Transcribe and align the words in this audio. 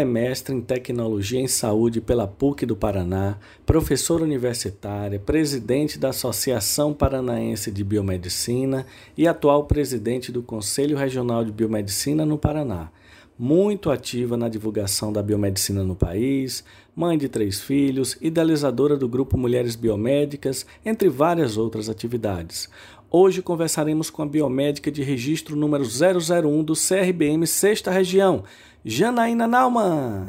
É 0.00 0.04
mestre 0.04 0.54
em 0.54 0.62
tecnologia 0.62 1.38
em 1.38 1.46
saúde 1.46 2.00
pela 2.00 2.26
PUC 2.26 2.64
do 2.64 2.74
Paraná, 2.74 3.36
professora 3.66 4.24
universitária, 4.24 5.20
presidente 5.20 5.98
da 5.98 6.08
Associação 6.08 6.94
Paranaense 6.94 7.70
de 7.70 7.84
Biomedicina 7.84 8.86
e 9.14 9.28
atual 9.28 9.64
presidente 9.64 10.32
do 10.32 10.42
Conselho 10.42 10.96
Regional 10.96 11.44
de 11.44 11.52
Biomedicina 11.52 12.24
no 12.24 12.38
Paraná. 12.38 12.90
Muito 13.38 13.90
ativa 13.90 14.38
na 14.38 14.48
divulgação 14.48 15.12
da 15.12 15.22
biomedicina 15.22 15.84
no 15.84 15.94
país, 15.94 16.64
mãe 16.96 17.18
de 17.18 17.28
três 17.28 17.60
filhos, 17.60 18.16
idealizadora 18.22 18.96
do 18.96 19.06
grupo 19.06 19.36
Mulheres 19.36 19.76
Biomédicas, 19.76 20.64
entre 20.82 21.10
várias 21.10 21.58
outras 21.58 21.90
atividades. 21.90 22.70
Hoje 23.12 23.42
conversaremos 23.42 24.08
com 24.08 24.22
a 24.22 24.26
biomédica 24.26 24.88
de 24.88 25.02
registro 25.02 25.56
número 25.56 25.84
001 25.84 26.62
do 26.62 26.74
CRBM 26.74 27.44
Sexta 27.44 27.90
Região, 27.90 28.44
Janaína 28.84 29.46
Naumann. 29.46 30.28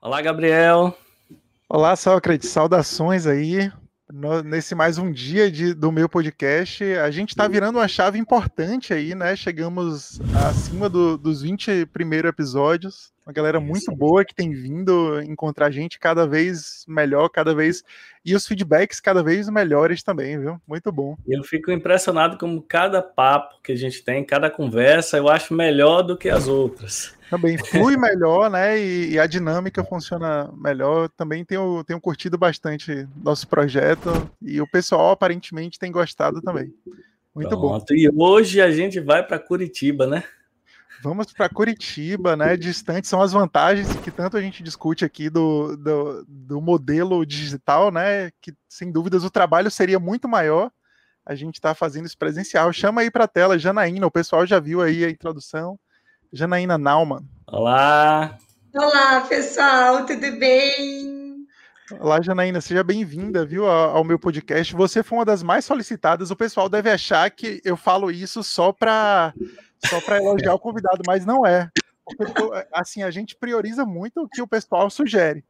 Olá, 0.00 0.22
Gabriel. 0.22 0.96
Olá, 1.68 1.96
Sócrates. 1.96 2.50
Saudações 2.50 3.26
aí. 3.26 3.72
Nesse 4.44 4.76
mais 4.76 4.96
um 4.96 5.10
dia 5.10 5.50
de, 5.50 5.74
do 5.74 5.90
meu 5.90 6.08
podcast, 6.08 6.84
a 6.84 7.10
gente 7.10 7.30
está 7.30 7.48
virando 7.48 7.78
uma 7.78 7.88
chave 7.88 8.16
importante 8.16 8.94
aí, 8.94 9.12
né? 9.14 9.34
Chegamos 9.34 10.20
acima 10.46 10.88
do, 10.88 11.18
dos 11.18 11.42
20 11.42 11.86
primeiros 11.86 12.28
episódios. 12.28 13.13
Uma 13.26 13.32
galera 13.32 13.58
muito 13.58 13.90
boa 13.90 14.22
que 14.22 14.34
tem 14.34 14.52
vindo 14.52 15.18
encontrar 15.22 15.66
a 15.66 15.70
gente 15.70 15.98
cada 15.98 16.26
vez 16.26 16.84
melhor, 16.86 17.28
cada 17.30 17.54
vez. 17.54 17.82
E 18.22 18.34
os 18.34 18.46
feedbacks 18.46 19.00
cada 19.00 19.22
vez 19.22 19.48
melhores 19.48 20.02
também, 20.02 20.38
viu? 20.38 20.60
Muito 20.68 20.92
bom. 20.92 21.16
Eu 21.26 21.42
fico 21.42 21.70
impressionado 21.70 22.36
como 22.36 22.60
cada 22.60 23.00
papo 23.00 23.62
que 23.62 23.72
a 23.72 23.76
gente 23.76 24.04
tem, 24.04 24.22
cada 24.22 24.50
conversa, 24.50 25.16
eu 25.16 25.28
acho 25.30 25.54
melhor 25.54 26.02
do 26.02 26.18
que 26.18 26.28
as 26.28 26.46
outras. 26.46 27.14
Também 27.30 27.56
flui 27.64 27.96
melhor, 27.96 28.50
né? 28.50 28.78
E, 28.78 29.12
e, 29.12 29.18
a 29.18 29.26
dinâmica 29.26 29.82
funciona 29.82 30.52
melhor. 30.54 31.08
Também 31.08 31.46
tenho, 31.46 31.82
tenho 31.84 32.00
curtido 32.00 32.36
bastante 32.36 33.08
nosso 33.16 33.48
projeto 33.48 34.30
e 34.42 34.60
o 34.60 34.66
pessoal 34.66 35.12
aparentemente 35.12 35.78
tem 35.78 35.90
gostado 35.90 36.42
também. 36.42 36.74
Muito 37.34 37.48
Pronto. 37.48 37.86
bom. 37.88 37.94
E 37.94 38.10
hoje 38.14 38.60
a 38.60 38.70
gente 38.70 39.00
vai 39.00 39.26
para 39.26 39.38
Curitiba, 39.38 40.06
né? 40.06 40.24
Vamos 41.04 41.30
para 41.34 41.50
Curitiba, 41.50 42.34
né? 42.34 42.56
Distante 42.56 43.06
são 43.06 43.20
as 43.20 43.30
vantagens 43.30 43.94
que 43.96 44.10
tanto 44.10 44.38
a 44.38 44.40
gente 44.40 44.62
discute 44.62 45.04
aqui 45.04 45.28
do, 45.28 45.76
do, 45.76 46.24
do 46.26 46.60
modelo 46.62 47.26
digital, 47.26 47.90
né? 47.90 48.30
Que 48.40 48.54
sem 48.66 48.90
dúvidas 48.90 49.22
o 49.22 49.28
trabalho 49.28 49.70
seria 49.70 49.98
muito 49.98 50.26
maior. 50.26 50.70
A 51.22 51.34
gente 51.34 51.56
está 51.56 51.74
fazendo 51.74 52.06
isso 52.06 52.16
presencial. 52.16 52.72
Chama 52.72 53.02
aí 53.02 53.10
para 53.10 53.24
a 53.24 53.28
tela, 53.28 53.58
Janaína. 53.58 54.06
O 54.06 54.10
pessoal 54.10 54.46
já 54.46 54.58
viu 54.58 54.80
aí 54.80 55.04
a 55.04 55.10
introdução. 55.10 55.78
Janaína 56.32 56.78
Naumann. 56.78 57.28
Olá! 57.48 58.38
Olá, 58.74 59.20
pessoal, 59.28 60.06
tudo 60.06 60.38
bem? 60.38 61.46
Olá, 62.00 62.22
Janaína, 62.22 62.62
seja 62.62 62.82
bem-vinda, 62.82 63.44
viu, 63.44 63.66
ao 63.66 64.02
meu 64.04 64.18
podcast. 64.18 64.74
Você 64.74 65.02
foi 65.02 65.18
uma 65.18 65.24
das 65.26 65.42
mais 65.42 65.66
solicitadas. 65.66 66.30
O 66.30 66.36
pessoal 66.36 66.66
deve 66.66 66.90
achar 66.90 67.30
que 67.30 67.60
eu 67.62 67.76
falo 67.76 68.10
isso 68.10 68.42
só 68.42 68.72
para 68.72 69.34
só 69.88 70.00
para 70.00 70.18
elogiar 70.18 70.54
o 70.54 70.58
convidado, 70.58 71.02
mas 71.06 71.24
não 71.24 71.46
é. 71.46 71.70
Porque, 72.16 72.42
assim, 72.72 73.02
a 73.02 73.10
gente 73.10 73.36
prioriza 73.36 73.84
muito 73.84 74.22
o 74.22 74.28
que 74.28 74.42
o 74.42 74.48
pessoal 74.48 74.90
sugere. 74.90 75.44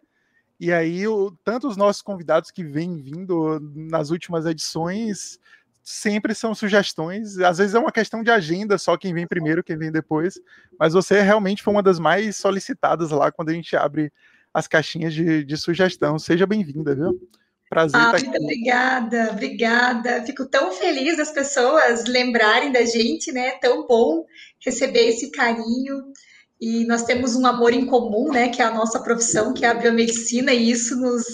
E 0.58 0.72
aí, 0.72 1.06
o, 1.06 1.32
tanto 1.44 1.66
os 1.66 1.76
nossos 1.76 2.00
convidados 2.00 2.50
que 2.50 2.62
vêm 2.62 2.96
vindo 2.96 3.58
nas 3.74 4.10
últimas 4.10 4.46
edições 4.46 5.38
sempre 5.82 6.34
são 6.34 6.54
sugestões. 6.54 7.38
Às 7.38 7.58
vezes 7.58 7.74
é 7.74 7.78
uma 7.78 7.92
questão 7.92 8.22
de 8.22 8.30
agenda, 8.30 8.78
só 8.78 8.96
quem 8.96 9.12
vem 9.12 9.26
primeiro, 9.26 9.62
quem 9.62 9.76
vem 9.76 9.92
depois. 9.92 10.40
Mas 10.78 10.94
você 10.94 11.20
realmente 11.20 11.62
foi 11.62 11.74
uma 11.74 11.82
das 11.82 11.98
mais 11.98 12.36
solicitadas 12.36 13.10
lá 13.10 13.30
quando 13.30 13.50
a 13.50 13.52
gente 13.52 13.76
abre 13.76 14.12
as 14.52 14.68
caixinhas 14.68 15.12
de, 15.12 15.44
de 15.44 15.56
sugestão. 15.56 16.18
Seja 16.18 16.46
bem-vinda, 16.46 16.94
viu? 16.94 17.20
Prazer 17.74 18.00
ah, 18.00 18.12
estar 18.14 18.28
aqui. 18.28 18.38
Obrigada, 18.38 19.30
obrigada. 19.32 20.22
Fico 20.24 20.46
tão 20.46 20.70
feliz 20.70 21.16
das 21.16 21.32
pessoas 21.32 22.04
lembrarem 22.06 22.70
da 22.70 22.84
gente, 22.84 23.32
né? 23.32 23.50
Tão 23.60 23.84
bom 23.84 24.24
receber 24.64 25.08
esse 25.08 25.32
carinho. 25.32 26.04
E 26.60 26.86
nós 26.86 27.02
temos 27.02 27.34
um 27.34 27.44
amor 27.44 27.74
em 27.74 27.84
comum, 27.84 28.30
né? 28.32 28.48
Que 28.48 28.62
é 28.62 28.64
a 28.64 28.70
nossa 28.70 29.00
profissão, 29.00 29.52
que 29.52 29.64
é 29.64 29.68
a 29.68 29.74
biomedicina, 29.74 30.52
e 30.52 30.70
isso 30.70 30.96
nos 30.96 31.24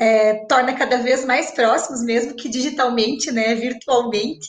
é, 0.00 0.44
torna 0.46 0.74
cada 0.74 0.98
vez 0.98 1.24
mais 1.24 1.52
próximos, 1.52 2.02
mesmo 2.02 2.34
que 2.34 2.48
digitalmente, 2.48 3.30
né, 3.30 3.54
virtualmente. 3.54 4.48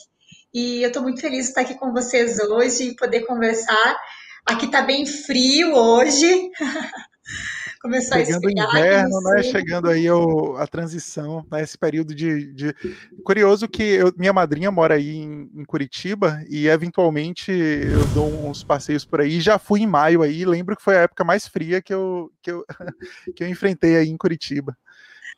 E 0.52 0.82
eu 0.82 0.88
estou 0.88 1.02
muito 1.02 1.20
feliz 1.20 1.44
de 1.44 1.48
estar 1.50 1.60
aqui 1.60 1.74
com 1.74 1.92
vocês 1.92 2.40
hoje 2.40 2.88
e 2.88 2.96
poder 2.96 3.20
conversar. 3.20 3.96
Aqui 4.44 4.66
está 4.66 4.82
bem 4.82 5.06
frio 5.06 5.74
hoje. 5.74 6.50
Começou 7.84 8.16
Chegando 8.16 8.46
o 8.46 8.50
inverno, 8.50 9.20
né? 9.20 9.42
Chegando 9.42 9.90
aí 9.90 10.10
o, 10.10 10.56
a 10.56 10.66
transição, 10.66 11.44
né? 11.52 11.62
Esse 11.62 11.76
período 11.76 12.14
de, 12.14 12.50
de... 12.54 12.74
Curioso 13.22 13.68
que 13.68 13.82
eu, 13.82 14.10
minha 14.16 14.32
madrinha 14.32 14.70
mora 14.70 14.94
aí 14.94 15.16
em, 15.18 15.50
em, 15.54 15.64
Curitiba 15.66 16.42
e 16.48 16.66
eventualmente 16.66 17.52
eu 17.52 18.06
dou 18.14 18.48
uns 18.48 18.64
passeios 18.64 19.04
por 19.04 19.20
aí. 19.20 19.38
Já 19.38 19.58
fui 19.58 19.82
em 19.82 19.86
maio 19.86 20.22
aí, 20.22 20.46
lembro 20.46 20.74
que 20.74 20.82
foi 20.82 20.96
a 20.96 21.02
época 21.02 21.24
mais 21.24 21.46
fria 21.46 21.82
que 21.82 21.92
eu, 21.92 22.32
que 22.40 22.52
eu, 22.52 22.64
que 23.36 23.44
eu 23.44 23.48
enfrentei 23.48 23.98
aí 23.98 24.08
em 24.08 24.16
Curitiba. 24.16 24.74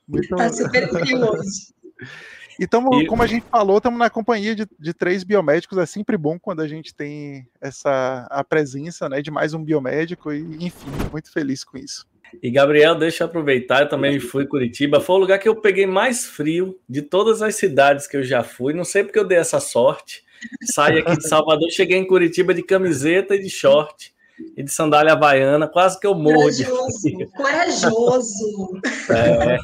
Muito... 0.07 0.29
Tá 0.37 0.49
super 0.53 0.89
frio 0.89 1.29
hoje. 1.29 1.75
E 2.59 2.67
tamo, 2.67 3.03
e... 3.03 3.07
como 3.07 3.23
a 3.23 3.27
gente 3.27 3.45
falou, 3.51 3.77
estamos 3.77 3.99
na 3.99 4.09
companhia 4.09 4.55
de, 4.55 4.67
de, 4.79 4.95
três 4.95 5.23
biomédicos. 5.23 5.77
É 5.77 5.85
sempre 5.85 6.17
bom 6.17 6.39
quando 6.39 6.61
a 6.61 6.67
gente 6.67 6.95
tem 6.95 7.47
essa 7.61 8.27
a 8.31 8.43
presença 8.43 9.11
né, 9.11 9.21
de 9.21 9.31
mais 9.31 9.53
um 9.53 9.63
biomédico, 9.63 10.33
e 10.33 10.65
enfim, 10.65 10.87
muito 11.13 11.31
feliz 11.31 11.63
com 11.63 11.77
isso. 11.77 12.07
E 12.43 12.51
Gabriel, 12.51 12.95
deixa 12.95 13.25
eu 13.25 13.29
aproveitar, 13.29 13.83
eu 13.83 13.89
também 13.89 14.19
fui 14.19 14.47
Curitiba. 14.47 15.01
Foi 15.01 15.17
o 15.17 15.21
lugar 15.21 15.39
que 15.39 15.49
eu 15.49 15.57
peguei 15.57 15.87
mais 15.87 16.27
frio 16.27 16.79
de 16.89 17.03
todas 17.03 17.43
as 17.43 17.55
cidades 17.55 18.07
que 18.07 18.17
eu 18.17 18.23
já 18.23 18.43
fui. 18.43 18.73
Não 18.73 18.85
sei 18.85 19.05
porque 19.05 19.19
eu 19.19 19.27
dei 19.27 19.39
essa 19.39 19.61
sorte. 19.61 20.25
Saí 20.63 20.99
aqui 20.99 21.17
de 21.17 21.29
Salvador, 21.29 21.71
cheguei 21.71 21.97
em 21.97 22.07
Curitiba 22.07 22.53
de 22.53 22.63
camiseta 22.63 23.35
e 23.35 23.41
de 23.41 23.49
short 23.49 24.16
e 24.57 24.63
de 24.63 24.71
sandália 24.71 25.13
havaiana, 25.13 25.67
quase 25.67 25.99
que 25.99 26.07
eu 26.07 26.15
morro 26.15 26.43
corajoso, 26.43 27.03
de 27.03 27.17
frio. 27.17 27.31
Corajoso! 27.31 28.81
É, 29.11 29.59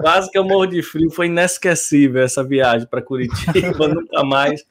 quase 0.00 0.30
que 0.30 0.38
eu 0.38 0.44
morro 0.44 0.66
de 0.66 0.82
frio. 0.82 1.10
Foi 1.10 1.26
inesquecível 1.26 2.22
essa 2.22 2.42
viagem 2.42 2.86
para 2.88 3.02
Curitiba, 3.02 3.86
nunca 3.88 4.24
mais 4.24 4.64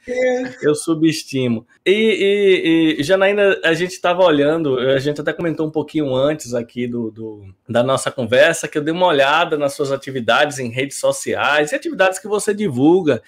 eu 0.62 0.76
subestimo. 0.76 1.66
E, 1.86 1.92
e, 1.92 3.02
e 3.02 3.04
Janaína, 3.04 3.60
a 3.64 3.74
gente 3.74 3.92
estava 3.92 4.24
olhando, 4.24 4.78
a 4.80 5.00
gente 5.00 5.22
até 5.22 5.32
comentou 5.32 5.68
um 5.68 5.72
pouquinho 5.72 6.14
antes 6.14 6.54
aqui 6.54 6.88
do, 6.88 7.12
do, 7.12 7.46
da 7.68 7.84
nossa 7.84 8.12
conversa, 8.12 8.68
que 8.68 8.78
eu 8.78 8.84
dei 8.84 8.94
uma 8.94 9.08
olhada 9.08 9.58
nas 9.58 9.74
suas 9.74 9.92
atividades 9.92 10.60
em 10.60 10.70
redes 10.70 11.00
sociais 11.00 11.72
e 11.72 11.76
atividades 11.76 12.20
que 12.20 12.28
você 12.28 12.54
divulga, 12.54 13.22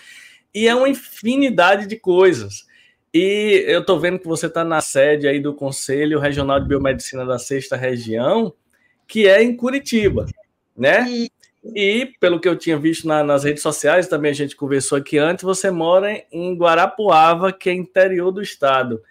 e 0.53 0.67
é 0.67 0.75
uma 0.75 0.89
infinidade 0.89 1.85
de 1.85 1.95
coisas. 1.95 2.68
E 3.13 3.65
eu 3.67 3.81
estou 3.81 3.99
vendo 3.99 4.19
que 4.19 4.27
você 4.27 4.45
está 4.45 4.63
na 4.63 4.81
sede 4.81 5.27
aí 5.27 5.39
do 5.39 5.53
Conselho 5.53 6.19
Regional 6.19 6.59
de 6.59 6.67
Biomedicina 6.67 7.25
da 7.25 7.39
Sexta 7.39 7.75
Região, 7.75 8.53
que 9.07 9.27
é 9.27 9.41
em 9.41 9.55
Curitiba, 9.55 10.27
né? 10.77 11.05
E, 11.75 12.13
pelo 12.19 12.39
que 12.39 12.47
eu 12.47 12.55
tinha 12.55 12.77
visto 12.77 13.07
na, 13.07 13.23
nas 13.23 13.43
redes 13.43 13.61
sociais, 13.61 14.07
também 14.07 14.31
a 14.31 14.35
gente 14.35 14.55
conversou 14.55 14.97
aqui 14.97 15.17
antes, 15.17 15.43
você 15.43 15.69
mora 15.69 16.23
em 16.31 16.55
Guarapuava, 16.55 17.51
que 17.51 17.69
é 17.69 17.73
interior 17.73 18.31
do 18.31 18.41
estado. 18.41 19.01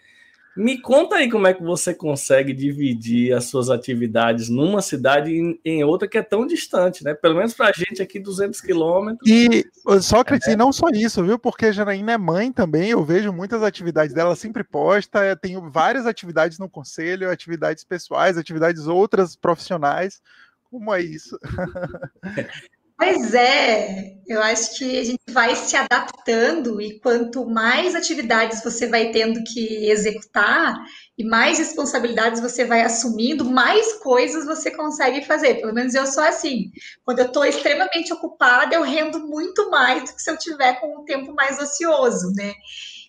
Me 0.59 0.77
conta 0.81 1.15
aí 1.15 1.31
como 1.31 1.47
é 1.47 1.55
que 1.55 1.63
você 1.63 1.95
consegue 1.95 2.53
dividir 2.53 3.33
as 3.33 3.45
suas 3.45 3.71
atividades 3.71 4.49
numa 4.49 4.83
cidade 4.83 5.31
e 5.31 5.61
em 5.65 5.85
outra 5.85 6.09
que 6.09 6.19
é 6.19 6.23
tão 6.23 6.45
distante, 6.45 7.05
né? 7.05 7.15
Pelo 7.15 7.37
menos 7.37 7.55
para 7.55 7.69
a 7.69 7.73
gente 7.73 8.03
aqui, 8.03 8.19
200 8.19 8.61
quilômetros. 8.61 9.31
E 9.31 9.65
Sócrates, 10.03 10.49
é. 10.49 10.55
e 10.55 10.57
não 10.57 10.73
só 10.73 10.89
isso, 10.93 11.23
viu? 11.23 11.39
Porque 11.39 11.67
a 11.67 11.73
Janaína 11.73 12.11
é 12.11 12.19
mãe 12.19 12.51
também, 12.51 12.91
eu 12.91 13.05
vejo 13.05 13.33
muitas 13.33 13.63
atividades 13.63 14.13
dela, 14.13 14.35
sempre 14.35 14.65
posta, 14.65 15.37
tenho 15.37 15.71
várias 15.71 16.07
atividades 16.07 16.59
no 16.59 16.69
conselho, 16.69 17.31
atividades 17.31 17.85
pessoais, 17.85 18.37
atividades 18.37 18.89
outras 18.89 19.37
profissionais. 19.37 20.21
Como 20.65 20.93
é 20.93 21.01
isso? 21.01 21.39
Pois 22.99 23.33
é, 23.33 24.15
eu 24.27 24.43
acho 24.43 24.77
que 24.77 24.99
a 24.99 25.05
gente 25.05 25.21
vai 25.31 25.55
se 25.55 25.77
adaptando 25.77 26.81
e 26.81 26.99
quanto 26.99 27.47
mais 27.49 27.95
atividades 27.95 28.61
você 28.65 28.89
vai 28.89 29.13
tendo 29.13 29.41
que 29.45 29.89
executar 29.89 30.75
e 31.17 31.25
mais 31.25 31.59
responsabilidades 31.59 32.41
você 32.41 32.65
vai 32.65 32.81
assumindo, 32.83 33.45
mais 33.45 33.93
coisas 34.03 34.45
você 34.47 34.73
consegue 34.73 35.25
fazer. 35.25 35.61
Pelo 35.61 35.73
menos 35.73 35.95
eu 35.95 36.07
sou 36.09 36.25
assim. 36.25 36.73
Quando 37.05 37.21
eu 37.21 37.27
estou 37.27 37.45
extremamente 37.45 38.13
ocupada, 38.13 38.75
eu 38.75 38.83
rendo 38.83 39.21
muito 39.29 39.71
mais 39.71 40.03
do 40.11 40.17
que 40.17 40.21
se 40.21 40.31
eu 40.31 40.37
tiver 40.37 40.81
com 40.81 41.01
um 41.01 41.05
tempo 41.05 41.33
mais 41.35 41.57
ocioso, 41.61 42.33
né? 42.35 42.53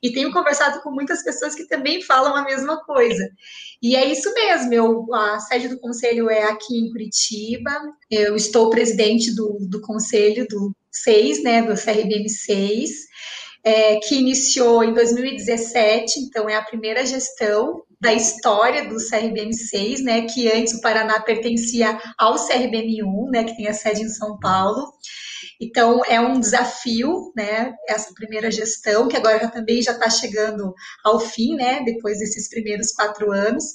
E 0.02 0.12
tenho 0.12 0.32
conversado 0.32 0.82
com 0.82 0.92
muitas 0.92 1.24
pessoas 1.24 1.56
que 1.56 1.68
também 1.68 2.02
falam 2.02 2.36
a 2.36 2.44
mesma 2.44 2.84
coisa. 2.84 3.30
E 3.82 3.96
é 3.96 4.06
isso 4.06 4.34
mesmo, 4.34 4.74
eu, 4.74 5.14
a 5.14 5.40
sede 5.40 5.70
do 5.70 5.80
conselho 5.80 6.30
é 6.30 6.44
aqui 6.44 6.78
em 6.78 6.90
Curitiba, 6.90 7.72
eu 8.12 8.36
estou 8.36 8.70
presidente 8.70 9.34
do, 9.34 9.58
do 9.62 9.82
conselho 9.82 10.46
do 10.50 10.76
6, 10.92 11.44
né, 11.44 11.62
do 11.62 11.76
CRBM 11.76 12.28
6, 12.28 12.90
é, 13.64 13.98
que 13.98 14.16
iniciou 14.16 14.84
em 14.84 14.94
2017, 14.94 16.20
então 16.20 16.50
é 16.50 16.56
a 16.56 16.64
primeira 16.64 17.06
gestão 17.06 17.84
da 18.00 18.14
história 18.14 18.88
do 18.88 18.96
CRBM6, 18.96 20.02
né, 20.04 20.22
que 20.22 20.52
antes 20.52 20.74
o 20.74 20.82
Paraná 20.82 21.20
pertencia 21.22 22.00
ao 22.18 22.36
CRBM1, 22.36 23.30
né, 23.32 23.44
que 23.44 23.58
tem 23.58 23.68
a 23.68 23.74
sede 23.74 24.02
em 24.02 24.10
São 24.10 24.40
Paulo. 24.40 24.94
Então, 25.60 26.02
é 26.06 26.22
um 26.22 26.40
desafio, 26.40 27.34
né, 27.36 27.74
essa 27.88 28.14
primeira 28.14 28.50
gestão, 28.50 29.08
que 29.10 29.18
agora 29.18 29.40
já, 29.40 29.48
também 29.50 29.82
já 29.82 29.92
está 29.92 30.10
chegando 30.10 30.74
ao 31.04 31.20
fim, 31.20 31.56
né, 31.56 31.84
depois 31.84 32.20
desses 32.20 32.50
primeiros 32.50 32.94
quatro 32.94 33.32
anos. 33.32 33.66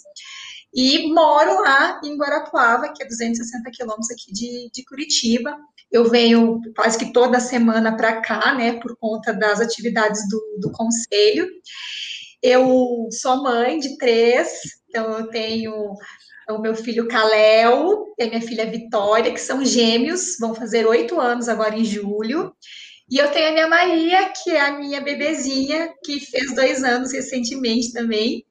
E 0.74 1.12
moro 1.12 1.60
lá 1.62 2.00
em 2.02 2.16
Guarapuava, 2.16 2.92
que 2.92 3.02
é 3.02 3.06
260 3.06 3.70
quilômetros 3.70 4.10
aqui 4.10 4.32
de, 4.32 4.70
de 4.72 4.84
Curitiba. 4.84 5.56
Eu 5.92 6.08
venho 6.08 6.60
quase 6.74 6.98
que 6.98 7.12
toda 7.12 7.38
semana 7.38 7.96
para 7.96 8.20
cá, 8.22 8.54
né, 8.54 8.80
por 8.80 8.96
conta 8.96 9.32
das 9.32 9.60
atividades 9.60 10.26
do, 10.28 10.40
do 10.60 10.72
conselho. 10.72 11.46
Eu 12.42 13.08
sou 13.10 13.42
mãe 13.42 13.78
de 13.78 13.96
três, 13.98 14.48
então 14.88 15.18
eu 15.18 15.28
tenho 15.28 15.94
o 16.48 16.58
meu 16.58 16.74
filho 16.74 17.08
Caléo 17.08 18.14
e 18.18 18.22
a 18.22 18.26
minha 18.26 18.40
filha 18.40 18.70
Vitória, 18.70 19.32
que 19.32 19.40
são 19.40 19.64
gêmeos, 19.64 20.36
vão 20.38 20.54
fazer 20.54 20.86
oito 20.86 21.20
anos 21.20 21.48
agora 21.48 21.76
em 21.76 21.84
julho. 21.84 22.54
E 23.10 23.18
eu 23.18 23.30
tenho 23.30 23.48
a 23.48 23.52
minha 23.52 23.68
Maria, 23.68 24.30
que 24.30 24.50
é 24.50 24.60
a 24.60 24.78
minha 24.78 25.00
bebezinha, 25.00 25.92
que 26.04 26.20
fez 26.20 26.54
dois 26.54 26.82
anos 26.82 27.12
recentemente 27.12 27.92
também. 27.92 28.44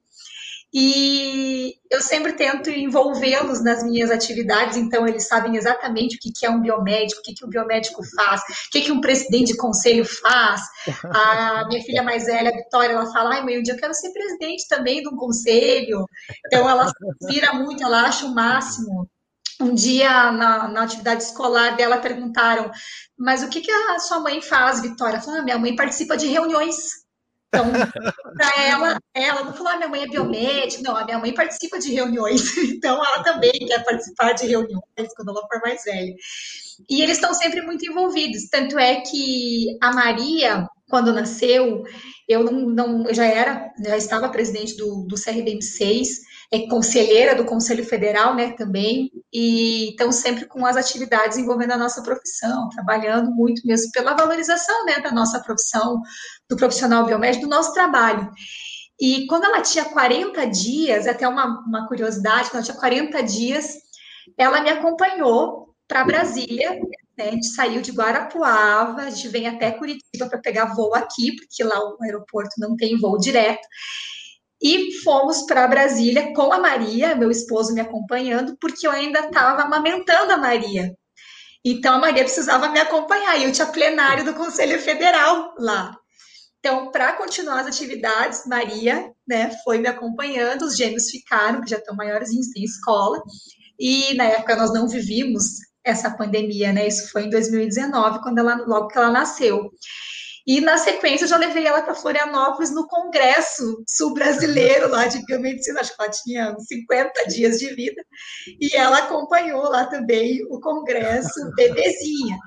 E 0.74 1.76
eu 1.92 2.02
sempre 2.02 2.34
tento 2.34 2.72
envolvê-los 2.72 3.64
nas 3.64 3.84
minhas 3.84 4.10
atividades, 4.10 4.76
então 4.76 5.08
eles 5.08 5.28
sabem 5.28 5.56
exatamente 5.56 6.16
o 6.16 6.20
que 6.20 6.44
é 6.44 6.50
um 6.50 6.62
biomédico, 6.62 7.22
o 7.22 7.24
que, 7.24 7.46
o 7.46 7.48
biomédico 7.48 8.02
faz, 8.16 8.42
o 8.42 8.72
que, 8.72 8.92
um 8.92 9.00
presidente 9.00 9.52
de 9.52 9.58
conselho 9.58 10.04
faz. 10.04 10.62
A 11.06 11.68
minha 11.68 11.84
filha 11.84 12.02
mais 12.02 12.26
velha, 12.26 12.50
a 12.50 12.56
Vitória, 12.56 12.94
ela 12.94 13.12
fala: 13.12 13.36
ai, 13.36 13.44
mãe, 13.44 13.60
um 13.60 13.62
dia 13.62 13.76
eu 13.76 13.80
quero 13.80 13.94
ser 13.94 14.12
presidente 14.12 14.68
também 14.68 15.04
de 15.04 15.10
um 15.10 15.16
conselho. 15.16 16.08
Então 16.48 16.68
ela 16.68 16.92
vira 17.22 17.54
muito, 17.54 17.84
ela 17.84 18.08
acha 18.08 18.26
o 18.26 18.34
máximo. 18.34 19.08
Um 19.62 19.76
dia, 19.76 20.32
na, 20.32 20.68
na 20.68 20.84
atividade 20.84 21.22
escolar 21.22 21.76
dela, 21.76 22.00
perguntaram: 22.00 22.72
mas 23.16 23.44
o 23.44 23.50
que, 23.50 23.62
que 23.62 23.72
a 23.72 24.00
sua 24.00 24.20
mãe 24.20 24.42
faz, 24.42 24.82
Vitória? 24.82 25.18
Ela 25.18 25.22
falou: 25.22 25.40
ah, 25.40 25.44
minha 25.44 25.60
mãe 25.60 25.76
participa 25.76 26.18
de 26.18 26.26
reuniões 26.26 27.03
então, 27.54 27.72
para 28.36 28.64
ela, 28.64 29.00
ela 29.14 29.44
não 29.44 29.54
falou, 29.54 29.72
ah, 29.72 29.78
minha 29.78 29.88
mãe 29.88 30.04
é 30.04 30.08
biomédica, 30.08 30.82
não, 30.82 30.98
a 30.98 31.06
minha 31.06 31.20
mãe 31.20 31.32
participa 31.34 31.78
de 31.78 31.94
reuniões, 31.94 32.58
então 32.58 32.96
ela 32.96 33.24
também 33.24 33.52
quer 33.52 33.84
participar 33.84 34.34
de 34.34 34.48
reuniões 34.48 35.14
quando 35.16 35.30
ela 35.30 35.48
for 35.48 35.62
mais 35.62 35.84
velha. 35.84 36.16
E 36.90 37.02
eles 37.02 37.18
estão 37.18 37.34
sempre 37.34 37.62
muito 37.62 37.86
envolvidos, 37.88 38.50
tanto 38.50 38.80
é 38.80 39.02
que 39.02 39.78
a 39.82 39.94
Maria, 39.94 40.68
quando 40.90 41.14
nasceu, 41.14 41.84
eu 42.28 42.44
não, 42.44 42.70
não 42.70 43.08
eu 43.08 43.14
já 43.14 43.26
era, 43.26 43.72
já 43.86 43.98
estava 43.98 44.30
presidente 44.30 44.76
do, 44.76 45.06
do 45.08 45.16
CRBM6, 45.16 46.08
é 46.54 46.68
conselheira 46.68 47.34
do 47.34 47.46
Conselho 47.46 47.84
Federal, 47.84 48.36
né, 48.36 48.52
também, 48.52 49.12
e 49.34 49.90
estão 49.90 50.12
sempre 50.12 50.46
com 50.46 50.64
as 50.68 50.78
atividades 50.78 51.36
envolvendo 51.36 51.72
a 51.72 51.78
nossa 51.78 52.04
profissão, 52.04 52.70
trabalhando 52.70 53.32
muito 53.32 53.66
mesmo 53.66 53.92
pela 53.92 54.14
valorização, 54.14 54.86
né, 54.86 55.00
da 55.00 55.12
nossa 55.12 55.42
profissão, 55.42 56.00
do 56.48 56.56
profissional 56.56 57.08
biomédico, 57.08 57.46
do 57.46 57.50
nosso 57.50 57.74
trabalho. 57.74 58.30
E 59.02 59.26
quando 59.26 59.46
ela 59.46 59.62
tinha 59.62 59.86
40 59.86 60.46
dias, 60.46 61.08
até 61.08 61.28
uma, 61.28 61.66
uma 61.66 61.88
curiosidade, 61.88 62.52
quando 62.52 62.58
ela 62.58 62.66
tinha 62.66 62.78
40 62.78 63.24
dias, 63.24 63.74
ela 64.38 64.62
me 64.62 64.70
acompanhou 64.70 65.74
para 65.88 66.06
Brasília, 66.06 66.80
né, 67.18 67.30
a 67.30 67.32
gente 67.32 67.48
saiu 67.48 67.82
de 67.82 67.92
Guarapuava, 67.92 69.02
a 69.02 69.10
gente 69.10 69.28
vem 69.28 69.48
até 69.48 69.72
Curitiba 69.72 70.28
para 70.30 70.38
pegar 70.38 70.76
voo 70.76 70.94
aqui, 70.94 71.36
porque 71.36 71.64
lá 71.64 71.80
o 71.80 71.98
aeroporto 72.04 72.54
não 72.60 72.76
tem 72.76 72.96
voo 73.00 73.18
direto. 73.18 73.68
E 74.64 74.94
fomos 75.04 75.46
para 75.46 75.68
Brasília 75.68 76.34
com 76.34 76.54
a 76.54 76.60
Maria, 76.60 77.16
meu 77.16 77.30
esposo 77.30 77.74
me 77.74 77.82
acompanhando, 77.82 78.56
porque 78.62 78.88
eu 78.88 78.92
ainda 78.92 79.20
estava 79.20 79.64
amamentando 79.64 80.32
a 80.32 80.38
Maria. 80.38 80.96
Então 81.66 81.96
a 81.96 82.00
Maria 82.00 82.24
precisava 82.24 82.70
me 82.70 82.80
acompanhar, 82.80 83.38
e 83.38 83.44
eu 83.44 83.52
tinha 83.52 83.68
plenário 83.68 84.24
do 84.24 84.34
Conselho 84.34 84.80
Federal 84.80 85.54
lá. 85.60 85.94
Então, 86.60 86.92
para 86.92 87.12
continuar 87.14 87.60
as 87.60 87.68
atividades, 87.68 88.46
Maria 88.48 89.12
né, 89.28 89.52
foi 89.66 89.80
me 89.80 89.88
acompanhando, 89.90 90.64
os 90.64 90.78
gêmeos 90.78 91.10
ficaram, 91.10 91.62
que 91.62 91.70
já 91.70 91.78
estão 91.78 91.94
maiorzinhos, 91.94 92.52
têm 92.54 92.64
escola, 92.64 93.22
e 93.78 94.14
na 94.14 94.24
época 94.24 94.56
nós 94.56 94.74
não 94.74 94.88
vivíamos 94.88 95.44
essa 95.84 96.10
pandemia, 96.16 96.72
né? 96.72 96.88
Isso 96.88 97.12
foi 97.12 97.24
em 97.24 97.30
2019, 97.30 98.22
quando 98.22 98.38
ela, 98.38 98.56
logo 98.66 98.88
que 98.88 98.98
ela 98.98 99.12
nasceu. 99.12 99.70
E 100.46 100.60
na 100.60 100.78
sequência 100.78 101.24
eu 101.24 101.30
já 101.30 101.38
levei 101.38 101.66
ela 101.66 101.82
para 101.82 101.96
Florianópolis 101.96 102.70
no 102.72 102.86
congresso 102.88 103.82
sul-brasileiro 103.88 104.90
lá 104.90 105.08
de 105.08 105.24
biomedicina, 105.26 105.80
acho 105.80 105.96
que 105.96 106.02
ela 106.02 106.12
tinha 106.12 106.56
50 106.60 107.28
dias 107.30 107.60
de 107.60 107.74
vida, 107.74 108.04
e 108.60 108.76
ela 108.76 108.98
acompanhou 109.00 109.64
lá 109.64 109.86
também 109.86 110.44
o 110.50 110.60
congresso 110.60 111.40
bebezinha. 111.56 112.38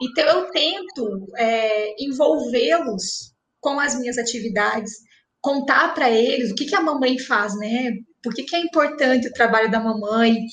Então 0.00 0.24
eu 0.24 0.50
tento 0.50 1.26
é, 1.36 1.94
envolvê-los 2.04 3.32
com 3.60 3.78
as 3.78 3.98
minhas 3.98 4.18
atividades, 4.18 4.92
contar 5.40 5.94
para 5.94 6.10
eles 6.10 6.50
o 6.52 6.54
que, 6.54 6.66
que 6.66 6.74
a 6.74 6.80
mamãe 6.80 7.18
faz, 7.18 7.56
né? 7.58 7.92
Por 8.22 8.32
que, 8.32 8.44
que 8.44 8.54
é 8.54 8.60
importante 8.60 9.26
o 9.26 9.32
trabalho 9.32 9.70
da 9.70 9.80
mamãe, 9.80 10.44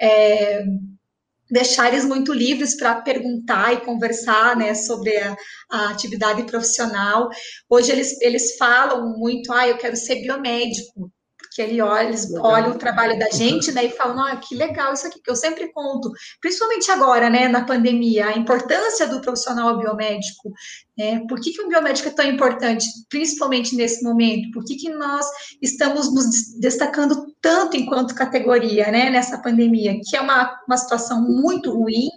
é, 0.00 0.64
deixar 1.50 1.88
eles 1.88 2.04
muito 2.04 2.32
livres 2.32 2.76
para 2.76 3.00
perguntar 3.00 3.72
e 3.72 3.80
conversar 3.80 4.56
né, 4.56 4.74
sobre 4.74 5.16
a, 5.16 5.36
a, 5.70 5.90
atividade 5.90 6.42
profissional. 6.44 7.28
Hoje 7.68 7.92
eles, 7.92 8.20
eles 8.20 8.56
falam 8.56 9.18
muito, 9.18 9.52
ah, 9.52 9.66
eu 9.66 9.78
quero 9.78 9.96
ser 9.96 10.16
biomédico 10.16 11.10
que 11.58 11.62
ele 11.62 11.80
olha, 11.80 12.06
eles 12.06 12.32
olham 12.34 12.70
o 12.70 12.78
trabalho 12.78 13.18
da 13.18 13.30
gente, 13.30 13.72
né, 13.72 13.86
e 13.86 13.90
falam, 13.90 14.24
ah, 14.24 14.36
que 14.36 14.54
legal 14.54 14.92
isso 14.92 15.08
aqui, 15.08 15.20
que 15.20 15.28
eu 15.28 15.34
sempre 15.34 15.72
conto, 15.72 16.08
principalmente 16.40 16.88
agora, 16.88 17.28
né, 17.28 17.48
na 17.48 17.64
pandemia, 17.64 18.26
a 18.26 18.38
importância 18.38 19.08
do 19.08 19.20
profissional 19.20 19.76
biomédico, 19.76 20.52
né, 20.96 21.20
por 21.28 21.40
que, 21.40 21.50
que 21.50 21.60
um 21.60 21.68
biomédico 21.68 22.10
é 22.10 22.12
tão 22.12 22.24
importante, 22.26 22.86
principalmente 23.10 23.74
nesse 23.74 24.04
momento, 24.04 24.52
por 24.52 24.64
que, 24.64 24.76
que 24.76 24.88
nós 24.90 25.26
estamos 25.60 26.14
nos 26.14 26.26
destacando 26.60 27.26
tanto 27.40 27.76
enquanto 27.76 28.14
categoria, 28.14 28.90
né, 28.90 29.10
nessa 29.10 29.38
pandemia, 29.38 30.00
que 30.04 30.16
é 30.16 30.20
uma, 30.20 30.60
uma 30.66 30.76
situação 30.76 31.20
muito 31.22 31.72
ruim, 31.72 32.08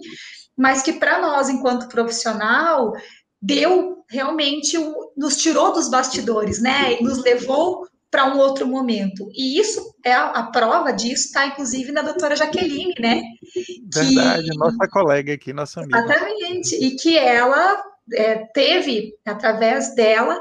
mas 0.57 0.81
que 0.81 0.93
para 0.93 1.19
nós, 1.19 1.49
enquanto 1.49 1.87
profissional, 1.87 2.93
deu 3.41 4.03
realmente, 4.09 4.77
nos 5.15 5.37
tirou 5.37 5.73
dos 5.73 5.89
bastidores, 5.89 6.61
né, 6.61 6.99
e 6.99 7.03
nos 7.03 7.23
levou 7.23 7.87
para 8.11 8.25
um 8.25 8.37
outro 8.37 8.67
momento. 8.67 9.29
E 9.33 9.57
isso 9.57 9.95
é 10.03 10.13
a, 10.13 10.25
a 10.31 10.43
prova 10.43 10.91
disso 10.91 11.27
está 11.27 11.45
inclusive 11.45 11.93
na 11.93 12.01
doutora 12.01 12.35
Jaqueline, 12.35 12.93
né? 12.99 13.21
Verdade, 13.93 14.49
que, 14.49 14.57
nossa 14.57 14.87
colega 14.89 15.33
aqui, 15.33 15.53
nossa 15.53 15.79
amiga. 15.79 15.97
Exatamente, 15.97 16.75
e 16.75 16.97
que 16.97 17.17
ela 17.17 17.81
é, 18.13 18.35
teve, 18.53 19.13
através 19.25 19.95
dela, 19.95 20.37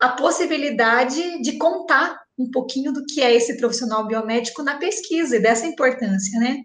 a 0.00 0.08
possibilidade 0.08 1.40
de 1.40 1.56
contar 1.56 2.23
um 2.38 2.50
pouquinho 2.50 2.92
do 2.92 3.04
que 3.04 3.20
é 3.20 3.34
esse 3.34 3.56
profissional 3.56 4.06
biomédico 4.06 4.62
na 4.62 4.76
pesquisa 4.76 5.36
e 5.36 5.40
dessa 5.40 5.66
importância, 5.66 6.38
né? 6.40 6.58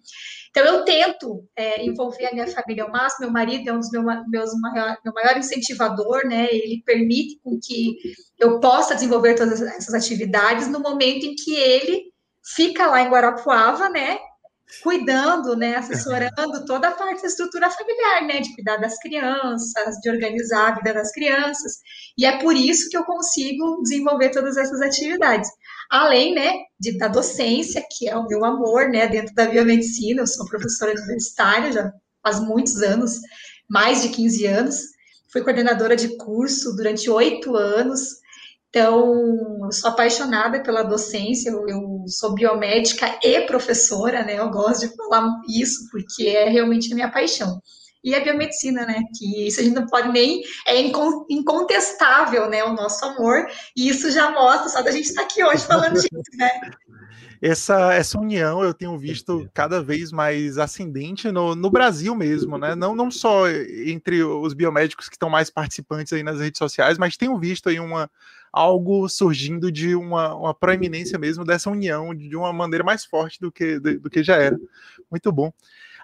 Então, 0.49 0.65
eu 0.65 0.83
tento 0.83 1.47
é, 1.55 1.85
envolver 1.85 2.25
a 2.25 2.33
minha 2.33 2.47
família 2.47 2.83
ao 2.83 2.91
máximo. 2.91 3.25
Meu 3.25 3.31
marido 3.31 3.69
é 3.69 3.73
um 3.73 3.79
dos 3.79 3.91
meus, 3.91 4.05
meus 4.27 4.59
maior, 4.59 4.97
meu 5.05 5.13
maior 5.13 5.38
incentivador, 5.38 6.25
né? 6.25 6.47
Ele 6.51 6.81
permite 6.83 7.39
com 7.43 7.59
que 7.61 7.97
eu 8.39 8.59
possa 8.59 8.95
desenvolver 8.95 9.35
todas 9.35 9.61
essas 9.61 9.93
atividades 9.93 10.67
no 10.67 10.79
momento 10.79 11.25
em 11.25 11.35
que 11.35 11.55
ele 11.55 12.05
fica 12.55 12.88
lá 12.88 13.01
em 13.01 13.09
Guarapuava, 13.09 13.89
né? 13.89 14.17
Cuidando, 14.83 15.55
né? 15.55 15.75
Assessorando 15.75 16.65
toda 16.65 16.89
a 16.89 16.91
parte 16.91 17.21
da 17.21 17.27
estrutura 17.27 17.69
familiar, 17.69 18.23
né? 18.23 18.39
De 18.39 18.53
cuidar 18.55 18.77
das 18.77 18.97
crianças, 18.99 19.95
de 20.01 20.09
organizar 20.09 20.71
a 20.71 20.75
vida 20.75 20.93
das 20.93 21.11
crianças. 21.11 21.79
E 22.17 22.25
é 22.25 22.38
por 22.39 22.55
isso 22.55 22.89
que 22.89 22.97
eu 22.97 23.03
consigo 23.03 23.81
desenvolver 23.81 24.29
todas 24.29 24.57
essas 24.57 24.81
atividades 24.81 25.49
além, 25.89 26.35
né, 26.35 26.53
de, 26.79 26.97
da 26.97 27.07
docência, 27.07 27.83
que 27.89 28.07
é 28.07 28.15
o 28.15 28.27
meu 28.27 28.45
amor, 28.45 28.88
né, 28.89 29.07
dentro 29.07 29.33
da 29.33 29.47
biomedicina, 29.47 30.21
eu 30.21 30.27
sou 30.27 30.45
professora 30.45 30.91
universitária 30.91 31.71
já 31.71 31.91
faz 32.21 32.39
muitos 32.39 32.81
anos, 32.83 33.19
mais 33.67 34.03
de 34.03 34.09
15 34.09 34.45
anos, 34.45 34.81
fui 35.31 35.41
coordenadora 35.41 35.95
de 35.95 36.15
curso 36.17 36.75
durante 36.75 37.09
oito 37.09 37.55
anos, 37.55 38.19
então, 38.69 39.65
eu 39.65 39.71
sou 39.71 39.89
apaixonada 39.89 40.61
pela 40.61 40.83
docência, 40.83 41.49
eu, 41.49 41.67
eu, 41.67 41.88
sou 42.07 42.33
biomédica 42.33 43.19
e 43.23 43.41
professora, 43.41 44.23
né? 44.23 44.39
Eu 44.39 44.49
gosto 44.49 44.87
de 44.87 44.95
falar 44.95 45.41
isso 45.47 45.89
porque 45.91 46.27
é 46.27 46.49
realmente 46.49 46.91
a 46.91 46.95
minha 46.95 47.11
paixão. 47.11 47.61
e 48.03 48.15
a 48.15 48.19
biomedicina, 48.21 48.85
né? 48.85 49.01
Que 49.17 49.47
isso 49.47 49.59
a 49.59 49.63
gente 49.63 49.75
não 49.75 49.85
pode 49.87 50.09
nem. 50.09 50.41
É 50.65 50.79
incontestável, 51.29 52.49
né? 52.49 52.63
O 52.63 52.73
nosso 52.73 53.03
amor, 53.05 53.47
e 53.75 53.89
isso 53.89 54.09
já 54.11 54.31
mostra 54.31 54.69
só 54.69 54.81
da 54.81 54.91
gente 54.91 55.05
estar 55.05 55.23
aqui 55.23 55.43
hoje 55.43 55.65
falando 55.65 55.95
disso, 55.99 56.37
né? 56.37 56.49
Essa, 57.41 57.93
essa 57.93 58.19
união 58.19 58.63
eu 58.63 58.74
tenho 58.74 58.98
visto 58.98 59.50
cada 59.53 59.81
vez 59.81 60.12
mais 60.12 60.58
ascendente 60.58 61.31
no, 61.31 61.55
no 61.55 61.69
Brasil 61.69 62.13
mesmo, 62.15 62.58
né? 62.58 62.75
Não, 62.75 62.93
não 62.93 63.10
só 63.10 63.50
entre 63.50 64.24
os 64.24 64.53
biomédicos 64.53 65.08
que 65.08 65.15
estão 65.15 65.29
mais 65.29 65.50
participantes 65.50 66.12
aí 66.12 66.24
nas 66.24 66.39
redes 66.39 66.58
sociais, 66.58 66.98
mas 66.98 67.15
tenho 67.15 67.38
visto 67.39 67.69
aí 67.69 67.79
uma, 67.79 68.10
algo 68.51 69.08
surgindo 69.08 69.72
de 69.72 69.96
uma, 69.96 70.36
uma 70.36 70.53
proeminência 70.53 71.17
mesmo 71.17 71.46
dessa 71.46 71.69
união 71.69 72.13
de 72.13 72.36
uma 72.36 72.51
maneira 72.51 72.84
mais 72.84 73.05
forte 73.05 73.39
do 73.39 73.51
que, 73.51 73.79
do, 73.79 74.00
do 74.01 74.10
que 74.10 74.24
já 74.24 74.36
era. 74.36 74.60
Muito 75.10 75.31
bom. 75.31 75.51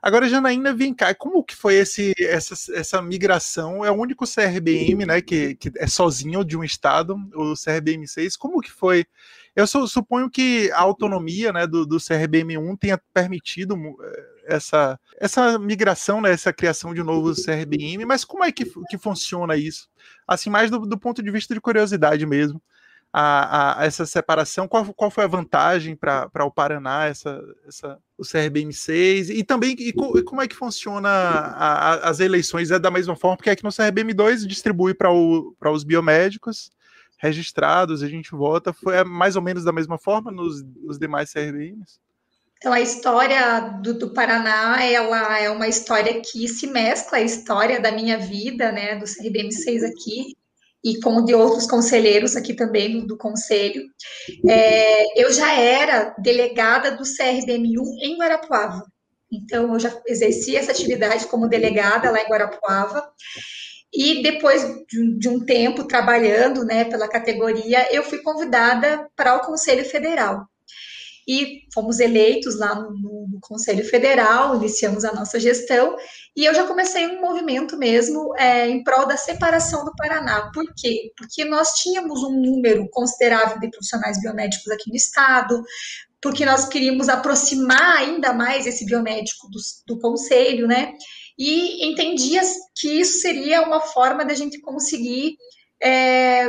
Agora, 0.01 0.29
Janaína, 0.29 0.71
vem 0.71 0.93
cá, 0.93 1.15
como 1.15 1.43
que 1.43 1.55
foi 1.55 1.75
esse, 1.75 2.13
essa, 2.19 2.53
essa 2.75 3.01
migração? 3.01 3.83
É 3.83 3.89
o 3.89 3.95
único 3.95 4.23
CRBM, 4.25 5.03
né, 5.03 5.19
que, 5.19 5.55
que 5.55 5.71
é 5.77 5.87
sozinho 5.87 6.45
de 6.45 6.55
um 6.55 6.63
estado, 6.63 7.15
o 7.33 7.53
CRBM6. 7.53 8.37
Como 8.37 8.61
que 8.61 8.71
foi? 8.71 9.05
Eu 9.55 9.65
suponho 9.65 10.29
que 10.29 10.69
a 10.73 10.81
autonomia, 10.81 11.53
né, 11.53 11.65
do, 11.65 11.85
do 11.85 11.95
CRBM1 11.95 12.77
tenha 12.77 12.99
permitido 13.13 13.75
eh, 14.01 14.35
essa, 14.47 14.99
essa 15.17 15.57
migração, 15.57 16.19
né, 16.19 16.31
essa 16.31 16.51
criação 16.51 16.93
de 16.93 17.01
novo 17.01 17.33
CRBM, 17.33 18.03
mas 18.05 18.25
como 18.25 18.43
é 18.43 18.51
que, 18.51 18.65
que 18.89 18.97
funciona 18.97 19.55
isso? 19.55 19.87
Assim, 20.27 20.49
mais 20.49 20.69
do, 20.69 20.79
do 20.79 20.97
ponto 20.97 21.23
de 21.23 21.31
vista 21.31 21.53
de 21.53 21.61
curiosidade 21.61 22.25
mesmo 22.25 22.61
a, 23.13 23.79
a, 23.79 23.85
essa 23.85 24.05
separação? 24.05 24.67
Qual, 24.67 24.93
qual 24.93 25.09
foi 25.09 25.23
a 25.23 25.27
vantagem 25.27 25.95
para 25.95 26.43
o 26.43 26.51
Paraná, 26.51 27.05
essa, 27.05 27.41
essa, 27.65 27.97
o 28.17 28.23
CRBM6? 28.23 29.29
E 29.29 29.41
também 29.41 29.73
e, 29.79 29.89
e 29.89 30.23
como 30.23 30.41
é 30.41 30.49
que 30.49 30.55
funciona 30.55 31.07
a, 31.07 32.09
as 32.09 32.19
eleições? 32.19 32.71
É 32.71 32.77
da 32.77 32.91
mesma 32.91 33.15
forma, 33.15 33.37
porque 33.37 33.49
aqui 33.49 33.63
no 33.63 33.69
CRBM2 33.69 34.45
distribui 34.45 34.93
para 34.93 35.09
os 35.11 35.85
biomédicos 35.85 36.71
registrados, 37.17 38.03
a 38.03 38.07
gente 38.07 38.31
vota. 38.31 38.73
Foi 38.73 39.03
mais 39.03 39.35
ou 39.35 39.41
menos 39.41 39.63
da 39.63 39.71
mesma 39.71 39.97
forma 39.97 40.31
nos, 40.31 40.63
nos 40.63 40.97
demais 40.97 41.31
CRBMs? 41.31 41.99
Então, 42.57 42.73
a 42.73 42.81
história 42.81 43.59
do, 43.81 43.93
do, 43.93 44.13
Paraná, 44.13 44.83
ela 44.83 45.39
é 45.39 45.49
uma 45.49 45.67
história 45.67 46.21
que 46.21 46.47
se 46.47 46.67
mescla 46.67 47.19
a 47.19 47.21
história 47.21 47.79
da 47.79 47.91
minha 47.91 48.17
vida, 48.17 48.71
né, 48.71 48.95
do 48.95 49.05
CRBM6 49.05 49.83
aqui, 49.83 50.35
e 50.83 50.99
com 50.99 51.23
de 51.23 51.33
outros 51.33 51.67
conselheiros 51.67 52.35
aqui 52.35 52.53
também 52.53 52.99
do, 52.99 53.07
do 53.07 53.17
conselho. 53.17 53.83
É, 54.47 55.21
eu 55.21 55.31
já 55.31 55.53
era 55.53 56.15
delegada 56.17 56.91
do 56.91 57.03
CRBM1 57.03 57.83
em 58.01 58.17
Guarapuava. 58.17 58.85
Então, 59.31 59.73
eu 59.73 59.79
já 59.79 59.95
exerci 60.07 60.55
essa 60.55 60.71
atividade 60.71 61.27
como 61.27 61.49
delegada 61.49 62.09
lá 62.09 62.21
em 62.21 62.29
Guarapuava. 62.29 63.07
E 63.95 64.21
depois 64.21 64.61
de, 64.89 65.29
um 65.29 65.45
tempo 65.45 65.85
trabalhando 65.85 66.65
né, 66.65 66.83
pela 66.85 67.07
categoria, 67.07 67.87
eu 67.91 68.03
fui 68.03 68.19
convidada 68.19 69.07
para 69.15 69.35
o 69.35 69.41
Conselho 69.41 69.85
Federal 69.85 70.45
e 71.27 71.61
fomos 71.73 71.99
eleitos 71.99 72.57
lá 72.57 72.75
no, 72.75 72.91
no, 72.91 73.39
Conselho 73.41 73.83
Federal, 73.83 74.55
iniciamos 74.55 75.03
a 75.03 75.13
nossa 75.13 75.39
gestão, 75.39 75.95
e 76.35 76.45
eu 76.45 76.53
já 76.53 76.65
comecei 76.65 77.07
um 77.07 77.21
movimento 77.21 77.77
mesmo 77.77 78.33
é, 78.37 78.69
em 78.69 78.83
prol 78.83 79.07
da 79.07 79.17
separação 79.17 79.83
do 79.83 79.95
Paraná. 79.95 80.51
Por 80.53 80.65
quê? 80.77 81.11
Porque 81.17 81.43
nós 81.45 81.71
tínhamos 81.73 82.23
um 82.23 82.39
número 82.39 82.87
considerável 82.91 83.59
de 83.59 83.69
profissionais 83.69 84.21
biomédicos 84.21 84.71
aqui 84.71 84.89
no 84.89 84.95
estado, 84.95 85.63
porque 86.21 86.45
nós 86.45 86.67
queríamos 86.67 87.09
aproximar 87.09 87.97
ainda 87.97 88.33
mais 88.33 88.65
esse 88.65 88.85
biomédico 88.85 89.47
do, 89.49 89.59
do 89.87 89.99
conselho, 89.99 90.67
né? 90.67 90.93
E 91.37 91.85
entendia 91.85 92.41
que 92.75 93.01
isso 93.01 93.19
seria 93.19 93.61
uma 93.61 93.81
forma 93.81 94.23
da 94.23 94.33
gente 94.33 94.59
conseguir 94.61 95.35
é, 95.83 96.47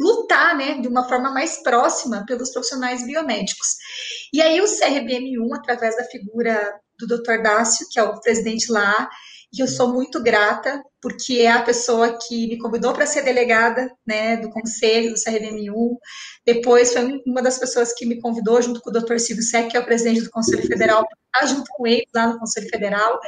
lutar, 0.00 0.56
né, 0.56 0.80
de 0.80 0.88
uma 0.88 1.08
forma 1.08 1.30
mais 1.30 1.62
próxima 1.62 2.24
pelos 2.26 2.50
profissionais 2.50 3.04
biomédicos. 3.04 3.68
E 4.32 4.40
aí 4.40 4.60
o 4.60 4.64
CRBM1, 4.64 5.56
através 5.56 5.96
da 5.96 6.04
figura 6.04 6.80
do 6.98 7.06
Dr. 7.06 7.42
Dácio, 7.42 7.86
que 7.90 8.00
é 8.00 8.02
o 8.02 8.20
presidente 8.20 8.72
lá, 8.72 9.08
e 9.52 9.60
eu 9.60 9.68
sou 9.68 9.92
muito 9.92 10.22
grata, 10.22 10.82
porque 11.00 11.40
é 11.40 11.50
a 11.50 11.62
pessoa 11.62 12.18
que 12.18 12.46
me 12.46 12.58
convidou 12.58 12.92
para 12.92 13.06
ser 13.06 13.22
delegada, 13.22 13.90
né, 14.06 14.36
do 14.36 14.50
conselho 14.50 15.10
do 15.10 15.16
CRBM1. 15.16 15.96
Depois 16.44 16.92
foi 16.92 17.22
uma 17.26 17.42
das 17.42 17.58
pessoas 17.58 17.92
que 17.94 18.04
me 18.04 18.20
convidou, 18.20 18.60
junto 18.60 18.80
com 18.80 18.90
o 18.90 18.92
Dr. 18.92 19.18
Silvio 19.18 19.42
Sec, 19.42 19.70
que 19.70 19.76
é 19.76 19.80
o 19.80 19.84
presidente 19.84 20.22
do 20.22 20.30
Conselho 20.30 20.66
Federal, 20.66 21.06
para 21.32 21.46
junto 21.46 21.70
com 21.72 21.86
ele 21.86 22.06
lá 22.14 22.26
no 22.26 22.38
Conselho 22.38 22.68
Federal. 22.68 23.18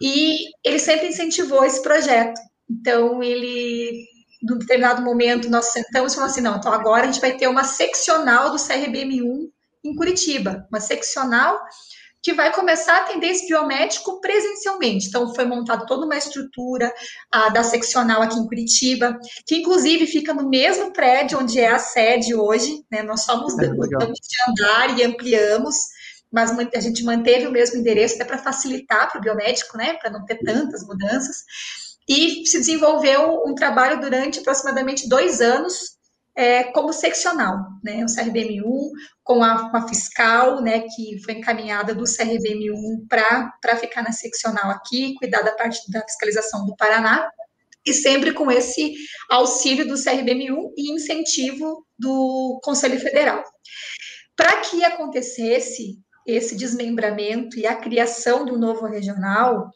E 0.00 0.50
ele 0.64 0.78
sempre 0.78 1.08
incentivou 1.08 1.64
esse 1.64 1.82
projeto. 1.82 2.40
Então, 2.70 3.22
ele 3.22 4.06
num 4.42 4.58
determinado 4.58 5.02
momento, 5.02 5.48
nós 5.48 5.66
sentamos 5.66 6.12
e 6.12 6.16
falamos 6.16 6.34
assim, 6.34 6.42
não, 6.42 6.56
então 6.56 6.72
agora 6.72 7.04
a 7.04 7.06
gente 7.06 7.20
vai 7.20 7.36
ter 7.36 7.46
uma 7.46 7.62
seccional 7.62 8.50
do 8.50 8.56
CRBM1 8.56 9.48
em 9.84 9.94
Curitiba, 9.94 10.66
uma 10.70 10.80
seccional 10.80 11.60
que 12.22 12.32
vai 12.32 12.52
começar 12.52 12.94
a 12.94 13.00
atender 13.02 13.28
esse 13.28 13.48
biomédico 13.48 14.20
presencialmente. 14.20 15.08
Então, 15.08 15.34
foi 15.34 15.44
montada 15.44 15.84
toda 15.86 16.06
uma 16.06 16.16
estrutura 16.16 16.92
a, 17.30 17.48
da 17.48 17.64
seccional 17.64 18.22
aqui 18.22 18.38
em 18.38 18.46
Curitiba, 18.46 19.18
que 19.46 19.56
inclusive 19.56 20.06
fica 20.06 20.32
no 20.32 20.48
mesmo 20.48 20.92
prédio 20.92 21.40
onde 21.40 21.58
é 21.58 21.68
a 21.68 21.78
sede 21.78 22.34
hoje, 22.34 22.84
né? 22.90 23.02
Nós 23.02 23.24
somos 23.24 23.58
é, 23.58 23.66
de 23.66 24.36
andar 24.48 24.98
e 24.98 25.02
ampliamos, 25.02 25.76
mas 26.30 26.50
a 26.50 26.80
gente 26.80 27.02
manteve 27.02 27.46
o 27.46 27.52
mesmo 27.52 27.78
endereço 27.78 28.14
até 28.14 28.24
para 28.24 28.38
facilitar 28.38 29.10
para 29.10 29.18
o 29.18 29.22
biomédico, 29.22 29.76
né? 29.76 29.94
Para 29.94 30.10
não 30.10 30.24
ter 30.24 30.38
tantas 30.38 30.86
mudanças 30.86 31.44
e 32.08 32.44
se 32.46 32.58
desenvolveu 32.58 33.42
um 33.46 33.54
trabalho 33.54 34.00
durante 34.00 34.40
aproximadamente 34.40 35.08
dois 35.08 35.40
anos 35.40 35.96
é, 36.34 36.64
como 36.64 36.92
seccional, 36.92 37.58
né, 37.84 38.04
o 38.04 38.06
CRBM1 38.06 38.90
com 39.22 39.42
a, 39.42 39.86
fiscal, 39.86 40.62
né, 40.62 40.80
que 40.80 41.22
foi 41.24 41.34
encaminhada 41.34 41.94
do 41.94 42.04
CRBM1 42.04 43.06
para 43.08 43.76
ficar 43.76 44.02
na 44.02 44.12
seccional 44.12 44.70
aqui, 44.70 45.14
cuidar 45.14 45.42
da 45.42 45.52
parte 45.52 45.90
da 45.90 46.00
fiscalização 46.02 46.64
do 46.64 46.76
Paraná, 46.76 47.28
e 47.84 47.92
sempre 47.92 48.32
com 48.32 48.50
esse 48.50 48.94
auxílio 49.28 49.86
do 49.86 49.94
CRBM1 49.94 50.72
e 50.76 50.92
incentivo 50.92 51.84
do 51.98 52.60
Conselho 52.62 52.98
Federal. 52.98 53.42
Para 54.36 54.60
que 54.60 54.84
acontecesse 54.84 55.98
esse 56.26 56.56
desmembramento 56.56 57.58
e 57.58 57.66
a 57.66 57.74
criação 57.74 58.44
do 58.44 58.56
novo 58.56 58.86
regional, 58.86 59.68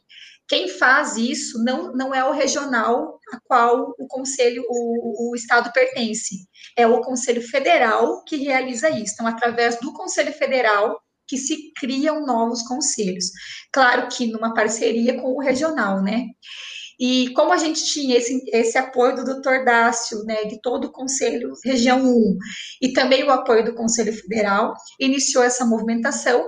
quem 0.47 0.69
faz 0.69 1.17
isso 1.17 1.63
não, 1.63 1.91
não 1.93 2.13
é 2.15 2.23
o 2.23 2.31
regional 2.31 3.19
a 3.33 3.39
qual 3.41 3.93
o 3.97 4.07
conselho, 4.07 4.63
o, 4.69 5.31
o 5.31 5.35
estado 5.35 5.71
pertence, 5.73 6.47
é 6.75 6.87
o 6.87 7.01
conselho 7.01 7.41
federal 7.41 8.23
que 8.23 8.37
realiza 8.37 8.89
isso. 8.89 9.13
Então, 9.13 9.27
através 9.27 9.77
do 9.79 9.91
conselho 9.93 10.31
federal 10.31 11.01
que 11.27 11.37
se 11.37 11.73
criam 11.77 12.25
novos 12.25 12.63
conselhos. 12.63 13.25
Claro 13.71 14.07
que 14.07 14.27
numa 14.27 14.53
parceria 14.53 15.21
com 15.21 15.33
o 15.33 15.41
regional, 15.41 16.01
né? 16.01 16.27
E 16.99 17.31
como 17.33 17.53
a 17.53 17.57
gente 17.57 17.83
tinha 17.85 18.17
esse, 18.17 18.41
esse 18.51 18.77
apoio 18.77 19.17
do 19.17 19.25
doutor 19.25 19.63
Dácio, 19.63 20.23
né, 20.23 20.45
de 20.45 20.59
todo 20.61 20.85
o 20.85 20.91
Conselho 20.91 21.53
Região 21.63 22.03
1, 22.03 22.37
e 22.81 22.91
também 22.91 23.23
o 23.23 23.29
apoio 23.29 23.63
do 23.63 23.75
Conselho 23.75 24.11
Federal, 24.13 24.73
iniciou 24.99 25.43
essa 25.43 25.63
movimentação, 25.63 26.43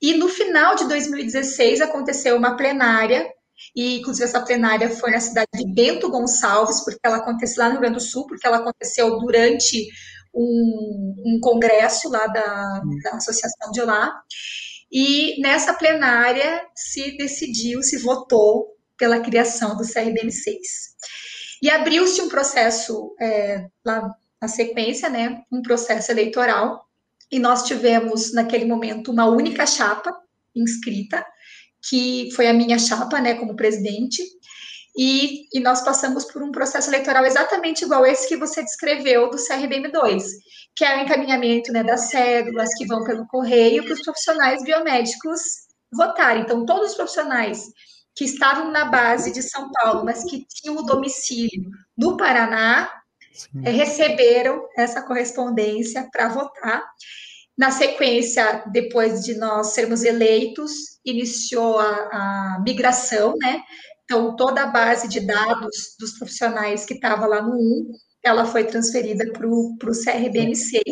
e 0.00 0.14
no 0.14 0.28
final 0.28 0.74
de 0.76 0.86
2016 0.86 1.80
aconteceu 1.80 2.36
uma 2.36 2.56
plenária, 2.56 3.28
e 3.74 3.98
inclusive 3.98 4.24
essa 4.24 4.40
plenária 4.40 4.88
foi 4.88 5.10
na 5.10 5.20
cidade 5.20 5.48
de 5.52 5.66
Bento 5.74 6.10
Gonçalves, 6.10 6.84
porque 6.84 7.00
ela 7.02 7.16
aconteceu 7.16 7.62
lá 7.62 7.68
no 7.68 7.72
Rio 7.72 7.80
Grande 7.80 7.96
do 7.96 8.00
Sul, 8.00 8.26
porque 8.26 8.46
ela 8.46 8.58
aconteceu 8.58 9.18
durante 9.18 9.88
um, 10.32 11.14
um 11.26 11.40
congresso 11.40 12.08
lá 12.08 12.26
da, 12.28 12.80
da 13.02 13.10
associação 13.16 13.72
de 13.72 13.80
lá. 13.82 14.12
E 14.90 15.40
nessa 15.40 15.74
plenária 15.74 16.64
se 16.74 17.16
decidiu, 17.16 17.82
se 17.82 17.98
votou 17.98 18.68
pela 18.96 19.20
criação 19.20 19.76
do 19.76 19.82
CRBM6. 19.82 20.56
E 21.62 21.70
abriu-se 21.70 22.20
um 22.20 22.28
processo 22.28 23.14
é, 23.20 23.66
lá 23.84 24.14
na 24.40 24.48
sequência, 24.48 25.08
né, 25.08 25.42
um 25.50 25.60
processo 25.60 26.12
eleitoral, 26.12 26.87
e 27.30 27.38
nós 27.38 27.64
tivemos, 27.64 28.32
naquele 28.32 28.64
momento, 28.64 29.10
uma 29.10 29.26
única 29.26 29.66
chapa 29.66 30.14
inscrita, 30.54 31.24
que 31.88 32.30
foi 32.34 32.48
a 32.48 32.52
minha 32.52 32.78
chapa, 32.78 33.20
né, 33.20 33.34
como 33.34 33.56
presidente, 33.56 34.22
e, 34.96 35.46
e, 35.52 35.60
nós 35.60 35.80
passamos 35.82 36.24
por 36.24 36.42
um 36.42 36.50
processo 36.50 36.90
eleitoral 36.90 37.24
exatamente 37.24 37.84
igual 37.84 38.04
esse 38.04 38.26
que 38.26 38.36
você 38.36 38.64
descreveu 38.64 39.30
do 39.30 39.36
CRBM2, 39.36 40.24
que 40.74 40.84
é 40.84 40.98
o 40.98 41.02
encaminhamento 41.04 41.72
né, 41.72 41.84
das 41.84 42.10
cédulas 42.10 42.68
que 42.76 42.84
vão 42.84 43.04
pelo 43.04 43.24
correio 43.28 43.84
para 43.84 43.94
os 43.94 44.02
profissionais 44.02 44.64
biomédicos 44.64 45.40
votarem. 45.92 46.42
Então, 46.42 46.66
todos 46.66 46.90
os 46.90 46.96
profissionais 46.96 47.62
que 48.16 48.24
estavam 48.24 48.72
na 48.72 48.86
base 48.86 49.32
de 49.32 49.40
São 49.40 49.70
Paulo, 49.70 50.04
mas 50.04 50.24
que 50.24 50.44
tinham 50.48 50.76
o 50.76 50.82
domicílio 50.82 51.70
no 51.96 52.16
Paraná, 52.16 52.90
é, 53.64 53.70
receberam 53.70 54.66
essa 54.76 55.02
correspondência 55.02 56.08
para 56.10 56.28
votar. 56.28 56.84
Na 57.56 57.70
sequência, 57.70 58.64
depois 58.70 59.24
de 59.24 59.34
nós 59.34 59.68
sermos 59.74 60.04
eleitos, 60.04 60.72
iniciou 61.04 61.78
a, 61.78 61.86
a 61.86 62.62
migração, 62.64 63.34
né? 63.36 63.62
Então, 64.04 64.36
toda 64.36 64.62
a 64.62 64.66
base 64.68 65.08
de 65.08 65.20
dados 65.20 65.96
dos 65.98 66.16
profissionais 66.16 66.86
que 66.86 66.94
estava 66.94 67.26
lá 67.26 67.42
no 67.42 67.54
1, 67.54 67.92
ela 68.24 68.46
foi 68.46 68.64
transferida 68.64 69.30
para 69.32 69.46
o 69.46 69.76
CRBM6 69.80 70.82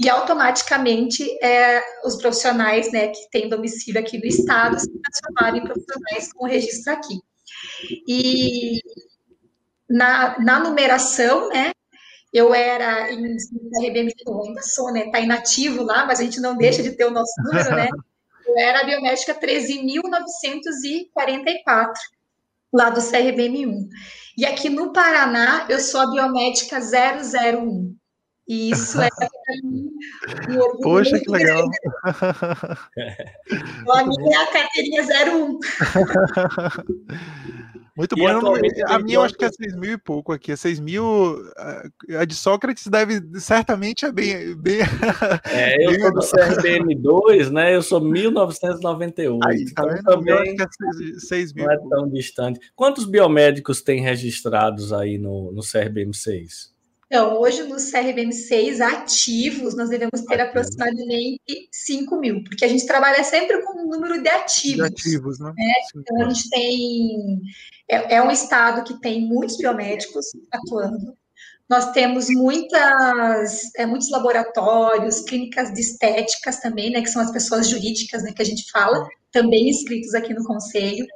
e 0.00 0.08
automaticamente 0.08 1.24
é, 1.44 1.82
os 2.04 2.16
profissionais 2.16 2.90
né, 2.90 3.08
que 3.08 3.30
têm 3.30 3.48
domicílio 3.48 4.00
aqui 4.00 4.18
no 4.18 4.26
estado 4.26 4.78
se 4.78 4.90
transformaram 4.90 5.58
em 5.58 5.64
profissionais 5.64 6.32
com 6.32 6.46
registro 6.46 6.92
aqui. 6.92 7.18
E 8.08 8.80
na, 9.88 10.38
na 10.40 10.60
numeração, 10.60 11.48
né, 11.48 11.70
eu 12.34 12.52
era 12.52 13.10
em 13.12 13.36
RBM, 13.86 14.12
ainda 14.44 14.60
sou, 14.62 14.92
né? 14.92 15.06
Está 15.06 15.20
inativo 15.20 15.84
lá, 15.84 16.04
mas 16.04 16.18
a 16.18 16.24
gente 16.24 16.40
não 16.40 16.56
deixa 16.56 16.82
de 16.82 16.90
ter 16.90 17.04
o 17.04 17.12
nosso 17.12 17.32
número, 17.44 17.76
né? 17.76 17.88
Eu 18.44 18.58
era 18.58 18.80
a 18.80 18.84
biomédica 18.84 19.32
13.944, 19.34 21.92
lá 22.72 22.90
do 22.90 23.00
CRBM1. 23.00 23.86
E 24.36 24.44
aqui 24.44 24.68
no 24.68 24.92
Paraná, 24.92 25.64
eu 25.68 25.78
sou 25.78 26.00
a 26.00 26.10
biomédica 26.10 26.80
001. 26.80 27.94
E 28.48 28.72
isso 28.72 29.00
é 29.00 29.08
um 29.62 29.88
Poxa, 30.82 31.16
que 31.18 31.30
legal. 31.30 31.66
a 32.04 34.04
minha 34.04 34.36
é 34.36 34.42
a 34.42 34.46
carteirinha 34.52 35.02
01. 35.02 35.58
Muito 37.96 38.16
bom. 38.16 38.26
a 38.88 38.98
minha 38.98 39.18
eu 39.18 39.22
acho 39.22 39.34
que 39.34 39.44
é 39.44 39.50
6 39.50 39.76
mil 39.76 39.92
e 39.92 39.98
pouco 39.98 40.32
aqui. 40.32 40.50
É 40.50 40.56
6 40.56 40.80
mil. 40.80 41.36
A 42.18 42.24
de 42.24 42.34
Sócrates 42.34 42.88
deve. 42.88 43.20
Certamente 43.38 44.04
é 44.04 44.10
bem. 44.10 44.56
bem 44.56 44.80
é, 45.46 45.76
eu 45.86 45.90
bem 45.92 46.00
sou 46.00 46.12
do 46.12 46.20
CRBM2, 46.20 47.50
né? 47.50 47.74
Eu 47.74 47.82
sou 47.82 48.00
1998. 48.04 49.38
Aí, 49.46 49.72
tá 49.72 49.84
então, 49.84 50.16
também 50.16 50.56
é 50.60 50.66
6, 50.96 51.28
6 51.28 51.52
mil. 51.52 51.66
Não 51.66 51.72
é 51.72 51.78
tão 51.88 52.08
distante. 52.08 52.60
Quantos 52.74 53.04
biomédicos 53.04 53.80
tem 53.80 54.00
registrados 54.00 54.92
aí 54.92 55.16
no, 55.16 55.52
no 55.52 55.62
CRBM6? 55.62 56.73
Então, 57.06 57.38
hoje 57.38 57.62
no 57.64 57.76
CRBM6 57.76 58.80
ativos, 58.80 59.76
nós 59.76 59.88
devemos 59.88 60.22
ter 60.22 60.40
Ativo. 60.40 60.48
aproximadamente 60.48 61.68
5 61.70 62.16
mil, 62.18 62.42
porque 62.44 62.64
a 62.64 62.68
gente 62.68 62.86
trabalha 62.86 63.22
sempre 63.22 63.62
com 63.62 63.82
um 63.82 63.88
número 63.88 64.22
de 64.22 64.28
ativos. 64.28 64.76
De 64.76 64.82
ativos, 64.82 65.38
né? 65.38 65.52
né? 65.56 65.72
Então, 65.96 66.26
a 66.26 66.30
gente 66.30 66.48
tem. 66.50 67.40
É, 67.88 68.16
é, 68.16 68.22
um 68.22 68.30
estado 68.30 68.84
que 68.84 69.00
tem 69.00 69.20
muitos 69.26 69.56
biomédicos 69.58 70.26
atuando. 70.50 71.16
Nós 71.68 71.92
temos 71.92 72.28
muitas, 72.28 73.74
é, 73.76 73.86
muitos 73.86 74.10
laboratórios, 74.10 75.20
clínicas 75.20 75.72
de 75.72 75.80
estéticas 75.80 76.60
também, 76.60 76.90
né? 76.90 77.00
Que 77.02 77.10
são 77.10 77.22
as 77.22 77.30
pessoas 77.30 77.68
jurídicas, 77.68 78.22
né? 78.22 78.32
Que 78.32 78.42
a 78.42 78.46
gente 78.46 78.70
fala, 78.70 79.06
também 79.30 79.68
inscritos 79.68 80.14
aqui 80.14 80.32
no 80.32 80.44
conselho. 80.44 81.06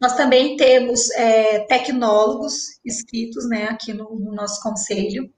Nós 0.00 0.14
também 0.14 0.56
temos 0.56 1.10
é, 1.12 1.60
tecnólogos 1.60 2.78
inscritos 2.84 3.48
né, 3.48 3.68
aqui 3.68 3.92
no, 3.92 4.18
no, 4.18 4.34
nosso 4.34 4.62
conselho. 4.62 5.30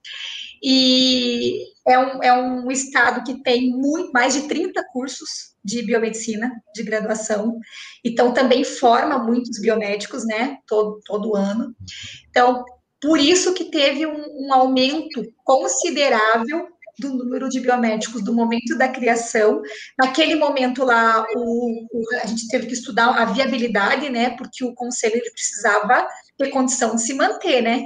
E 0.62 1.62
é 1.87 1.99
um, 1.99 2.23
é 2.23 2.33
um 2.33 2.71
estado 2.71 3.23
que 3.25 3.41
tem 3.43 3.71
muito, 3.71 4.11
mais 4.12 4.35
de 4.35 4.49
30 4.49 4.83
cursos 4.93 5.55
de 5.65 5.83
biomedicina 5.83 6.50
de 6.75 6.83
graduação. 6.83 7.59
Então, 8.05 8.35
também 8.35 8.65
forma 8.65 9.19
muitos 9.19 9.61
biomédicos, 9.61 10.27
né, 10.27 10.59
todo, 10.67 11.00
todo 11.05 11.37
ano. 11.37 11.75
Então, 12.29 12.65
por 13.00 13.21
isso 13.21 13.55
que 13.55 13.67
teve 13.67 14.07
um, 14.07 14.47
um 14.47 14.53
aumento 14.53 15.23
considerável 15.45 16.67
do 16.99 17.14
número 17.14 17.49
de 17.49 17.61
biomédicos 17.61 18.23
do 18.23 18.35
momento 18.35 18.76
da 18.76 18.88
criação. 18.88 19.62
Naquele 19.99 20.35
momento 20.35 20.85
lá, 20.85 21.25
o, 21.35 21.87
o, 21.93 22.17
a 22.23 22.26
gente 22.26 22.49
teve 22.49 22.67
que 22.67 22.75
estudar 22.75 23.11
a 23.11 23.25
viabilidade, 23.26 24.11
né? 24.11 24.31
Porque 24.31 24.64
o 24.64 24.75
conselho 24.75 25.17
ele 25.17 25.31
precisava 25.31 26.07
ter 26.37 26.50
condição 26.50 26.97
de 26.97 27.02
se 27.02 27.14
manter, 27.14 27.62
né? 27.62 27.85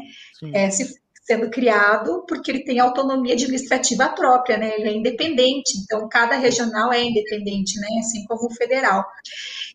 É, 0.53 0.71
se, 0.71 0.95
sendo 1.25 1.49
criado, 1.51 2.25
porque 2.27 2.51
ele 2.51 2.65
tem 2.65 2.81
autonomia 2.81 3.35
administrativa 3.35 4.09
própria, 4.09 4.57
né? 4.57 4.75
Ele 4.77 4.89
é 4.89 4.93
independente, 4.93 5.79
então 5.79 6.09
cada 6.09 6.37
regional 6.37 6.93
é 6.93 7.03
independente, 7.03 7.79
né? 7.79 7.89
Assim 8.01 8.25
como 8.27 8.47
o 8.47 8.55
federal. 8.55 9.05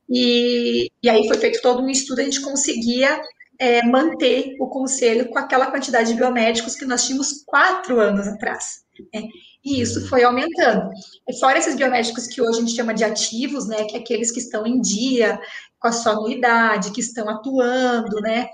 E, 0.10 0.92
e 1.02 1.10
aí 1.10 1.28
foi 1.28 1.38
feito 1.38 1.62
todo 1.62 1.82
um 1.82 1.90
estudo, 1.90 2.20
a 2.20 2.24
gente 2.24 2.42
conseguia 2.42 3.22
é, 3.60 3.86
manter 3.86 4.56
o 4.60 4.68
conselho 4.68 5.30
com 5.30 5.38
aquela 5.38 5.72
quantidade 5.72 6.10
de 6.10 6.16
biomédicos 6.18 6.76
que 6.76 6.86
nós 6.86 7.06
tínhamos 7.06 7.44
quatro 7.46 8.00
anos 8.00 8.28
atrás. 8.28 8.84
Né? 9.14 9.24
E 9.64 9.82
isso 9.82 10.08
foi 10.08 10.24
aumentando. 10.24 10.90
E 11.28 11.40
fora 11.40 11.58
esses 11.58 11.76
biomédicos 11.76 12.28
que 12.28 12.42
hoje 12.42 12.58
a 12.58 12.62
gente 12.62 12.76
chama 12.76 12.94
de 12.94 13.04
ativos, 13.04 13.68
né, 13.68 13.84
que 13.86 13.96
é 13.96 14.00
aqueles 14.00 14.32
que 14.32 14.40
estão 14.40 14.66
em 14.66 14.80
dia 14.80 15.40
com 15.80 15.88
a 15.88 15.92
sua 15.92 16.14
anuidade, 16.14 16.92
que 16.92 17.02
estão 17.02 17.30
atuando, 17.30 18.22
né, 18.22 18.48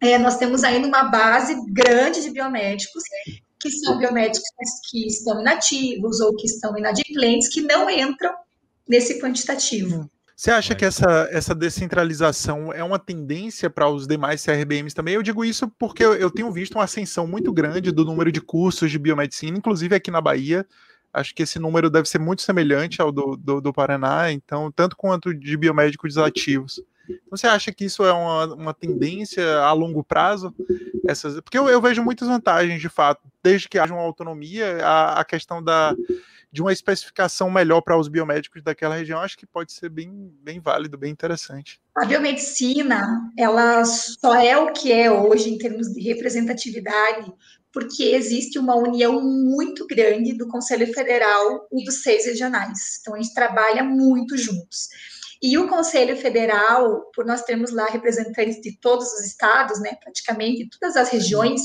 é, 0.00 0.18
nós 0.18 0.36
temos 0.36 0.64
ainda 0.64 0.88
uma 0.88 1.04
base 1.04 1.54
grande 1.72 2.22
de 2.22 2.30
biomédicos 2.30 3.04
que 3.60 3.70
são 3.70 3.96
biomédicos 3.96 4.48
que 4.90 5.06
estão 5.06 5.40
inativos 5.40 6.20
ou 6.20 6.34
que 6.34 6.46
estão 6.46 6.76
inadimplentes, 6.76 7.48
que 7.48 7.60
não 7.60 7.88
entram 7.88 8.34
nesse 8.88 9.20
quantitativo. 9.20 10.10
Você 10.42 10.50
acha 10.50 10.74
que 10.74 10.84
essa, 10.84 11.28
essa 11.30 11.54
descentralização 11.54 12.72
é 12.72 12.82
uma 12.82 12.98
tendência 12.98 13.70
para 13.70 13.88
os 13.88 14.08
demais 14.08 14.44
CRBMs 14.44 14.92
também? 14.92 15.14
Eu 15.14 15.22
digo 15.22 15.44
isso 15.44 15.68
porque 15.78 16.04
eu, 16.04 16.14
eu, 16.14 16.28
tenho 16.32 16.50
visto 16.50 16.74
uma 16.74 16.82
ascensão 16.82 17.28
muito 17.28 17.52
grande 17.52 17.92
do 17.92 18.04
número 18.04 18.32
de 18.32 18.40
cursos 18.40 18.90
de 18.90 18.98
biomedicina, 18.98 19.56
inclusive 19.56 19.94
aqui 19.94 20.10
na 20.10 20.20
Bahia. 20.20 20.66
Acho 21.12 21.32
que 21.32 21.44
esse 21.44 21.60
número 21.60 21.88
deve 21.88 22.08
ser 22.08 22.18
muito 22.18 22.42
semelhante 22.42 23.00
ao 23.00 23.12
do, 23.12 23.36
do, 23.36 23.60
do 23.60 23.72
Paraná, 23.72 24.32
então, 24.32 24.68
tanto 24.72 24.96
quanto 24.96 25.32
de 25.32 25.56
biomédicos 25.56 26.18
ativos. 26.18 26.82
Então, 27.12 27.36
você 27.36 27.46
acha 27.46 27.72
que 27.72 27.84
isso 27.84 28.04
é 28.04 28.12
uma, 28.12 28.54
uma 28.54 28.74
tendência 28.74 29.58
a 29.58 29.72
longo 29.72 30.02
prazo? 30.02 30.54
Essas, 31.06 31.40
porque 31.40 31.58
eu, 31.58 31.68
eu 31.68 31.80
vejo 31.80 32.02
muitas 32.02 32.28
vantagens, 32.28 32.80
de 32.80 32.88
fato, 32.88 33.22
desde 33.42 33.68
que 33.68 33.78
haja 33.78 33.92
uma 33.92 34.02
autonomia, 34.02 34.78
a, 34.84 35.20
a 35.20 35.24
questão 35.24 35.62
da 35.62 35.94
de 36.52 36.60
uma 36.60 36.72
especificação 36.72 37.50
melhor 37.50 37.80
para 37.80 37.98
os 37.98 38.08
biomédicos 38.08 38.62
daquela 38.62 38.94
região, 38.94 39.20
acho 39.20 39.38
que 39.38 39.46
pode 39.46 39.72
ser 39.72 39.88
bem, 39.88 40.30
bem 40.42 40.60
válido, 40.60 40.98
bem 40.98 41.10
interessante. 41.10 41.80
A 41.96 42.04
biomedicina, 42.04 43.32
ela 43.38 43.82
só 43.86 44.34
é 44.34 44.54
o 44.58 44.70
que 44.70 44.92
é 44.92 45.10
hoje 45.10 45.48
em 45.48 45.56
termos 45.56 45.88
de 45.88 46.02
representatividade, 46.02 47.32
porque 47.72 48.02
existe 48.02 48.58
uma 48.58 48.76
união 48.76 49.18
muito 49.22 49.86
grande 49.86 50.34
do 50.34 50.46
Conselho 50.46 50.92
Federal 50.92 51.66
e 51.72 51.84
dos 51.84 52.02
seis 52.02 52.26
regionais. 52.26 52.98
Então, 53.00 53.14
a 53.14 53.16
gente 53.16 53.32
trabalha 53.32 53.82
muito 53.82 54.36
juntos. 54.36 54.88
E 55.42 55.58
o 55.58 55.68
Conselho 55.68 56.16
Federal, 56.16 57.10
por 57.12 57.26
nós 57.26 57.42
termos 57.42 57.72
lá 57.72 57.86
representantes 57.86 58.60
de 58.60 58.78
todos 58.78 59.12
os 59.12 59.26
estados, 59.26 59.80
né, 59.80 59.96
praticamente 60.00 60.68
todas 60.78 60.96
as 60.96 61.08
regiões, 61.08 61.60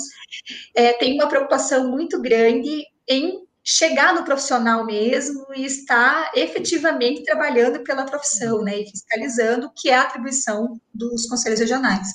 é, 0.76 0.94
tem 0.94 1.14
uma 1.14 1.30
preocupação 1.30 1.88
muito 1.90 2.20
grande 2.20 2.84
em 3.08 3.46
chegar 3.64 4.16
no 4.16 4.24
profissional 4.24 4.86
mesmo 4.86 5.46
e 5.54 5.66
estar 5.66 6.32
efetivamente 6.34 7.24
trabalhando 7.24 7.84
pela 7.84 8.06
profissão, 8.06 8.64
né, 8.64 8.80
e 8.80 8.90
fiscalizando, 8.90 9.70
que 9.76 9.90
é 9.90 9.96
a 9.96 10.04
atribuição 10.04 10.80
dos 10.94 11.28
conselhos 11.28 11.60
regionais. 11.60 12.08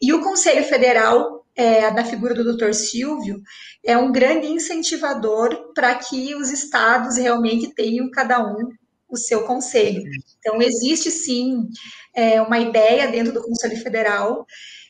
E 0.00 0.12
o 0.12 0.22
Conselho 0.22 0.64
Federal, 0.64 1.44
é, 1.54 1.90
na 1.90 2.04
figura 2.04 2.34
do 2.34 2.56
Dr. 2.56 2.72
Silvio, 2.72 3.40
é 3.84 3.96
um 3.98 4.10
grande 4.10 4.46
incentivador 4.46 5.72
para 5.74 5.94
que 5.94 6.34
os 6.34 6.50
estados 6.50 7.16
realmente 7.16 7.72
tenham 7.74 8.10
cada 8.10 8.40
um 8.40 8.70
o 9.08 9.16
seu 9.16 9.44
conselho. 9.44 10.02
Então, 10.38 10.60
existe 10.60 11.10
sim 11.10 11.68
é, 12.14 12.40
uma 12.42 12.58
ideia 12.58 13.08
dentro 13.08 13.32
do 13.32 13.42
Conselho 13.42 13.76
Federal 13.82 14.46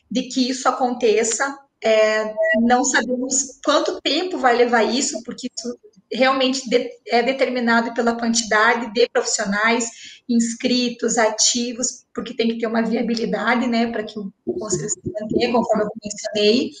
de 0.09 0.23
que 0.23 0.49
isso 0.49 0.67
aconteça. 0.67 1.57
É, 1.81 2.33
não 2.61 2.83
sabemos 2.83 3.59
quanto 3.63 4.01
tempo 4.01 4.37
vai 4.37 4.55
levar 4.55 4.83
isso, 4.83 5.23
porque 5.23 5.47
isso 5.55 5.79
realmente 6.11 6.67
de, 6.69 6.89
é 7.07 7.21
determinado 7.21 7.93
pela 7.93 8.15
quantidade 8.15 8.91
de 8.93 9.07
profissionais 9.09 10.19
inscritos, 10.27 11.17
ativos, 11.17 12.05
porque 12.13 12.35
tem 12.35 12.49
que 12.49 12.59
ter 12.59 12.67
uma 12.67 12.81
viabilidade, 12.81 13.67
né, 13.67 13.91
para 13.91 14.03
que 14.03 14.17
o 14.19 14.53
conselho 14.53 14.89
se 14.89 14.99
mantenha, 15.05 15.51
conforme 15.51 15.83
eu 15.83 15.89
mencionei. 16.03 16.71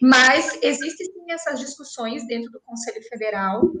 Mas 0.00 0.58
existem 0.62 1.06
sim 1.06 1.32
essas 1.32 1.58
discussões 1.58 2.26
dentro 2.26 2.50
do 2.50 2.60
Conselho 2.64 3.02
Federal. 3.08 3.72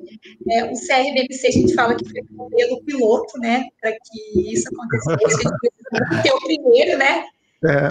É, 0.50 0.64
o 0.64 0.74
CRBMC, 0.74 1.46
a 1.46 1.50
gente 1.50 1.74
fala 1.74 1.94
que 1.94 2.08
foi 2.08 2.22
um 2.32 2.36
modelo 2.36 2.82
piloto, 2.84 3.38
né, 3.38 3.66
para 3.80 3.92
que 3.92 4.52
isso 4.52 4.68
acontecesse. 4.68 5.46
A 5.46 6.14
gente 6.14 6.22
ter 6.22 6.32
o 6.32 6.40
primeiro, 6.40 6.98
né, 6.98 7.24
é. 7.64 7.88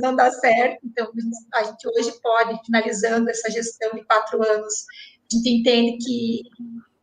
não 0.00 0.16
dá 0.16 0.30
certo. 0.30 0.80
Então, 0.84 1.10
a 1.54 1.64
gente 1.64 1.88
hoje 1.88 2.12
pode, 2.22 2.64
finalizando 2.64 3.28
essa 3.28 3.50
gestão 3.50 3.90
de 3.94 4.04
quatro 4.04 4.42
anos, 4.42 4.86
a 5.32 5.36
gente 5.36 5.48
entende 5.48 6.04
que 6.04 6.42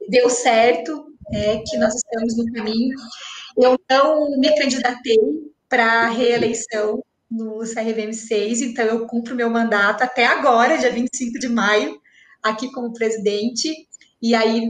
deu 0.10 0.30
certo, 0.30 1.08
é, 1.32 1.58
que 1.66 1.78
nós 1.78 1.96
estamos 1.96 2.38
no 2.38 2.52
caminho. 2.52 2.96
Eu 3.58 3.80
não 3.90 4.38
me 4.38 4.56
candidatei 4.58 5.18
para 5.70 6.04
a 6.04 6.10
reeleição 6.10 7.04
no 7.30 7.60
CRVM 7.60 8.14
6, 8.14 8.62
então 8.62 8.86
eu 8.86 9.06
cumpro 9.06 9.36
meu 9.36 9.50
mandato 9.50 10.04
até 10.04 10.26
agora, 10.26 10.78
dia 10.78 10.92
25 10.92 11.40
de 11.40 11.50
maio, 11.50 12.00
aqui 12.42 12.72
como 12.72 12.94
presidente, 12.94 13.74
e 14.22 14.34
aí 14.34 14.70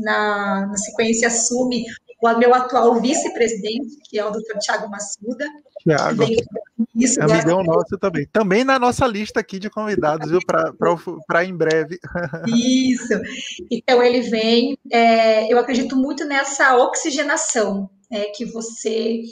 na, 0.00 0.66
na 0.66 0.76
sequência 0.76 1.28
assume 1.28 1.84
o 2.20 2.38
meu 2.38 2.54
atual 2.54 3.00
vice-presidente, 3.00 3.98
que 4.04 4.18
é 4.18 4.24
o 4.24 4.30
Dr. 4.30 4.58
Tiago 4.60 4.88
Massuda. 4.88 5.46
Tiago. 5.80 6.24
Isso, 7.04 7.20
é 7.20 7.24
amigão 7.24 7.62
nosso 7.62 7.98
também. 7.98 8.26
Também 8.32 8.64
na 8.64 8.78
nossa 8.78 9.06
lista 9.06 9.40
aqui 9.40 9.58
de 9.58 9.70
convidados, 9.70 10.30
viu? 10.30 10.40
Para 11.26 11.44
em 11.44 11.56
breve. 11.56 11.98
Isso. 12.48 13.14
Então 13.70 14.02
ele 14.02 14.20
vem. 14.22 14.78
É, 14.90 15.52
eu 15.52 15.58
acredito 15.58 15.96
muito 15.96 16.24
nessa 16.24 16.76
oxigenação 16.76 17.90
é, 18.10 18.26
que 18.26 18.44
você 18.44 19.22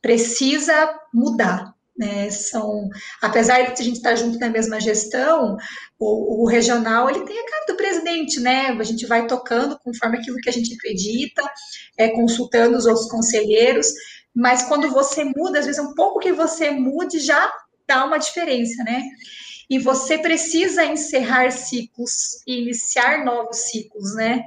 precisa 0.00 0.94
mudar. 1.12 1.74
Né, 1.98 2.30
são, 2.30 2.88
apesar 3.20 3.60
de 3.60 3.82
a 3.82 3.84
gente 3.84 3.96
estar 3.96 4.14
junto 4.14 4.38
na 4.38 4.48
mesma 4.48 4.80
gestão, 4.80 5.58
o, 5.98 6.44
o, 6.44 6.48
regional 6.48 7.10
ele 7.10 7.26
tem 7.26 7.38
a 7.38 7.44
cara 7.44 7.66
do 7.68 7.76
presidente, 7.76 8.40
né? 8.40 8.68
A 8.68 8.82
gente 8.82 9.04
vai 9.04 9.26
tocando 9.26 9.78
conforme 9.84 10.16
aquilo 10.16 10.38
que 10.38 10.48
a 10.48 10.52
gente 10.52 10.72
acredita, 10.72 11.42
é, 11.98 12.08
consultando 12.08 12.78
os 12.78 12.86
outros 12.86 13.06
conselheiros, 13.10 13.88
mas 14.34 14.62
quando 14.62 14.90
você 14.90 15.24
muda, 15.24 15.58
às 15.58 15.66
vezes 15.66 15.80
um 15.80 15.94
pouco 15.94 16.20
que 16.20 16.32
você 16.32 16.70
mude 16.70 17.18
já 17.18 17.52
dá 17.86 18.04
uma 18.04 18.18
diferença, 18.18 18.82
né? 18.84 19.02
E 19.68 19.78
você 19.78 20.18
precisa 20.18 20.84
encerrar 20.84 21.50
ciclos 21.50 22.42
e 22.46 22.62
iniciar 22.62 23.24
novos 23.24 23.56
ciclos, 23.70 24.14
né? 24.14 24.44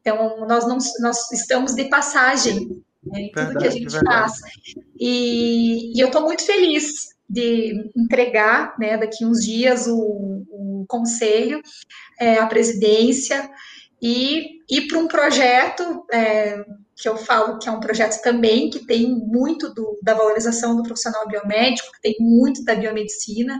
Então, 0.00 0.46
nós 0.46 0.66
não 0.66 0.78
nós 1.00 1.30
estamos 1.32 1.74
de 1.74 1.84
passagem 1.84 2.82
né, 3.04 3.20
em 3.20 3.32
tudo 3.32 3.58
que 3.58 3.66
a 3.66 3.70
gente 3.70 3.98
faz. 4.00 4.32
E, 4.98 5.96
e 5.96 6.00
eu 6.00 6.08
estou 6.08 6.22
muito 6.22 6.44
feliz 6.44 7.10
de 7.28 7.90
entregar, 7.96 8.74
né, 8.78 8.96
daqui 8.96 9.24
uns 9.24 9.44
dias, 9.44 9.86
o, 9.86 10.44
o 10.50 10.84
conselho, 10.88 11.60
é, 12.18 12.38
a 12.38 12.46
presidência, 12.46 13.48
e 14.02 14.60
ir 14.68 14.88
para 14.88 14.98
um 14.98 15.06
projeto 15.06 16.04
é, 16.12 16.64
que 17.00 17.08
eu 17.08 17.16
falo 17.16 17.58
que 17.58 17.68
é 17.68 17.72
um 17.72 17.80
projeto 17.80 18.20
também 18.20 18.68
que 18.68 18.80
tem 18.80 19.08
muito 19.08 19.72
do, 19.72 19.98
da 20.02 20.12
valorização 20.12 20.76
do 20.76 20.82
profissional 20.82 21.26
biomédico, 21.26 21.90
que 21.92 22.02
tem 22.02 22.16
muito 22.20 22.62
da 22.62 22.74
biomedicina, 22.74 23.58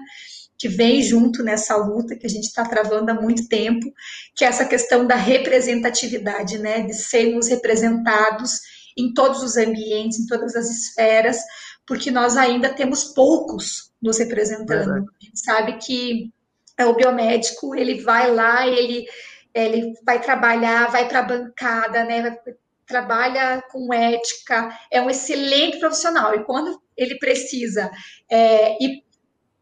que 0.58 0.68
vem 0.68 1.00
junto 1.00 1.42
nessa 1.42 1.74
luta 1.74 2.14
que 2.14 2.26
a 2.26 2.28
gente 2.28 2.44
está 2.44 2.64
travando 2.64 3.10
há 3.10 3.14
muito 3.14 3.48
tempo, 3.48 3.90
que 4.36 4.44
é 4.44 4.48
essa 4.48 4.66
questão 4.66 5.06
da 5.06 5.14
representatividade, 5.14 6.58
né, 6.58 6.82
de 6.82 6.92
sermos 6.92 7.48
representados 7.48 8.60
em 8.94 9.14
todos 9.14 9.42
os 9.42 9.56
ambientes, 9.56 10.18
em 10.18 10.26
todas 10.26 10.54
as 10.54 10.68
esferas, 10.68 11.38
porque 11.86 12.10
nós 12.10 12.36
ainda 12.36 12.68
temos 12.68 13.04
poucos 13.04 13.90
nos 14.02 14.18
representando. 14.18 14.92
A 14.92 15.24
gente 15.24 15.40
sabe 15.40 15.78
que 15.78 16.30
é, 16.76 16.84
o 16.84 16.94
biomédico, 16.94 17.74
ele 17.74 18.02
vai 18.02 18.30
lá, 18.30 18.66
ele, 18.66 19.06
ele 19.54 19.94
vai 20.04 20.20
trabalhar, 20.20 20.90
vai 20.90 21.08
para 21.08 21.20
a 21.20 21.22
bancada, 21.22 22.04
né, 22.04 22.36
trabalha 22.90 23.62
com 23.70 23.94
ética, 23.94 24.76
é 24.90 25.00
um 25.00 25.08
excelente 25.08 25.78
profissional, 25.78 26.34
e 26.34 26.44
quando 26.44 26.80
ele 26.96 27.16
precisa 27.18 27.90
é, 28.28 28.76
ir 28.82 29.04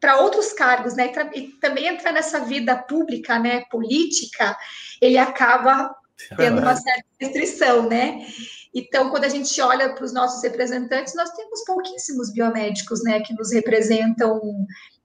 para 0.01 0.21
outros 0.21 0.53
cargos, 0.53 0.95
né, 0.95 1.13
e 1.35 1.49
também 1.61 1.87
entrar 1.87 2.13
nessa 2.13 2.41
vida 2.41 2.75
pública, 2.77 3.39
né, 3.39 3.65
política, 3.71 4.57
ele 5.01 5.19
acaba 5.19 5.95
tendo 6.37 6.61
uma 6.61 6.75
certa 6.75 7.05
restrição, 7.21 7.89
né? 7.89 8.27
Então, 8.75 9.11
quando 9.11 9.25
a 9.25 9.29
gente 9.29 9.61
olha 9.61 9.95
para 9.95 10.05
os 10.05 10.13
nossos 10.13 10.43
representantes, 10.43 11.15
nós 11.15 11.31
temos 11.31 11.65
pouquíssimos 11.65 12.33
biomédicos, 12.33 13.03
né, 13.03 13.21
que 13.21 13.35
nos 13.35 13.53
representam, 13.53 14.41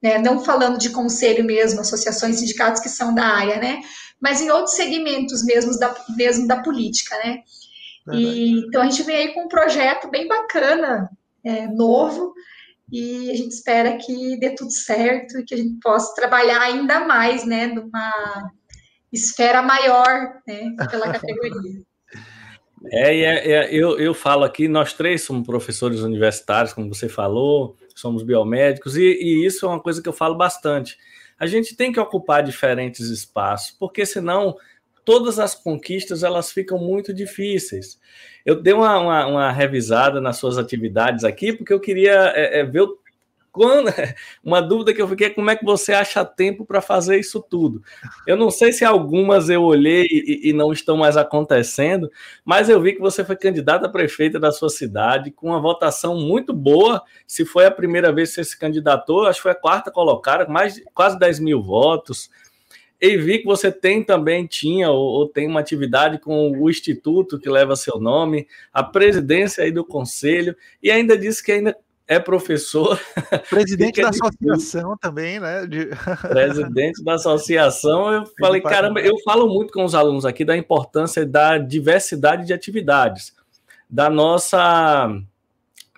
né, 0.02 0.18
não 0.18 0.44
falando 0.44 0.78
de 0.78 0.90
conselho 0.90 1.44
mesmo, 1.44 1.82
associações, 1.82 2.38
sindicatos 2.38 2.82
que 2.82 2.90
são 2.90 3.14
da 3.16 3.26
área, 3.26 3.58
né, 3.60 3.82
mas 4.20 4.42
em 4.42 4.50
outros 4.52 4.76
segmentos 4.76 5.44
mesmo 5.44 5.78
da, 5.80 5.94
mesmo 6.16 6.48
da 6.48 6.62
política, 6.62 7.16
né. 7.18 7.40
E, 8.12 8.60
então, 8.68 8.82
a 8.82 8.86
gente 8.86 9.04
vem 9.04 9.16
aí 9.16 9.34
com 9.34 9.46
um 9.46 9.48
projeto 9.48 10.10
bem 10.10 10.28
bacana, 10.28 11.10
é, 11.44 11.68
novo, 11.68 12.34
e 12.92 13.32
a 13.32 13.36
gente 13.36 13.50
espera 13.50 13.98
que 13.98 14.38
dê 14.40 14.54
tudo 14.56 14.72
certo 14.72 15.40
e 15.40 15.44
que 15.44 15.54
a 15.54 15.58
gente 15.58 15.80
possa 15.82 16.14
trabalhar 16.14 16.62
ainda 16.62 17.06
mais, 17.06 17.46
né, 17.46 17.68
numa 17.68 18.52
esfera 19.12 19.62
maior, 19.62 20.34
né, 20.48 20.76
pela 20.90 21.12
categoria. 21.12 21.82
É, 22.92 23.16
é, 23.16 23.52
é, 23.52 23.74
eu, 23.74 23.98
eu 23.98 24.14
falo 24.14 24.44
aqui, 24.44 24.68
nós 24.68 24.92
três 24.92 25.22
somos 25.22 25.48
professores 25.48 26.02
universitários, 26.02 26.74
como 26.74 26.94
você 26.94 27.08
falou, 27.08 27.78
somos 27.96 28.24
biomédicos, 28.24 28.98
e, 28.98 29.04
e 29.04 29.46
isso 29.46 29.66
é 29.66 29.70
uma 29.70 29.80
coisa 29.80 30.02
que 30.04 30.10
eu 30.10 30.12
falo 30.12 30.36
bastante. 30.36 30.98
A 31.40 31.48
gente 31.48 31.78
tem 31.78 31.94
que 31.94 32.00
ocupar 32.00 32.44
diferentes 32.44 33.08
espaços, 33.10 33.74
porque 33.80 34.06
senão 34.06 34.58
todas 35.06 35.40
as 35.40 35.56
conquistas 35.56 36.24
elas 36.24 36.52
ficam 36.52 36.78
muito 36.78 37.14
difíceis. 37.14 38.00
Eu 38.46 38.62
dei 38.62 38.74
uma, 38.74 38.98
uma, 39.00 39.26
uma 39.26 39.52
revisada 39.52 40.20
nas 40.20 40.38
suas 40.38 40.58
atividades 40.58 41.24
aqui, 41.24 41.54
porque 41.54 41.74
eu 41.74 41.80
queria 41.80 42.34
é, 42.36 42.60
é, 42.60 42.64
ver 42.64 42.82
o 42.82 43.04
quando, 43.54 43.92
uma 44.44 44.60
dúvida 44.60 44.94
que 44.94 45.02
eu 45.02 45.08
fiquei 45.08 45.28
é 45.28 45.30
como 45.30 45.52
é 45.52 45.56
que 45.56 45.64
você 45.64 45.94
acha 45.94 46.26
tempo 46.26 46.66
para 46.66 46.82
fazer 46.82 47.20
isso 47.20 47.40
tudo? 47.40 47.84
Eu 48.26 48.36
não 48.36 48.50
sei 48.50 48.74
se 48.74 48.84
algumas 48.84 49.48
eu 49.48 49.62
olhei 49.62 50.08
e, 50.10 50.50
e, 50.50 50.54
não 50.54 50.74
estão 50.74 50.98
mais 50.98 51.16
acontecendo, 51.16 52.12
mas 52.44 52.68
eu 52.68 52.82
vi 52.82 52.94
que 52.94 53.00
você 53.00 53.24
foi 53.24 53.36
candidata 53.36 53.86
a 53.86 53.90
prefeita 53.90 54.40
da 54.40 54.52
sua 54.52 54.70
cidade 54.70 55.30
com 55.30 55.50
uma 55.50 55.62
votação 55.62 56.20
muito 56.20 56.52
boa. 56.52 57.04
Se 57.28 57.46
foi 57.46 57.68
a 57.68 57.72
primeira 57.72 58.12
vez 58.12 58.30
que 58.30 58.36
você 58.36 58.44
se 58.44 58.60
candidatou, 58.60 59.28
acho 59.28 59.38
que 59.38 59.44
foi 59.44 59.52
a 59.52 59.56
quarta 59.56 59.92
colocada, 59.92 60.48
mais 60.48 60.82
quase 60.96 61.20
10 61.20 61.40
mil 61.40 61.62
votos. 61.62 62.32
E 63.04 63.18
vi 63.18 63.40
que 63.40 63.46
você 63.46 63.70
tem 63.70 64.02
também, 64.02 64.48
tinha 64.48 64.90
ou, 64.90 64.98
ou 64.98 65.28
tem 65.28 65.46
uma 65.46 65.60
atividade 65.60 66.18
com 66.20 66.52
o 66.58 66.70
instituto 66.70 67.38
que 67.38 67.50
leva 67.50 67.76
seu 67.76 68.00
nome, 68.00 68.48
a 68.72 68.82
presidência 68.82 69.62
aí 69.62 69.74
do 69.74 69.84
conselho, 69.84 70.56
e 70.82 70.90
ainda 70.90 71.18
disse 71.18 71.44
que 71.44 71.52
ainda 71.52 71.78
é 72.08 72.18
professor. 72.18 72.98
Presidente 73.50 74.02
da 74.02 74.08
associação 74.08 74.96
também, 74.96 75.38
né? 75.38 75.68
De... 75.68 75.90
Presidente 76.30 77.04
da 77.04 77.16
associação. 77.16 78.14
Eu 78.14 78.24
falei, 78.40 78.62
caramba, 78.62 79.02
eu 79.02 79.20
falo 79.26 79.54
muito 79.54 79.74
com 79.74 79.84
os 79.84 79.94
alunos 79.94 80.26
aqui 80.26 80.46
da 80.46 80.56
importância 80.56 81.26
da 81.26 81.58
diversidade 81.58 82.48
de 82.48 82.54
atividades, 82.54 83.34
da 83.90 84.10
nossa. 84.10 85.14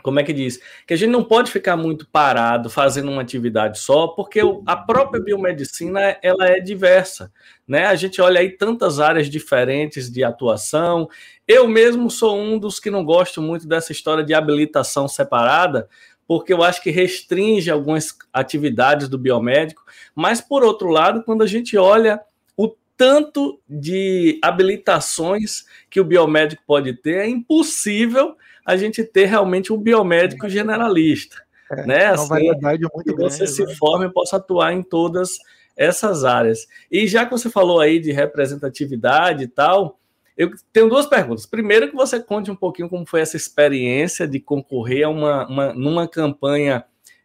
Como 0.05 0.19
é 0.19 0.23
que 0.23 0.31
diz? 0.31 0.59
Que 0.85 0.93
a 0.93 0.97
gente 0.97 1.09
não 1.09 1.23
pode 1.23 1.51
ficar 1.51 1.75
muito 1.75 2.07
parado 2.07 2.69
fazendo 2.69 3.11
uma 3.11 3.23
atividade 3.23 3.79
só, 3.79 4.07
porque 4.07 4.39
a 4.65 4.77
própria 4.77 5.19
biomedicina 5.19 6.15
ela 6.21 6.45
é 6.47 6.59
diversa, 6.59 7.31
né? 7.67 7.87
A 7.87 7.95
gente 7.95 8.21
olha 8.21 8.39
aí 8.39 8.51
tantas 8.51 8.99
áreas 8.99 9.27
diferentes 9.27 10.11
de 10.11 10.23
atuação 10.23 11.09
eu 11.47 11.67
mesmo 11.67 12.09
sou 12.09 12.35
um 12.35 12.57
dos 12.57 12.79
que 12.79 12.89
não 12.89 13.05
gosto 13.05 13.39
muito 13.39 13.67
dessa 13.67 13.91
história 13.91 14.23
de 14.23 14.33
habilitação 14.33 15.07
separada, 15.07 15.87
porque 16.27 16.51
eu 16.51 16.63
acho 16.63 16.81
que 16.81 16.89
restringe 16.89 17.69
algumas 17.69 18.17
atividades 18.33 19.07
do 19.07 19.17
biomédico, 19.17 19.83
mas 20.15 20.41
por 20.41 20.63
outro 20.63 20.89
lado, 20.89 21.23
quando 21.23 21.43
a 21.43 21.47
gente 21.47 21.77
olha 21.77 22.19
o 22.57 22.75
tanto 22.97 23.59
de 23.69 24.39
habilitações 24.41 25.65
que 25.87 25.99
o 25.99 26.05
biomédico 26.05 26.63
pode 26.65 26.93
ter, 26.93 27.17
é 27.17 27.27
impossível 27.27 28.35
a 28.65 28.75
gente 28.75 29.03
ter 29.03 29.25
realmente 29.25 29.71
um 29.71 29.77
biomédico 29.77 30.49
generalista. 30.49 31.45
É, 31.71 31.85
né? 31.85 32.05
Assim, 32.07 32.23
uma 32.23 32.29
variedade 32.29 32.81
muito 32.81 33.03
que 33.03 33.15
grande. 33.15 33.33
Você 33.33 33.47
se 33.47 33.63
né? 33.63 33.75
forme 33.75 34.07
e 34.07 34.11
possa 34.11 34.37
atuar 34.37 34.73
em 34.73 34.81
todas 34.81 35.37
essas 35.75 36.23
áreas. 36.23 36.67
E 36.91 37.07
já 37.07 37.25
que 37.25 37.31
você 37.31 37.49
falou 37.49 37.79
aí 37.79 37.99
de 37.99 38.11
representatividade 38.11 39.43
e 39.43 39.47
tal, 39.47 39.99
eu 40.37 40.51
tenho 40.73 40.89
duas 40.89 41.05
perguntas. 41.05 41.45
Primeiro, 41.45 41.89
que 41.89 41.95
você 41.95 42.19
conte 42.19 42.49
um 42.49 42.55
pouquinho 42.55 42.89
como 42.89 43.05
foi 43.05 43.21
essa 43.21 43.37
experiência 43.37 44.27
de 44.27 44.39
concorrer 44.39 45.05
a 45.05 45.09
uma, 45.09 45.47
uma 45.47 45.73
numa 45.73 46.07
campanha 46.07 46.83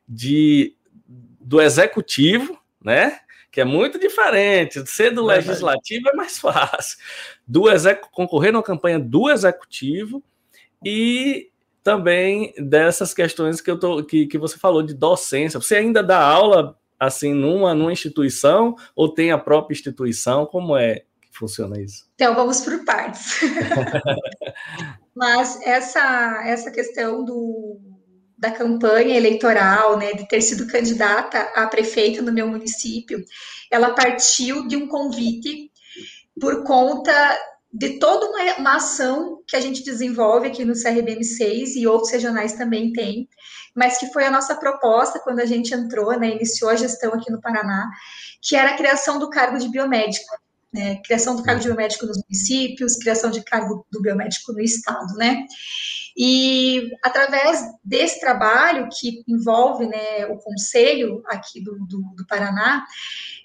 de, 0.08 0.74
do 1.40 1.60
executivo, 1.60 2.58
né? 2.82 3.18
Que 3.50 3.60
é 3.60 3.64
muito 3.64 3.98
diferente. 3.98 4.86
Ser 4.86 5.10
do 5.10 5.24
legislativo 5.24 6.08
é 6.08 6.14
mais 6.14 6.38
fácil. 6.38 6.98
Do 7.46 7.70
exec, 7.70 8.08
concorrer 8.12 8.52
numa 8.52 8.62
campanha 8.62 8.98
do 8.98 9.30
executivo 9.30 10.22
e 10.84 11.48
também 11.82 12.52
dessas 12.58 13.14
questões 13.14 13.60
que, 13.60 13.70
eu 13.70 13.78
tô, 13.78 14.04
que, 14.04 14.26
que 14.26 14.38
você 14.38 14.58
falou 14.58 14.82
de 14.82 14.94
docência. 14.94 15.60
Você 15.60 15.76
ainda 15.76 16.02
dá 16.02 16.20
aula 16.20 16.78
assim 16.98 17.32
numa, 17.32 17.74
numa 17.74 17.92
instituição 17.92 18.76
ou 18.94 19.12
tem 19.12 19.32
a 19.32 19.38
própria 19.38 19.74
instituição? 19.74 20.44
Como 20.46 20.76
é 20.76 21.04
funciona 21.32 21.80
isso? 21.80 22.06
Então, 22.14 22.34
vamos 22.34 22.60
por 22.60 22.84
partes. 22.84 23.40
Mas 25.16 25.58
essa, 25.62 26.42
essa 26.44 26.70
questão 26.70 27.24
do, 27.24 27.80
da 28.36 28.50
campanha 28.50 29.16
eleitoral, 29.16 29.98
né, 29.98 30.12
de 30.12 30.28
ter 30.28 30.42
sido 30.42 30.66
candidata 30.66 31.40
a 31.54 31.66
prefeita 31.66 32.20
no 32.20 32.32
meu 32.32 32.46
município, 32.46 33.24
ela 33.70 33.94
partiu 33.94 34.68
de 34.68 34.76
um 34.76 34.86
convite 34.86 35.70
por 36.38 36.62
conta 36.64 37.12
de 37.72 37.98
toda 37.98 38.26
uma, 38.26 38.56
uma 38.58 38.76
ação 38.76 39.42
que 39.46 39.56
a 39.56 39.60
gente 39.60 39.84
desenvolve 39.84 40.48
aqui 40.48 40.64
no 40.64 40.72
CRBM6 40.72 41.76
e 41.76 41.86
outros 41.86 42.10
regionais 42.10 42.54
também 42.54 42.92
têm, 42.92 43.28
mas 43.74 43.98
que 43.98 44.12
foi 44.12 44.24
a 44.24 44.30
nossa 44.30 44.56
proposta 44.56 45.20
quando 45.20 45.40
a 45.40 45.46
gente 45.46 45.72
entrou, 45.72 46.18
né, 46.18 46.30
iniciou 46.30 46.70
a 46.70 46.76
gestão 46.76 47.12
aqui 47.14 47.30
no 47.30 47.40
Paraná, 47.40 47.88
que 48.42 48.56
era 48.56 48.70
a 48.70 48.76
criação 48.76 49.18
do 49.18 49.30
cargo 49.30 49.58
de 49.58 49.70
biomédico 49.70 50.26
né? 50.72 51.00
Criação 51.04 51.36
do 51.36 51.42
cargo 51.42 51.60
de 51.60 51.66
biomédico 51.68 52.06
nos 52.06 52.18
municípios, 52.22 52.96
criação 52.96 53.30
de 53.30 53.42
cargo 53.42 53.86
do 53.90 54.00
biomédico 54.00 54.52
no 54.52 54.60
estado, 54.60 55.14
né? 55.16 55.46
E 56.16 56.90
através 57.02 57.64
desse 57.84 58.20
trabalho 58.20 58.88
que 58.92 59.22
envolve 59.28 59.86
né, 59.86 60.26
o 60.26 60.36
conselho 60.38 61.22
aqui 61.26 61.62
do, 61.62 61.78
do, 61.86 62.02
do, 62.16 62.26
Paraná, 62.26 62.84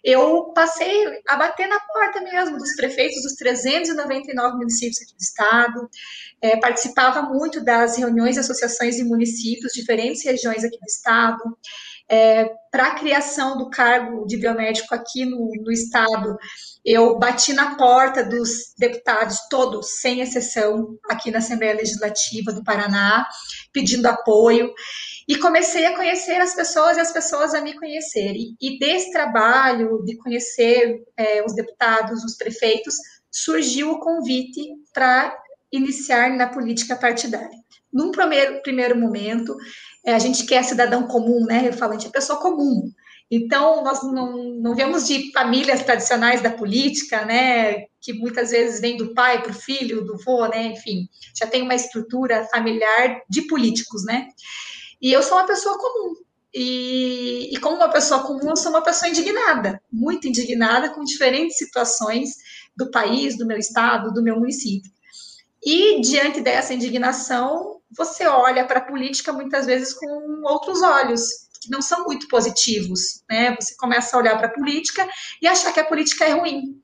eu 0.03 0.51
passei 0.53 1.21
a 1.27 1.35
bater 1.35 1.67
na 1.67 1.79
porta 1.79 2.21
mesmo 2.21 2.57
dos 2.57 2.75
prefeitos 2.75 3.21
dos 3.23 3.33
399 3.33 4.57
municípios 4.57 5.01
aqui 5.01 5.13
do 5.13 5.21
estado, 5.21 5.89
é, 6.41 6.57
participava 6.57 7.21
muito 7.21 7.63
das 7.63 7.97
reuniões 7.97 8.35
de 8.35 8.41
associações 8.41 8.95
de 8.95 9.03
municípios, 9.03 9.73
diferentes 9.73 10.23
regiões 10.23 10.63
aqui 10.63 10.77
do 10.77 10.85
estado, 10.85 11.57
é, 12.09 12.45
para 12.71 12.87
a 12.87 12.95
criação 12.95 13.57
do 13.57 13.69
cargo 13.69 14.25
de 14.25 14.37
biomédico 14.37 14.93
aqui 14.93 15.25
no, 15.25 15.49
no 15.63 15.71
estado, 15.71 16.37
eu 16.85 17.17
bati 17.17 17.51
na 17.51 17.75
porta 17.75 18.23
dos 18.23 18.73
deputados, 18.77 19.39
todos, 19.49 19.99
sem 19.99 20.21
exceção, 20.21 20.95
aqui 21.09 21.31
na 21.31 21.39
Assembleia 21.39 21.73
Legislativa 21.73 22.53
do 22.53 22.63
Paraná, 22.63 23.27
pedindo 23.73 24.05
apoio. 24.05 24.71
E 25.27 25.35
comecei 25.37 25.87
a 25.87 25.95
conhecer 25.95 26.39
as 26.39 26.53
pessoas 26.53 26.97
e 26.97 26.99
as 26.99 27.11
pessoas 27.11 27.55
a 27.55 27.61
me 27.61 27.73
conhecerem. 27.73 28.55
E, 28.61 28.77
desse 28.77 29.11
trabalho 29.11 30.03
de 30.05 30.15
conhecer 30.17 31.01
é, 31.17 31.43
os 31.43 31.55
deputados, 31.55 32.23
os 32.23 32.37
prefeitos, 32.37 32.93
surgiu 33.31 33.89
o 33.89 33.99
convite 33.99 34.61
para 34.93 35.35
iniciar 35.71 36.29
na 36.29 36.47
política 36.47 36.95
partidária. 36.95 37.57
Num 37.91 38.11
primeiro, 38.11 38.61
primeiro 38.61 38.95
momento, 38.95 39.55
é, 40.05 40.13
a 40.13 40.19
gente 40.19 40.45
quer 40.45 40.63
cidadão 40.63 41.07
comum, 41.07 41.43
né? 41.45 41.67
Eu 41.67 41.73
falo, 41.73 41.93
a 41.93 41.95
gente 41.95 42.09
é 42.09 42.11
pessoa 42.11 42.39
comum. 42.39 42.91
Então, 43.29 43.83
nós 43.83 44.03
não, 44.03 44.37
não 44.61 44.75
vemos 44.75 45.07
de 45.07 45.31
famílias 45.31 45.83
tradicionais 45.83 46.41
da 46.41 46.51
política, 46.51 47.25
né, 47.25 47.85
que 47.99 48.13
muitas 48.13 48.51
vezes 48.51 48.79
vem 48.79 48.97
do 48.97 49.13
pai 49.13 49.41
para 49.41 49.51
o 49.51 49.55
filho, 49.55 50.05
do 50.05 50.17
vô, 50.17 50.45
né, 50.45 50.67
enfim, 50.67 51.09
já 51.35 51.47
tem 51.47 51.63
uma 51.63 51.73
estrutura 51.73 52.47
familiar 52.51 53.21
de 53.27 53.41
políticos, 53.43 54.05
né. 54.05 54.27
E 55.01 55.11
eu 55.11 55.23
sou 55.23 55.37
uma 55.37 55.47
pessoa 55.47 55.77
comum. 55.77 56.13
E, 56.53 57.53
e 57.53 57.57
como 57.57 57.75
uma 57.75 57.89
pessoa 57.89 58.23
comum, 58.23 58.49
eu 58.49 58.55
sou 58.55 58.71
uma 58.71 58.81
pessoa 58.81 59.09
indignada, 59.09 59.81
muito 59.91 60.27
indignada 60.27 60.89
com 60.89 61.03
diferentes 61.03 61.57
situações 61.57 62.29
do 62.77 62.89
país, 62.91 63.37
do 63.37 63.45
meu 63.45 63.57
estado, 63.57 64.13
do 64.13 64.23
meu 64.23 64.39
município. 64.39 64.89
E 65.65 65.99
diante 65.99 66.41
dessa 66.41 66.73
indignação, 66.73 67.81
você 67.91 68.25
olha 68.27 68.65
para 68.65 68.79
a 68.79 68.85
política 68.85 69.33
muitas 69.33 69.65
vezes 69.65 69.93
com 69.93 70.43
outros 70.45 70.81
olhos, 70.81 71.44
que 71.65 71.71
não 71.71 71.81
são 71.81 72.05
muito 72.05 72.27
positivos, 72.27 73.23
né? 73.29 73.55
Você 73.59 73.75
começa 73.77 74.15
a 74.15 74.19
olhar 74.19 74.37
para 74.37 74.47
a 74.47 74.53
política 74.53 75.07
e 75.41 75.47
achar 75.47 75.73
que 75.73 75.79
a 75.79 75.85
política 75.85 76.25
é 76.25 76.31
ruim. 76.31 76.79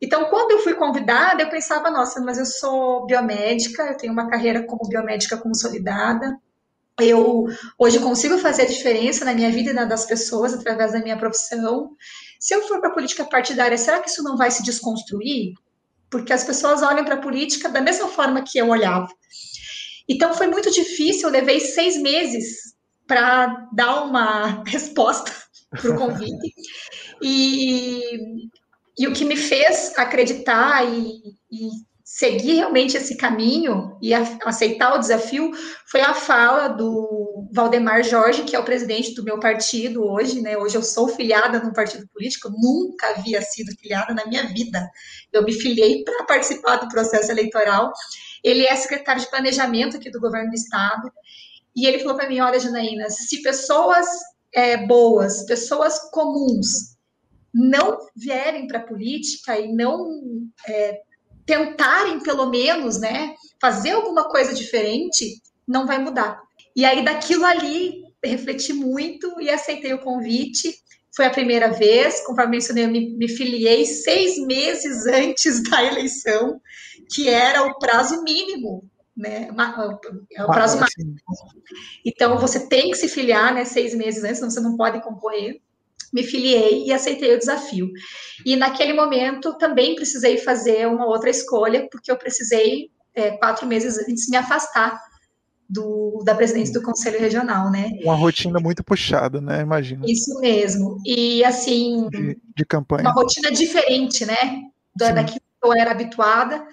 Então, 0.00 0.26
quando 0.26 0.52
eu 0.52 0.60
fui 0.60 0.74
convidada, 0.74 1.42
eu 1.42 1.50
pensava, 1.50 1.90
nossa, 1.90 2.20
mas 2.20 2.38
eu 2.38 2.46
sou 2.46 3.04
biomédica, 3.06 3.82
eu 3.82 3.96
tenho 3.96 4.12
uma 4.12 4.28
carreira 4.28 4.64
como 4.64 4.88
biomédica 4.88 5.36
consolidada, 5.36 6.38
eu 6.98 7.46
hoje 7.78 7.98
consigo 7.98 8.38
fazer 8.38 8.62
a 8.62 8.66
diferença 8.66 9.24
na 9.24 9.34
minha 9.34 9.50
vida 9.50 9.70
e 9.70 9.74
na 9.74 9.84
das 9.84 10.06
pessoas 10.06 10.54
através 10.54 10.92
da 10.92 11.00
minha 11.00 11.18
profissão. 11.18 11.96
Se 12.38 12.54
eu 12.54 12.62
for 12.66 12.80
para 12.80 12.90
a 12.90 12.92
política 12.92 13.24
partidária, 13.24 13.76
será 13.76 14.00
que 14.00 14.10
isso 14.10 14.22
não 14.22 14.36
vai 14.36 14.50
se 14.50 14.62
desconstruir? 14.62 15.54
Porque 16.10 16.32
as 16.32 16.44
pessoas 16.44 16.82
olham 16.82 17.04
para 17.04 17.14
a 17.14 17.20
política 17.20 17.68
da 17.68 17.80
mesma 17.80 18.08
forma 18.08 18.42
que 18.42 18.58
eu 18.58 18.68
olhava. 18.68 19.08
Então 20.08 20.34
foi 20.34 20.48
muito 20.48 20.70
difícil, 20.70 21.28
eu 21.28 21.32
levei 21.32 21.60
seis 21.60 21.96
meses 21.96 22.74
para 23.10 23.66
dar 23.72 24.04
uma 24.04 24.62
resposta 24.70 25.32
para 25.68 25.90
o 25.90 25.98
convite. 25.98 26.54
e, 27.20 28.00
e 28.96 29.08
o 29.08 29.12
que 29.12 29.24
me 29.24 29.36
fez 29.36 29.92
acreditar 29.98 30.84
e, 30.84 31.20
e 31.50 31.70
seguir 32.04 32.54
realmente 32.54 32.96
esse 32.96 33.16
caminho 33.16 33.98
e 34.00 34.14
a, 34.14 34.38
aceitar 34.44 34.94
o 34.94 34.98
desafio 34.98 35.50
foi 35.90 36.00
a 36.02 36.14
fala 36.14 36.68
do 36.68 37.48
Valdemar 37.52 38.04
Jorge, 38.04 38.44
que 38.44 38.54
é 38.54 38.60
o 38.60 38.64
presidente 38.64 39.12
do 39.14 39.24
meu 39.24 39.40
partido 39.40 40.04
hoje, 40.04 40.40
né? 40.40 40.56
Hoje 40.56 40.76
eu 40.76 40.82
sou 40.82 41.08
filiada 41.08 41.58
num 41.58 41.72
partido 41.72 42.06
político, 42.12 42.48
nunca 42.48 43.08
havia 43.08 43.42
sido 43.42 43.72
filiada 43.80 44.14
na 44.14 44.24
minha 44.26 44.46
vida. 44.46 44.88
Eu 45.32 45.42
me 45.42 45.52
filiei 45.52 46.04
para 46.04 46.26
participar 46.26 46.76
do 46.76 46.88
processo 46.88 47.32
eleitoral. 47.32 47.92
Ele 48.44 48.64
é 48.64 48.76
secretário 48.76 49.20
de 49.20 49.28
planejamento 49.28 49.96
aqui 49.96 50.12
do 50.12 50.20
governo 50.20 50.50
do 50.50 50.54
estado 50.54 51.10
e 51.74 51.86
ele 51.86 51.98
falou 52.00 52.16
para 52.16 52.28
mim: 52.28 52.40
olha, 52.40 52.58
Janaína, 52.58 53.08
se 53.10 53.42
pessoas 53.42 54.06
é, 54.54 54.86
boas, 54.86 55.44
pessoas 55.46 55.98
comuns, 56.10 56.96
não 57.52 57.98
vierem 58.16 58.66
para 58.66 58.78
a 58.78 58.86
política 58.86 59.58
e 59.58 59.72
não 59.72 60.06
é, 60.66 61.00
tentarem, 61.46 62.20
pelo 62.20 62.46
menos, 62.46 63.00
né, 63.00 63.34
fazer 63.60 63.90
alguma 63.90 64.28
coisa 64.28 64.54
diferente, 64.54 65.40
não 65.66 65.86
vai 65.86 65.98
mudar. 65.98 66.40
E 66.74 66.84
aí, 66.84 67.04
daquilo 67.04 67.44
ali, 67.44 68.02
refleti 68.24 68.72
muito 68.72 69.40
e 69.40 69.50
aceitei 69.50 69.92
o 69.92 70.00
convite. 70.00 70.72
Foi 71.14 71.26
a 71.26 71.30
primeira 71.30 71.72
vez, 71.72 72.24
conforme 72.24 72.52
mencionei, 72.52 72.84
eu 72.84 72.88
me, 72.88 73.16
me 73.16 73.28
filiei 73.28 73.84
seis 73.84 74.38
meses 74.46 75.06
antes 75.12 75.62
da 75.68 75.82
eleição, 75.84 76.60
que 77.12 77.28
era 77.28 77.64
o 77.64 77.78
prazo 77.78 78.22
mínimo 78.22 78.88
né? 79.20 79.48
É 80.32 80.42
o 80.42 80.46
prazo 80.46 80.78
ah, 80.78 80.80
máximo. 80.80 81.14
Então, 82.04 82.38
você 82.38 82.66
tem 82.66 82.90
que 82.90 82.96
se 82.96 83.08
filiar, 83.08 83.54
né? 83.54 83.64
Seis 83.64 83.94
meses 83.94 84.24
antes, 84.24 84.38
senão 84.38 84.50
você 84.50 84.60
não 84.60 84.76
pode 84.76 85.02
concorrer. 85.02 85.60
Me 86.12 86.24
filiei 86.24 86.86
e 86.86 86.92
aceitei 86.92 87.34
o 87.34 87.38
desafio. 87.38 87.90
E 88.44 88.56
naquele 88.56 88.94
momento 88.94 89.56
também 89.58 89.94
precisei 89.94 90.38
fazer 90.38 90.88
uma 90.88 91.06
outra 91.06 91.30
escolha, 91.30 91.86
porque 91.90 92.10
eu 92.10 92.16
precisei, 92.16 92.90
é, 93.14 93.32
quatro 93.32 93.66
meses 93.66 93.96
antes, 93.98 94.28
me 94.28 94.36
afastar 94.36 94.98
do, 95.68 96.22
da 96.24 96.34
presidência 96.34 96.74
do 96.74 96.82
Conselho 96.82 97.20
Regional, 97.20 97.70
né? 97.70 97.92
Uma 98.02 98.16
rotina 98.16 98.58
muito 98.58 98.82
puxada, 98.82 99.40
né? 99.40 99.60
Imagina. 99.60 100.04
Isso 100.08 100.40
mesmo. 100.40 101.00
E 101.06 101.44
assim. 101.44 102.08
De, 102.08 102.38
de 102.56 102.64
campanha. 102.64 103.02
Uma 103.02 103.12
rotina 103.12 103.52
diferente, 103.52 104.24
né? 104.24 104.62
Da, 104.96 105.12
daquilo 105.12 105.40
que 105.40 105.68
eu 105.68 105.72
era 105.74 105.92
habituada. 105.92 106.66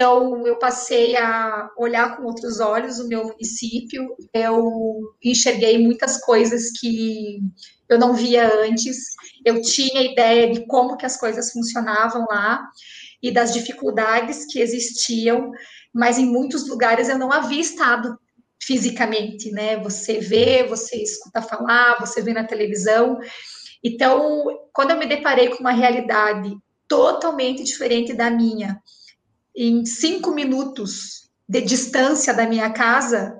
Então, 0.00 0.46
eu 0.46 0.58
passei 0.58 1.14
a 1.14 1.68
olhar 1.76 2.16
com 2.16 2.22
outros 2.22 2.58
olhos 2.58 2.98
o 2.98 3.06
meu 3.06 3.22
município, 3.24 4.16
eu 4.32 5.12
enxerguei 5.22 5.76
muitas 5.76 6.18
coisas 6.24 6.70
que 6.80 7.38
eu 7.86 7.98
não 7.98 8.14
via 8.14 8.50
antes, 8.62 8.96
eu 9.44 9.60
tinha 9.60 10.00
ideia 10.10 10.50
de 10.54 10.66
como 10.66 10.96
que 10.96 11.04
as 11.04 11.18
coisas 11.18 11.52
funcionavam 11.52 12.24
lá 12.30 12.66
e 13.22 13.30
das 13.30 13.52
dificuldades 13.52 14.46
que 14.46 14.58
existiam, 14.58 15.50
mas 15.92 16.18
em 16.18 16.24
muitos 16.24 16.66
lugares 16.66 17.10
eu 17.10 17.18
não 17.18 17.30
havia 17.30 17.60
estado 17.60 18.18
fisicamente, 18.58 19.50
né? 19.50 19.76
Você 19.80 20.18
vê, 20.18 20.64
você 20.64 20.96
escuta 20.96 21.42
falar, 21.42 22.00
você 22.00 22.22
vê 22.22 22.32
na 22.32 22.44
televisão. 22.44 23.18
Então, 23.84 24.46
quando 24.72 24.92
eu 24.92 24.98
me 24.98 25.04
deparei 25.04 25.48
com 25.50 25.58
uma 25.58 25.72
realidade 25.72 26.56
totalmente 26.88 27.62
diferente 27.62 28.14
da 28.14 28.30
minha, 28.30 28.80
em 29.62 29.84
cinco 29.84 30.32
minutos 30.32 31.30
de 31.46 31.60
distância 31.60 32.32
da 32.32 32.46
minha 32.46 32.70
casa, 32.70 33.38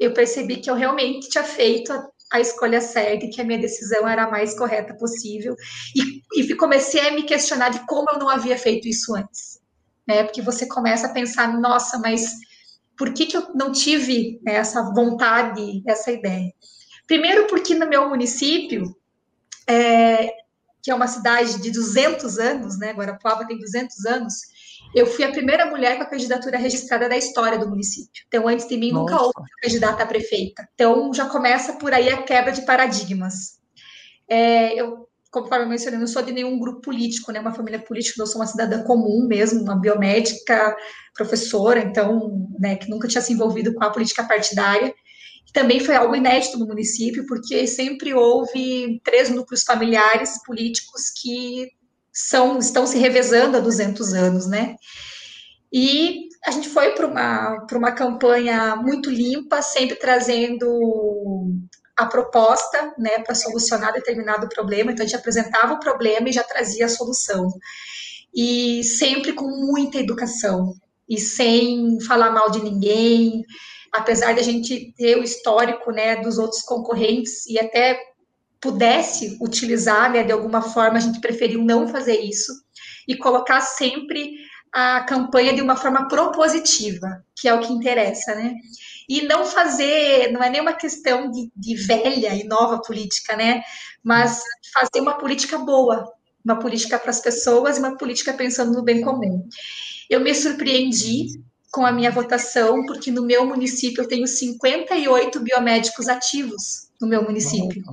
eu 0.00 0.12
percebi 0.12 0.56
que 0.56 0.68
eu 0.68 0.74
realmente 0.74 1.28
tinha 1.28 1.44
feito 1.44 1.92
a, 1.92 2.08
a 2.32 2.40
escolha 2.40 2.80
certa 2.80 3.24
e 3.24 3.30
que 3.30 3.40
a 3.40 3.44
minha 3.44 3.60
decisão 3.60 4.08
era 4.08 4.24
a 4.24 4.30
mais 4.30 4.58
correta 4.58 4.94
possível. 4.94 5.54
E, 5.94 6.40
e 6.40 6.54
comecei 6.56 7.06
a 7.06 7.12
me 7.12 7.22
questionar 7.22 7.68
de 7.68 7.86
como 7.86 8.10
eu 8.10 8.18
não 8.18 8.28
havia 8.28 8.58
feito 8.58 8.88
isso 8.88 9.14
antes. 9.14 9.60
Né? 10.04 10.24
Porque 10.24 10.42
você 10.42 10.66
começa 10.66 11.06
a 11.06 11.12
pensar, 11.12 11.56
nossa, 11.56 12.00
mas 12.00 12.32
por 12.98 13.14
que, 13.14 13.26
que 13.26 13.36
eu 13.36 13.54
não 13.54 13.70
tive 13.70 14.40
né, 14.42 14.54
essa 14.54 14.82
vontade, 14.92 15.84
essa 15.86 16.10
ideia? 16.10 16.52
Primeiro, 17.06 17.46
porque 17.46 17.76
no 17.76 17.86
meu 17.86 18.08
município, 18.08 18.96
é, 19.68 20.32
que 20.82 20.90
é 20.90 20.94
uma 20.94 21.06
cidade 21.06 21.62
de 21.62 21.70
200 21.70 22.38
anos, 22.38 22.76
né? 22.76 22.92
Guarapuava 22.92 23.46
tem 23.46 23.56
200 23.56 24.04
anos, 24.04 24.34
eu 24.94 25.06
fui 25.06 25.24
a 25.24 25.32
primeira 25.32 25.66
mulher 25.66 25.96
com 25.96 26.04
a 26.04 26.06
candidatura 26.06 26.56
registrada 26.56 27.08
da 27.08 27.16
história 27.16 27.58
do 27.58 27.68
município. 27.68 28.22
Então, 28.28 28.46
antes 28.46 28.68
de 28.68 28.76
mim, 28.76 28.92
Nossa. 28.92 29.12
nunca 29.12 29.22
houve 29.24 29.50
candidata 29.60 30.02
a 30.04 30.06
prefeita. 30.06 30.68
Então, 30.74 31.12
já 31.12 31.26
começa 31.26 31.72
por 31.74 31.92
aí 31.92 32.08
a 32.08 32.22
quebra 32.22 32.52
de 32.52 32.62
paradigmas. 32.62 33.58
É, 34.28 34.80
eu, 34.80 35.08
conforme 35.32 35.64
eu 35.64 35.68
mencionei, 35.68 35.98
não 35.98 36.06
sou 36.06 36.22
de 36.22 36.32
nenhum 36.32 36.58
grupo 36.60 36.80
político, 36.80 37.32
né? 37.32 37.40
Uma 37.40 37.52
família 37.52 37.80
política, 37.80 38.22
eu 38.22 38.26
sou 38.26 38.40
uma 38.40 38.46
cidadã 38.46 38.84
comum 38.84 39.26
mesmo, 39.26 39.62
uma 39.62 39.78
biomédica, 39.78 40.76
professora, 41.12 41.80
então, 41.80 42.48
né, 42.58 42.76
que 42.76 42.88
nunca 42.88 43.08
tinha 43.08 43.20
se 43.20 43.32
envolvido 43.32 43.74
com 43.74 43.82
a 43.82 43.90
política 43.90 44.22
partidária. 44.22 44.94
Também 45.52 45.80
foi 45.80 45.94
algo 45.94 46.16
inédito 46.16 46.58
no 46.58 46.66
município, 46.66 47.26
porque 47.26 47.66
sempre 47.66 48.14
houve 48.14 49.00
três 49.04 49.30
núcleos 49.30 49.62
familiares 49.62 50.42
políticos 50.44 51.10
que 51.20 51.68
são, 52.14 52.58
estão 52.58 52.86
se 52.86 52.96
revezando 52.96 53.56
há 53.56 53.60
200 53.60 54.14
anos, 54.14 54.46
né? 54.46 54.76
E 55.72 56.28
a 56.46 56.52
gente 56.52 56.68
foi 56.68 56.92
para 56.92 57.06
uma, 57.06 57.66
uma 57.72 57.92
campanha 57.92 58.76
muito 58.76 59.10
limpa, 59.10 59.60
sempre 59.60 59.96
trazendo 59.96 61.50
a 61.96 62.06
proposta, 62.06 62.94
né, 62.98 63.20
para 63.20 63.34
solucionar 63.34 63.92
determinado 63.92 64.48
problema. 64.48 64.92
Então, 64.92 65.04
a 65.04 65.08
gente 65.08 65.18
apresentava 65.18 65.74
o 65.74 65.80
problema 65.80 66.28
e 66.28 66.32
já 66.32 66.44
trazia 66.44 66.86
a 66.86 66.88
solução. 66.88 67.48
e 68.34 68.82
sempre 68.82 69.32
com 69.32 69.46
muita 69.46 69.98
educação 69.98 70.74
e 71.08 71.18
sem 71.20 72.00
falar 72.00 72.32
mal 72.32 72.50
de 72.50 72.62
ninguém, 72.62 73.44
apesar 73.92 74.32
de 74.32 74.40
a 74.40 74.42
gente 74.42 74.92
ter 74.96 75.16
o 75.16 75.22
histórico, 75.22 75.92
né, 75.92 76.16
dos 76.16 76.36
outros 76.38 76.62
concorrentes 76.62 77.46
e 77.46 77.58
até 77.58 77.96
pudesse 78.64 79.36
utilizar, 79.42 80.10
né, 80.10 80.24
de 80.24 80.32
alguma 80.32 80.62
forma, 80.62 80.96
a 80.96 81.00
gente 81.00 81.20
preferiu 81.20 81.62
não 81.62 81.86
fazer 81.86 82.18
isso 82.18 82.50
e 83.06 83.14
colocar 83.14 83.60
sempre 83.60 84.38
a 84.72 85.02
campanha 85.02 85.52
de 85.52 85.60
uma 85.60 85.76
forma 85.76 86.08
propositiva, 86.08 87.22
que 87.36 87.46
é 87.46 87.52
o 87.52 87.60
que 87.60 87.70
interessa, 87.70 88.34
né? 88.34 88.54
E 89.06 89.22
não 89.22 89.44
fazer, 89.44 90.32
não 90.32 90.42
é 90.42 90.48
nenhuma 90.48 90.72
questão 90.72 91.30
de, 91.30 91.52
de 91.54 91.76
velha 91.76 92.34
e 92.34 92.44
nova 92.44 92.80
política, 92.80 93.36
né? 93.36 93.62
Mas 94.02 94.42
fazer 94.72 95.00
uma 95.00 95.18
política 95.18 95.58
boa, 95.58 96.10
uma 96.42 96.58
política 96.58 96.98
para 96.98 97.10
as 97.10 97.20
pessoas 97.20 97.76
e 97.76 97.80
uma 97.80 97.98
política 97.98 98.32
pensando 98.32 98.72
no 98.72 98.82
bem 98.82 99.02
comum. 99.02 99.46
Eu 100.08 100.20
me 100.20 100.34
surpreendi 100.34 101.26
com 101.70 101.84
a 101.84 101.92
minha 101.92 102.10
votação, 102.10 102.86
porque 102.86 103.10
no 103.10 103.26
meu 103.26 103.46
município 103.46 104.02
eu 104.02 104.08
tenho 104.08 104.26
58 104.26 105.38
biomédicos 105.40 106.08
ativos 106.08 106.88
no 106.98 107.06
meu 107.06 107.22
município. 107.22 107.84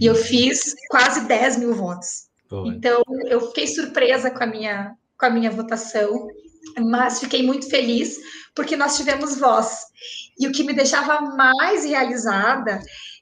E 0.00 0.06
eu 0.06 0.14
fiz 0.14 0.74
quase 0.88 1.26
10 1.26 1.58
mil 1.58 1.74
votos. 1.74 2.28
Então, 2.66 3.02
eu 3.26 3.48
fiquei 3.48 3.66
surpresa 3.66 4.30
com 4.30 4.44
a 4.44 4.46
minha, 4.46 4.94
com 5.18 5.26
a 5.26 5.30
minha 5.30 5.50
votação, 5.50 6.28
mas 6.78 7.18
fiquei 7.18 7.42
muito 7.42 7.68
feliz 7.68 8.18
porque 8.54 8.76
nós 8.76 8.96
tivemos 8.96 9.38
voz. 9.38 9.78
E 10.38 10.46
o 10.46 10.52
que 10.52 10.62
me 10.62 10.74
deixava 10.74 11.20
mais 11.34 11.84
realizada 11.84 12.80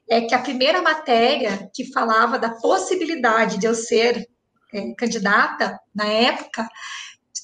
é 0.09 0.21
que 0.21 0.35
a 0.35 0.41
primeira 0.41 0.81
matéria 0.81 1.69
que 1.73 1.91
falava 1.93 2.37
da 2.37 2.49
possibilidade 2.49 3.57
de 3.57 3.65
eu 3.65 3.73
ser 3.73 4.27
é, 4.73 4.93
candidata, 4.95 5.79
na 5.95 6.05
época, 6.05 6.67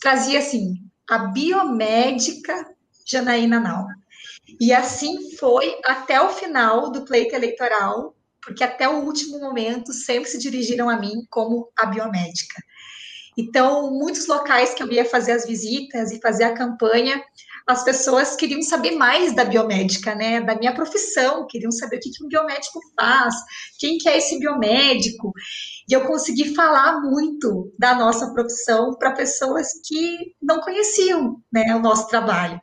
trazia 0.01 0.39
assim, 0.39 0.73
a 1.09 1.19
biomédica 1.19 2.53
Janaína 3.05 3.59
Nau. 3.59 3.85
E 4.59 4.73
assim 4.73 5.35
foi 5.37 5.79
até 5.85 6.21
o 6.21 6.29
final 6.29 6.91
do 6.91 7.05
pleito 7.05 7.35
eleitoral, 7.35 8.16
porque 8.47 8.63
até 8.63 8.87
o 8.87 9.03
último 9.03 9.39
momento 9.39 9.91
sempre 9.91 10.29
se 10.29 10.39
dirigiram 10.39 10.89
a 10.89 10.97
mim 10.97 11.25
como 11.29 11.69
a 11.77 11.85
biomédica. 11.85 12.55
Então, 13.37 13.91
muitos 13.91 14.25
locais 14.25 14.73
que 14.73 14.81
eu 14.81 14.89
ia 14.89 15.03
fazer 15.03 15.33
as 15.33 15.45
visitas 15.45 16.11
e 16.11 16.21
fazer 16.21 16.45
a 16.45 16.53
campanha, 16.53 17.21
as 17.67 17.83
pessoas 17.83 18.37
queriam 18.37 18.61
saber 18.61 18.91
mais 18.91 19.35
da 19.35 19.43
biomédica, 19.43 20.15
né? 20.15 20.39
Da 20.39 20.55
minha 20.55 20.73
profissão, 20.73 21.45
queriam 21.45 21.71
saber 21.71 21.97
o 21.97 21.99
que, 21.99 22.09
que 22.09 22.23
um 22.23 22.29
biomédico 22.29 22.79
faz, 22.97 23.35
quem 23.77 23.97
que 23.97 24.07
é 24.07 24.17
esse 24.17 24.39
biomédico. 24.39 25.33
E 25.87 25.93
eu 25.93 26.05
consegui 26.05 26.55
falar 26.55 27.01
muito 27.01 27.71
da 27.77 27.93
nossa 27.95 28.33
profissão 28.33 28.95
para 28.97 29.11
pessoas 29.11 29.67
que 29.85 30.33
não 30.41 30.61
conheciam 30.61 31.35
né, 31.51 31.75
o 31.75 31.79
nosso 31.79 32.07
trabalho. 32.07 32.59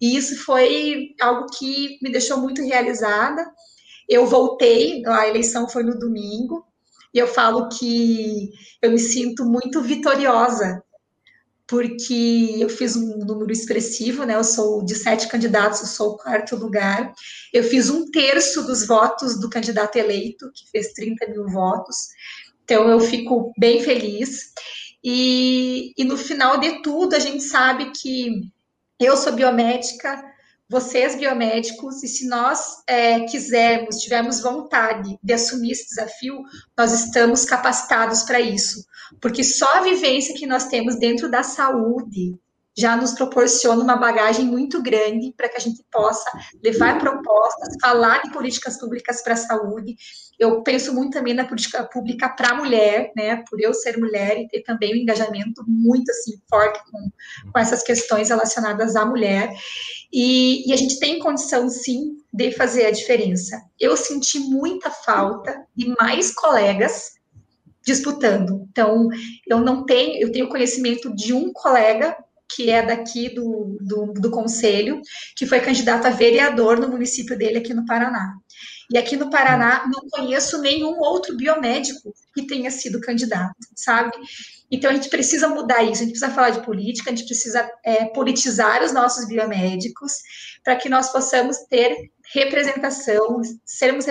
E 0.00 0.16
isso 0.16 0.42
foi 0.44 1.08
algo 1.20 1.46
que 1.58 1.98
me 2.00 2.10
deixou 2.12 2.38
muito 2.38 2.62
realizada. 2.62 3.44
Eu 4.08 4.26
voltei, 4.26 5.02
a 5.06 5.28
eleição 5.28 5.68
foi 5.68 5.82
no 5.82 5.98
domingo, 5.98 6.64
e 7.12 7.18
eu 7.18 7.26
falo 7.26 7.68
que 7.68 8.50
eu 8.82 8.90
me 8.90 8.98
sinto 8.98 9.44
muito 9.44 9.80
vitoriosa, 9.80 10.82
porque 11.66 12.56
eu 12.58 12.68
fiz 12.68 12.96
um 12.96 13.18
número 13.18 13.52
expressivo, 13.52 14.24
né? 14.24 14.34
Eu 14.34 14.44
sou 14.44 14.84
de 14.84 14.94
sete 14.94 15.28
candidatos, 15.28 15.80
eu 15.80 15.86
sou 15.86 16.10
o 16.10 16.16
quarto 16.16 16.56
lugar. 16.56 17.12
Eu 17.52 17.64
fiz 17.64 17.88
um 17.88 18.10
terço 18.10 18.66
dos 18.66 18.86
votos 18.86 19.40
do 19.40 19.48
candidato 19.48 19.96
eleito, 19.96 20.50
que 20.52 20.70
fez 20.70 20.92
30 20.92 21.28
mil 21.28 21.48
votos. 21.48 21.96
Então 22.64 22.88
eu 22.88 23.00
fico 23.00 23.52
bem 23.56 23.82
feliz. 23.82 24.52
E, 25.02 25.92
e 25.96 26.04
no 26.04 26.16
final 26.16 26.58
de 26.58 26.82
tudo, 26.82 27.14
a 27.14 27.18
gente 27.18 27.42
sabe 27.42 27.92
que 27.92 28.42
eu 29.00 29.16
sou 29.16 29.32
biomédica, 29.32 30.22
vocês 30.68 31.14
biomédicos, 31.14 32.02
e 32.02 32.08
se 32.08 32.26
nós 32.26 32.82
é, 32.86 33.20
quisermos, 33.20 33.98
tivermos 33.98 34.40
vontade 34.40 35.18
de 35.22 35.32
assumir 35.32 35.72
esse 35.72 35.88
desafio, 35.88 36.42
nós 36.76 36.92
estamos 36.92 37.44
capacitados 37.44 38.22
para 38.22 38.40
isso, 38.40 38.84
porque 39.20 39.44
só 39.44 39.66
a 39.76 39.82
vivência 39.82 40.34
que 40.34 40.46
nós 40.46 40.66
temos 40.68 40.98
dentro 40.98 41.30
da 41.30 41.42
saúde 41.42 42.38
já 42.76 42.96
nos 42.96 43.12
proporciona 43.12 43.82
uma 43.82 43.96
bagagem 43.96 44.44
muito 44.44 44.82
grande 44.82 45.32
para 45.36 45.48
que 45.48 45.56
a 45.56 45.60
gente 45.60 45.84
possa 45.90 46.28
levar 46.62 46.98
propostas, 46.98 47.76
falar 47.80 48.22
de 48.22 48.32
políticas 48.32 48.78
públicas 48.78 49.22
para 49.22 49.34
a 49.34 49.36
saúde. 49.36 49.94
Eu 50.38 50.62
penso 50.62 50.92
muito 50.94 51.12
também 51.12 51.34
na 51.34 51.44
política 51.44 51.84
pública 51.84 52.28
para 52.28 52.50
a 52.50 52.54
mulher, 52.54 53.12
né, 53.16 53.42
por 53.48 53.60
eu 53.60 53.72
ser 53.72 53.98
mulher 53.98 54.38
e 54.38 54.48
ter 54.48 54.62
também 54.62 54.94
um 54.94 54.96
engajamento 54.96 55.64
muito 55.66 56.10
assim 56.10 56.32
forte 56.48 56.80
com, 56.90 57.10
com 57.52 57.58
essas 57.58 57.82
questões 57.82 58.28
relacionadas 58.28 58.96
à 58.96 59.04
mulher. 59.04 59.52
E, 60.12 60.68
e 60.68 60.72
a 60.72 60.76
gente 60.76 60.98
tem 60.98 61.18
condição, 61.18 61.68
sim, 61.68 62.18
de 62.32 62.52
fazer 62.52 62.86
a 62.86 62.90
diferença. 62.90 63.62
Eu 63.78 63.96
senti 63.96 64.38
muita 64.38 64.90
falta 64.90 65.66
de 65.74 65.94
mais 66.00 66.32
colegas 66.32 67.14
disputando. 67.84 68.66
Então, 68.70 69.08
eu 69.46 69.60
não 69.60 69.84
tenho, 69.84 70.20
eu 70.20 70.32
tenho 70.32 70.48
conhecimento 70.48 71.14
de 71.14 71.32
um 71.32 71.52
colega 71.52 72.16
que 72.54 72.70
é 72.70 72.84
daqui 72.84 73.34
do, 73.34 73.76
do, 73.80 74.12
do, 74.12 74.30
conselho, 74.30 75.00
que 75.36 75.46
foi 75.46 75.60
candidato 75.60 76.06
a 76.06 76.10
vereador 76.10 76.78
no 76.78 76.88
município 76.88 77.36
dele 77.36 77.58
aqui 77.58 77.74
no 77.74 77.86
Paraná. 77.86 78.34
E 78.92 78.98
aqui 78.98 79.16
no 79.16 79.30
Paraná 79.30 79.86
não 79.86 80.08
conheço 80.10 80.60
nenhum 80.60 80.98
outro 81.00 81.36
biomédico 81.36 82.12
que 82.34 82.46
tenha 82.46 82.70
sido 82.70 83.00
candidato, 83.00 83.54
sabe? 83.74 84.12
Então 84.70 84.90
a 84.90 84.94
gente 84.94 85.08
precisa 85.08 85.48
mudar 85.48 85.82
isso, 85.82 86.02
a 86.02 86.04
gente 86.04 86.18
precisa 86.18 86.30
falar 86.30 86.50
de 86.50 86.64
política, 86.64 87.10
a 87.10 87.14
gente 87.14 87.26
precisa 87.26 87.70
é, 87.84 88.06
politizar 88.06 88.82
os 88.82 88.92
nossos 88.92 89.26
biomédicos 89.26 90.12
para 90.62 90.76
que 90.76 90.88
nós 90.88 91.10
possamos 91.10 91.58
ter 91.68 92.10
representação, 92.32 93.40
sermos 93.64 94.06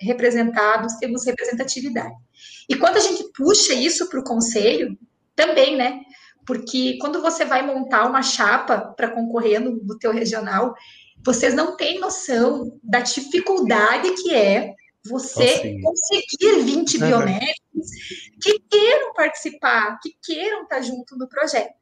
representados, 0.00 0.94
termos 0.94 1.24
representatividade. 1.24 2.14
E 2.68 2.76
quando 2.76 2.96
a 2.96 3.00
gente 3.00 3.24
puxa 3.34 3.72
isso 3.74 4.08
para 4.08 4.20
o 4.20 4.24
conselho, 4.24 4.98
também, 5.36 5.76
né? 5.76 6.00
porque 6.50 6.98
quando 7.00 7.22
você 7.22 7.44
vai 7.44 7.64
montar 7.64 8.08
uma 8.08 8.22
chapa 8.22 8.78
para 8.96 9.10
concorrer 9.10 9.60
no, 9.60 9.76
no 9.84 9.96
teu 9.96 10.12
regional, 10.12 10.74
vocês 11.24 11.54
não 11.54 11.76
têm 11.76 12.00
noção 12.00 12.78
da 12.82 13.00
dificuldade 13.00 14.10
que 14.22 14.34
é 14.34 14.74
você 15.04 15.78
oh, 15.78 15.88
conseguir 15.88 16.62
20 16.64 16.98
biomédicos 16.98 17.90
que 18.42 18.58
queiram 18.70 19.14
participar, 19.14 19.98
que 20.02 20.14
queiram 20.22 20.62
estar 20.62 20.82
junto 20.82 21.16
no 21.16 21.28
projeto. 21.28 21.80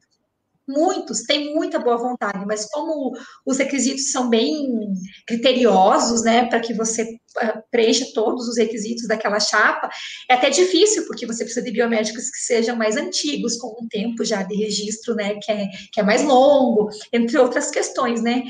Muitos 0.69 1.23
têm 1.23 1.55
muita 1.55 1.79
boa 1.79 1.97
vontade, 1.97 2.45
mas 2.45 2.67
como 2.67 3.17
os 3.47 3.57
requisitos 3.57 4.13
são 4.13 4.29
bem 4.29 4.93
criteriosos, 5.27 6.23
né, 6.23 6.45
para 6.45 6.61
que 6.61 6.75
você 6.75 7.19
ah, 7.39 7.63
preencha 7.71 8.05
todos 8.13 8.47
os 8.47 8.59
requisitos 8.59 9.09
daquela 9.09 9.41
chapa, 9.41 9.89
é 10.31 10.35
até 10.35 10.51
difícil, 10.51 11.07
porque 11.07 11.25
você 11.25 11.43
precisa 11.43 11.65
de 11.65 11.73
biomédicos 11.73 12.31
que 12.31 12.41
sejam 12.41 12.77
mais 12.77 12.99
antigos, 12.99 13.57
com 13.57 13.83
um 13.83 13.89
tempo 13.89 14.23
já 14.27 14.43
de 14.43 14.55
registro, 14.57 15.15
né, 15.15 15.37
que 15.37 15.51
é, 15.51 15.69
que 15.91 16.01
é 16.01 16.03
mais 16.03 16.23
longo, 16.23 16.91
entre 17.15 17.39
outras 17.39 17.71
questões, 17.71 18.23
né. 18.23 18.43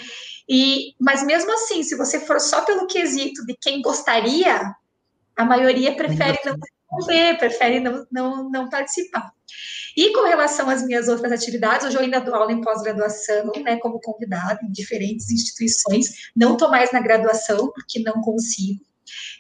E, 0.49 0.95
mas 0.99 1.23
mesmo 1.25 1.53
assim, 1.53 1.83
se 1.83 1.97
você 1.97 2.21
for 2.21 2.41
só 2.41 2.63
pelo 2.65 2.87
quesito 2.87 3.45
de 3.45 3.57
quem 3.61 3.83
gostaria, 3.83 4.75
a 5.37 5.45
maioria 5.45 5.95
prefere 5.95 6.39
não 6.45 7.07
ver, 7.07 7.39
prefere 7.39 7.81
não, 7.81 8.07
não, 8.11 8.51
não 8.51 8.69
participar. 8.69 9.31
E 9.97 10.13
com 10.13 10.25
relação 10.27 10.71
às 10.71 10.85
minhas 10.85 11.09
outras 11.09 11.33
atividades, 11.33 11.87
hoje 11.87 11.97
eu 11.97 12.03
ainda 12.03 12.21
dou 12.21 12.35
aula 12.35 12.53
em 12.53 12.61
pós-graduação, 12.61 13.51
né, 13.63 13.77
como 13.79 14.01
convidada 14.01 14.59
em 14.63 14.71
diferentes 14.71 15.31
instituições. 15.31 16.31
Não 16.37 16.53
estou 16.53 16.71
mais 16.71 16.93
na 16.93 17.01
graduação, 17.01 17.71
porque 17.73 18.01
não 18.01 18.21
consigo. 18.21 18.88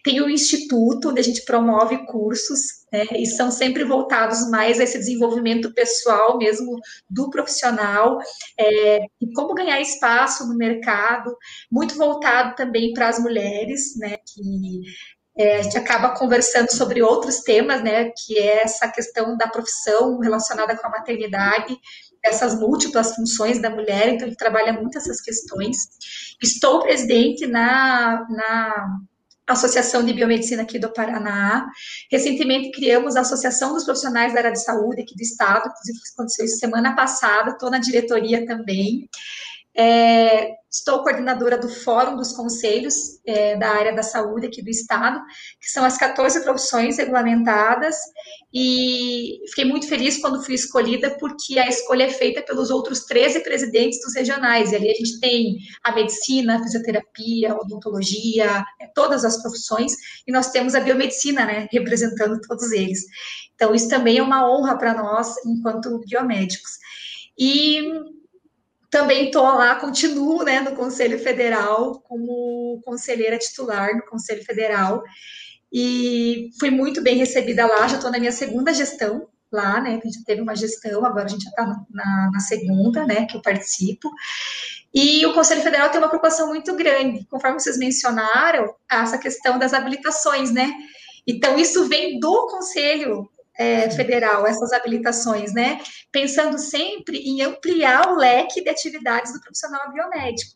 Tem 0.02 0.20
o 0.20 0.28
instituto, 0.28 1.10
onde 1.10 1.20
a 1.20 1.24
gente 1.24 1.44
promove 1.44 2.06
cursos, 2.06 2.60
né, 2.92 3.04
e 3.16 3.26
são 3.26 3.50
sempre 3.50 3.84
voltados 3.84 4.48
mais 4.50 4.80
a 4.80 4.84
esse 4.84 4.98
desenvolvimento 4.98 5.72
pessoal 5.74 6.38
mesmo 6.38 6.78
do 7.08 7.30
profissional, 7.30 8.18
é, 8.58 9.00
e 9.20 9.32
como 9.34 9.54
ganhar 9.54 9.80
espaço 9.80 10.46
no 10.48 10.56
mercado, 10.56 11.36
muito 11.70 11.96
voltado 11.96 12.54
também 12.56 12.92
para 12.92 13.08
as 13.08 13.18
mulheres, 13.18 13.96
né, 13.96 14.16
que 14.16 14.80
é, 15.36 15.58
a 15.58 15.62
gente 15.62 15.78
acaba 15.78 16.16
conversando 16.16 16.70
sobre 16.72 17.00
outros 17.00 17.40
temas, 17.40 17.82
né, 17.82 18.10
que 18.10 18.38
é 18.38 18.62
essa 18.62 18.88
questão 18.88 19.36
da 19.36 19.48
profissão 19.48 20.18
relacionada 20.18 20.76
com 20.76 20.86
a 20.86 20.90
maternidade, 20.90 21.78
essas 22.24 22.58
múltiplas 22.58 23.14
funções 23.14 23.60
da 23.60 23.70
mulher, 23.70 24.08
então 24.08 24.26
gente 24.26 24.36
trabalha 24.36 24.72
muito 24.72 24.98
essas 24.98 25.20
questões. 25.20 25.76
Estou 26.42 26.80
presidente 26.80 27.46
na, 27.46 28.26
na 28.28 28.98
Associação 29.48 30.04
de 30.04 30.12
Biomedicina 30.12 30.62
aqui 30.62 30.78
do 30.78 30.92
Paraná. 30.92 31.66
Recentemente 32.10 32.70
criamos 32.70 33.16
a 33.16 33.20
Associação 33.20 33.72
dos 33.72 33.84
Profissionais 33.84 34.32
da 34.32 34.40
Área 34.40 34.52
de 34.52 34.62
Saúde 34.62 35.02
aqui 35.02 35.14
do 35.14 35.22
Estado, 35.22 35.68
inclusive 35.68 35.98
aconteceu 36.12 36.44
isso 36.44 36.58
semana 36.58 36.94
passada, 36.94 37.50
estou 37.50 37.70
na 37.70 37.78
diretoria 37.78 38.46
também. 38.46 39.08
É, 39.78 40.58
Estou 40.70 41.02
coordenadora 41.02 41.56
do 41.56 41.66
Fórum 41.66 42.14
dos 42.14 42.32
Conselhos 42.32 42.94
é, 43.26 43.56
da 43.56 43.70
área 43.70 43.94
da 43.94 44.02
saúde 44.02 44.46
aqui 44.46 44.60
do 44.60 44.68
Estado, 44.68 45.18
que 45.58 45.66
são 45.66 45.82
as 45.82 45.96
14 45.96 46.44
profissões 46.44 46.98
regulamentadas, 46.98 47.96
e 48.52 49.40
fiquei 49.48 49.64
muito 49.64 49.88
feliz 49.88 50.20
quando 50.20 50.44
fui 50.44 50.54
escolhida, 50.54 51.16
porque 51.18 51.58
a 51.58 51.66
escolha 51.66 52.04
é 52.04 52.10
feita 52.10 52.42
pelos 52.42 52.68
outros 52.68 53.06
13 53.06 53.42
presidentes 53.42 53.98
dos 54.02 54.14
regionais, 54.14 54.70
e 54.70 54.76
ali 54.76 54.90
a 54.90 54.94
gente 54.94 55.18
tem 55.20 55.56
a 55.82 55.94
medicina, 55.94 56.56
a 56.56 56.62
fisioterapia, 56.62 57.52
a 57.52 57.56
odontologia, 57.56 58.62
é, 58.78 58.86
todas 58.94 59.24
as 59.24 59.40
profissões, 59.40 59.92
e 60.26 60.30
nós 60.30 60.50
temos 60.50 60.74
a 60.74 60.80
biomedicina, 60.80 61.46
né, 61.46 61.66
representando 61.72 62.38
todos 62.46 62.72
eles. 62.72 63.06
Então, 63.54 63.74
isso 63.74 63.88
também 63.88 64.18
é 64.18 64.22
uma 64.22 64.46
honra 64.46 64.76
para 64.76 64.92
nós, 64.92 65.34
enquanto 65.46 65.98
biomédicos. 66.06 66.72
E 67.38 68.17
também 68.90 69.26
estou 69.26 69.42
lá, 69.42 69.74
continuo 69.76 70.42
né, 70.42 70.60
no 70.60 70.74
Conselho 70.74 71.18
Federal 71.18 72.00
como 72.00 72.80
conselheira 72.84 73.38
titular 73.38 73.94
no 73.94 74.04
Conselho 74.06 74.44
Federal. 74.44 75.02
E 75.72 76.50
fui 76.58 76.70
muito 76.70 77.02
bem 77.02 77.16
recebida 77.16 77.66
lá, 77.66 77.86
já 77.86 77.96
estou 77.96 78.10
na 78.10 78.18
minha 78.18 78.32
segunda 78.32 78.72
gestão 78.72 79.28
lá, 79.50 79.80
né, 79.80 79.98
a 80.02 80.06
gente 80.06 80.24
teve 80.24 80.40
uma 80.40 80.54
gestão, 80.54 81.04
agora 81.04 81.24
a 81.24 81.28
gente 81.28 81.44
já 81.44 81.50
está 81.50 81.64
na, 81.90 82.30
na, 82.32 82.40
segunda, 82.40 83.06
né, 83.06 83.26
que 83.26 83.36
eu 83.36 83.42
participo, 83.42 84.10
e 84.94 85.24
o 85.24 85.32
Conselho 85.32 85.62
Federal 85.62 85.88
tem 85.88 85.98
uma 85.98 86.08
preocupação 86.08 86.48
muito 86.48 86.74
grande, 86.76 87.26
conforme 87.30 87.58
vocês 87.58 87.78
mencionaram, 87.78 88.74
essa 88.90 89.16
questão 89.16 89.58
das 89.58 89.72
habilitações, 89.72 90.52
né, 90.52 90.70
então 91.26 91.58
isso 91.58 91.86
vem 91.88 92.20
do 92.20 92.46
Conselho 92.46 93.28
é, 93.58 93.90
federal, 93.90 94.46
essas 94.46 94.72
habilitações, 94.72 95.52
né? 95.52 95.80
Pensando 96.12 96.58
sempre 96.58 97.18
em 97.18 97.42
ampliar 97.42 98.12
o 98.12 98.16
leque 98.16 98.62
de 98.62 98.70
atividades 98.70 99.32
do 99.32 99.40
profissional 99.40 99.92
biomédico. 99.92 100.52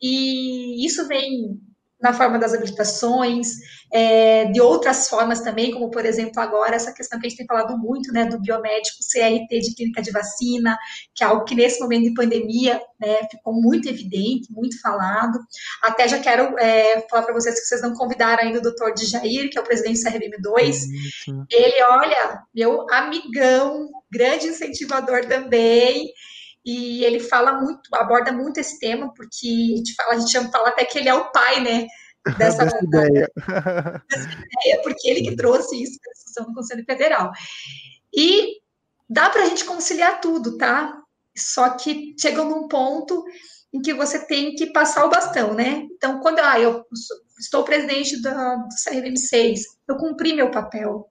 E 0.00 0.86
isso 0.86 1.06
vem 1.06 1.60
na 2.00 2.12
forma 2.12 2.38
das 2.38 2.54
habilitações, 2.54 3.48
é, 3.92 4.44
de 4.46 4.60
outras 4.60 5.08
formas 5.08 5.40
também, 5.40 5.72
como 5.72 5.90
por 5.90 6.04
exemplo 6.04 6.40
agora 6.40 6.76
essa 6.76 6.92
questão 6.92 7.18
que 7.18 7.26
a 7.26 7.28
gente 7.28 7.38
tem 7.38 7.46
falado 7.46 7.76
muito, 7.76 8.12
né, 8.12 8.24
do 8.24 8.40
biomédico 8.40 8.98
CRT 9.12 9.60
de 9.60 9.74
clínica 9.74 10.02
de 10.02 10.10
vacina, 10.10 10.78
que 11.14 11.24
é 11.24 11.26
algo 11.26 11.44
que 11.44 11.54
nesse 11.54 11.80
momento 11.80 12.04
de 12.04 12.14
pandemia, 12.14 12.80
né, 13.00 13.18
ficou 13.30 13.52
muito 13.52 13.88
evidente, 13.88 14.52
muito 14.52 14.80
falado. 14.80 15.38
Até 15.82 16.06
já 16.06 16.18
quero 16.20 16.56
é, 16.58 17.06
falar 17.08 17.22
para 17.22 17.34
vocês 17.34 17.58
que 17.58 17.66
vocês 17.66 17.82
não 17.82 17.94
convidaram 17.94 18.44
ainda 18.44 18.58
o 18.58 18.62
doutor 18.62 18.94
Jair, 18.96 19.50
que 19.50 19.58
é 19.58 19.60
o 19.60 19.64
presidente 19.64 20.02
do 20.02 20.10
CRM2. 20.10 20.76
Ele, 21.50 21.82
olha, 21.84 22.42
meu 22.54 22.86
amigão, 22.90 23.88
grande 24.10 24.48
incentivador 24.48 25.26
também, 25.26 26.12
e 26.64 27.04
ele 27.04 27.20
fala 27.20 27.60
muito, 27.60 27.80
aborda 27.94 28.32
muito 28.32 28.58
esse 28.58 28.78
tema, 28.78 29.12
porque 29.14 29.46
a 29.46 29.76
gente 29.76 29.94
fala, 29.94 30.14
a 30.14 30.18
gente 30.18 30.50
fala 30.50 30.68
até 30.68 30.84
que 30.84 30.98
ele 30.98 31.08
é 31.08 31.14
o 31.14 31.30
pai, 31.30 31.60
né? 31.60 31.86
Dessa, 32.38 32.64
dessa 32.64 32.84
ideia. 32.84 33.30
Dessa 34.10 34.28
ideia, 34.28 34.82
porque 34.82 35.08
ele 35.08 35.22
que 35.22 35.36
trouxe 35.36 35.82
isso 35.82 35.98
para 36.00 36.10
a 36.10 36.14
discussão 36.14 36.46
no 36.46 36.54
Conselho 36.54 36.84
Federal. 36.84 37.30
E 38.14 38.58
dá 39.08 39.30
para 39.30 39.42
a 39.42 39.46
gente 39.46 39.64
conciliar 39.64 40.20
tudo, 40.20 40.58
tá? 40.58 41.00
Só 41.36 41.70
que 41.70 42.14
chega 42.20 42.44
num 42.44 42.68
ponto 42.68 43.24
em 43.72 43.80
que 43.80 43.94
você 43.94 44.26
tem 44.26 44.54
que 44.54 44.72
passar 44.72 45.04
o 45.04 45.10
bastão, 45.10 45.54
né? 45.54 45.86
Então, 45.92 46.20
quando 46.20 46.40
ah, 46.40 46.58
eu 46.58 46.84
estou 47.38 47.64
presidente 47.64 48.20
da, 48.20 48.56
do 48.56 48.68
CRM6, 48.68 49.60
eu 49.88 49.96
cumpri 49.96 50.34
meu 50.34 50.50
papel, 50.50 51.06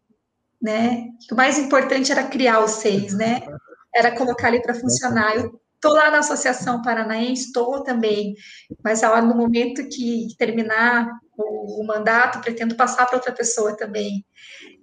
né? 0.62 1.06
O 1.32 1.36
mais 1.36 1.58
importante 1.58 2.12
era 2.12 2.28
criar 2.28 2.64
os 2.64 2.72
seis, 2.72 3.14
né? 3.14 3.42
era 3.98 4.16
colocar 4.16 4.50
ele 4.50 4.62
para 4.62 4.76
funcionar. 4.76 5.36
Eu 5.36 5.60
estou 5.76 5.94
lá 5.94 6.12
na 6.12 6.20
Associação 6.20 6.82
Paranaense, 6.82 7.48
estou 7.48 7.84
também, 7.84 8.36
mas 8.84 9.04
a 9.04 9.12
hora, 9.12 9.22
no 9.22 9.36
momento 9.36 9.88
que 9.90 10.28
terminar 10.38 11.10
o, 11.36 11.82
o 11.82 11.86
mandato, 11.86 12.42
pretendo 12.42 12.76
passar 12.76 13.06
para 13.06 13.18
outra 13.18 13.32
pessoa 13.32 13.76
também. 13.76 14.24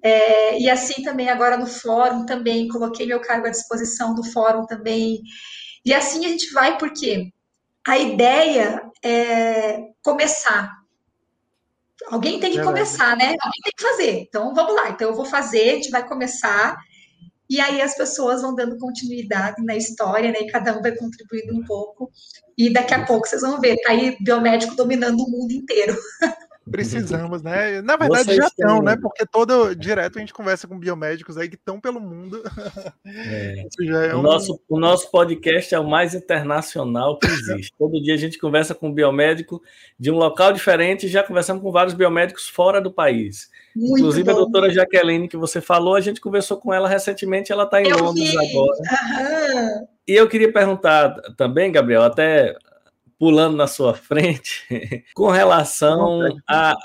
É, 0.03 0.59
e 0.61 0.69
assim 0.69 1.03
também 1.03 1.29
agora 1.29 1.57
no 1.57 1.67
fórum 1.67 2.27
também, 2.27 2.69
coloquei 2.69 3.07
meu 3.07 3.21
cargo 3.21 3.47
à 3.47 3.51
disposição 3.51 4.15
do 4.15 4.25
fórum 4.25 4.67
também. 4.67 5.21
E 5.85 5.95
assim 5.95 6.27
a 6.27 6.29
gente 6.29 6.53
vai, 6.53 6.77
porque 6.77 7.33
a 7.87 7.99
ideia 7.99 8.83
é 9.05 9.81
começar. 10.03 10.73
Alguém 12.09 12.39
tem 12.39 12.53
que 12.53 12.63
começar, 12.63 13.17
né? 13.17 13.27
Alguém 13.27 13.63
tem 13.63 13.73
que 13.77 13.83
fazer. 13.83 14.11
Então 14.29 14.55
vamos 14.55 14.75
lá. 14.75 14.91
Então 14.91 15.09
eu 15.09 15.15
vou 15.15 15.25
fazer, 15.25 15.71
a 15.71 15.75
gente 15.75 15.91
vai 15.91 16.07
começar 16.07 16.77
e 17.49 17.61
aí 17.61 17.81
as 17.81 17.97
pessoas 17.97 18.43
vão 18.43 18.55
dando 18.55 18.79
continuidade 18.79 19.63
na 19.65 19.77
história, 19.77 20.31
né? 20.31 20.39
E 20.41 20.51
cada 20.51 20.77
um 20.77 20.83
vai 20.83 20.93
contribuindo 20.93 21.55
um 21.55 21.65
pouco. 21.65 22.11
E 22.57 22.73
daqui 22.73 22.95
a 22.95 23.05
pouco 23.05 23.27
vocês 23.27 23.43
vão 23.43 23.61
ver, 23.61 23.77
tá 23.83 23.91
aí 23.91 24.17
biomédico 24.21 24.75
dominando 24.75 25.21
o 25.21 25.31
mundo 25.31 25.53
inteiro. 25.53 25.97
Precisamos, 26.71 27.43
né? 27.43 27.83
Na 27.83 27.97
verdade 27.97 28.25
Vocês 28.25 28.37
já 28.39 28.47
estão, 28.47 28.83
né? 28.83 28.97
Porque 28.97 29.27
todo 29.27 29.75
direto 29.75 30.17
a 30.17 30.21
gente 30.21 30.33
conversa 30.33 30.67
com 30.67 30.79
biomédicos 30.79 31.37
aí 31.37 31.49
que 31.49 31.57
estão 31.57 31.79
pelo 31.79 32.01
mundo. 32.01 32.43
É. 33.05 33.65
É 33.85 34.15
o, 34.15 34.21
um... 34.21 34.23
nosso, 34.23 34.61
o 34.69 34.79
nosso 34.79 35.11
podcast 35.11 35.75
é 35.75 35.79
o 35.79 35.89
mais 35.89 36.15
internacional 36.15 37.19
que 37.19 37.27
existe. 37.27 37.73
todo 37.79 38.01
dia 38.01 38.15
a 38.15 38.17
gente 38.17 38.39
conversa 38.39 38.75
com 38.75 38.89
um 38.89 38.95
biomédico 38.95 39.63
de 39.99 40.11
um 40.11 40.17
local 40.17 40.53
diferente 40.53 41.07
e 41.07 41.09
já 41.09 41.23
conversamos 41.23 41.63
com 41.63 41.71
vários 41.71 41.95
biomédicos 41.95 42.49
fora 42.49 42.81
do 42.81 42.91
país. 42.91 43.51
Muito 43.75 43.99
Inclusive 43.99 44.25
bom. 44.25 44.31
a 44.31 44.35
doutora 44.35 44.71
Jaqueline, 44.71 45.29
que 45.29 45.37
você 45.37 45.61
falou, 45.61 45.95
a 45.95 46.01
gente 46.01 46.21
conversou 46.21 46.59
com 46.59 46.73
ela 46.73 46.89
recentemente, 46.89 47.51
ela 47.51 47.65
está 47.65 47.83
em 47.83 47.89
eu 47.89 47.99
Londres 47.99 48.31
vi. 48.31 48.39
agora. 48.39 48.79
Aham. 48.93 49.87
E 50.07 50.13
eu 50.13 50.29
queria 50.29 50.53
perguntar 50.53 51.15
também, 51.37 51.73
Gabriel, 51.73 52.03
até 52.03 52.55
pulando 53.19 53.57
na 53.57 53.67
sua 53.67 53.95
frente, 53.95 54.67
com 55.15 55.31
relação 55.31 56.21
a, 56.49 56.77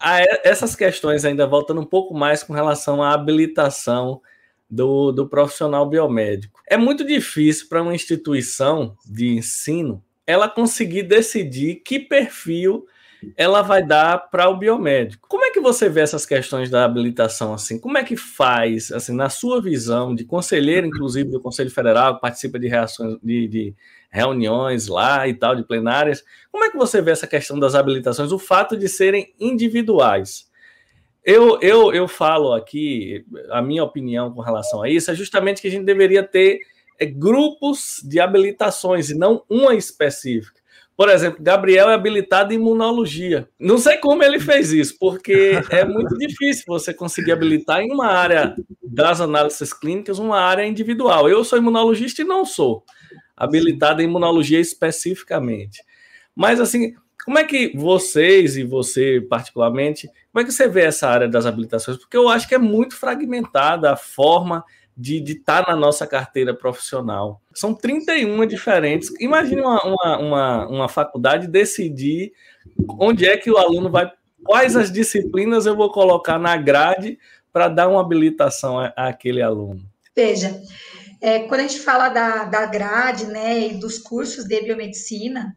a 0.00 0.20
essas 0.42 0.74
questões, 0.74 1.24
ainda 1.24 1.46
voltando 1.46 1.80
um 1.80 1.86
pouco 1.86 2.14
mais 2.14 2.42
com 2.42 2.52
relação 2.52 3.02
à 3.02 3.12
habilitação 3.12 4.20
do, 4.68 5.12
do 5.12 5.28
profissional 5.28 5.86
biomédico. 5.88 6.60
É 6.68 6.76
muito 6.76 7.04
difícil 7.04 7.68
para 7.68 7.82
uma 7.82 7.94
instituição 7.94 8.96
de 9.04 9.28
ensino 9.28 10.02
ela 10.26 10.48
conseguir 10.48 11.02
decidir 11.02 11.82
que 11.84 11.98
perfil 11.98 12.86
ela 13.36 13.62
vai 13.62 13.84
dar 13.84 14.18
para 14.30 14.48
o 14.48 14.56
biomédico. 14.56 15.26
Como 15.28 15.44
é 15.44 15.50
que 15.50 15.60
você 15.60 15.88
vê 15.88 16.00
essas 16.00 16.26
questões 16.26 16.70
da 16.70 16.84
habilitação 16.84 17.54
assim? 17.54 17.78
Como 17.78 17.98
é 17.98 18.04
que 18.04 18.16
faz, 18.16 18.90
assim, 18.92 19.14
na 19.14 19.28
sua 19.28 19.60
visão 19.60 20.14
de 20.14 20.24
conselheiro, 20.24 20.86
inclusive 20.86 21.30
do 21.30 21.40
Conselho 21.40 21.70
Federal, 21.70 22.16
que 22.16 22.20
participa 22.20 22.58
de 22.58 22.68
reações 22.68 23.18
de, 23.22 23.48
de 23.48 23.74
reuniões 24.12 24.88
lá 24.88 25.26
e 25.26 25.32
tal, 25.32 25.56
de 25.56 25.64
plenárias. 25.64 26.22
Como 26.50 26.64
é 26.64 26.70
que 26.70 26.76
você 26.76 27.00
vê 27.00 27.10
essa 27.10 27.26
questão 27.26 27.58
das 27.58 27.74
habilitações, 27.74 28.30
o 28.30 28.38
fato 28.38 28.76
de 28.76 28.88
serem 28.88 29.34
individuais? 29.40 30.50
Eu, 31.24 31.58
eu, 31.62 31.94
eu 31.94 32.06
falo 32.06 32.52
aqui, 32.52 33.24
a 33.50 33.62
minha 33.62 33.82
opinião 33.82 34.32
com 34.32 34.40
relação 34.40 34.82
a 34.82 34.88
isso 34.88 35.10
é 35.10 35.14
justamente 35.14 35.62
que 35.62 35.68
a 35.68 35.70
gente 35.70 35.84
deveria 35.84 36.22
ter 36.22 36.60
é, 36.98 37.06
grupos 37.06 38.02
de 38.04 38.20
habilitações 38.20 39.08
e 39.08 39.14
não 39.16 39.44
uma 39.48 39.74
específica. 39.74 40.60
Por 40.96 41.08
exemplo, 41.08 41.42
Gabriel 41.42 41.88
é 41.88 41.94
habilitado 41.94 42.52
em 42.52 42.56
imunologia. 42.56 43.48
Não 43.58 43.78
sei 43.78 43.96
como 43.96 44.22
ele 44.22 44.38
fez 44.38 44.72
isso, 44.72 44.96
porque 45.00 45.60
é 45.70 45.84
muito 45.84 46.16
difícil 46.18 46.64
você 46.66 46.92
conseguir 46.92 47.32
habilitar 47.32 47.80
em 47.80 47.92
uma 47.92 48.06
área 48.06 48.54
das 48.82 49.20
análises 49.20 49.72
clínicas, 49.72 50.18
uma 50.18 50.38
área 50.38 50.66
individual. 50.66 51.28
Eu 51.28 51.44
sou 51.44 51.58
imunologista 51.58 52.22
e 52.22 52.26
não 52.26 52.44
sou 52.44 52.84
habilitada 53.36 54.02
em 54.02 54.06
imunologia 54.06 54.60
especificamente. 54.60 55.82
Mas 56.36 56.60
assim, 56.60 56.94
como 57.24 57.38
é 57.38 57.44
que 57.44 57.72
vocês 57.76 58.56
e 58.56 58.64
você 58.64 59.20
particularmente, 59.20 60.08
como 60.32 60.42
é 60.42 60.44
que 60.44 60.52
você 60.52 60.68
vê 60.68 60.82
essa 60.82 61.08
área 61.08 61.28
das 61.28 61.46
habilitações? 61.46 61.96
Porque 61.96 62.16
eu 62.16 62.28
acho 62.28 62.46
que 62.48 62.54
é 62.54 62.58
muito 62.58 62.96
fragmentada 62.96 63.92
a 63.92 63.96
forma 63.96 64.64
de 64.96 65.22
estar 65.22 65.64
tá 65.64 65.72
na 65.72 65.76
nossa 65.76 66.06
carteira 66.06 66.54
profissional. 66.54 67.40
São 67.54 67.74
31 67.74 68.46
diferentes. 68.46 69.12
Imagine 69.20 69.62
uma, 69.62 69.82
uma, 69.84 70.18
uma, 70.18 70.68
uma 70.68 70.88
faculdade 70.88 71.46
decidir 71.46 72.32
onde 72.98 73.26
é 73.26 73.36
que 73.36 73.50
o 73.50 73.56
aluno 73.56 73.90
vai, 73.90 74.10
quais 74.44 74.76
as 74.76 74.92
disciplinas 74.92 75.66
eu 75.66 75.76
vou 75.76 75.90
colocar 75.90 76.38
na 76.38 76.56
grade 76.56 77.18
para 77.52 77.68
dar 77.68 77.88
uma 77.88 78.00
habilitação 78.00 78.78
àquele 78.96 79.42
aluno. 79.42 79.82
Veja, 80.14 80.60
é, 81.20 81.40
quando 81.40 81.60
a 81.60 81.66
gente 81.66 81.80
fala 81.80 82.08
da, 82.08 82.44
da 82.44 82.66
grade, 82.66 83.26
né, 83.26 83.68
e 83.68 83.74
dos 83.74 83.98
cursos 83.98 84.44
de 84.44 84.60
biomedicina, 84.60 85.56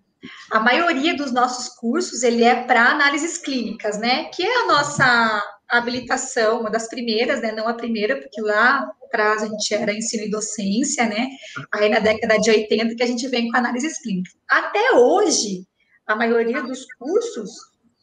a 0.51 0.59
maioria 0.59 1.15
dos 1.15 1.32
nossos 1.32 1.69
cursos, 1.76 2.23
ele 2.23 2.43
é 2.43 2.63
para 2.63 2.91
análises 2.91 3.38
clínicas, 3.38 3.97
né, 3.97 4.26
que 4.26 4.43
é 4.43 4.63
a 4.63 4.67
nossa 4.67 5.43
habilitação, 5.67 6.61
uma 6.61 6.69
das 6.69 6.88
primeiras, 6.88 7.41
né, 7.41 7.51
não 7.51 7.67
a 7.67 7.73
primeira, 7.73 8.17
porque 8.17 8.41
lá 8.41 8.89
atrás 9.05 9.43
a 9.43 9.47
gente 9.47 9.73
era 9.73 9.93
ensino 9.93 10.23
e 10.23 10.30
docência, 10.30 11.05
né, 11.05 11.30
aí 11.73 11.89
na 11.89 11.99
década 11.99 12.38
de 12.38 12.49
80 12.49 12.95
que 12.95 13.03
a 13.03 13.07
gente 13.07 13.28
vem 13.28 13.49
com 13.49 13.57
análises 13.57 13.99
clínicas. 13.99 14.34
Até 14.47 14.91
hoje, 14.91 15.65
a 16.05 16.15
maioria 16.15 16.61
dos 16.61 16.86
cursos 16.99 17.49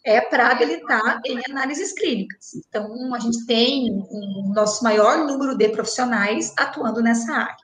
é 0.04 0.20
para 0.20 0.48
habilitar 0.48 1.20
em 1.24 1.40
análises 1.48 1.92
clínicas. 1.92 2.54
Então, 2.56 3.14
a 3.14 3.20
gente 3.20 3.46
tem 3.46 3.88
o 3.90 4.50
um 4.50 4.52
nosso 4.52 4.82
maior 4.82 5.26
número 5.26 5.56
de 5.56 5.68
profissionais 5.68 6.52
atuando 6.58 7.00
nessa 7.00 7.32
área. 7.32 7.56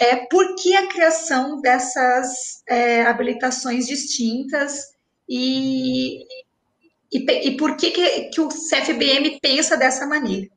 É 0.00 0.26
por 0.26 0.54
que 0.56 0.74
a 0.74 0.86
criação 0.86 1.60
dessas 1.60 2.62
é, 2.68 3.02
habilitações 3.02 3.86
distintas 3.86 4.92
e, 5.28 6.24
e, 7.12 7.48
e 7.48 7.56
por 7.56 7.76
que, 7.76 7.90
que, 7.90 8.30
que 8.30 8.40
o 8.40 8.48
CFBM 8.48 9.38
pensa 9.40 9.76
dessa 9.76 10.06
maneira. 10.06 10.48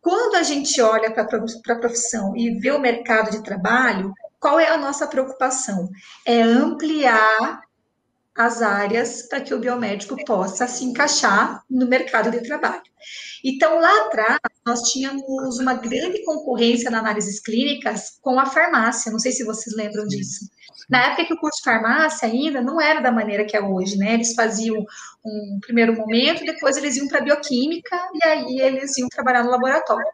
Quando 0.00 0.34
a 0.34 0.42
gente 0.42 0.80
olha 0.82 1.10
para 1.10 1.22
a 1.22 1.78
profissão 1.78 2.36
e 2.36 2.58
vê 2.58 2.70
o 2.70 2.80
mercado 2.80 3.30
de 3.30 3.42
trabalho, 3.42 4.12
qual 4.38 4.60
é 4.60 4.68
a 4.68 4.76
nossa 4.76 5.06
preocupação? 5.06 5.88
É 6.26 6.42
ampliar 6.42 7.63
as 8.36 8.60
áreas 8.62 9.22
para 9.28 9.40
que 9.40 9.54
o 9.54 9.58
biomédico 9.58 10.16
possa 10.24 10.66
se 10.66 10.84
encaixar 10.84 11.62
no 11.70 11.86
mercado 11.86 12.30
de 12.30 12.42
trabalho. 12.42 12.82
Então, 13.44 13.78
lá 13.78 14.06
atrás, 14.06 14.38
nós 14.66 14.90
tínhamos 14.90 15.58
uma 15.58 15.74
grande 15.74 16.24
concorrência 16.24 16.90
na 16.90 16.98
análises 16.98 17.40
clínicas 17.40 18.18
com 18.22 18.40
a 18.40 18.46
farmácia, 18.46 19.12
não 19.12 19.18
sei 19.18 19.30
se 19.32 19.44
vocês 19.44 19.76
lembram 19.76 20.06
disso. 20.06 20.46
Na 20.88 21.06
época 21.06 21.26
que 21.26 21.34
o 21.34 21.38
curso 21.38 21.58
de 21.58 21.64
farmácia 21.64 22.26
ainda 22.26 22.60
não 22.60 22.80
era 22.80 23.00
da 23.00 23.12
maneira 23.12 23.44
que 23.44 23.56
é 23.56 23.60
hoje, 23.60 23.96
né? 23.96 24.14
Eles 24.14 24.34
faziam 24.34 24.84
um 25.24 25.58
primeiro 25.60 25.96
momento, 25.96 26.44
depois 26.44 26.76
eles 26.76 26.96
iam 26.96 27.08
para 27.08 27.22
bioquímica 27.22 27.96
e 28.14 28.26
aí 28.26 28.60
eles 28.60 28.96
iam 28.98 29.08
trabalhar 29.08 29.44
no 29.44 29.50
laboratório. 29.50 30.06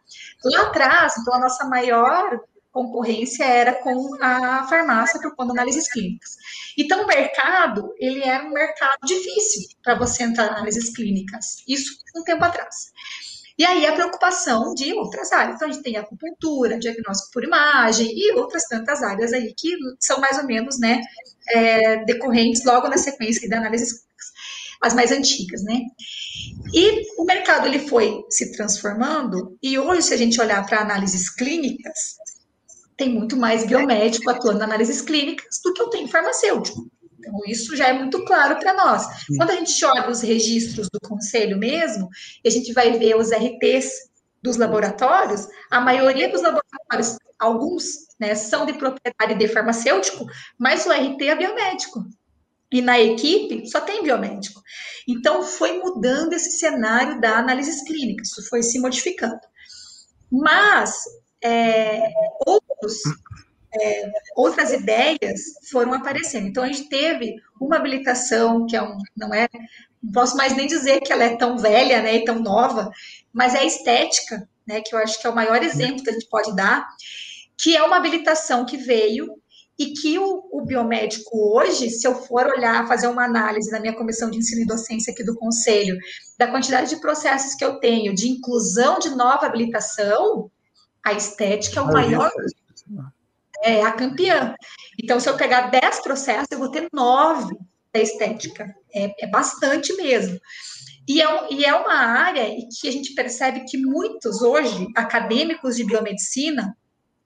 Lá 0.45 0.61
atrás, 0.63 1.13
então, 1.17 1.33
a 1.33 1.39
nossa 1.39 1.65
maior 1.67 2.39
concorrência 2.71 3.43
era 3.43 3.73
com 3.75 4.15
a 4.21 4.67
farmácia 4.67 5.19
de 5.19 5.27
análises 5.37 5.91
clínicas. 5.91 6.37
Então, 6.77 7.03
o 7.03 7.07
mercado, 7.07 7.93
ele 7.97 8.23
era 8.23 8.43
um 8.45 8.51
mercado 8.51 8.99
difícil 9.05 9.69
para 9.83 9.95
você 9.95 10.23
entrar 10.23 10.45
em 10.45 10.49
análises 10.49 10.93
clínicas, 10.93 11.63
isso 11.67 11.97
um 12.15 12.23
tempo 12.23 12.43
atrás. 12.43 12.91
E 13.57 13.65
aí 13.65 13.85
a 13.85 13.93
preocupação 13.93 14.73
de 14.73 14.93
outras 14.93 15.31
áreas. 15.31 15.55
Então, 15.55 15.67
a 15.67 15.71
gente 15.71 15.83
tem 15.83 15.97
acupuntura, 15.97 16.79
diagnóstico 16.79 17.31
por 17.33 17.43
imagem 17.43 18.11
e 18.11 18.33
outras 18.33 18.63
tantas 18.65 19.03
áreas 19.03 19.33
aí 19.33 19.53
que 19.55 19.75
são 19.99 20.19
mais 20.19 20.37
ou 20.37 20.45
menos, 20.45 20.79
né, 20.79 21.01
é, 21.49 22.03
decorrentes 22.05 22.63
logo 22.63 22.87
na 22.87 22.97
sequência 22.97 23.47
da 23.49 23.57
análise 23.57 24.01
as 24.81 24.95
mais 24.95 25.11
antigas, 25.11 25.63
né. 25.63 25.81
E 26.73 27.05
o 27.21 27.23
mercado 27.23 27.67
ele 27.67 27.87
foi 27.87 28.23
se 28.29 28.51
transformando 28.53 29.57
e 29.61 29.77
hoje, 29.77 30.03
se 30.03 30.13
a 30.13 30.17
gente 30.17 30.41
olhar 30.41 30.65
para 30.65 30.81
análises 30.81 31.29
clínicas, 31.29 32.15
tem 32.97 33.09
muito 33.09 33.35
mais 33.37 33.65
biomédico 33.65 34.29
atuando 34.29 34.59
em 34.59 34.63
análises 34.63 35.01
clínicas 35.01 35.59
do 35.63 35.73
que 35.73 35.81
eu 35.81 35.89
tenho 35.89 36.07
farmacêutico. 36.07 36.89
Então, 37.21 37.39
isso 37.45 37.75
já 37.75 37.87
é 37.87 37.93
muito 37.93 38.23
claro 38.25 38.57
para 38.59 38.73
nós. 38.73 39.25
Quando 39.37 39.51
a 39.51 39.55
gente 39.55 39.85
olha 39.85 40.09
os 40.09 40.21
registros 40.21 40.87
do 40.91 40.99
conselho 40.99 41.57
mesmo, 41.57 42.09
e 42.43 42.47
a 42.47 42.51
gente 42.51 42.73
vai 42.73 42.97
ver 42.97 43.15
os 43.15 43.29
RTs 43.29 44.09
dos 44.41 44.57
laboratórios, 44.57 45.47
a 45.69 45.79
maioria 45.79 46.29
dos 46.29 46.41
laboratórios, 46.41 47.17
alguns, 47.39 48.07
né, 48.19 48.33
são 48.33 48.65
de 48.65 48.73
propriedade 48.73 49.35
de 49.35 49.47
farmacêutico, 49.47 50.25
mas 50.57 50.85
o 50.85 50.91
RT 50.91 51.21
é 51.21 51.35
biomédico. 51.35 52.05
E 52.71 52.81
na 52.81 52.99
equipe 52.99 53.69
só 53.69 53.81
tem 53.81 54.01
biomédico. 54.01 54.61
Então, 55.07 55.43
foi 55.43 55.77
mudando 55.79 56.33
esse 56.33 56.57
cenário 56.57 57.21
da 57.21 57.37
análise 57.37 57.85
clínica, 57.85 58.23
isso 58.23 58.47
foi 58.49 58.63
se 58.63 58.79
modificando. 58.79 59.39
Mas 60.31 61.03
é, 61.43 62.11
outros, 62.45 63.01
é, 63.73 64.11
outras 64.35 64.71
ideias 64.71 65.41
foram 65.69 65.93
aparecendo. 65.93 66.47
Então, 66.47 66.63
a 66.63 66.67
gente 66.67 66.89
teve 66.89 67.35
uma 67.59 67.77
habilitação, 67.77 68.65
que 68.65 68.75
é 68.75 68.81
um, 68.81 68.97
não 69.15 69.33
é, 69.33 69.47
não 70.01 70.11
posso 70.11 70.35
mais 70.35 70.55
nem 70.55 70.67
dizer 70.67 71.01
que 71.01 71.11
ela 71.11 71.23
é 71.23 71.35
tão 71.35 71.57
velha 71.57 72.01
né, 72.01 72.15
e 72.17 72.25
tão 72.25 72.39
nova, 72.39 72.91
mas 73.33 73.53
é 73.53 73.59
a 73.59 73.65
estética, 73.65 74.47
né, 74.67 74.81
que 74.81 74.93
eu 74.93 74.99
acho 74.99 75.19
que 75.19 75.27
é 75.27 75.29
o 75.29 75.35
maior 75.35 75.63
exemplo 75.63 76.03
que 76.03 76.09
a 76.09 76.13
gente 76.13 76.27
pode 76.29 76.55
dar, 76.55 76.87
que 77.57 77.75
é 77.75 77.83
uma 77.83 77.97
habilitação 77.97 78.65
que 78.65 78.77
veio 78.77 79.27
e 79.77 79.93
que 79.93 80.19
o, 80.19 80.47
o, 80.51 80.63
biomédico 80.63 81.55
hoje, 81.55 81.89
se 81.89 82.07
eu 82.07 82.13
for 82.13 82.45
olhar, 82.47 82.87
fazer 82.87 83.07
uma 83.07 83.25
análise 83.25 83.71
na 83.71 83.79
minha 83.79 83.95
comissão 83.95 84.29
de 84.29 84.37
ensino 84.37 84.61
e 84.61 84.67
docência 84.67 85.11
aqui 85.11 85.23
do 85.23 85.35
Conselho, 85.35 85.97
da 86.37 86.47
quantidade 86.47 86.89
de 86.89 87.01
processos 87.01 87.55
que 87.55 87.65
eu 87.65 87.79
tenho 87.79 88.13
de 88.13 88.29
inclusão 88.29 88.99
de 88.99 89.09
nova 89.09 89.47
habilitação, 89.47 90.51
a 91.03 91.13
estética 91.13 91.79
é 91.79 91.83
o 91.83 91.91
maior. 91.91 92.31
É 93.63 93.83
a 93.83 93.91
campeã. 93.91 94.55
Então, 95.01 95.19
se 95.19 95.29
eu 95.29 95.37
pegar 95.37 95.69
10 95.69 96.01
processos, 96.01 96.47
eu 96.51 96.59
vou 96.59 96.71
ter 96.71 96.87
9 96.91 97.55
da 97.93 97.99
estética. 97.99 98.73
É, 98.93 99.25
é 99.25 99.27
bastante 99.27 99.93
mesmo. 99.95 100.39
E 101.07 101.21
é, 101.21 101.27
um, 101.27 101.51
e 101.51 101.65
é 101.65 101.73
uma 101.73 101.93
área 101.93 102.45
que 102.79 102.87
a 102.87 102.91
gente 102.91 103.13
percebe 103.13 103.65
que 103.65 103.77
muitos 103.77 104.41
hoje, 104.41 104.87
acadêmicos 104.95 105.75
de 105.75 105.83
biomedicina, 105.83 106.75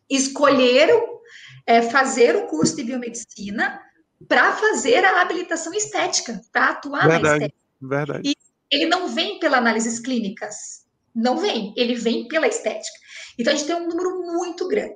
escolheram 0.10 1.20
é, 1.66 1.82
fazer 1.82 2.36
o 2.36 2.48
curso 2.48 2.76
de 2.76 2.84
biomedicina 2.84 3.82
para 4.28 4.54
fazer 4.54 5.04
a 5.04 5.22
habilitação 5.22 5.74
estética, 5.74 6.42
para 6.52 6.70
atuar 6.70 7.08
verdade, 7.08 7.24
na 7.24 7.34
estética. 7.34 7.60
Verdade. 7.82 8.30
E 8.30 8.36
ele 8.72 8.86
não 8.86 9.08
vem 9.08 9.40
pela 9.40 9.58
análises 9.58 10.00
clínicas, 10.00 10.86
não 11.14 11.38
vem, 11.38 11.74
ele 11.76 11.96
vem 11.96 12.28
pela 12.28 12.48
estética. 12.48 12.98
Então, 13.38 13.54
a 13.54 13.56
gente 13.56 13.68
tem 13.68 13.76
um 13.76 13.88
número 13.88 14.22
muito 14.22 14.68
grande. 14.68 14.96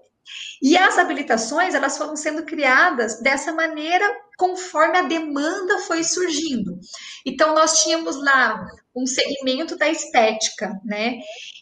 E 0.62 0.78
as 0.78 0.98
habilitações, 0.98 1.74
elas 1.74 1.98
foram 1.98 2.16
sendo 2.16 2.44
criadas 2.44 3.20
dessa 3.22 3.52
maneira 3.52 4.06
conforme 4.38 4.98
a 4.98 5.04
demanda 5.04 5.80
foi 5.80 6.04
surgindo. 6.04 6.78
Então, 7.26 7.56
nós 7.56 7.84
tínhamos 7.84 8.22
lá 8.22 8.66
um 8.96 9.06
segmento 9.06 9.78
da 9.78 9.90
estética, 9.90 10.80
né? 10.84 11.20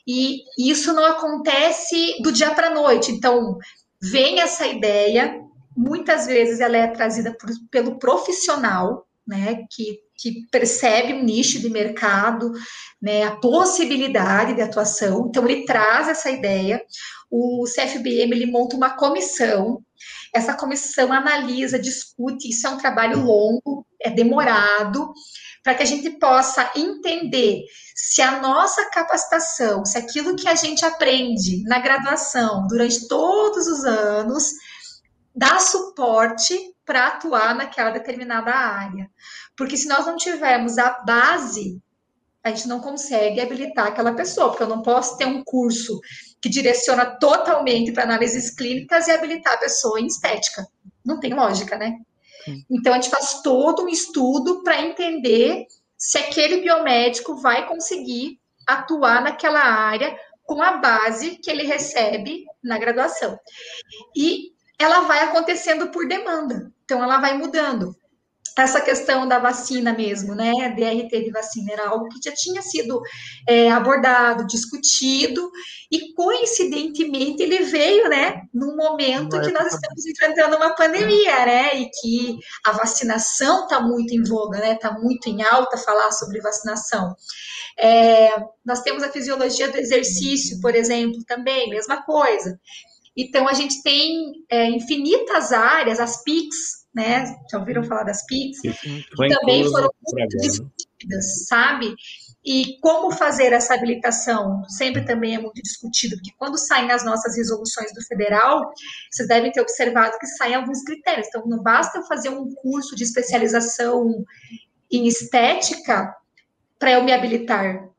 E 0.07 0.39
isso 0.57 0.93
não 0.93 1.05
acontece 1.05 2.21
do 2.21 2.31
dia 2.31 2.53
para 2.53 2.67
a 2.67 2.73
noite. 2.73 3.11
Então, 3.11 3.57
vem 4.01 4.39
essa 4.39 4.65
ideia, 4.65 5.41
muitas 5.75 6.27
vezes 6.27 6.59
ela 6.59 6.77
é 6.77 6.87
trazida 6.87 7.35
por, 7.37 7.49
pelo 7.69 7.99
profissional, 7.99 9.07
né? 9.25 9.65
Que 9.71 9.99
que 10.17 10.47
percebe 10.51 11.13
um 11.13 11.23
nicho 11.23 11.59
de 11.59 11.69
mercado, 11.69 12.51
né, 13.01 13.23
a 13.23 13.35
possibilidade 13.35 14.55
de 14.55 14.61
atuação. 14.61 15.27
Então, 15.29 15.47
ele 15.47 15.65
traz 15.65 16.07
essa 16.07 16.29
ideia. 16.31 16.81
O 17.29 17.65
CFBM 17.65 18.31
ele 18.33 18.45
monta 18.47 18.75
uma 18.75 18.97
comissão. 18.97 19.83
Essa 20.33 20.53
comissão 20.53 21.13
analisa, 21.13 21.77
discute. 21.77 22.49
Isso 22.49 22.65
é 22.65 22.69
um 22.69 22.77
trabalho 22.77 23.23
longo, 23.23 23.85
é 24.01 24.09
demorado, 24.09 25.13
para 25.63 25.75
que 25.75 25.83
a 25.83 25.85
gente 25.85 26.09
possa 26.11 26.71
entender 26.75 27.63
se 27.95 28.21
a 28.21 28.39
nossa 28.39 28.89
capacitação, 28.89 29.83
se 29.85 29.97
aquilo 29.97 30.35
que 30.35 30.47
a 30.47 30.55
gente 30.55 30.85
aprende 30.85 31.63
na 31.63 31.79
graduação 31.79 32.65
durante 32.67 33.07
todos 33.07 33.67
os 33.67 33.83
anos 33.83 34.51
dá 35.35 35.59
suporte 35.59 36.57
para 36.87 37.07
atuar 37.07 37.53
naquela 37.53 37.91
determinada 37.91 38.49
área. 38.49 39.11
Porque 39.57 39.75
se 39.75 39.89
nós 39.89 40.05
não 40.05 40.15
tivermos 40.15 40.77
a 40.77 41.01
base, 41.01 41.81
a 42.41 42.49
gente 42.49 42.67
não 42.67 42.79
consegue 42.79 43.41
habilitar 43.41 43.87
aquela 43.87 44.13
pessoa, 44.13 44.49
porque 44.49 44.63
eu 44.63 44.69
não 44.69 44.81
posso 44.81 45.17
ter 45.17 45.25
um 45.25 45.43
curso 45.43 45.99
que 46.41 46.47
direciona 46.47 47.05
totalmente 47.05 47.91
para 47.91 48.03
análises 48.03 48.55
clínicas 48.55 49.07
e 49.07 49.11
habilitar 49.11 49.55
a 49.55 49.57
pessoa 49.57 49.99
em 49.99 50.05
estética. 50.05 50.65
Não 51.05 51.19
tem 51.19 51.33
lógica, 51.33 51.77
né? 51.77 51.97
Então, 52.71 52.93
a 52.93 52.95
gente 52.95 53.09
faz 53.09 53.41
todo 53.41 53.83
um 53.83 53.89
estudo 53.89 54.63
para 54.63 54.81
entender 54.81 55.65
se 55.97 56.17
aquele 56.17 56.61
biomédico 56.61 57.35
vai 57.35 57.67
conseguir 57.67 58.39
atuar 58.65 59.21
naquela 59.21 59.59
área 59.59 60.17
com 60.45 60.61
a 60.61 60.77
base 60.77 61.37
que 61.39 61.51
ele 61.51 61.63
recebe 61.63 62.45
na 62.63 62.77
graduação. 62.77 63.37
E 64.15 64.53
ela 64.79 65.01
vai 65.01 65.19
acontecendo 65.19 65.89
por 65.89 66.07
demanda. 66.07 66.71
Então, 66.83 67.03
ela 67.03 67.19
vai 67.19 67.37
mudando 67.37 67.95
essa 68.61 68.81
questão 68.81 69.27
da 69.27 69.37
vacina 69.37 69.93
mesmo, 69.93 70.33
né? 70.33 70.51
DRT 70.75 71.25
de 71.25 71.31
vacina 71.31 71.73
era 71.73 71.89
algo 71.89 72.09
que 72.09 72.19
já 72.23 72.33
tinha 72.33 72.61
sido 72.61 73.01
é, 73.47 73.69
abordado, 73.69 74.47
discutido, 74.47 75.51
e 75.91 76.13
coincidentemente 76.13 77.43
ele 77.43 77.59
veio, 77.59 78.09
né, 78.09 78.41
num 78.53 78.75
momento 78.75 79.39
que 79.41 79.51
nós 79.51 79.73
estamos 79.73 80.05
enfrentando 80.05 80.57
uma 80.57 80.75
pandemia, 80.75 81.45
né? 81.45 81.79
E 81.79 81.89
que 81.89 82.39
a 82.65 82.71
vacinação 82.71 83.63
está 83.63 83.79
muito 83.79 84.13
em 84.13 84.23
voga, 84.23 84.59
né? 84.59 84.73
Está 84.73 84.91
muito 84.91 85.29
em 85.29 85.43
alta 85.43 85.77
falar 85.77 86.11
sobre 86.11 86.41
vacinação. 86.41 87.15
É, 87.79 88.31
nós 88.65 88.81
temos 88.81 89.03
a 89.03 89.11
fisiologia 89.11 89.71
do 89.71 89.77
exercício, 89.77 90.59
por 90.61 90.73
exemplo, 90.73 91.23
também, 91.25 91.69
mesma 91.69 92.03
coisa. 92.03 92.59
Então, 93.17 93.47
a 93.47 93.53
gente 93.53 93.81
tem 93.81 94.45
é, 94.49 94.69
infinitas 94.69 95.51
áreas, 95.51 95.99
as 95.99 96.23
PICs, 96.23 96.85
né? 96.93 97.25
Já 97.51 97.57
ouviram 97.57 97.83
falar 97.83 98.03
das 98.03 98.23
PICs? 98.25 98.61
Que 98.61 99.27
também 99.27 99.67
foram 99.69 99.89
muito 100.13 100.37
discutidas, 100.37 101.45
sabe? 101.47 101.95
E 102.45 102.79
como 102.79 103.11
fazer 103.11 103.51
essa 103.51 103.73
habilitação 103.73 104.63
sempre 104.69 105.03
também 105.03 105.35
é 105.35 105.39
muito 105.39 105.61
discutido, 105.61 106.15
porque 106.15 106.31
quando 106.37 106.57
saem 106.57 106.91
as 106.91 107.03
nossas 107.03 107.35
resoluções 107.35 107.93
do 107.93 108.01
federal, 108.05 108.71
vocês 109.11 109.27
devem 109.27 109.51
ter 109.51 109.59
observado 109.59 110.17
que 110.17 110.27
saem 110.27 110.55
alguns 110.55 110.81
critérios. 110.83 111.27
Então, 111.27 111.45
não 111.45 111.61
basta 111.61 111.97
eu 111.97 112.03
fazer 112.03 112.29
um 112.29 112.53
curso 112.55 112.95
de 112.95 113.03
especialização 113.03 114.23
em 114.89 115.07
estética 115.07 116.15
para 116.79 116.91
eu 116.91 117.03
me 117.03 117.11
habilitar. 117.11 117.89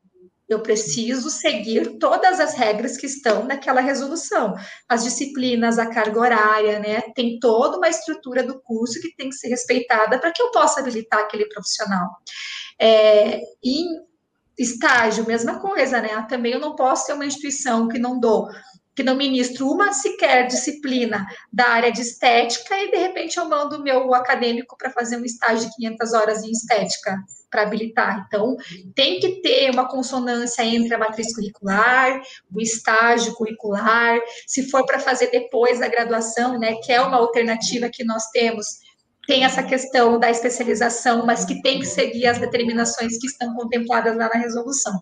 Eu 0.49 0.63
preciso 0.63 1.29
seguir 1.29 1.99
todas 1.99 2.41
as 2.41 2.55
regras 2.55 2.97
que 2.97 3.07
estão 3.07 3.45
naquela 3.45 3.81
resolução. 3.81 4.55
As 4.89 5.05
disciplinas, 5.05 5.79
a 5.79 5.87
carga 5.87 6.19
horária, 6.19 6.79
né? 6.79 7.03
Tem 7.15 7.39
toda 7.39 7.77
uma 7.77 7.89
estrutura 7.89 8.43
do 8.43 8.59
curso 8.61 9.01
que 9.01 9.15
tem 9.15 9.29
que 9.29 9.37
ser 9.37 9.49
respeitada 9.49 10.19
para 10.19 10.33
que 10.33 10.41
eu 10.41 10.51
possa 10.51 10.81
habilitar 10.81 11.21
aquele 11.21 11.47
profissional. 11.49 12.09
É, 12.81 13.43
em 13.63 14.09
estágio, 14.59 15.27
mesma 15.27 15.61
coisa, 15.61 16.01
né? 16.01 16.27
Também 16.29 16.53
eu 16.53 16.61
não 16.61 16.75
posso 16.75 17.07
ter 17.07 17.13
uma 17.13 17.27
instituição 17.27 17.87
que 17.87 17.99
não 17.99 18.19
dou 18.19 18.49
que 18.99 19.03
não 19.05 19.15
ministro 19.15 19.71
uma 19.71 19.93
sequer 19.93 20.49
disciplina 20.49 21.25
da 21.53 21.69
área 21.69 21.93
de 21.93 22.03
estética 22.03 22.77
e 22.77 22.91
de 22.91 22.97
repente 22.97 23.37
eu 23.37 23.49
mando 23.49 23.77
o 23.77 23.81
meu 23.81 24.13
acadêmico 24.13 24.77
para 24.77 24.91
fazer 24.91 25.17
um 25.17 25.25
estágio 25.25 25.71
de 25.71 25.77
500 25.77 26.13
horas 26.15 26.43
em 26.43 26.51
estética 26.51 27.17
para 27.49 27.63
habilitar. 27.63 28.27
Então, 28.27 28.57
tem 28.97 29.21
que 29.21 29.41
ter 29.41 29.71
uma 29.71 29.87
consonância 29.89 30.65
entre 30.65 30.93
a 30.93 30.99
matriz 30.99 31.33
curricular, 31.33 32.21
o 32.53 32.61
estágio 32.61 33.35
curricular, 33.35 34.19
se 34.49 34.69
for 34.69 34.85
para 34.85 34.99
fazer 34.99 35.31
depois 35.31 35.79
da 35.79 35.87
graduação, 35.87 36.59
né, 36.59 36.75
que 36.83 36.91
é 36.91 37.01
uma 37.01 37.19
alternativa 37.19 37.89
que 37.89 38.03
nós 38.03 38.25
temos, 38.33 38.67
tem 39.29 39.45
essa 39.45 39.63
questão 39.63 40.19
da 40.19 40.29
especialização, 40.29 41.25
mas 41.25 41.45
que 41.45 41.63
tem 41.63 41.79
que 41.79 41.87
seguir 41.87 42.27
as 42.27 42.39
determinações 42.39 43.17
que 43.17 43.29
estão 43.29 43.55
contempladas 43.55 44.17
lá 44.17 44.29
na 44.29 44.41
resolução. 44.41 44.99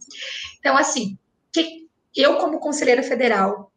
Então, 0.58 0.76
assim, 0.76 1.16
que 1.50 1.86
eu 2.14 2.36
como 2.36 2.60
conselheira 2.60 3.02
federal, 3.02 3.72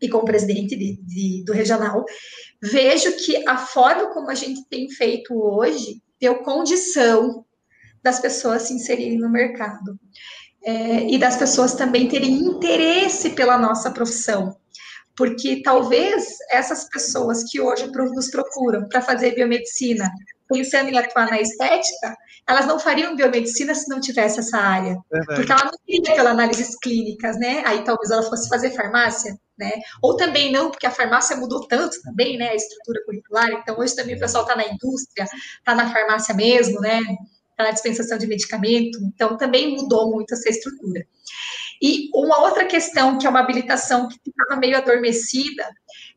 e 0.00 0.08
como 0.08 0.24
presidente 0.24 0.76
de, 0.76 0.96
de, 1.02 1.44
do 1.44 1.52
regional, 1.52 2.04
vejo 2.62 3.12
que 3.16 3.46
a 3.48 3.56
forma 3.56 4.12
como 4.12 4.30
a 4.30 4.34
gente 4.34 4.66
tem 4.68 4.88
feito 4.90 5.34
hoje 5.34 6.02
deu 6.20 6.42
condição 6.42 7.44
das 8.02 8.20
pessoas 8.20 8.62
se 8.62 8.74
inserirem 8.74 9.18
no 9.18 9.30
mercado 9.30 9.98
é, 10.64 11.08
e 11.08 11.18
das 11.18 11.36
pessoas 11.36 11.74
também 11.74 12.08
terem 12.08 12.32
interesse 12.32 13.30
pela 13.30 13.58
nossa 13.58 13.90
profissão. 13.90 14.56
Porque 15.16 15.62
talvez 15.62 16.36
essas 16.50 16.88
pessoas 16.88 17.44
que 17.44 17.60
hoje 17.60 17.86
nos 17.86 18.30
procuram 18.30 18.88
para 18.88 19.00
fazer 19.00 19.34
biomedicina, 19.34 20.10
pensando 20.54 20.88
em 20.88 20.96
atuar 20.96 21.28
na 21.28 21.40
estética, 21.40 22.16
elas 22.48 22.66
não 22.66 22.78
fariam 22.78 23.16
biomedicina 23.16 23.74
se 23.74 23.88
não 23.88 24.00
tivesse 24.00 24.40
essa 24.40 24.58
área. 24.58 24.96
Verdade. 25.10 25.40
Porque 25.40 25.52
ela 25.52 25.64
não 25.64 25.78
queria 25.84 26.14
pela 26.14 26.30
análises 26.30 26.76
clínicas, 26.78 27.38
né? 27.38 27.62
Aí 27.66 27.82
talvez 27.84 28.10
ela 28.10 28.22
fosse 28.22 28.48
fazer 28.48 28.70
farmácia, 28.70 29.36
né? 29.58 29.72
Ou 30.02 30.16
também 30.16 30.52
não, 30.52 30.70
porque 30.70 30.86
a 30.86 30.90
farmácia 30.90 31.36
mudou 31.36 31.66
tanto 31.66 32.00
também, 32.02 32.36
né? 32.38 32.50
A 32.50 32.54
estrutura 32.54 33.04
curricular. 33.04 33.50
Então, 33.50 33.78
hoje 33.78 33.96
também 33.96 34.16
o 34.16 34.20
pessoal 34.20 34.44
está 34.44 34.56
na 34.56 34.66
indústria, 34.66 35.26
está 35.58 35.74
na 35.74 35.92
farmácia 35.92 36.34
mesmo, 36.34 36.80
né? 36.80 37.00
Está 37.50 37.64
na 37.64 37.70
dispensação 37.70 38.18
de 38.18 38.26
medicamento. 38.26 38.98
Então, 39.14 39.36
também 39.36 39.76
mudou 39.76 40.10
muito 40.10 40.34
essa 40.34 40.48
estrutura. 40.48 41.06
E 41.80 42.10
uma 42.14 42.40
outra 42.40 42.64
questão, 42.64 43.18
que 43.18 43.26
é 43.26 43.30
uma 43.30 43.40
habilitação 43.40 44.08
que 44.08 44.18
ficava 44.24 44.58
meio 44.58 44.76
adormecida, 44.76 45.64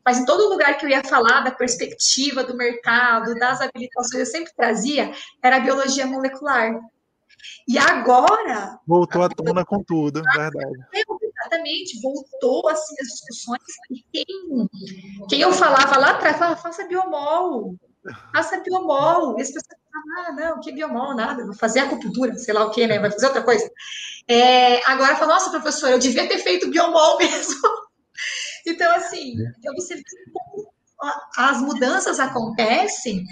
mas 0.04 0.18
em 0.18 0.24
todo 0.24 0.48
lugar 0.48 0.78
que 0.78 0.86
eu 0.86 0.90
ia 0.90 1.04
falar 1.04 1.40
da 1.40 1.50
perspectiva 1.50 2.44
do 2.44 2.56
mercado, 2.56 3.34
das 3.34 3.60
habilitações, 3.60 4.20
eu 4.20 4.26
sempre 4.26 4.52
trazia, 4.54 5.12
era 5.42 5.56
a 5.56 5.60
biologia 5.60 6.06
molecular. 6.06 6.80
E 7.66 7.78
agora. 7.78 8.78
Voltou 8.86 9.22
à 9.22 9.28
tona 9.28 9.64
com 9.64 9.82
tudo, 9.82 10.22
verdade. 10.22 10.56
Exatamente, 11.38 12.00
voltou 12.00 12.68
assim 12.68 12.94
as 13.00 13.08
discussões. 13.08 13.62
E 13.90 14.04
quem, 14.12 14.68
quem 15.28 15.40
eu 15.40 15.52
falava 15.52 15.98
lá 15.98 16.10
atrás, 16.10 16.36
falava, 16.36 16.60
faça 16.60 16.86
biomol, 16.86 17.76
faça 18.32 18.60
biomol. 18.60 19.38
E 19.38 19.42
as 19.42 19.48
pessoas 19.48 19.78
ah, 20.18 20.32
não, 20.32 20.60
que 20.60 20.72
biomol, 20.72 21.14
nada, 21.14 21.44
vou 21.44 21.54
fazer 21.54 21.80
acupuntura, 21.80 22.34
sei 22.36 22.54
lá 22.54 22.64
o 22.64 22.70
que, 22.70 22.86
né? 22.86 22.98
Vai 22.98 23.10
fazer 23.10 23.26
outra 23.26 23.42
coisa. 23.42 23.68
É, 24.26 24.80
agora 24.90 25.16
fala, 25.16 25.34
nossa, 25.34 25.50
professora, 25.50 25.92
eu 25.92 25.98
devia 25.98 26.28
ter 26.28 26.38
feito 26.38 26.70
biomol 26.70 27.16
mesmo. 27.18 27.68
Então, 28.66 28.90
assim, 28.94 29.34
eu 29.64 29.72
observei 29.72 30.04
como 30.32 30.68
as 31.36 31.60
mudanças 31.60 32.18
acontecem 32.18 33.24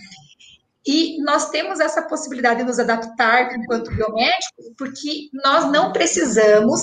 e 0.86 1.20
nós 1.22 1.50
temos 1.50 1.80
essa 1.80 2.02
possibilidade 2.02 2.60
de 2.60 2.66
nos 2.66 2.78
adaptar 2.78 3.56
enquanto 3.56 3.90
biomédicos, 3.90 4.66
porque 4.78 5.28
nós 5.44 5.70
não 5.72 5.92
precisamos 5.92 6.80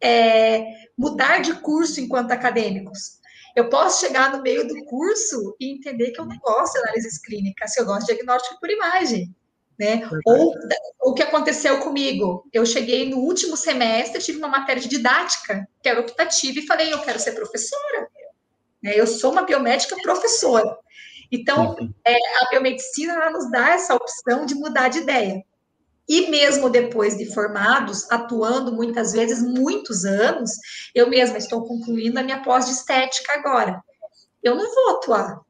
é, 0.00 0.66
mudar 0.98 1.38
de 1.38 1.54
curso 1.54 2.00
enquanto 2.00 2.32
acadêmicos. 2.32 3.20
Eu 3.56 3.70
posso 3.70 4.00
chegar 4.00 4.30
no 4.30 4.42
meio 4.42 4.68
do 4.68 4.84
curso 4.84 5.56
e 5.58 5.72
entender 5.72 6.10
que 6.10 6.20
eu 6.20 6.26
não 6.26 6.36
gosto 6.38 6.74
de 6.74 6.78
análises 6.80 7.18
clínicas, 7.18 7.72
se 7.72 7.80
eu 7.80 7.86
gosto 7.86 8.00
de 8.00 8.12
diagnóstico 8.12 8.60
por 8.60 8.70
imagem. 8.70 9.34
Né? 9.78 10.08
Ou 10.26 10.54
o 11.02 11.14
que 11.14 11.22
aconteceu 11.22 11.80
comigo? 11.80 12.46
Eu 12.52 12.66
cheguei 12.66 13.08
no 13.08 13.16
último 13.16 13.56
semestre, 13.56 14.22
tive 14.22 14.38
uma 14.38 14.48
matéria 14.48 14.82
de 14.82 14.88
didática, 14.88 15.66
que 15.82 15.88
era 15.88 16.00
optativa, 16.00 16.58
e 16.58 16.66
falei, 16.66 16.92
eu 16.92 17.00
quero 17.00 17.18
ser 17.18 17.32
professora. 17.32 18.08
Né? 18.82 18.92
Eu 18.94 19.06
sou 19.06 19.32
uma 19.32 19.42
biomédica 19.42 19.96
professora. 20.02 20.76
Então, 21.32 21.74
é, 22.06 22.14
a 22.14 22.50
biomedicina 22.50 23.30
nos 23.30 23.50
dá 23.50 23.70
essa 23.70 23.94
opção 23.94 24.44
de 24.44 24.54
mudar 24.54 24.88
de 24.88 24.98
ideia. 24.98 25.42
E 26.08 26.30
mesmo 26.30 26.70
depois 26.70 27.16
de 27.16 27.32
formados, 27.34 28.10
atuando 28.10 28.72
muitas 28.72 29.12
vezes 29.12 29.42
muitos 29.42 30.04
anos, 30.04 30.52
eu 30.94 31.08
mesma 31.08 31.38
estou 31.38 31.64
concluindo 31.64 32.18
a 32.18 32.22
minha 32.22 32.42
pós 32.42 32.66
de 32.66 32.72
estética 32.72 33.32
agora. 33.34 33.82
Eu 34.42 34.54
não 34.54 34.72
vou 34.72 34.96
atuar 34.96 35.40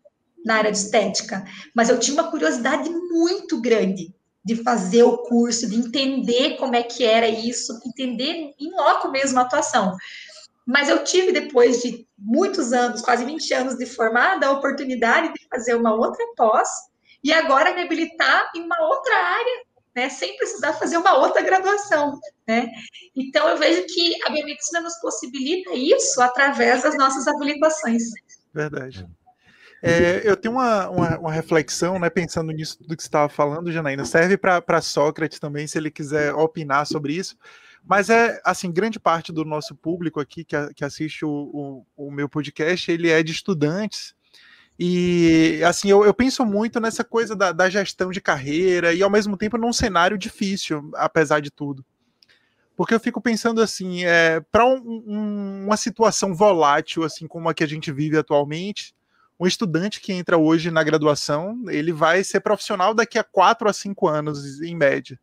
na 0.45 0.57
área 0.57 0.73
de 0.73 0.79
estética, 0.79 1.45
mas 1.75 1.89
eu 1.89 1.99
tinha 1.99 2.21
uma 2.21 2.31
curiosidade 2.31 2.89
muito 2.89 3.61
grande 3.61 4.15
de 4.45 4.63
fazer 4.63 5.03
o 5.03 5.19
curso, 5.19 5.69
de 5.69 5.75
entender 5.75 6.57
como 6.57 6.77
é 6.77 6.83
que 6.83 7.05
era 7.05 7.29
isso, 7.29 7.79
entender 7.85 8.55
em 8.59 8.71
loco 8.71 9.11
mesmo 9.11 9.41
a 9.41 9.43
atuação. 9.43 9.97
Mas 10.65 10.89
eu 10.89 11.03
tive, 11.03 11.33
depois 11.33 11.83
de 11.83 12.07
muitos 12.17 12.73
anos, 12.73 13.03
quase 13.03 13.25
20 13.25 13.55
anos 13.55 13.77
de 13.77 13.87
formada, 13.87 14.47
a 14.47 14.53
oportunidade 14.53 15.33
de 15.33 15.49
fazer 15.49 15.75
uma 15.75 15.95
outra 15.95 16.25
pós 16.37 16.69
e 17.23 17.33
agora 17.33 17.75
me 17.75 17.83
habilitar 17.83 18.53
em 18.55 18.63
uma 18.63 18.81
outra 18.87 19.15
área, 19.17 19.65
né, 19.97 20.11
sem 20.11 20.37
precisar 20.37 20.75
fazer 20.75 20.99
uma 20.99 21.17
outra 21.17 21.41
graduação. 21.41 22.21
Né? 22.47 22.71
Então, 23.17 23.49
eu 23.49 23.57
vejo 23.57 23.87
que 23.87 24.15
a 24.25 24.31
biomedicina 24.31 24.83
nos 24.83 25.01
possibilita 25.01 25.73
isso 25.73 26.21
através 26.21 26.83
das 26.83 26.97
nossas 26.99 27.27
habilitações. 27.27 28.03
Verdade. 28.53 29.09
É, 29.83 30.23
eu 30.25 30.37
tenho 30.37 30.55
uma, 30.55 30.89
uma, 30.91 31.19
uma, 31.19 31.33
reflexão, 31.33 31.99
né, 31.99 32.11
pensando 32.11 32.51
nisso 32.53 32.79
do 32.83 32.97
que 32.97 33.03
você 33.03 33.09
estava 33.09 33.29
falando, 33.29 33.73
Janaína. 33.73 34.05
Serve 34.05 34.37
para 34.37 34.81
Sócrates 34.83 35.39
também, 35.39 35.67
se 35.67 35.79
ele 35.79 35.91
quiser 35.91 36.35
opinar 36.35 36.87
sobre 36.87 37.15
isso. 37.15 37.37
Mas 37.85 38.11
é, 38.11 38.41
assim, 38.45 38.73
grande 38.73 38.99
parte 38.99 39.33
do 39.33 39.45
nosso 39.45 39.75
público 39.75 40.19
aqui 40.19 40.45
que, 40.45 40.57
que 40.75 40.85
assiste 40.85 41.25
o, 41.25 41.31
o, 41.97 42.07
o 42.09 42.11
meu 42.11 42.29
podcast, 42.29 42.91
ele 42.91 43.11
é 43.11 43.23
de 43.23 43.33
estudantes. 43.33 44.16
E, 44.79 45.63
assim, 45.65 45.89
eu, 45.89 46.05
eu 46.05 46.13
penso 46.13 46.45
muito 46.45 46.79
nessa 46.79 47.03
coisa 47.03 47.35
da, 47.35 47.51
da 47.51 47.69
gestão 47.71 48.11
de 48.11 48.21
carreira 48.21 48.93
e, 48.93 49.03
ao 49.03 49.11
mesmo 49.11 49.37
tempo, 49.37 49.57
num 49.57 49.73
cenário 49.73 50.19
difícil, 50.19 50.91
apesar 50.95 51.41
de 51.41 51.51
tudo. 51.51 51.85
Porque 52.77 52.95
eu 52.95 53.01
fico 53.01 53.21
pensando 53.21 53.63
assim, 53.63 54.05
é, 54.05 54.41
para 54.53 54.67
um, 54.67 55.03
um, 55.07 55.65
uma 55.65 55.79
situação 55.79 56.35
volátil, 56.35 57.05
assim 57.05 57.27
como 57.27 57.49
a 57.49 57.55
que 57.55 57.65
a 57.65 57.67
gente 57.67 57.91
vive 57.91 58.19
atualmente, 58.19 58.95
um 59.41 59.47
estudante 59.47 60.01
que 60.01 60.13
entra 60.13 60.37
hoje 60.37 60.71
na 60.71 60.83
graduação, 60.83 61.59
ele 61.69 61.93
vai 61.93 62.23
ser 62.23 62.41
profissional 62.41 62.95
daqui 62.95 63.19
a 63.19 63.25
quatro 63.25 63.69
a 63.69 63.73
cinco 63.73 64.09
anos, 64.09 64.61
em 64.61 64.75
média. 64.77 65.19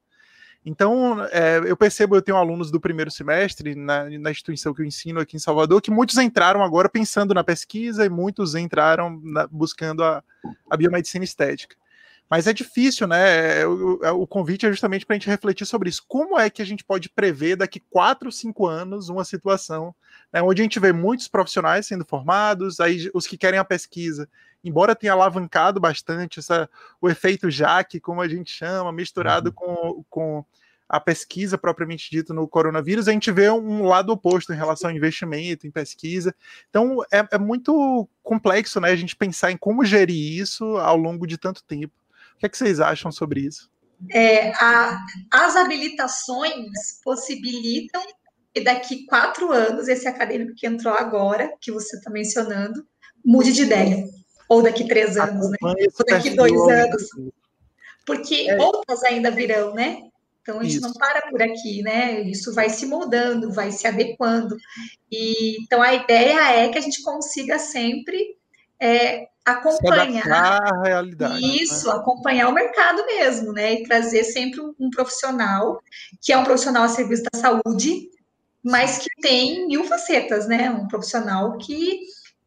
Então, 0.65 1.23
é, 1.25 1.59
eu 1.65 1.75
percebo, 1.75 2.15
eu 2.15 2.21
tenho 2.21 2.37
alunos 2.37 2.71
do 2.71 2.79
primeiro 2.79 3.11
semestre 3.11 3.75
na, 3.75 4.09
na, 4.09 4.31
instituição 4.31 4.73
que 4.73 4.81
eu 4.81 4.85
ensino 4.85 5.19
aqui 5.19 5.35
em 5.35 5.39
Salvador, 5.39 5.81
que 5.81 5.91
muitos 5.91 6.17
entraram 6.17 6.63
agora 6.63 6.87
pensando 6.87 7.33
na 7.33 7.43
pesquisa 7.43 8.05
e 8.05 8.09
muitos 8.09 8.55
entraram 8.55 9.19
na, 9.21 9.45
buscando 9.47 10.03
a, 10.03 10.23
a 10.69 10.77
biomedicina 10.77 11.25
estética. 11.25 11.75
Mas 12.29 12.47
é 12.47 12.53
difícil, 12.53 13.07
né? 13.07 13.61
É, 13.61 13.67
o, 13.67 13.99
é, 14.03 14.11
o 14.11 14.25
convite 14.25 14.65
é 14.65 14.71
justamente 14.71 15.05
para 15.05 15.15
a 15.15 15.19
gente 15.19 15.29
refletir 15.29 15.65
sobre 15.65 15.89
isso. 15.89 16.03
Como 16.07 16.39
é 16.39 16.49
que 16.49 16.61
a 16.61 16.65
gente 16.65 16.83
pode 16.83 17.09
prever 17.09 17.55
daqui 17.55 17.79
quatro, 17.79 18.31
cinco 18.31 18.65
anos 18.65 19.09
uma 19.09 19.23
situação 19.23 19.93
né, 20.33 20.41
onde 20.41 20.61
a 20.61 20.63
gente 20.63 20.79
vê 20.79 20.91
muitos 20.91 21.27
profissionais 21.27 21.85
sendo 21.85 22.03
formados, 22.03 22.79
aí 22.79 23.09
os 23.13 23.27
que 23.27 23.37
querem 23.37 23.59
a 23.59 23.63
pesquisa, 23.63 24.27
embora 24.63 24.95
tenha 24.95 25.13
alavancado 25.13 25.79
bastante 25.79 26.39
essa, 26.39 26.67
o 26.99 27.07
efeito 27.07 27.51
Jaque, 27.51 27.99
como 27.99 28.19
a 28.19 28.27
gente 28.27 28.51
chama, 28.51 28.91
misturado 28.91 29.49
uhum. 29.49 29.53
com, 29.53 30.05
com 30.09 30.45
a 30.89 30.99
pesquisa 30.99 31.57
propriamente 31.57 32.09
dita 32.09 32.33
no 32.33 32.47
coronavírus, 32.47 33.07
a 33.07 33.11
gente 33.11 33.31
vê 33.31 33.49
um 33.49 33.85
lado 33.85 34.11
oposto 34.11 34.51
em 34.51 34.55
relação 34.55 34.89
ao 34.89 34.95
investimento, 34.95 35.67
em 35.67 35.71
pesquisa. 35.71 36.35
Então 36.69 37.03
é, 37.11 37.27
é 37.31 37.37
muito 37.37 38.09
complexo 38.23 38.79
né, 38.81 38.89
a 38.89 38.95
gente 38.95 39.15
pensar 39.15 39.51
em 39.51 39.57
como 39.57 39.85
gerir 39.85 40.41
isso 40.41 40.77
ao 40.77 40.97
longo 40.97 41.27
de 41.27 41.37
tanto 41.37 41.63
tempo. 41.63 41.93
O 42.43 42.45
que, 42.45 42.47
é 42.47 42.49
que 42.49 42.57
vocês 42.57 42.81
acham 42.81 43.09
sobre 43.09 43.39
isso? 43.39 43.69
É, 44.11 44.51
a, 44.61 44.99
as 45.31 45.55
habilitações 45.55 46.99
possibilitam 47.01 48.01
que 48.53 48.59
daqui 48.59 49.05
quatro 49.05 49.49
anos, 49.53 49.87
esse 49.87 50.09
acadêmico 50.09 50.53
que 50.53 50.67
entrou 50.67 50.93
agora, 50.93 51.53
que 51.61 51.71
você 51.71 51.95
está 51.95 52.11
mencionando, 52.11 52.85
mude 53.23 53.53
de 53.53 53.61
ideia. 53.61 54.09
Ou 54.49 54.61
daqui 54.61 54.85
três 54.85 55.15
anos, 55.15 55.49
né? 55.51 55.57
Ou 55.61 56.05
daqui 56.05 56.31
dois 56.31 56.51
anos. 56.51 57.07
Porque 58.05 58.49
é. 58.49 58.57
outras 58.57 59.01
ainda 59.03 59.31
virão, 59.31 59.73
né? 59.73 60.01
Então 60.41 60.59
a 60.59 60.63
gente 60.63 60.79
Isso. 60.79 60.81
não 60.81 60.93
para 60.95 61.21
por 61.29 61.41
aqui, 61.41 61.81
né? 61.81 62.23
Isso 62.23 62.53
vai 62.53 62.69
se 62.69 62.85
moldando, 62.85 63.53
vai 63.53 63.71
se 63.71 63.87
adequando. 63.87 64.57
E 65.09 65.63
então 65.63 65.81
a 65.81 65.93
ideia 65.93 66.65
é 66.65 66.67
que 66.67 66.77
a 66.77 66.81
gente 66.81 67.01
consiga 67.03 67.57
sempre 67.57 68.35
é, 68.77 69.29
acompanhar 69.45 70.61
a 70.61 70.81
realidade. 70.83 71.41
Né? 71.41 71.55
Isso, 71.55 71.87
né? 71.87 71.95
acompanhar 71.95 72.49
o 72.49 72.53
mercado 72.53 73.05
mesmo, 73.05 73.51
né? 73.51 73.73
E 73.73 73.83
trazer 73.83 74.23
sempre 74.23 74.61
um, 74.61 74.73
um 74.79 74.89
profissional 74.89 75.81
que 76.21 76.31
é 76.31 76.37
um 76.37 76.43
profissional 76.43 76.83
a 76.83 76.89
serviço 76.89 77.23
da 77.31 77.39
saúde, 77.39 78.09
mas 78.63 78.99
que 78.99 79.09
tem 79.21 79.67
mil 79.67 79.83
facetas, 79.83 80.47
né? 80.47 80.69
Um 80.69 80.87
profissional 80.87 81.57
que 81.57 81.99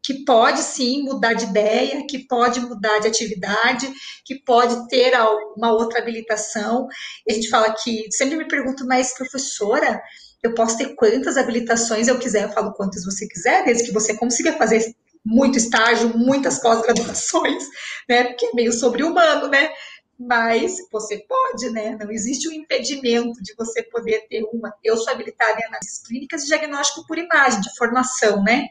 que 0.07 0.23
pode 0.23 0.59
sim 0.59 1.03
mudar 1.03 1.33
de 1.33 1.43
ideia, 1.43 2.07
que 2.07 2.19
pode 2.19 2.61
mudar 2.61 2.99
de 2.99 3.09
atividade, 3.09 3.91
que 4.23 4.35
pode 4.35 4.87
ter 4.87 5.11
uma 5.57 5.73
outra 5.73 5.99
habilitação. 5.99 6.87
E 7.27 7.33
a 7.33 7.35
gente 7.35 7.49
fala 7.49 7.73
que 7.73 8.09
sempre 8.11 8.37
me 8.37 8.47
pergunto, 8.47 8.87
mas 8.87 9.13
professora, 9.13 10.01
eu 10.41 10.53
posso 10.53 10.77
ter 10.77 10.95
quantas 10.95 11.35
habilitações 11.35 12.07
eu 12.07 12.17
quiser? 12.17 12.43
Eu 12.43 12.53
falo 12.53 12.73
quantas 12.73 13.03
você 13.03 13.27
quiser, 13.27 13.65
desde 13.65 13.83
que 13.83 13.91
você 13.91 14.15
consiga 14.15 14.53
fazer 14.53 14.95
muito 15.27 15.57
estágio, 15.57 16.17
muitas 16.17 16.59
pós-graduações, 16.59 17.63
né? 18.07 18.23
Porque 18.23 18.45
é 18.45 18.53
meio 18.53 18.71
sobre-humano, 18.71 19.47
né? 19.49 19.69
Mas 20.17 20.77
você 20.91 21.17
pode, 21.27 21.69
né? 21.69 21.97
Não 21.99 22.09
existe 22.09 22.47
um 22.47 22.53
impedimento 22.53 23.43
de 23.43 23.53
você 23.55 23.83
poder 23.83 24.25
ter 24.29 24.43
uma. 24.51 24.73
Eu 24.83 24.95
sou 24.97 25.13
habilitada 25.13 25.59
em 25.59 25.65
análises 25.65 26.01
clínicas 26.07 26.43
e 26.43 26.47
diagnóstico 26.47 27.05
por 27.05 27.17
imagem, 27.17 27.61
de 27.61 27.75
formação, 27.75 28.41
né? 28.41 28.69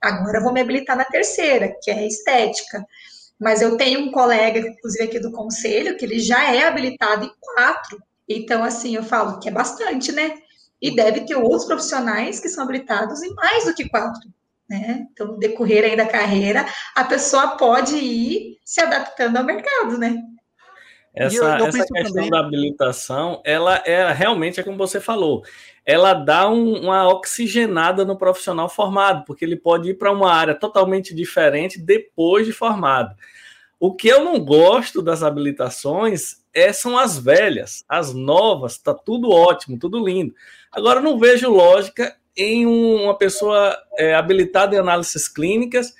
Agora 0.00 0.40
vou 0.40 0.52
me 0.52 0.60
habilitar 0.60 0.96
na 0.96 1.04
terceira, 1.04 1.74
que 1.82 1.90
é 1.90 2.06
estética. 2.06 2.84
Mas 3.40 3.62
eu 3.62 3.76
tenho 3.76 4.00
um 4.00 4.12
colega, 4.12 4.60
inclusive 4.60 5.04
aqui 5.04 5.18
do 5.18 5.32
conselho, 5.32 5.96
que 5.96 6.04
ele 6.04 6.20
já 6.20 6.54
é 6.54 6.64
habilitado 6.64 7.24
em 7.24 7.32
quatro. 7.40 8.00
Então, 8.28 8.62
assim, 8.62 8.94
eu 8.94 9.02
falo 9.02 9.40
que 9.40 9.48
é 9.48 9.52
bastante, 9.52 10.12
né? 10.12 10.34
E 10.80 10.94
deve 10.94 11.22
ter 11.22 11.34
outros 11.34 11.64
profissionais 11.64 12.38
que 12.38 12.48
são 12.48 12.62
habilitados 12.62 13.22
em 13.22 13.34
mais 13.34 13.64
do 13.64 13.74
que 13.74 13.88
quatro. 13.88 14.30
Né? 14.68 15.06
Então, 15.12 15.26
no 15.28 15.38
decorrer 15.38 15.84
aí 15.84 15.96
da 15.96 16.06
carreira, 16.06 16.66
a 16.94 17.04
pessoa 17.04 17.56
pode 17.56 17.96
ir 17.96 18.58
se 18.64 18.80
adaptando 18.80 19.36
ao 19.36 19.44
mercado, 19.44 19.98
né? 19.98 20.22
Essa, 21.14 21.36
eu, 21.36 21.44
eu 21.44 21.66
essa 21.66 21.86
questão 21.86 22.12
também... 22.14 22.30
da 22.30 22.40
habilitação, 22.40 23.40
ela 23.44 23.80
é 23.86 24.12
realmente 24.12 24.58
é 24.58 24.64
como 24.64 24.76
você 24.76 25.00
falou, 25.00 25.44
ela 25.86 26.12
dá 26.12 26.48
um, 26.48 26.82
uma 26.82 27.06
oxigenada 27.06 28.04
no 28.04 28.16
profissional 28.16 28.68
formado, 28.68 29.24
porque 29.24 29.44
ele 29.44 29.54
pode 29.54 29.90
ir 29.90 29.94
para 29.94 30.10
uma 30.10 30.32
área 30.32 30.54
totalmente 30.54 31.14
diferente 31.14 31.80
depois 31.80 32.46
de 32.46 32.52
formado. 32.52 33.14
O 33.78 33.94
que 33.94 34.08
eu 34.08 34.24
não 34.24 34.40
gosto 34.40 35.02
das 35.02 35.22
habilitações 35.22 36.42
é, 36.52 36.72
são 36.72 36.98
as 36.98 37.18
velhas, 37.18 37.84
as 37.88 38.12
novas, 38.12 38.78
tá 38.78 38.94
tudo 38.94 39.30
ótimo, 39.30 39.78
tudo 39.78 40.04
lindo. 40.04 40.34
Agora 40.72 41.00
não 41.00 41.18
vejo 41.18 41.50
lógica 41.50 42.16
em 42.36 42.66
um, 42.66 43.04
uma 43.04 43.16
pessoa 43.16 43.76
é, 43.96 44.14
habilitada 44.14 44.74
em 44.74 44.78
análises 44.78 45.28
clínicas 45.28 45.94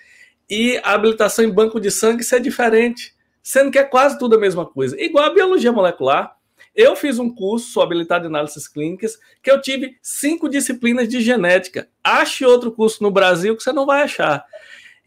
e 0.49 0.79
a 0.79 0.93
habilitação 0.93 1.45
em 1.45 1.51
banco 1.51 1.81
de 1.81 1.91
sangue 1.91 2.23
ser 2.23 2.41
diferente, 2.41 3.15
sendo 3.43 3.71
que 3.71 3.79
é 3.79 3.85
quase 3.85 4.19
tudo 4.19 4.37
a 4.37 4.41
mesma 4.41 4.67
coisa. 4.67 5.01
Igual 5.01 5.25
a 5.25 5.35
biologia 5.35 5.73
molecular. 5.73 6.37
Eu 6.75 6.97
fiz 6.97 7.21
um 7.21 7.33
curso, 7.33 7.71
sou 7.71 7.85
habilitado 7.85 8.25
em 8.25 8.29
análises 8.29 8.67
clínicas, 8.67 9.17
que 9.41 9.51
eu 9.51 9.61
tive 9.61 9.97
cinco 10.03 10.49
disciplinas 10.49 11.09
de 11.09 11.21
genética. 11.21 11.89
Ache 12.03 12.45
outro 12.45 12.73
curso 12.73 13.01
no 13.01 13.13
Brasil 13.13 13.57
que 13.57 13.63
você 13.63 13.73
não 13.73 13.87
vai 13.87 14.03
achar. 14.03 14.45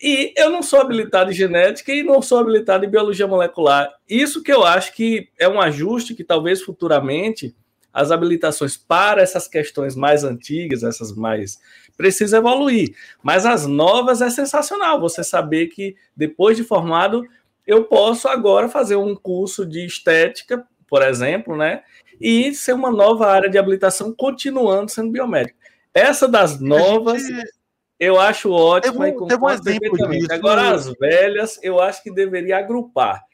E 0.01 0.34
eu 0.38 0.49
não 0.49 0.61
sou 0.61 0.80
habilitado 0.80 1.32
em 1.32 1.34
genética 1.34 1.91
e 1.91 2.03
não 2.03 2.21
sou 2.21 2.39
habilitado 2.39 2.86
em 2.86 2.89
biologia 2.89 3.28
molecular. 3.28 3.91
Isso 4.07 4.43
que 4.43 4.53
eu 4.53 4.63
acho 4.63 4.93
que 4.93 5.30
é 5.38 5.49
um 5.49 5.59
ajuste 5.59 6.15
que 6.15 6.23
talvez 6.23 6.61
futuramente 6.61 7.55
as 7.98 8.12
habilitações 8.12 8.78
para 8.78 9.22
essas 9.22 9.48
questões 9.48 9.95
mais 9.95 10.24
antigas, 10.24 10.84
essas 10.84 11.16
mais 11.16 11.60
precisa 11.95 12.38
evoluir. 12.38 12.95
Mas 13.24 13.45
as 13.45 13.66
novas 13.66 14.22
é 14.22 14.30
sensacional 14.30 15.00
você 15.00 15.24
saber 15.24 15.68
que 15.68 15.95
depois 16.16 16.56
de 16.56 16.64
formado 16.64 17.24
eu 17.66 17.84
posso 17.86 18.28
agora 18.28 18.70
fazer 18.70 18.95
um 18.95 19.16
curso 19.16 19.66
de 19.66 19.86
estética 19.86 20.66
por 20.88 21.02
exemplo, 21.02 21.56
né? 21.56 21.84
E 22.20 22.54
ser 22.54 22.74
uma 22.74 22.91
nova 22.91 23.28
área 23.28 23.50
de 23.50 23.58
habilitação 23.58 24.14
continuando 24.14 24.89
sendo 24.89 25.12
biomédico. 25.12 25.58
Essa 25.93 26.28
das 26.28 26.60
novas, 26.60 27.22
gente... 27.22 27.52
eu 28.00 28.20
acho 28.20 28.52
ótima 28.52 29.06
teve 29.06 29.24
um, 29.24 29.28
teve 29.28 29.43
um 29.43 29.50
exemplo 29.50 30.10
disso. 30.10 30.28
Agora, 30.32 30.72
as 30.72 30.91
velhas, 30.98 31.60
eu 31.62 31.80
acho 31.80 32.02
que 32.02 32.12
deveria 32.12 32.58
agrupar. 32.58 33.26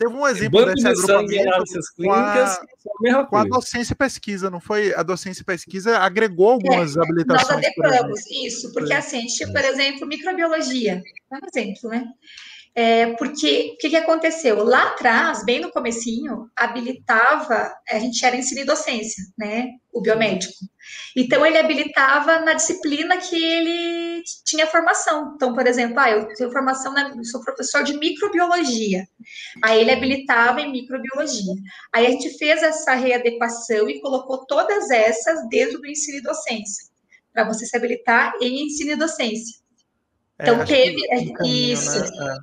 Teve 0.00 0.14
um 0.14 0.26
exemplo 0.26 0.64
desse 0.64 0.82
de 0.82 0.88
agrupamento 0.88 1.60
com 1.94 2.10
a, 2.10 3.26
com 3.26 3.36
a 3.36 3.44
docência 3.44 3.92
e 3.92 3.96
pesquisa, 3.96 4.48
não 4.48 4.58
foi? 4.58 4.94
A 4.94 5.02
docência 5.02 5.42
e 5.42 5.44
pesquisa 5.44 5.98
agregou 5.98 6.52
algumas 6.52 6.96
é, 6.96 7.02
habilitações. 7.02 7.48
Nós 7.48 7.58
adequamos, 7.58 8.20
isso, 8.30 8.72
porque 8.72 8.94
assim, 8.94 9.18
a 9.18 9.20
gente, 9.20 9.52
por 9.52 9.60
exemplo, 9.62 10.08
microbiologia, 10.08 11.02
é 11.30 11.34
um 11.34 11.40
exemplo, 11.46 11.90
né? 11.90 12.06
É, 12.82 13.12
porque 13.16 13.74
o 13.74 13.76
que, 13.76 13.90
que, 13.90 13.96
aconteceu? 13.96 14.64
Lá 14.64 14.92
atrás, 14.92 15.44
bem 15.44 15.60
no 15.60 15.70
comecinho, 15.70 16.48
habilitava, 16.56 17.70
a 17.86 17.98
gente 17.98 18.24
era 18.24 18.34
ensino 18.34 18.62
e 18.62 18.64
docência, 18.64 19.22
né? 19.36 19.68
O 19.92 20.00
biomédico. 20.00 20.54
Então, 21.14 21.44
ele 21.44 21.58
habilitava 21.58 22.40
na 22.40 22.54
disciplina 22.54 23.18
que 23.18 23.36
ele 23.36 24.22
tinha 24.46 24.66
formação. 24.66 25.34
Então, 25.34 25.54
por 25.54 25.66
exemplo, 25.66 26.00
ah, 26.00 26.10
eu 26.10 26.26
tenho 26.34 26.50
formação, 26.50 26.94
na, 26.94 27.10
eu 27.10 27.22
sou 27.22 27.44
professor 27.44 27.82
de 27.82 27.98
microbiologia. 27.98 29.06
Aí 29.62 29.78
ele 29.82 29.90
habilitava 29.90 30.62
em 30.62 30.72
microbiologia. 30.72 31.52
Aí 31.92 32.06
a 32.06 32.10
gente 32.10 32.30
fez 32.38 32.62
essa 32.62 32.94
readequação 32.94 33.90
e 33.90 34.00
colocou 34.00 34.46
todas 34.46 34.88
essas 34.88 35.46
dentro 35.50 35.78
do 35.78 35.86
ensino 35.86 36.16
e 36.16 36.22
docência, 36.22 36.86
para 37.30 37.44
você 37.44 37.66
se 37.66 37.76
habilitar 37.76 38.32
em 38.40 38.64
ensino 38.64 38.92
e 38.92 38.96
docência. 38.96 39.60
É, 40.38 40.44
então, 40.44 40.62
é, 40.62 40.64
teve 40.64 41.02
isso. 41.46 42.00
Né? 42.00 42.38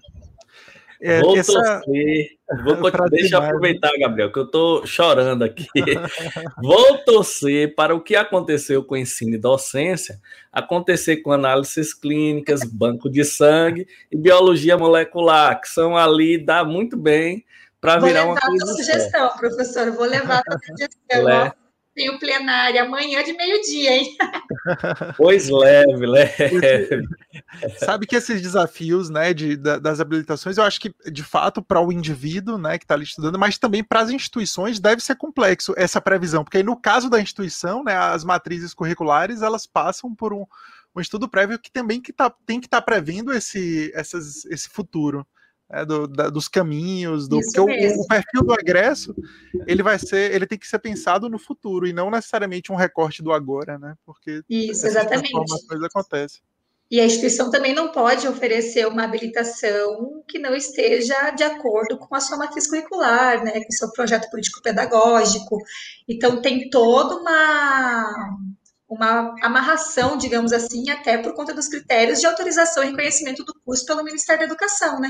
É. 1.02 1.22
Vou 1.22 1.38
essa... 1.38 1.54
torcer. 1.54 2.38
Vou, 2.64 2.78
deixa 3.12 3.36
eu 3.36 3.42
aproveitar, 3.42 3.92
Gabriel, 4.00 4.32
que 4.32 4.40
eu 4.40 4.46
estou 4.46 4.86
chorando 4.86 5.44
aqui. 5.44 5.68
vou 6.62 6.98
torcer 7.00 7.76
para 7.76 7.94
o 7.94 8.02
que 8.02 8.16
aconteceu 8.16 8.84
com 8.84 8.96
o 8.96 8.98
ensino 8.98 9.36
e 9.36 9.38
docência 9.38 10.20
acontecer 10.52 11.18
com 11.18 11.32
análises 11.32 11.94
clínicas, 11.94 12.64
banco 12.64 13.10
de 13.10 13.24
sangue 13.24 13.88
e 14.12 14.18
biologia 14.18 14.78
molecular, 14.78 15.62
que 15.62 15.70
são 15.70 15.96
ali, 15.96 16.38
dá 16.38 16.64
muito 16.64 16.98
bem 16.98 17.46
para 17.80 18.00
virar 18.00 18.26
uma 18.26 18.36
coisa. 18.36 18.66
Vou 18.66 18.68
levar 18.68 18.72
a 18.72 18.86
sugestão, 18.86 19.30
professor, 19.38 19.92
vou 19.92 20.06
levar 20.06 20.42
a 20.48 20.60
sugestão. 20.60 21.67
Tem 21.98 22.12
o 22.12 22.20
plenário 22.20 22.80
amanhã 22.80 23.24
de 23.24 23.34
meio-dia, 23.34 23.98
hein? 23.98 24.16
Pois 25.18 25.50
leve, 25.50 26.06
leve. 26.06 27.08
Sabe 27.80 28.06
que 28.06 28.16
esses 28.16 28.40
desafios, 28.40 29.10
né, 29.10 29.34
de, 29.34 29.56
das 29.56 30.00
habilitações, 30.00 30.58
eu 30.58 30.64
acho 30.64 30.80
que, 30.80 30.94
de 31.12 31.24
fato, 31.24 31.60
para 31.60 31.82
o 31.82 31.92
indivíduo, 31.92 32.56
né, 32.60 32.78
que 32.78 32.86
está 32.86 32.94
ali 32.94 33.04
estudando, 33.04 33.40
mas 33.40 33.58
também 33.58 33.84
para 33.84 34.02
as 34.02 34.12
instituições 34.12 34.80
deve 34.80 35.02
ser 35.02 35.16
complexo 35.16 35.74
essa 35.76 36.00
previsão, 36.00 36.44
porque 36.44 36.58
aí, 36.58 36.64
no 36.64 36.80
caso 36.80 37.10
da 37.10 37.20
instituição, 37.20 37.84
né, 37.84 37.96
as 37.96 38.24
matrizes 38.24 38.76
curriculares, 38.76 39.42
elas 39.42 39.66
passam 39.66 40.14
por 40.14 40.34
um, 40.34 40.46
um 40.96 41.02
estudo 41.02 41.28
prévio 41.28 41.58
que 41.58 41.72
também 41.72 42.00
que 42.00 42.14
tá, 42.14 42.30
tem 42.46 42.60
que 42.60 42.68
estar 42.68 42.82
tá 42.82 42.86
prevendo 42.86 43.34
esse, 43.34 43.92
essas, 43.96 44.46
esse 44.46 44.70
futuro 44.70 45.26
é, 45.70 45.86
do, 45.86 46.08
da, 46.08 46.30
dos 46.30 46.48
caminhos, 46.48 47.28
do 47.28 47.40
porque 47.40 47.60
o, 47.60 47.66
o, 47.66 48.08
perfil 48.08 48.44
do 48.44 48.54
agresso 48.54 49.14
ele 49.66 49.84
vai 49.84 50.00
ser, 50.00 50.34
ele 50.34 50.48
tem 50.48 50.58
que 50.58 50.68
ser 50.68 50.80
pensado 50.80 51.30
no 51.30 51.38
futuro 51.38 51.86
e 51.86 51.94
não 51.94 52.10
necessariamente 52.10 52.72
um 52.72 52.76
recorte 52.76 53.22
do 53.22 53.34
agora, 53.34 53.78
né? 53.78 53.96
Porque 54.06 54.42
isso 54.50 54.88
exatamente 54.88 55.32
coisas 55.32 55.84
acontecem. 55.84 56.42
E 56.90 57.02
a 57.02 57.06
instituição 57.06 57.52
também 57.52 57.74
não 57.74 57.92
pode 57.92 58.26
oferecer 58.30 58.88
uma 58.88 59.04
habilitação 59.04 60.24
que 60.26 60.40
não 60.40 60.56
esteja 60.56 61.32
de 61.32 61.44
acordo 61.44 61.98
com 61.98 62.16
a 62.16 62.22
sua 62.22 62.38
matriz 62.38 62.66
curricular, 62.66 63.44
né, 63.44 63.52
com 63.52 63.68
o 63.70 63.74
seu 63.74 63.92
projeto 63.92 64.30
político-pedagógico. 64.30 65.58
Então, 66.08 66.42
tem 66.42 66.70
toda 66.70 67.18
uma, 67.18 68.38
uma 68.88 69.36
amarração, 69.44 70.18
digamos 70.18 70.54
assim, 70.54 70.90
até 70.90 71.18
por 71.18 71.34
conta 71.34 71.54
dos 71.54 71.68
critérios 71.68 72.22
de 72.22 72.26
autorização 72.26 72.82
e 72.84 72.88
reconhecimento 72.88 73.44
do 73.44 73.54
curso 73.66 73.86
pelo 73.86 74.06
Ministério 74.06 74.40
da 74.40 74.46
Educação, 74.46 74.98
né? 75.02 75.10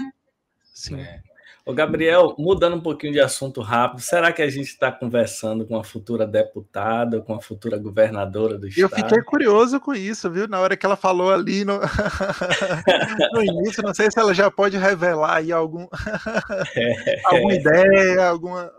Sim. 0.77 1.01
É. 1.01 1.21
Ô, 1.65 1.73
Gabriel, 1.73 2.35
mudando 2.37 2.77
um 2.77 2.81
pouquinho 2.81 3.11
de 3.11 3.19
assunto 3.19 3.61
rápido, 3.61 3.99
será 3.99 4.31
que 4.31 4.41
a 4.41 4.49
gente 4.49 4.67
está 4.67 4.89
conversando 4.91 5.65
com 5.65 5.75
a 5.75 5.83
futura 5.83 6.25
deputada, 6.25 7.19
com 7.19 7.33
a 7.33 7.41
futura 7.41 7.77
governadora 7.77 8.57
do 8.57 8.67
estado? 8.67 8.83
Eu 8.83 8.89
fiquei 8.89 9.21
curioso 9.23 9.79
com 9.79 9.93
isso, 9.93 10.29
viu? 10.31 10.47
Na 10.47 10.59
hora 10.59 10.77
que 10.77 10.85
ela 10.85 10.95
falou 10.95 11.33
ali 11.33 11.65
no, 11.65 11.79
no 13.33 13.43
início, 13.43 13.83
não 13.83 13.93
sei 13.93 14.09
se 14.09 14.19
ela 14.19 14.33
já 14.33 14.51
pode 14.51 14.77
revelar 14.77 15.37
aí 15.37 15.51
algum... 15.51 15.87
É. 16.75 17.21
alguma 17.25 17.53
ideia, 17.53 18.27
alguma. 18.27 18.71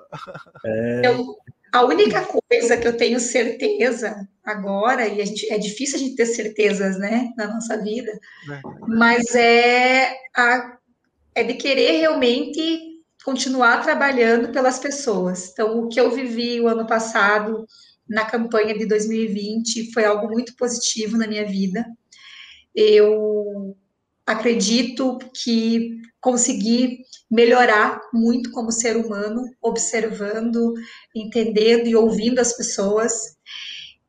É. 0.65 1.03
Eu, 1.05 1.37
a 1.73 1.85
única 1.85 2.25
coisa 2.25 2.77
que 2.77 2.89
eu 2.89 2.97
tenho 2.97 3.19
certeza 3.19 4.27
agora, 4.43 5.07
e 5.07 5.21
a 5.21 5.27
gente, 5.27 5.53
é 5.53 5.59
difícil 5.59 5.97
a 5.97 5.99
gente 5.99 6.17
ter 6.17 6.27
certezas, 6.27 6.97
né, 6.97 7.33
na 7.37 7.49
nossa 7.49 7.77
vida, 7.83 8.13
é. 8.51 8.61
mas 8.87 9.35
é 9.35 10.15
a 10.35 10.79
é 11.41 11.45
de 11.45 11.55
querer 11.55 11.99
realmente 11.99 12.89
continuar 13.25 13.83
trabalhando 13.83 14.53
pelas 14.53 14.79
pessoas. 14.79 15.51
Então, 15.51 15.81
o 15.81 15.89
que 15.89 16.01
eu 16.01 16.11
vivi 16.11 16.61
o 16.61 16.69
ano 16.69 16.87
passado 16.87 17.67
na 18.09 18.25
campanha 18.25 18.77
de 18.77 18.87
2020 18.87 19.93
foi 19.93 20.05
algo 20.05 20.29
muito 20.29 20.57
positivo 20.57 21.17
na 21.17 21.27
minha 21.27 21.47
vida. 21.47 21.85
Eu 22.75 23.77
acredito 24.27 25.19
que 25.35 26.01
consegui 26.21 27.01
melhorar 27.31 28.01
muito 28.13 28.51
como 28.51 28.73
ser 28.73 28.97
humano, 28.97 29.43
observando, 29.61 30.75
entendendo 31.15 31.87
e 31.87 31.95
ouvindo 31.95 32.39
as 32.39 32.57
pessoas. 32.57 33.37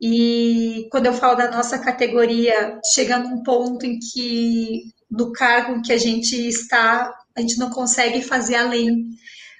E 0.01 0.87
quando 0.91 1.07
eu 1.07 1.13
falo 1.13 1.35
da 1.35 1.51
nossa 1.51 1.77
categoria, 1.77 2.79
chega 2.93 3.19
num 3.19 3.43
ponto 3.43 3.85
em 3.85 3.99
que, 3.99 4.93
no 5.11 5.33
cargo 5.33 5.81
que 5.81 5.91
a 5.91 5.97
gente 5.97 6.35
está, 6.47 7.13
a 7.35 7.41
gente 7.41 7.57
não 7.57 7.69
consegue 7.69 8.21
fazer 8.21 8.55
além. 8.55 9.09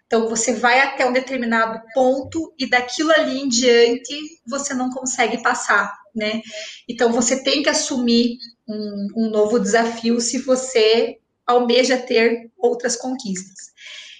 Então, 0.06 0.28
você 0.28 0.54
vai 0.54 0.80
até 0.80 1.08
um 1.08 1.14
determinado 1.14 1.82
ponto 1.94 2.54
e 2.58 2.68
daquilo 2.68 3.12
ali 3.12 3.40
em 3.40 3.48
diante 3.48 4.42
você 4.48 4.74
não 4.74 4.90
consegue 4.90 5.42
passar, 5.44 5.96
né? 6.16 6.42
Então, 6.88 7.12
você 7.12 7.44
tem 7.44 7.62
que 7.62 7.70
assumir 7.70 8.38
um, 8.68 9.08
um 9.16 9.30
novo 9.30 9.60
desafio 9.60 10.20
se 10.20 10.40
você 10.40 11.20
almeja 11.46 11.98
ter 11.98 12.52
outras 12.58 12.96
conquistas. 12.96 13.72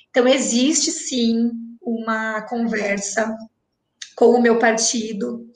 Então, 0.10 0.28
existe 0.28 0.92
sim 0.92 1.52
uma 1.82 2.42
conversa 2.44 3.36
com 4.16 4.32
o 4.32 4.42
meu 4.42 4.60
partido 4.60 5.50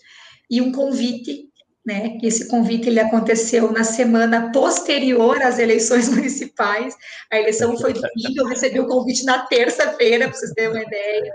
e 0.49 0.61
um 0.61 0.71
convite, 0.71 1.49
né? 1.85 2.17
Esse 2.23 2.47
convite 2.47 2.87
ele 2.87 2.99
aconteceu 2.99 3.71
na 3.71 3.83
semana 3.83 4.51
posterior 4.51 5.41
às 5.41 5.59
eleições 5.59 6.07
municipais. 6.09 6.95
A 7.31 7.37
eleição 7.37 7.77
foi 7.77 7.93
domingo, 7.93 8.37
eu 8.37 8.47
recebi 8.47 8.79
o 8.79 8.87
convite 8.87 9.25
na 9.25 9.45
terça-feira, 9.45 10.27
para 10.27 10.37
vocês 10.37 10.51
terem 10.53 10.71
uma 10.71 10.81
ideia. 10.81 11.33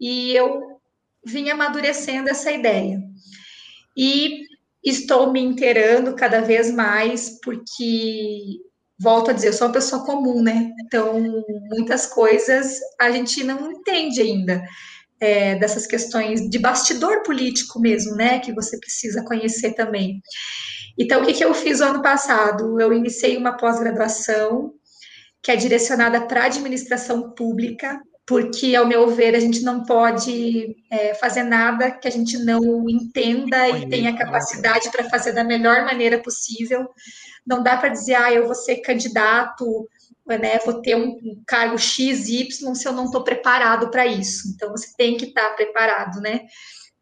E 0.00 0.34
eu 0.34 0.80
vim 1.24 1.50
amadurecendo 1.50 2.28
essa 2.28 2.50
ideia. 2.50 3.00
E 3.96 4.44
estou 4.82 5.30
me 5.30 5.40
inteirando 5.40 6.14
cada 6.14 6.40
vez 6.40 6.72
mais, 6.72 7.38
porque 7.42 8.60
volto 8.98 9.30
a 9.30 9.32
dizer, 9.32 9.48
eu 9.48 9.52
sou 9.52 9.66
uma 9.66 9.72
pessoa 9.72 10.04
comum, 10.04 10.42
né? 10.42 10.72
Então, 10.80 11.20
muitas 11.70 12.06
coisas 12.06 12.78
a 12.98 13.10
gente 13.10 13.42
não 13.44 13.72
entende 13.72 14.20
ainda. 14.20 14.62
É, 15.20 15.54
dessas 15.56 15.86
questões 15.86 16.48
de 16.48 16.58
bastidor 16.58 17.22
político 17.22 17.78
mesmo, 17.78 18.16
né? 18.16 18.38
Que 18.38 18.54
você 18.54 18.78
precisa 18.78 19.22
conhecer 19.22 19.74
também. 19.74 20.22
Então, 20.98 21.22
o 21.22 21.26
que, 21.26 21.34
que 21.34 21.44
eu 21.44 21.52
fiz 21.54 21.80
o 21.80 21.84
ano 21.84 22.02
passado? 22.02 22.80
Eu 22.80 22.92
iniciei 22.92 23.36
uma 23.36 23.56
pós-graduação 23.56 24.72
que 25.42 25.50
é 25.50 25.56
direcionada 25.56 26.20
para 26.26 26.44
administração 26.44 27.30
pública, 27.32 28.00
porque, 28.26 28.76
ao 28.76 28.86
meu 28.86 29.08
ver, 29.08 29.34
a 29.34 29.40
gente 29.40 29.62
não 29.62 29.82
pode 29.84 30.76
é, 30.90 31.14
fazer 31.14 31.42
nada 31.42 31.90
que 31.90 32.06
a 32.06 32.10
gente 32.10 32.38
não 32.38 32.88
entenda 32.88 33.68
e 33.70 33.88
tenha 33.88 34.16
capacidade 34.16 34.90
para 34.90 35.08
fazer 35.08 35.32
da 35.32 35.42
melhor 35.42 35.84
maneira 35.84 36.18
possível. 36.22 36.88
Não 37.46 37.62
dá 37.62 37.76
para 37.76 37.88
dizer, 37.88 38.14
ah, 38.14 38.32
eu 38.32 38.46
vou 38.46 38.54
ser 38.54 38.76
candidato, 38.82 39.88
né, 40.26 40.58
vou 40.58 40.80
ter 40.80 40.96
um, 40.96 41.42
cargo 41.46 41.78
X, 41.78 42.28
Y, 42.28 42.74
se 42.74 42.86
eu 42.86 42.92
não 42.92 43.06
estou 43.06 43.24
preparado 43.24 43.90
para 43.90 44.06
isso. 44.06 44.48
Então, 44.54 44.70
você 44.70 44.94
tem 44.96 45.16
que 45.16 45.26
estar 45.26 45.50
tá 45.50 45.54
preparado, 45.54 46.20
né? 46.20 46.46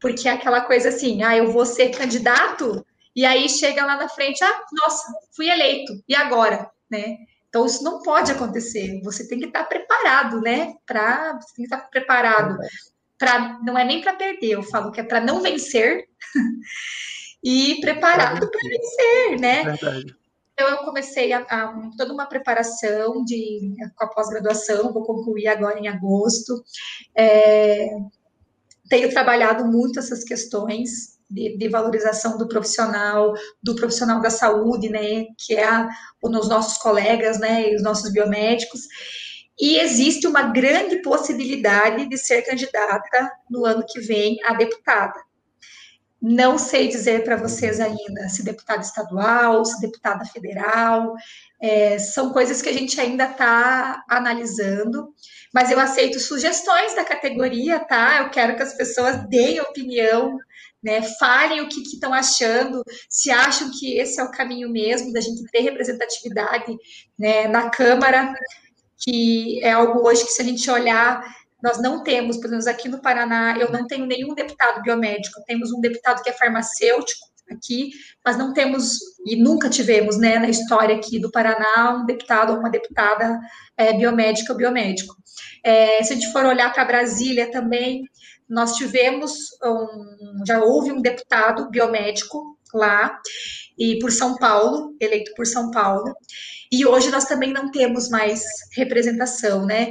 Porque 0.00 0.28
é 0.28 0.32
aquela 0.32 0.60
coisa 0.62 0.88
assim, 0.88 1.22
ah, 1.22 1.36
eu 1.36 1.50
vou 1.50 1.66
ser 1.66 1.90
candidato, 1.90 2.84
e 3.14 3.24
aí 3.24 3.48
chega 3.48 3.84
lá 3.84 3.96
na 3.96 4.08
frente, 4.08 4.42
ah, 4.42 4.64
nossa, 4.72 5.12
fui 5.34 5.50
eleito, 5.50 5.92
e 6.08 6.14
agora, 6.14 6.70
né? 6.90 7.16
Então, 7.48 7.64
isso 7.64 7.82
não 7.82 8.02
pode 8.02 8.30
acontecer. 8.30 9.00
Você 9.02 9.26
tem 9.26 9.38
que 9.38 9.46
estar 9.46 9.64
tá 9.64 9.66
preparado, 9.66 10.40
né? 10.40 10.74
Pra, 10.86 11.32
você 11.40 11.54
tem 11.54 11.64
que 11.66 11.74
estar 11.74 11.78
tá 11.78 11.88
preparado. 11.88 12.56
Pra, 13.18 13.58
não 13.64 13.76
é 13.76 13.84
nem 13.84 14.00
para 14.00 14.14
perder, 14.14 14.50
eu 14.50 14.62
falo 14.62 14.92
que 14.92 15.00
é 15.00 15.02
para 15.04 15.20
não 15.20 15.40
vencer 15.40 16.06
e 17.42 17.80
preparado 17.80 18.48
para 18.48 18.60
vencer, 18.68 19.40
né? 19.40 19.64
Verdade. 19.64 20.14
Então, 20.60 20.70
eu 20.70 20.78
comecei 20.78 21.32
a, 21.32 21.38
a, 21.38 21.72
toda 21.96 22.12
uma 22.12 22.26
preparação 22.26 23.24
de, 23.24 23.76
com 23.94 24.04
a 24.04 24.08
pós-graduação, 24.08 24.92
vou 24.92 25.04
concluir 25.04 25.46
agora 25.46 25.78
em 25.78 25.86
agosto. 25.86 26.64
É, 27.16 27.90
tenho 28.90 29.08
trabalhado 29.08 29.64
muito 29.66 30.00
essas 30.00 30.24
questões 30.24 31.16
de, 31.30 31.56
de, 31.56 31.68
valorização 31.68 32.36
do 32.36 32.48
profissional, 32.48 33.34
do 33.62 33.76
profissional 33.76 34.20
da 34.20 34.30
saúde, 34.30 34.88
né, 34.88 35.26
que 35.38 35.54
é 35.54 35.86
os 36.20 36.48
nossos 36.48 36.76
colegas, 36.78 37.38
né, 37.38 37.72
os 37.76 37.82
nossos 37.84 38.12
biomédicos. 38.12 38.80
E 39.60 39.78
existe 39.78 40.26
uma 40.26 40.42
grande 40.42 41.00
possibilidade 41.02 42.08
de 42.08 42.18
ser 42.18 42.42
candidata 42.42 43.30
no 43.48 43.64
ano 43.64 43.84
que 43.86 44.00
vem 44.00 44.38
a 44.44 44.54
deputada. 44.54 45.27
Não 46.20 46.58
sei 46.58 46.88
dizer 46.88 47.22
para 47.22 47.36
vocês 47.36 47.78
ainda 47.78 48.28
se 48.28 48.42
deputada 48.42 48.80
estadual, 48.80 49.64
se 49.64 49.80
deputada 49.80 50.24
federal, 50.24 51.14
é, 51.60 51.98
são 51.98 52.32
coisas 52.32 52.60
que 52.60 52.68
a 52.68 52.72
gente 52.72 53.00
ainda 53.00 53.24
está 53.24 54.02
analisando, 54.08 55.14
mas 55.54 55.70
eu 55.70 55.78
aceito 55.78 56.18
sugestões 56.18 56.94
da 56.96 57.04
categoria, 57.04 57.78
tá? 57.78 58.22
Eu 58.22 58.30
quero 58.30 58.56
que 58.56 58.62
as 58.62 58.74
pessoas 58.74 59.28
deem 59.28 59.60
opinião, 59.60 60.36
né? 60.82 61.02
Falem 61.20 61.60
o 61.60 61.68
que 61.68 61.82
estão 61.82 62.12
achando, 62.12 62.82
se 63.08 63.30
acham 63.30 63.70
que 63.78 63.96
esse 63.96 64.20
é 64.20 64.24
o 64.24 64.30
caminho 64.30 64.68
mesmo 64.70 65.12
da 65.12 65.20
gente 65.20 65.44
ter 65.52 65.60
representatividade 65.60 66.76
né, 67.16 67.46
na 67.46 67.70
Câmara, 67.70 68.34
que 68.98 69.62
é 69.62 69.70
algo 69.70 70.06
hoje 70.06 70.24
que, 70.24 70.30
se 70.30 70.42
a 70.42 70.44
gente 70.44 70.68
olhar 70.68 71.22
nós 71.62 71.80
não 71.80 72.02
temos, 72.02 72.36
pelo 72.36 72.52
menos 72.52 72.66
aqui 72.66 72.88
no 72.88 73.00
Paraná, 73.00 73.56
eu 73.58 73.70
não 73.70 73.86
tenho 73.86 74.06
nenhum 74.06 74.34
deputado 74.34 74.82
biomédico, 74.82 75.42
temos 75.46 75.72
um 75.72 75.80
deputado 75.80 76.22
que 76.22 76.30
é 76.30 76.32
farmacêutico 76.32 77.26
aqui, 77.50 77.90
mas 78.24 78.36
não 78.36 78.52
temos, 78.52 78.98
e 79.26 79.36
nunca 79.36 79.68
tivemos, 79.68 80.18
né, 80.18 80.38
na 80.38 80.48
história 80.48 80.94
aqui 80.94 81.18
do 81.18 81.30
Paraná, 81.30 81.98
um 82.00 82.06
deputado 82.06 82.52
ou 82.52 82.58
uma 82.58 82.70
deputada 82.70 83.38
é, 83.76 83.92
biomédica 83.92 84.52
ou 84.52 84.58
biomédico. 84.58 85.16
É, 85.64 86.02
se 86.02 86.12
a 86.12 86.16
gente 86.16 86.30
for 86.32 86.44
olhar 86.44 86.72
para 86.72 86.84
Brasília 86.84 87.50
também, 87.50 88.04
nós 88.48 88.74
tivemos, 88.74 89.32
um, 89.62 90.44
já 90.46 90.62
houve 90.62 90.92
um 90.92 91.02
deputado 91.02 91.68
biomédico 91.70 92.58
lá, 92.72 93.18
e 93.78 93.98
por 93.98 94.10
São 94.10 94.36
Paulo, 94.36 94.94
eleito 95.00 95.32
por 95.34 95.46
São 95.46 95.70
Paulo, 95.70 96.14
e 96.70 96.84
hoje 96.84 97.10
nós 97.10 97.24
também 97.24 97.52
não 97.52 97.70
temos 97.70 98.08
mais 98.08 98.42
representação, 98.74 99.64
né? 99.64 99.90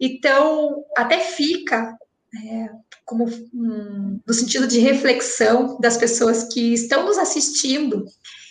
Então, 0.00 0.84
até 0.96 1.20
fica 1.20 1.96
é, 2.44 2.70
como 3.04 3.26
no 3.54 4.34
sentido 4.34 4.66
de 4.66 4.78
reflexão 4.78 5.78
das 5.80 5.96
pessoas 5.96 6.52
que 6.52 6.74
estão 6.74 7.04
nos 7.04 7.18
assistindo 7.18 8.04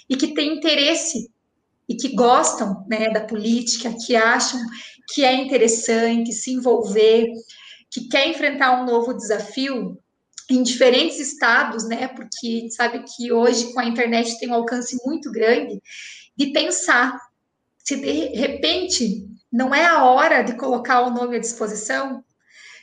e 0.09 0.15
que 0.15 0.33
têm 0.33 0.57
interesse 0.57 1.29
e 1.87 1.95
que 1.95 2.15
gostam 2.15 2.85
né, 2.87 3.09
da 3.09 3.21
política, 3.21 3.93
que 4.05 4.15
acham 4.15 4.59
que 5.13 5.23
é 5.23 5.33
interessante 5.33 6.33
se 6.33 6.51
envolver, 6.51 7.27
que 7.91 8.07
quer 8.07 8.27
enfrentar 8.27 8.81
um 8.81 8.85
novo 8.85 9.13
desafio 9.13 9.97
em 10.49 10.63
diferentes 10.63 11.19
estados, 11.19 11.87
né? 11.87 12.07
Porque 12.07 12.67
sabe 12.71 13.03
que 13.03 13.31
hoje 13.31 13.73
com 13.73 13.79
a 13.79 13.85
internet 13.85 14.37
tem 14.39 14.49
um 14.49 14.55
alcance 14.55 14.97
muito 15.05 15.31
grande 15.31 15.81
de 16.35 16.47
pensar 16.47 17.19
se 17.77 17.95
de 17.95 18.35
repente 18.35 19.27
não 19.55 19.73
é 19.73 19.85
a 19.85 20.03
hora 20.03 20.41
de 20.43 20.53
colocar 20.57 21.01
o 21.03 21.11
nome 21.11 21.37
à 21.37 21.39
disposição? 21.39 22.21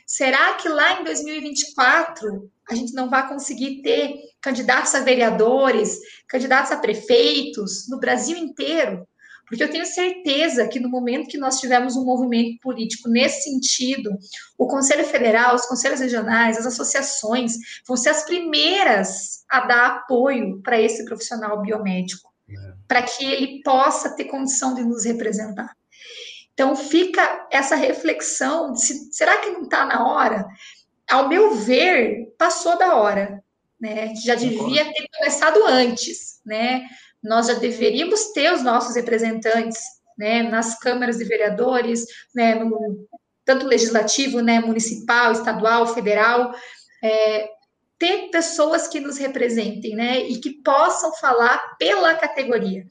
Será 0.07 0.55
que 0.55 0.67
lá 0.67 0.99
em 0.99 1.03
2024 1.03 2.51
a 2.67 2.73
gente 2.73 2.93
não 2.93 3.11
vai 3.11 3.27
conseguir 3.29 3.83
ter 3.83 4.15
candidatos 4.41 4.95
a 4.95 5.01
vereadores, 5.01 5.99
candidatos 6.27 6.71
a 6.71 6.77
prefeitos 6.77 7.87
no 7.87 7.99
Brasil 7.99 8.35
inteiro? 8.35 9.07
Porque 9.47 9.63
eu 9.63 9.69
tenho 9.69 9.85
certeza 9.85 10.67
que 10.67 10.79
no 10.79 10.89
momento 10.89 11.29
que 11.29 11.37
nós 11.37 11.59
tivermos 11.59 11.95
um 11.95 12.03
movimento 12.03 12.59
político 12.59 13.07
nesse 13.07 13.43
sentido, 13.43 14.09
o 14.57 14.65
Conselho 14.65 15.05
Federal, 15.05 15.53
os 15.53 15.67
conselhos 15.67 15.99
regionais, 15.99 16.57
as 16.57 16.65
associações 16.65 17.53
vão 17.87 17.95
ser 17.95 18.09
as 18.09 18.25
primeiras 18.25 19.43
a 19.47 19.59
dar 19.67 19.85
apoio 19.97 20.59
para 20.63 20.81
esse 20.81 21.05
profissional 21.05 21.61
biomédico, 21.61 22.33
é. 22.49 22.53
para 22.87 23.03
que 23.03 23.23
ele 23.23 23.61
possa 23.61 24.15
ter 24.15 24.25
condição 24.25 24.73
de 24.73 24.83
nos 24.83 25.05
representar. 25.05 25.71
Então 26.53 26.75
fica 26.75 27.47
essa 27.51 27.75
reflexão: 27.75 28.75
se, 28.75 29.11
será 29.11 29.37
que 29.37 29.49
não 29.49 29.63
está 29.63 29.85
na 29.85 30.07
hora? 30.07 30.45
Ao 31.09 31.27
meu 31.27 31.55
ver, 31.55 32.33
passou 32.37 32.77
da 32.77 32.95
hora. 32.95 33.43
Né? 33.79 34.13
Já 34.15 34.35
devia 34.35 34.85
ter 34.85 35.07
começado 35.17 35.65
antes. 35.65 36.41
Né? 36.45 36.85
Nós 37.21 37.47
já 37.47 37.53
deveríamos 37.53 38.31
ter 38.31 38.53
os 38.53 38.63
nossos 38.63 38.95
representantes 38.95 39.79
né, 40.17 40.43
nas 40.43 40.77
câmaras 40.77 41.17
de 41.17 41.25
vereadores, 41.25 42.05
né, 42.35 42.55
no, 42.55 43.07
tanto 43.45 43.65
legislativo, 43.65 44.41
né, 44.41 44.59
municipal, 44.59 45.31
estadual, 45.31 45.93
federal, 45.93 46.53
é, 47.03 47.47
ter 47.97 48.29
pessoas 48.29 48.87
que 48.87 48.99
nos 48.99 49.17
representem, 49.17 49.95
né, 49.95 50.19
e 50.19 50.39
que 50.39 50.61
possam 50.61 51.13
falar 51.15 51.75
pela 51.77 52.15
categoria. 52.15 52.85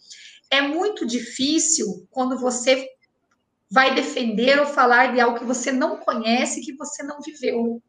É 0.50 0.60
muito 0.60 1.06
difícil 1.06 2.06
quando 2.10 2.38
você 2.38 2.86
vai 3.72 3.94
defender 3.94 4.60
ou 4.60 4.66
falar 4.66 5.14
de 5.14 5.20
algo 5.20 5.38
que 5.38 5.46
você 5.46 5.72
não 5.72 5.96
conhece, 5.96 6.60
que 6.60 6.76
você 6.76 7.02
não 7.02 7.20
viveu. 7.20 7.82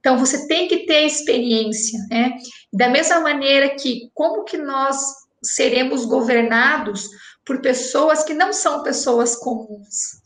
Então, 0.00 0.18
você 0.18 0.48
tem 0.48 0.66
que 0.66 0.86
ter 0.86 1.06
experiência, 1.06 1.98
né? 2.10 2.36
Da 2.72 2.88
mesma 2.88 3.20
maneira 3.20 3.76
que, 3.76 4.10
como 4.12 4.44
que 4.44 4.58
nós 4.58 4.96
seremos 5.40 6.04
governados 6.04 7.08
por 7.44 7.60
pessoas 7.60 8.24
que 8.24 8.34
não 8.34 8.52
são 8.52 8.82
pessoas 8.82 9.36
comuns, 9.36 10.20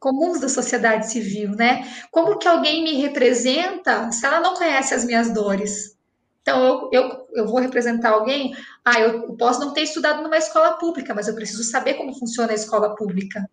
comuns 0.00 0.40
da 0.40 0.48
sociedade 0.48 1.10
civil, 1.10 1.50
né? 1.52 1.88
Como 2.10 2.36
que 2.36 2.48
alguém 2.48 2.82
me 2.82 2.94
representa 3.00 4.10
se 4.10 4.26
ela 4.26 4.40
não 4.40 4.54
conhece 4.54 4.92
as 4.92 5.04
minhas 5.04 5.32
dores? 5.32 5.96
Então, 6.42 6.62
eu, 6.62 6.90
eu, 6.92 7.26
eu 7.32 7.46
vou 7.46 7.60
representar 7.60 8.10
alguém, 8.10 8.56
ah, 8.84 8.98
eu 9.00 9.36
posso 9.36 9.60
não 9.60 9.72
ter 9.72 9.82
estudado 9.82 10.22
numa 10.22 10.36
escola 10.36 10.78
pública, 10.78 11.14
mas 11.14 11.28
eu 11.28 11.34
preciso 11.34 11.62
saber 11.62 11.94
como 11.94 12.18
funciona 12.18 12.52
a 12.52 12.54
escola 12.56 12.94
pública. 12.96 13.48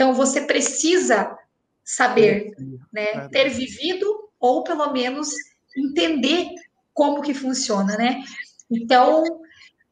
Então, 0.00 0.14
você 0.14 0.40
precisa 0.40 1.36
saber, 1.84 2.56
né? 2.90 3.28
Ter 3.28 3.50
vivido 3.50 4.30
ou 4.40 4.64
pelo 4.64 4.90
menos 4.94 5.28
entender 5.76 6.46
como 6.94 7.20
que 7.20 7.34
funciona, 7.34 7.98
né? 7.98 8.22
Então, 8.70 9.22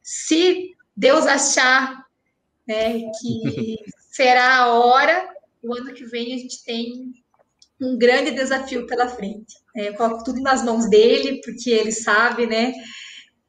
se 0.01 0.75
Deus 0.97 1.27
achar 1.27 2.07
né, 2.67 3.01
que 3.21 3.77
será 4.09 4.55
a 4.55 4.73
hora, 4.73 5.29
o 5.61 5.75
ano 5.75 5.93
que 5.93 6.05
vem 6.05 6.33
a 6.33 6.37
gente 6.39 6.63
tem 6.63 7.13
um 7.79 7.95
grande 7.95 8.31
desafio 8.31 8.87
pela 8.87 9.09
frente. 9.09 9.57
É, 9.75 9.89
eu 9.89 9.93
coloco 9.93 10.23
tudo 10.23 10.41
nas 10.41 10.63
mãos 10.63 10.89
dele, 10.89 11.39
porque 11.45 11.69
ele 11.69 11.91
sabe, 11.91 12.47
né? 12.47 12.73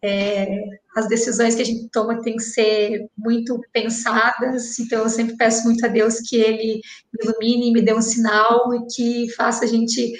É, 0.03 0.47
as 0.97 1.09
decisões 1.09 1.55
que 1.55 1.63
a 1.63 1.65
gente 1.65 1.89
toma 1.91 2.23
têm 2.23 2.37
que 2.37 2.43
ser 2.43 3.07
muito 3.17 3.61
pensadas, 3.73 4.79
então 4.79 5.03
eu 5.03 5.09
sempre 5.11 5.37
peço 5.37 5.65
muito 5.65 5.85
a 5.85 5.89
Deus 5.89 6.21
que 6.21 6.37
ele 6.37 6.81
me 7.13 7.25
ilumine, 7.25 7.73
me 7.73 7.83
dê 7.83 7.93
um 7.93 8.01
sinal 8.01 8.75
e 8.75 8.87
que 8.95 9.33
faça 9.35 9.65
a 9.65 9.69
gente 9.69 10.13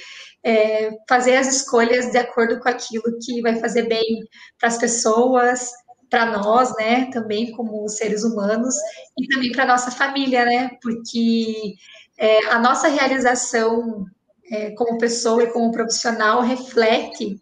é, 0.45 0.91
fazer 1.09 1.37
as 1.37 1.49
escolhas 1.55 2.11
de 2.11 2.19
acordo 2.19 2.61
com 2.61 2.69
aquilo 2.69 3.19
que 3.23 3.41
vai 3.43 3.57
fazer 3.57 3.89
bem 3.89 4.21
para 4.59 4.69
as 4.69 4.79
pessoas, 4.79 5.71
para 6.09 6.27
nós, 6.27 6.75
né, 6.77 7.09
também 7.13 7.53
como 7.53 7.89
seres 7.89 8.25
humanos, 8.25 8.75
e 9.17 9.27
também 9.29 9.53
para 9.53 9.67
nossa 9.67 9.91
família, 9.91 10.45
né, 10.45 10.71
porque 10.83 11.75
é, 12.19 12.47
a 12.47 12.59
nossa 12.59 12.89
realização 12.89 14.05
é, 14.51 14.73
como 14.73 14.99
pessoa 14.99 15.43
e 15.45 15.53
como 15.53 15.71
profissional 15.71 16.43
reflete 16.43 17.41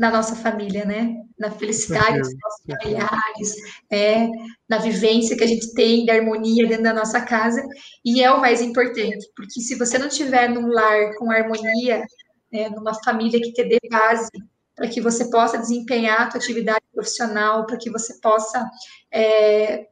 na 0.00 0.10
nossa 0.10 0.34
família, 0.34 0.86
né? 0.86 1.14
Na 1.38 1.50
felicidade 1.50 2.18
dos 2.18 2.32
nossos 2.40 2.62
familiares, 2.66 3.54
é, 3.92 4.26
na 4.66 4.78
vivência 4.78 5.36
que 5.36 5.44
a 5.44 5.46
gente 5.46 5.74
tem 5.74 6.06
da 6.06 6.14
harmonia 6.14 6.66
dentro 6.66 6.84
da 6.84 6.94
nossa 6.94 7.20
casa, 7.20 7.62
e 8.02 8.22
é 8.22 8.32
o 8.32 8.40
mais 8.40 8.62
importante, 8.62 9.30
porque 9.36 9.60
se 9.60 9.76
você 9.76 9.98
não 9.98 10.08
tiver 10.08 10.48
num 10.48 10.68
lar 10.68 11.14
com 11.18 11.30
harmonia, 11.30 12.02
é, 12.50 12.70
numa 12.70 12.94
família 13.04 13.38
que 13.38 13.52
te 13.52 13.62
dê 13.62 13.78
base 13.90 14.30
para 14.74 14.88
que 14.88 15.02
você 15.02 15.28
possa 15.30 15.58
desempenhar 15.58 16.28
a 16.28 16.30
sua 16.30 16.40
atividade 16.40 16.84
profissional, 16.94 17.66
para 17.66 17.76
que 17.76 17.90
você 17.90 18.18
possa 18.22 18.66
é, 19.12 19.86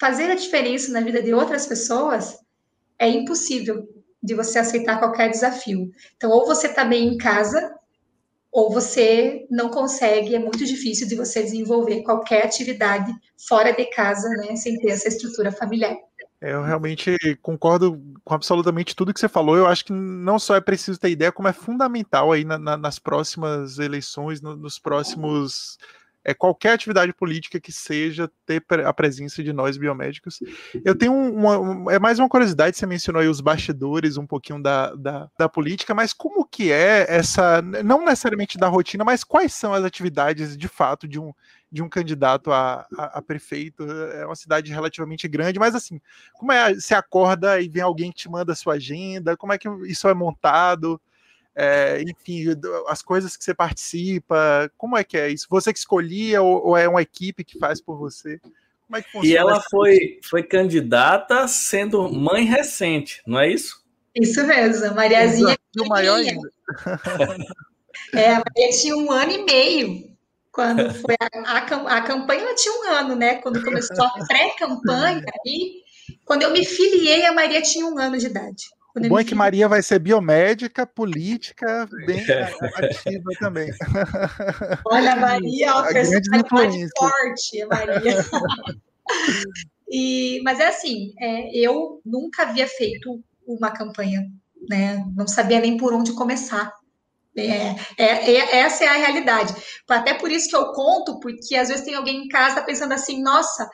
fazer 0.00 0.30
a 0.30 0.34
diferença 0.34 0.90
na 0.90 1.02
vida 1.02 1.22
de 1.22 1.34
outras 1.34 1.66
pessoas, 1.66 2.38
é 2.98 3.06
impossível 3.06 3.86
de 4.22 4.34
você 4.34 4.58
aceitar 4.58 4.98
qualquer 4.98 5.28
desafio. 5.28 5.90
Então, 6.16 6.30
ou 6.30 6.46
você 6.46 6.68
está 6.68 6.86
bem 6.86 7.08
em 7.08 7.18
casa, 7.18 7.75
ou 8.56 8.72
você 8.72 9.46
não 9.50 9.68
consegue, 9.68 10.34
é 10.34 10.38
muito 10.38 10.64
difícil 10.64 11.06
de 11.06 11.14
você 11.14 11.42
desenvolver 11.42 12.02
qualquer 12.02 12.46
atividade 12.46 13.12
fora 13.46 13.70
de 13.70 13.84
casa, 13.90 14.30
né, 14.30 14.56
sem 14.56 14.78
ter 14.78 14.92
essa 14.92 15.08
estrutura 15.08 15.52
familiar. 15.52 15.94
É, 16.40 16.54
eu 16.54 16.62
realmente 16.62 17.14
concordo 17.42 18.00
com 18.24 18.32
absolutamente 18.32 18.96
tudo 18.96 19.12
que 19.12 19.20
você 19.20 19.28
falou. 19.28 19.58
Eu 19.58 19.66
acho 19.66 19.84
que 19.84 19.92
não 19.92 20.38
só 20.38 20.56
é 20.56 20.60
preciso 20.62 20.98
ter 20.98 21.10
ideia, 21.10 21.30
como 21.30 21.48
é 21.48 21.52
fundamental 21.52 22.32
aí 22.32 22.46
na, 22.46 22.56
na, 22.56 22.78
nas 22.78 22.98
próximas 22.98 23.78
eleições, 23.78 24.40
no, 24.40 24.56
nos 24.56 24.78
próximos 24.78 25.76
é, 26.26 26.34
qualquer 26.34 26.72
atividade 26.72 27.12
política 27.12 27.60
que 27.60 27.70
seja 27.70 28.28
ter 28.44 28.60
a 28.84 28.92
presença 28.92 29.44
de 29.44 29.52
nós 29.52 29.76
biomédicos. 29.76 30.40
Eu 30.84 30.92
tenho 30.96 31.12
uma, 31.12 31.56
uma, 31.56 31.92
é 31.92 32.00
mais 32.00 32.18
uma 32.18 32.28
curiosidade, 32.28 32.76
você 32.76 32.84
mencionou 32.84 33.22
aí 33.22 33.28
os 33.28 33.40
bastidores 33.40 34.16
um 34.16 34.26
pouquinho 34.26 34.60
da, 34.60 34.92
da, 34.96 35.30
da, 35.38 35.48
política, 35.48 35.94
mas 35.94 36.12
como 36.12 36.44
que 36.44 36.72
é 36.72 37.06
essa, 37.08 37.62
não 37.62 38.04
necessariamente 38.04 38.58
da 38.58 38.66
rotina, 38.66 39.04
mas 39.04 39.22
quais 39.22 39.54
são 39.54 39.72
as 39.72 39.84
atividades 39.84 40.56
de 40.56 40.66
fato 40.66 41.06
de 41.06 41.20
um, 41.20 41.32
de 41.70 41.80
um 41.80 41.88
candidato 41.88 42.50
a, 42.50 42.84
a, 42.98 43.18
a 43.18 43.22
prefeito? 43.22 43.84
É 43.84 44.26
uma 44.26 44.34
cidade 44.34 44.72
relativamente 44.72 45.28
grande, 45.28 45.60
mas 45.60 45.76
assim, 45.76 46.00
como 46.32 46.50
é, 46.50 46.74
você 46.74 46.96
acorda 46.96 47.60
e 47.60 47.68
vem 47.68 47.82
alguém 47.82 48.10
que 48.10 48.18
te 48.18 48.28
manda 48.28 48.52
a 48.52 48.56
sua 48.56 48.74
agenda, 48.74 49.36
como 49.36 49.52
é 49.52 49.58
que 49.58 49.68
isso 49.86 50.08
é 50.08 50.14
montado? 50.14 51.00
É, 51.56 52.02
enfim, 52.02 52.44
as 52.86 53.00
coisas 53.00 53.36
que 53.36 53.42
você 53.42 53.54
participa, 53.54 54.70
como 54.76 54.96
é 54.96 55.02
que 55.02 55.16
é 55.16 55.30
isso? 55.30 55.46
Você 55.48 55.72
que 55.72 55.78
escolhia 55.78 56.42
ou, 56.42 56.68
ou 56.68 56.76
é 56.76 56.86
uma 56.86 57.00
equipe 57.00 57.42
que 57.42 57.58
faz 57.58 57.80
por 57.80 57.96
você? 57.96 58.38
Como 58.86 58.96
é 58.96 59.02
que 59.02 59.10
funciona? 59.10 59.34
E 59.34 59.36
ela 59.36 59.60
foi, 59.70 60.20
foi 60.22 60.42
candidata 60.42 61.48
sendo 61.48 62.12
mãe 62.12 62.44
recente, 62.44 63.22
não 63.26 63.40
é 63.40 63.50
isso? 63.50 63.82
Isso 64.14 64.46
mesmo, 64.46 64.86
a 64.86 64.94
Mariazinha. 64.94 65.56
O 65.78 65.88
maior 65.88 66.16
ainda. 66.16 66.50
É, 68.14 68.34
a 68.34 68.42
Maria 68.44 68.70
tinha 68.78 68.94
um 68.94 69.10
ano 69.10 69.32
e 69.32 69.44
meio 69.44 70.16
quando 70.52 70.94
foi 70.94 71.14
a, 71.20 71.58
a, 71.58 71.96
a 71.98 72.02
campanha, 72.02 72.40
ela 72.40 72.54
tinha 72.54 72.74
um 72.74 72.90
ano, 72.90 73.14
né? 73.14 73.34
Quando 73.36 73.62
começou 73.62 74.04
a 74.04 74.12
pré-campanha, 74.26 75.22
e 75.44 75.82
quando 76.24 76.42
eu 76.42 76.50
me 76.50 76.64
filiei, 76.64 77.26
a 77.26 77.32
Maria 77.32 77.60
tinha 77.60 77.86
um 77.86 77.98
ano 77.98 78.16
de 78.16 78.26
idade. 78.26 78.70
O 78.96 79.08
bom 79.08 79.18
é 79.18 79.24
que 79.24 79.34
Maria 79.34 79.68
vai 79.68 79.82
ser 79.82 79.98
biomédica, 79.98 80.86
política, 80.86 81.86
bem 82.06 82.18
é. 82.30 82.44
ativa 82.82 83.30
também. 83.38 83.70
Olha, 84.86 85.12
a 85.12 85.16
Maria, 85.16 85.74
ó, 85.76 85.82
personalidade 85.92 86.88
forte, 86.96 87.64
Maria. 87.66 88.24
e, 89.90 90.40
mas 90.42 90.60
é 90.60 90.68
assim, 90.68 91.12
é, 91.20 91.54
eu 91.54 92.00
nunca 92.06 92.44
havia 92.44 92.66
feito 92.66 93.22
uma 93.46 93.70
campanha, 93.70 94.26
né? 94.68 95.04
Não 95.14 95.28
sabia 95.28 95.60
nem 95.60 95.76
por 95.76 95.92
onde 95.92 96.14
começar. 96.14 96.72
É, 97.36 97.76
é, 97.98 98.30
é, 98.30 98.56
essa 98.60 98.84
é 98.84 98.88
a 98.88 98.94
realidade. 98.94 99.54
Até 99.86 100.14
por 100.14 100.32
isso 100.32 100.48
que 100.48 100.56
eu 100.56 100.72
conto, 100.72 101.20
porque 101.20 101.54
às 101.54 101.68
vezes 101.68 101.84
tem 101.84 101.94
alguém 101.94 102.24
em 102.24 102.28
casa 102.28 102.62
pensando 102.62 102.92
assim, 102.92 103.22
nossa, 103.22 103.68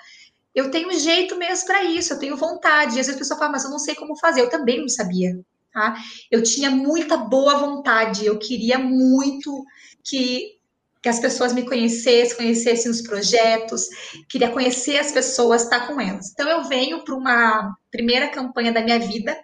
eu 0.55 0.71
tenho 0.71 0.93
jeito 0.99 1.37
mesmo 1.37 1.67
para 1.67 1.85
isso, 1.85 2.13
eu 2.13 2.19
tenho 2.19 2.37
vontade. 2.37 2.97
E 2.97 3.01
às 3.01 3.07
vezes 3.07 3.15
a 3.15 3.19
pessoa 3.19 3.39
fala, 3.39 3.53
mas 3.53 3.65
eu 3.65 3.71
não 3.71 3.79
sei 3.79 3.95
como 3.95 4.19
fazer. 4.19 4.43
Eu 4.43 4.51
também 4.51 4.81
não 4.81 4.89
sabia. 4.89 5.39
Tá? 5.73 5.97
Eu 6.31 6.43
tinha 6.43 6.71
muita 6.71 7.17
boa 7.17 7.59
vontade, 7.59 8.27
eu 8.27 8.39
queria 8.39 8.79
muito 8.79 9.65
que, 10.05 10.59
que 11.03 11.09
as 11.09 11.19
pessoas 11.19 11.55
me 11.55 11.65
conhecessem, 11.65 12.37
conhecessem 12.37 12.91
os 12.91 13.01
projetos, 13.01 13.89
queria 14.29 14.51
conhecer 14.51 14.99
as 14.99 15.11
pessoas, 15.11 15.63
estar 15.63 15.87
com 15.87 15.99
elas. 15.99 16.31
Então 16.31 16.47
eu 16.47 16.65
venho 16.65 17.03
para 17.03 17.15
uma 17.15 17.75
primeira 17.91 18.29
campanha 18.29 18.71
da 18.71 18.83
minha 18.83 18.99
vida, 18.99 19.35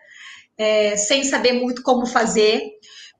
é, 0.58 0.98
sem 0.98 1.24
saber 1.24 1.52
muito 1.54 1.82
como 1.82 2.04
fazer, 2.04 2.62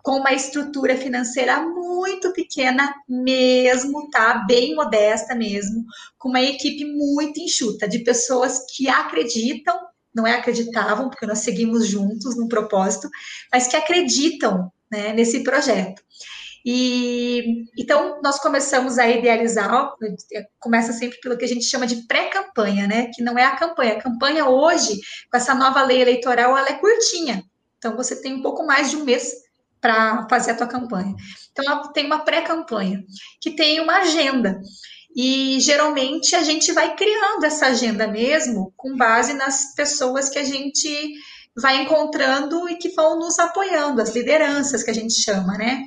com 0.02 0.12
uma 0.12 0.32
estrutura 0.32 0.96
financeira 0.96 1.60
muito 1.60 2.32
pequena 2.32 2.94
mesmo, 3.08 4.08
tá? 4.10 4.44
Bem 4.46 4.74
modesta 4.74 5.34
mesmo, 5.34 5.84
com 6.16 6.28
uma 6.28 6.40
equipe 6.40 6.84
muito 6.84 7.40
enxuta 7.40 7.88
de 7.88 8.00
pessoas 8.00 8.64
que 8.74 8.88
acreditam, 8.88 9.78
não 10.14 10.26
é 10.26 10.34
acreditavam, 10.34 11.10
porque 11.10 11.26
nós 11.26 11.40
seguimos 11.40 11.86
juntos 11.86 12.36
no 12.36 12.48
propósito, 12.48 13.08
mas 13.52 13.66
que 13.66 13.76
acreditam 13.76 14.72
né, 14.90 15.12
nesse 15.12 15.42
projeto. 15.42 16.02
E 16.64 17.64
então 17.78 18.20
nós 18.22 18.38
começamos 18.40 18.98
a 18.98 19.08
idealizar, 19.08 19.94
começa 20.58 20.92
sempre 20.92 21.18
pelo 21.20 21.36
que 21.36 21.44
a 21.44 21.48
gente 21.48 21.64
chama 21.64 21.86
de 21.86 22.06
pré-campanha, 22.06 22.86
né? 22.86 23.10
Que 23.14 23.22
não 23.22 23.38
é 23.38 23.44
a 23.44 23.56
campanha. 23.56 23.94
A 23.94 24.02
campanha 24.02 24.46
hoje, 24.48 25.00
com 25.30 25.36
essa 25.36 25.54
nova 25.54 25.82
lei 25.82 26.02
eleitoral, 26.02 26.56
ela 26.56 26.68
é 26.68 26.74
curtinha. 26.74 27.42
Então 27.78 27.96
você 27.96 28.20
tem 28.20 28.34
um 28.34 28.42
pouco 28.42 28.66
mais 28.66 28.90
de 28.90 28.96
um 28.96 29.04
mês 29.04 29.32
para 29.80 30.26
fazer 30.28 30.52
a 30.52 30.56
tua 30.56 30.66
campanha. 30.66 31.14
Então, 31.52 31.92
tem 31.92 32.06
uma 32.06 32.20
pré-campanha, 32.20 33.02
que 33.40 33.52
tem 33.52 33.80
uma 33.80 33.98
agenda. 33.98 34.60
E 35.16 35.58
geralmente 35.60 36.36
a 36.36 36.42
gente 36.42 36.72
vai 36.72 36.94
criando 36.94 37.44
essa 37.44 37.66
agenda 37.66 38.06
mesmo 38.06 38.72
com 38.76 38.96
base 38.96 39.32
nas 39.34 39.74
pessoas 39.74 40.28
que 40.28 40.38
a 40.38 40.44
gente 40.44 41.12
vai 41.56 41.82
encontrando 41.82 42.68
e 42.68 42.76
que 42.76 42.90
vão 42.90 43.18
nos 43.18 43.38
apoiando, 43.38 44.00
as 44.00 44.14
lideranças 44.14 44.82
que 44.82 44.90
a 44.90 44.94
gente 44.94 45.14
chama, 45.14 45.56
né? 45.58 45.82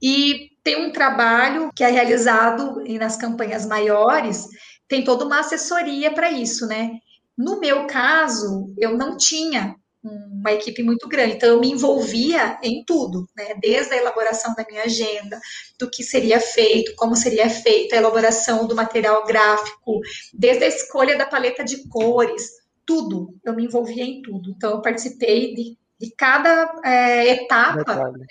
E 0.00 0.50
tem 0.62 0.86
um 0.86 0.92
trabalho 0.92 1.72
que 1.74 1.82
é 1.82 1.90
realizado 1.90 2.82
nas 2.98 3.16
campanhas 3.16 3.66
maiores, 3.66 4.46
tem 4.86 5.02
toda 5.02 5.24
uma 5.24 5.40
assessoria 5.40 6.12
para 6.12 6.30
isso, 6.30 6.66
né? 6.66 6.92
No 7.36 7.58
meu 7.58 7.86
caso, 7.86 8.72
eu 8.78 8.96
não 8.96 9.16
tinha 9.16 9.74
uma 10.02 10.52
equipe 10.52 10.82
muito 10.82 11.08
grande. 11.08 11.34
Então, 11.34 11.48
eu 11.50 11.60
me 11.60 11.70
envolvia 11.70 12.58
em 12.62 12.84
tudo, 12.84 13.28
né? 13.36 13.54
Desde 13.60 13.94
a 13.94 13.96
elaboração 13.96 14.54
da 14.54 14.64
minha 14.68 14.82
agenda, 14.82 15.40
do 15.78 15.88
que 15.88 16.02
seria 16.02 16.40
feito, 16.40 16.94
como 16.96 17.14
seria 17.14 17.48
feita 17.48 17.94
a 17.94 17.98
elaboração 17.98 18.66
do 18.66 18.74
material 18.74 19.24
gráfico, 19.24 20.00
desde 20.34 20.64
a 20.64 20.68
escolha 20.68 21.16
da 21.16 21.26
paleta 21.26 21.64
de 21.64 21.88
cores, 21.88 22.50
tudo, 22.84 23.38
eu 23.44 23.54
me 23.54 23.64
envolvia 23.64 24.04
em 24.04 24.22
tudo. 24.22 24.50
Então, 24.50 24.72
eu 24.72 24.82
participei 24.82 25.54
de, 25.54 25.78
de 26.00 26.14
cada 26.16 26.80
é, 26.84 27.28
etapa 27.28 28.10
né, 28.10 28.26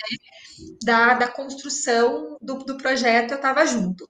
da, 0.83 1.13
da 1.13 1.27
construção 1.29 2.37
do, 2.41 2.55
do 2.55 2.77
projeto, 2.77 3.31
eu 3.31 3.37
estava 3.37 3.65
junto. 3.65 4.05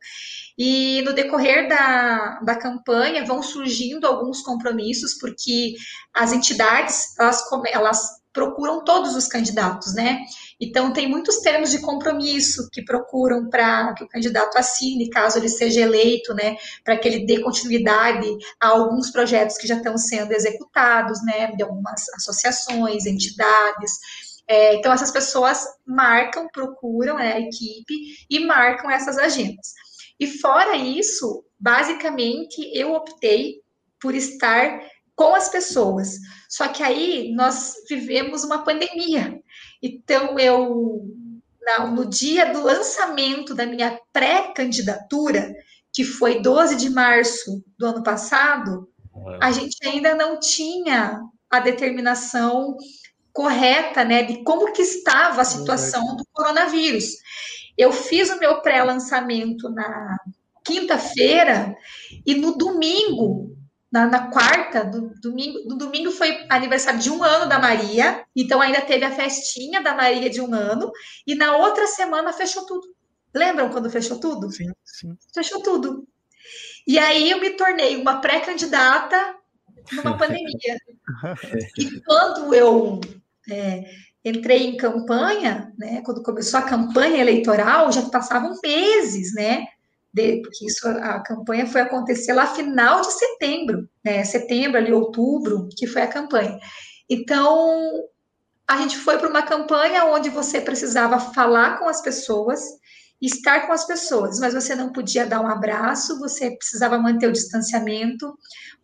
E 0.64 1.01
no 1.01 1.12
decorrer 1.12 1.68
da, 1.68 2.39
da 2.43 2.55
campanha 2.55 3.26
vão 3.26 3.41
surgindo 3.41 4.05
alguns 4.05 4.43
compromissos, 4.43 5.16
porque 5.16 5.74
as 6.14 6.32
entidades, 6.32 7.18
elas, 7.18 7.43
elas 7.72 8.07
procuram 8.32 8.84
todos 8.84 9.16
os 9.16 9.26
candidatos, 9.26 9.95
né? 9.95 10.20
Então, 10.59 10.93
tem 10.93 11.09
muitos 11.09 11.38
termos 11.38 11.72
de 11.72 11.82
compromisso 11.82 12.70
que 12.72 12.86
procuram 12.86 13.49
para 13.49 13.91
que 13.95 14.03
o 14.03 14.07
candidato 14.07 14.55
assine, 14.55 15.09
caso 15.09 15.39
ele 15.39 15.49
seja 15.49 15.82
eleito, 15.82 16.32
né? 16.36 16.55
Para 16.86 16.95
que 16.95 17.07
ele 17.07 17.26
dê 17.26 17.39
continuidade 17.39 18.28
a 18.62 18.68
alguns 18.68 19.09
projetos 19.09 19.57
que 19.57 19.66
já 19.66 19.78
estão 19.78 19.97
sendo 19.97 20.32
executados, 20.32 21.26
né? 21.26 21.53
De 21.55 21.64
algumas 21.64 22.07
associações, 22.09 23.07
entidades. 23.07 23.93
É, 24.47 24.76
então, 24.76 24.93
essas 24.93 25.09
pessoas 25.09 25.66
marcam, 25.88 26.47
procuram 26.49 27.16
né, 27.18 27.34
a 27.34 27.39
equipe 27.39 27.95
e 28.30 28.45
marcam 28.45 28.91
essas 28.91 29.18
agendas. 29.18 29.74
E 30.22 30.28
fora 30.28 30.76
isso, 30.78 31.43
basicamente, 31.59 32.61
eu 32.76 32.93
optei 32.93 33.59
por 33.99 34.13
estar 34.13 34.80
com 35.15 35.34
as 35.34 35.49
pessoas. 35.49 36.19
Só 36.47 36.67
que 36.67 36.84
aí 36.84 37.34
nós 37.34 37.74
vivemos 37.89 38.43
uma 38.43 38.63
pandemia. 38.63 39.41
Então, 39.82 40.38
eu, 40.38 41.03
no 41.95 42.05
dia 42.05 42.53
do 42.53 42.61
lançamento 42.61 43.55
da 43.55 43.65
minha 43.65 43.99
pré-candidatura, 44.13 45.55
que 45.91 46.03
foi 46.03 46.39
12 46.39 46.76
de 46.76 46.91
março 46.91 47.63
do 47.76 47.88
ano 47.88 48.03
passado, 48.03 48.88
a 49.41 49.51
gente 49.51 49.76
ainda 49.84 50.13
não 50.13 50.39
tinha 50.39 51.19
a 51.49 51.59
determinação 51.59 52.78
correta, 53.34 54.03
né, 54.03 54.22
de 54.22 54.43
como 54.43 54.72
que 54.72 54.84
estava 54.84 55.41
a 55.41 55.45
situação 55.45 56.15
do 56.15 56.24
coronavírus. 56.32 57.15
Eu 57.78 57.91
fiz 57.91 58.30
o 58.30 58.39
meu 58.39 58.61
pré-lançamento 58.61 59.69
na 59.69 60.17
quinta-feira 60.63 61.76
e 62.26 62.36
no 62.36 62.57
domingo 62.57 63.57
na, 63.91 64.05
na, 64.07 64.32
quarta, 64.32 64.86
do, 64.86 65.13
domingo, 65.19 65.59
no 65.67 65.78
domingo 65.78 66.11
foi 66.11 66.45
aniversário 66.49 66.99
de 66.99 67.11
um 67.11 67.22
ano 67.22 67.49
da 67.49 67.59
Maria, 67.59 68.24
então 68.34 68.61
ainda 68.61 68.80
teve 68.80 69.03
a 69.03 69.11
festinha 69.11 69.82
da 69.82 69.93
Maria 69.93 70.30
de 70.30 70.39
um 70.39 70.53
ano, 70.53 70.89
e 71.28 71.36
na 71.36 71.57
outra 71.57 71.86
semana 71.88 72.32
fechou 72.32 72.65
tudo. 72.65 72.88
Lembram 73.34 73.69
quando 73.69 73.89
fechou 73.89 74.17
tudo? 74.17 74.49
Sim, 74.49 74.72
sim. 74.86 75.17
Fechou 75.34 75.61
tudo. 75.61 76.07
E 76.88 76.97
aí 76.97 77.32
eu 77.32 77.39
me 77.39 77.51
tornei 77.51 77.97
uma 77.97 78.22
pré-candidata 78.22 79.36
numa 79.91 80.15
pandemia. 80.17 80.78
e 81.78 82.01
quando 82.01 82.53
eu 82.55 83.01
é, 83.49 83.84
entrei 84.24 84.67
em 84.67 84.78
campanha, 84.78 85.74
né, 85.78 86.01
quando 86.05 86.22
começou 86.22 86.59
a 86.59 86.63
campanha 86.63 87.22
eleitoral, 87.22 87.91
já 87.91 88.03
passavam 88.03 88.57
meses, 88.63 89.34
né? 89.34 89.65
de, 90.13 90.41
porque 90.41 90.65
isso 90.65 90.88
a, 90.88 91.19
campanha 91.22 91.65
foi 91.65 91.82
acontecer 91.82 92.34
lá 92.34 92.47
final 92.47 93.01
de 93.01 93.13
setembro, 93.13 93.89
né? 94.03 94.24
Setembro, 94.24 94.78
ali, 94.78 94.91
outubro, 94.91 95.69
que 95.78 95.88
foi 95.88 96.01
a 96.01 96.07
campanha. 96.07 96.59
Então, 97.09 97.89
a 98.67 98.78
gente 98.78 98.97
foi 98.97 99.17
para 99.17 99.30
uma 99.30 99.41
campanha 99.41 100.05
onde 100.05 100.30
você 100.30 100.59
precisava 100.59 101.19
falar 101.19 101.80
com 101.80 101.88
as 101.88 102.01
pessoas, 102.01 102.61
estar 103.22 103.67
com 103.67 103.74
as 103.74 103.86
pessoas, 103.86 104.39
mas 104.39 104.53
você 104.53 104.74
não 104.74 104.91
podia 104.91 105.26
dar 105.26 105.41
um 105.41 105.47
abraço, 105.47 106.19
você 106.19 106.51
precisava 106.51 106.97
manter 106.97 107.28
o 107.28 107.32
distanciamento, 107.32 108.36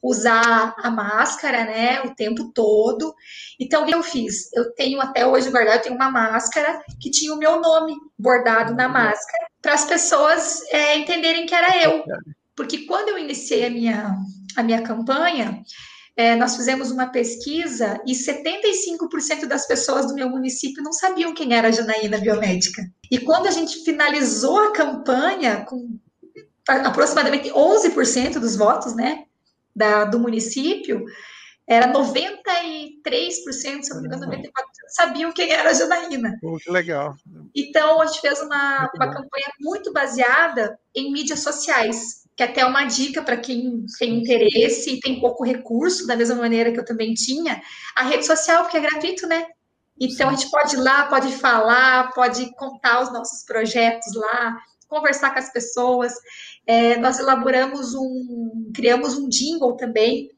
usar 0.01 0.75
a 0.77 0.91
máscara, 0.91 1.65
né, 1.65 2.01
o 2.01 2.13
tempo 2.13 2.51
todo. 2.53 3.15
Então, 3.59 3.83
o 3.83 3.85
que 3.85 3.95
eu 3.95 4.03
fiz? 4.03 4.51
Eu 4.53 4.73
tenho 4.75 5.01
até 5.01 5.25
hoje 5.25 5.49
guardado, 5.49 5.77
eu 5.77 5.81
tenho 5.81 5.95
uma 5.95 6.11
máscara 6.11 6.81
que 7.01 7.09
tinha 7.09 7.33
o 7.33 7.38
meu 7.38 7.59
nome 7.59 7.95
bordado 8.17 8.75
na 8.75 8.88
máscara, 8.88 9.47
para 9.61 9.73
as 9.73 9.85
pessoas 9.85 10.61
é, 10.71 10.97
entenderem 10.97 11.45
que 11.45 11.55
era 11.55 11.83
eu. 11.83 12.03
Porque 12.55 12.85
quando 12.85 13.09
eu 13.09 13.17
iniciei 13.17 13.65
a 13.65 13.69
minha, 13.69 14.15
a 14.55 14.63
minha 14.63 14.81
campanha, 14.81 15.63
é, 16.18 16.36
nós 16.36 16.55
fizemos 16.55 16.89
uma 16.89 17.11
pesquisa 17.11 18.01
e 18.03 18.13
75% 18.13 19.45
das 19.45 19.68
pessoas 19.68 20.07
do 20.07 20.15
meu 20.15 20.28
município 20.28 20.82
não 20.82 20.91
sabiam 20.91 21.32
quem 21.32 21.53
era 21.53 21.68
a 21.68 21.72
Janaína 21.72 22.18
Biomédica. 22.18 22.82
E 23.11 23.20
quando 23.20 23.45
a 23.45 23.51
gente 23.51 23.84
finalizou 23.84 24.57
a 24.57 24.74
campanha 24.74 25.63
com 25.63 25.95
aproximadamente 26.68 27.51
11% 27.51 28.39
dos 28.39 28.55
votos, 28.55 28.95
né, 28.95 29.26
da, 29.76 30.05
do 30.05 30.20
município, 30.20 31.05
era 31.68 31.93
93%, 31.93 33.84
se 33.84 33.93
não 33.93 34.01
me 34.01 34.07
engano, 34.07 34.26
94% 34.26 34.41
sabiam 34.88 35.32
quem 35.32 35.51
era 35.51 35.70
a 35.70 35.74
Janaína. 35.74 36.36
Pô, 36.41 36.57
que 36.57 36.72
legal. 36.72 37.15
Então, 37.53 38.01
a 38.01 38.07
gente 38.07 38.22
fez 38.22 38.41
uma, 38.41 38.89
uma 38.95 39.13
campanha 39.13 39.51
muito 39.59 39.93
baseada 39.93 40.80
em 40.95 41.11
mídias 41.11 41.41
sociais, 41.41 42.26
que 42.38 42.43
até 42.43 42.61
é 42.61 42.65
uma 42.65 42.85
dica 42.85 43.23
para 43.23 43.35
quem 43.35 43.83
tem 43.97 44.19
interesse 44.19 44.91
e 44.91 44.99
tem 44.99 45.19
pouco 45.19 45.43
recurso, 45.43 46.05
da 46.05 46.15
mesma 46.15 46.35
maneira 46.35 46.71
que 46.71 46.79
eu 46.79 46.85
também 46.85 47.15
tinha, 47.15 47.59
a 47.95 48.03
rede 48.03 48.27
social, 48.27 48.61
porque 48.61 48.77
é 48.77 48.81
gratuito, 48.81 49.25
né? 49.25 49.47
Então, 49.99 50.29
a 50.29 50.33
gente 50.33 50.51
pode 50.51 50.75
ir 50.75 50.79
lá, 50.79 51.07
pode 51.07 51.31
falar, 51.31 52.13
pode 52.13 52.53
contar 52.55 53.01
os 53.01 53.11
nossos 53.11 53.43
projetos 53.43 54.13
lá, 54.13 54.55
conversar 54.88 55.31
com 55.31 55.39
as 55.39 55.51
pessoas. 55.51 56.13
É, 56.67 56.95
nós 56.97 57.17
elaboramos 57.17 57.95
um, 57.95 58.71
criamos 58.71 59.17
um 59.17 59.27
jingle 59.27 59.75
também, 59.75 60.29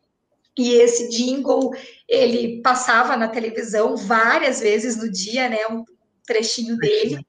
e 0.58 0.72
esse 0.76 1.10
jingle, 1.10 1.72
ele 2.08 2.62
passava 2.62 3.18
na 3.18 3.28
televisão 3.28 3.98
várias 3.98 4.62
vezes 4.62 4.96
no 4.96 5.12
dia, 5.12 5.50
né? 5.50 5.68
Um 5.70 5.84
trechinho 6.26 6.78
dele. 6.78 7.26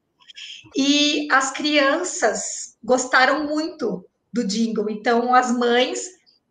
E 0.77 1.27
as 1.33 1.51
crianças 1.51 2.77
gostaram 2.85 3.49
muito 3.49 4.07
do 4.33 4.47
jingle. 4.47 4.91
Então, 4.91 5.35
as 5.35 5.51
mães 5.57 6.01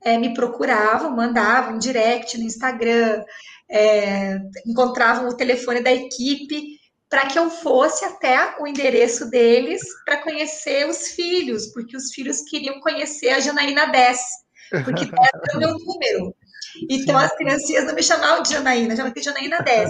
é, 0.03 0.17
me 0.17 0.33
procuravam, 0.33 1.15
mandavam 1.15 1.77
direct 1.77 2.37
no 2.37 2.43
Instagram, 2.43 3.23
é, 3.69 4.39
encontravam 4.65 5.27
o 5.27 5.37
telefone 5.37 5.81
da 5.81 5.91
equipe 5.91 6.79
para 7.09 7.25
que 7.25 7.39
eu 7.39 7.49
fosse 7.49 8.05
até 8.05 8.55
o 8.59 8.67
endereço 8.67 9.29
deles 9.29 9.81
para 10.05 10.21
conhecer 10.21 10.87
os 10.87 11.09
filhos, 11.09 11.67
porque 11.67 11.97
os 11.97 12.11
filhos 12.13 12.41
queriam 12.41 12.79
conhecer 12.81 13.29
a 13.29 13.39
Janaína 13.39 13.87
10, 13.87 14.19
porque 14.85 15.05
10 15.09 15.15
era 15.15 15.57
o 15.57 15.59
meu 15.59 15.79
número. 15.79 16.35
Então 16.87 17.17
as 17.17 17.35
criancinhas 17.35 17.85
não 17.85 17.95
me 17.95 18.03
chamavam 18.03 18.43
de 18.43 18.51
Janaína, 18.51 18.95
chamavam 18.95 19.13
de 19.13 19.23
Janaína 19.23 19.57
10. 19.59 19.89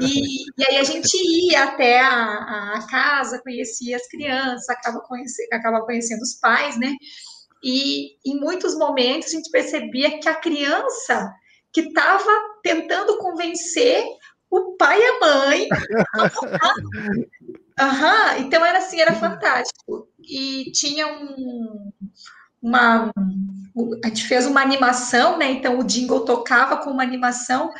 E, 0.00 0.44
e 0.58 0.64
aí 0.68 0.76
a 0.78 0.84
gente 0.84 1.14
ia 1.16 1.64
até 1.64 2.00
a, 2.00 2.74
a 2.76 2.86
casa, 2.88 3.40
conhecia 3.42 3.96
as 3.96 4.06
crianças, 4.08 4.68
acaba, 4.68 5.00
conhece, 5.00 5.46
acaba 5.52 5.84
conhecendo 5.84 6.22
os 6.22 6.34
pais, 6.34 6.78
né? 6.78 6.94
E 7.62 8.16
em 8.26 8.40
muitos 8.40 8.76
momentos 8.76 9.28
a 9.28 9.36
gente 9.36 9.50
percebia 9.50 10.18
que 10.18 10.28
a 10.28 10.34
criança 10.34 11.32
que 11.72 11.82
estava 11.82 12.30
tentando 12.62 13.18
convencer 13.18 14.04
o 14.50 14.76
pai 14.76 15.00
e 15.00 15.04
a 15.04 15.20
mãe. 15.20 15.68
Uhum, 17.80 18.40
então 18.44 18.64
era 18.64 18.78
assim, 18.78 19.00
era 19.00 19.14
fantástico. 19.14 20.08
E 20.22 20.70
tinha 20.72 21.06
um, 21.06 21.90
uma. 22.60 23.10
A 24.04 24.08
gente 24.08 24.24
fez 24.24 24.44
uma 24.46 24.60
animação, 24.60 25.38
né? 25.38 25.50
Então 25.50 25.78
o 25.78 25.84
jingle 25.84 26.26
tocava 26.26 26.76
com 26.76 26.90
uma 26.90 27.02
animação 27.02 27.70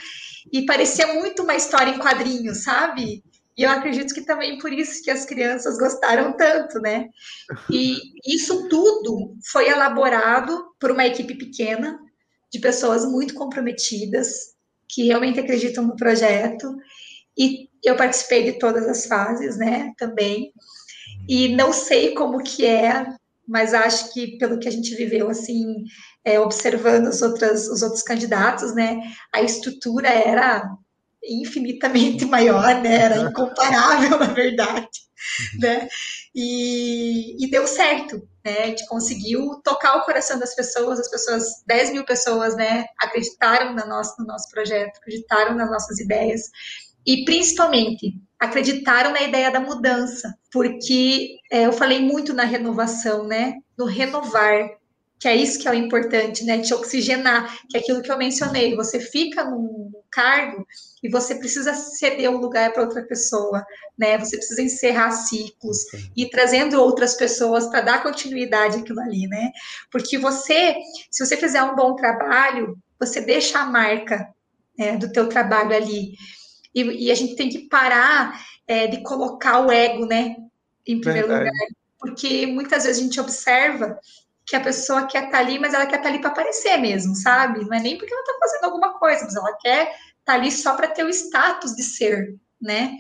e 0.51 0.64
parecia 0.64 1.14
muito 1.14 1.43
uma 1.43 1.55
história 1.55 1.90
em 1.90 1.99
quadrinhos, 1.99 2.64
sabe? 2.64 3.22
E 3.57 3.62
eu 3.62 3.70
acredito 3.70 4.14
que 4.14 4.22
também 4.22 4.59
por 4.59 4.72
isso 4.72 5.03
que 5.03 5.11
as 5.11 5.24
crianças 5.24 5.78
gostaram 5.78 6.36
tanto, 6.36 6.81
né? 6.81 7.09
E 7.70 7.98
isso 8.27 8.69
tudo 8.69 9.36
foi 9.44 9.69
elaborado 9.69 10.74
por 10.81 10.90
uma 10.90 11.06
equipe 11.06 11.35
pequena, 11.35 11.98
de 12.51 12.59
pessoas 12.59 13.05
muito 13.05 13.35
comprometidas, 13.35 14.55
que 14.89 15.06
realmente 15.06 15.40
acreditam 15.40 15.85
no 15.86 15.97
projeto. 15.97 16.74
E 17.36 17.69
eu 17.85 17.97
participei 17.97 18.44
de 18.44 18.59
todas 18.59 18.86
as 18.86 19.06
fases, 19.06 19.56
né? 19.59 19.93
Também. 19.98 20.52
E 21.28 21.55
não 21.55 21.73
sei 21.73 22.14
como 22.14 22.43
que 22.43 22.66
é 22.66 23.06
mas 23.52 23.74
acho 23.74 24.14
que 24.14 24.38
pelo 24.38 24.58
que 24.58 24.66
a 24.66 24.70
gente 24.70 24.94
viveu, 24.94 25.28
assim, 25.28 25.84
é, 26.24 26.40
observando 26.40 27.08
os, 27.08 27.20
outras, 27.20 27.68
os 27.68 27.82
outros 27.82 28.02
candidatos, 28.02 28.74
né, 28.74 28.98
a 29.30 29.42
estrutura 29.42 30.08
era 30.08 30.66
infinitamente 31.22 32.24
maior, 32.24 32.80
né, 32.80 32.94
era 32.94 33.18
incomparável, 33.18 34.16
na 34.18 34.32
verdade, 34.32 34.88
né, 35.60 35.86
e, 36.34 37.44
e 37.44 37.50
deu 37.50 37.66
certo, 37.66 38.26
né, 38.42 38.62
a 38.62 38.66
gente 38.68 38.86
conseguiu 38.86 39.60
tocar 39.62 39.98
o 39.98 40.04
coração 40.06 40.38
das 40.38 40.54
pessoas, 40.54 40.98
as 40.98 41.10
pessoas, 41.10 41.44
10 41.66 41.92
mil 41.92 42.06
pessoas, 42.06 42.56
né, 42.56 42.86
acreditaram 42.98 43.74
no 43.74 43.86
nosso, 43.86 44.14
no 44.18 44.24
nosso 44.24 44.48
projeto, 44.48 44.96
acreditaram 44.96 45.54
nas 45.54 45.70
nossas 45.70 46.00
ideias, 46.00 46.40
e 47.06 47.26
principalmente 47.26 48.14
acreditaram 48.40 49.12
na 49.12 49.20
ideia 49.20 49.50
da 49.50 49.60
mudança, 49.60 50.34
porque 50.52 51.38
é, 51.50 51.66
eu 51.66 51.72
falei 51.72 51.98
muito 52.00 52.34
na 52.34 52.44
renovação, 52.44 53.26
né? 53.26 53.54
No 53.76 53.86
renovar, 53.86 54.70
que 55.18 55.26
é 55.26 55.34
isso 55.34 55.58
que 55.58 55.66
é 55.66 55.70
o 55.70 55.74
importante, 55.74 56.44
né? 56.44 56.60
Te 56.60 56.74
oxigenar, 56.74 57.58
que 57.70 57.76
é 57.76 57.80
aquilo 57.80 58.02
que 58.02 58.12
eu 58.12 58.18
mencionei. 58.18 58.76
Você 58.76 59.00
fica 59.00 59.44
num 59.44 59.90
cargo 60.10 60.66
e 61.02 61.08
você 61.08 61.34
precisa 61.36 61.72
ceder 61.72 62.30
um 62.30 62.36
lugar 62.36 62.72
para 62.72 62.82
outra 62.82 63.02
pessoa, 63.02 63.64
né? 63.98 64.18
Você 64.18 64.36
precisa 64.36 64.60
encerrar 64.60 65.10
ciclos 65.12 65.78
e 66.14 66.28
trazendo 66.28 66.80
outras 66.80 67.14
pessoas 67.14 67.66
para 67.68 67.80
dar 67.80 68.02
continuidade 68.02 68.78
àquilo 68.78 69.00
ali, 69.00 69.26
né? 69.26 69.50
Porque 69.90 70.18
você, 70.18 70.76
se 71.10 71.24
você 71.24 71.36
fizer 71.36 71.62
um 71.62 71.74
bom 71.74 71.96
trabalho, 71.96 72.76
você 73.00 73.20
deixa 73.20 73.58
a 73.58 73.66
marca 73.66 74.28
né, 74.78 74.96
do 74.96 75.10
teu 75.10 75.28
trabalho 75.28 75.74
ali. 75.74 76.12
E, 76.74 77.06
e, 77.06 77.10
a 77.10 77.14
gente 77.14 77.36
tem 77.36 77.48
que 77.48 77.68
parar 77.68 78.38
é, 78.73 78.86
de 78.86 79.03
colocar 79.03 79.61
o 79.61 79.70
ego, 79.70 80.07
né, 80.07 80.36
em 80.86 81.01
primeiro 81.01 81.28
Verdade. 81.28 81.51
lugar. 81.51 81.69
Porque 81.99 82.47
muitas 82.47 82.85
vezes 82.85 83.01
a 83.01 83.05
gente 83.05 83.20
observa 83.20 83.99
que 84.44 84.57
a 84.57 84.61
pessoa 84.61 85.07
quer 85.07 85.24
estar 85.24 85.32
tá 85.32 85.39
ali, 85.39 85.59
mas 85.59 85.74
ela 85.74 85.86
quer 85.86 85.97
estar 85.97 86.05
tá 86.05 86.09
ali 86.09 86.20
para 86.20 86.31
aparecer 86.31 86.77
mesmo, 86.78 87.15
sabe? 87.15 87.65
Não 87.65 87.74
é 87.74 87.81
nem 87.81 87.97
porque 87.97 88.12
ela 88.12 88.23
está 88.23 88.35
fazendo 88.40 88.65
alguma 88.65 88.99
coisa, 88.99 89.24
mas 89.24 89.36
ela 89.36 89.57
quer 89.59 89.85
estar 89.85 89.94
tá 90.24 90.35
ali 90.35 90.51
só 90.51 90.74
para 90.74 90.89
ter 90.89 91.05
o 91.05 91.11
status 91.11 91.77
de 91.77 91.82
ser, 91.82 92.35
né? 92.61 92.93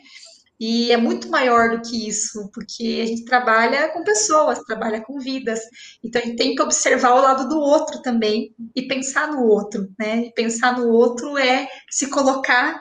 E 0.60 0.92
é 0.92 0.96
muito 0.96 1.28
maior 1.28 1.70
do 1.70 1.82
que 1.82 2.06
isso, 2.08 2.48
porque 2.54 3.00
a 3.02 3.06
gente 3.06 3.24
trabalha 3.24 3.88
com 3.88 4.04
pessoas, 4.04 4.62
trabalha 4.62 5.00
com 5.00 5.18
vidas. 5.18 5.58
Então 6.04 6.22
a 6.22 6.24
gente 6.24 6.36
tem 6.36 6.54
que 6.54 6.62
observar 6.62 7.14
o 7.14 7.20
lado 7.20 7.48
do 7.48 7.58
outro 7.58 8.00
também 8.00 8.54
e 8.76 8.82
pensar 8.82 9.32
no 9.32 9.44
outro, 9.44 9.90
né? 9.98 10.26
E 10.26 10.32
pensar 10.32 10.78
no 10.78 10.88
outro 10.88 11.36
é 11.36 11.66
se 11.90 12.08
colocar 12.08 12.80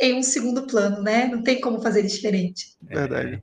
em 0.00 0.14
um 0.14 0.22
segundo 0.22 0.66
plano, 0.66 1.02
né? 1.02 1.26
Não 1.26 1.42
tem 1.42 1.60
como 1.60 1.80
fazer 1.80 2.02
diferente. 2.02 2.76
Verdade. 2.82 3.42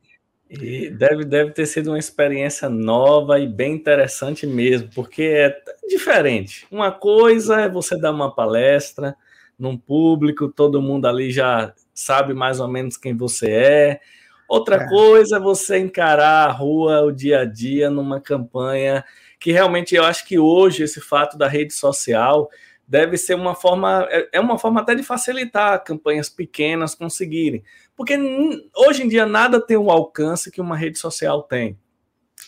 E 0.50 0.90
deve, 0.90 1.24
deve 1.24 1.52
ter 1.52 1.66
sido 1.66 1.92
uma 1.92 2.00
experiência 2.00 2.68
nova 2.68 3.40
e 3.40 3.48
bem 3.48 3.74
interessante 3.74 4.46
mesmo, 4.46 4.90
porque 4.94 5.24
é 5.24 5.58
diferente. 5.88 6.68
Uma 6.70 6.92
coisa 6.92 7.62
é 7.62 7.70
você 7.70 7.98
dar 7.98 8.12
uma 8.12 8.34
palestra 8.34 9.16
num 9.58 9.78
público, 9.78 10.50
todo 10.50 10.82
mundo 10.82 11.06
ali 11.08 11.32
já 11.32 11.74
sabe 11.94 12.34
mais 12.34 12.60
ou 12.60 12.68
menos 12.68 12.98
quem 12.98 13.16
você 13.16 13.50
é. 13.50 14.00
Outra 14.50 14.76
é. 14.76 14.90
coisa 14.90 15.38
é 15.38 15.40
você 15.40 15.78
encarar 15.78 16.50
a 16.50 16.52
rua, 16.52 17.02
o 17.02 17.12
dia 17.12 17.42
a 17.42 17.46
dia, 17.46 17.90
numa 17.90 18.20
campanha 18.20 19.06
que 19.42 19.52
realmente 19.52 19.96
eu 19.96 20.04
acho 20.04 20.26
que 20.28 20.38
hoje 20.38 20.84
esse 20.84 21.02
fato 21.02 21.36
da 21.36 21.48
rede 21.48 21.74
social 21.74 22.48
deve 22.92 23.16
ser 23.16 23.36
uma 23.36 23.56
forma, 23.56 24.06
é, 24.10 24.28
é 24.34 24.40
uma 24.42 24.60
forma 24.60 24.82
até 24.82 24.94
de 24.94 25.02
facilitar 25.02 25.82
campanhas 25.82 26.28
pequenas 26.28 26.94
conseguirem. 26.94 27.64
Porque 27.96 28.18
hoje 28.76 29.04
em 29.04 29.08
dia 29.08 29.26
nada 29.26 29.66
tem 29.66 29.78
o 29.78 29.90
alcance 29.90 30.52
que 30.52 30.60
uma 30.60 30.76
rede 30.76 31.00
social 31.00 31.42
tem. 31.42 31.80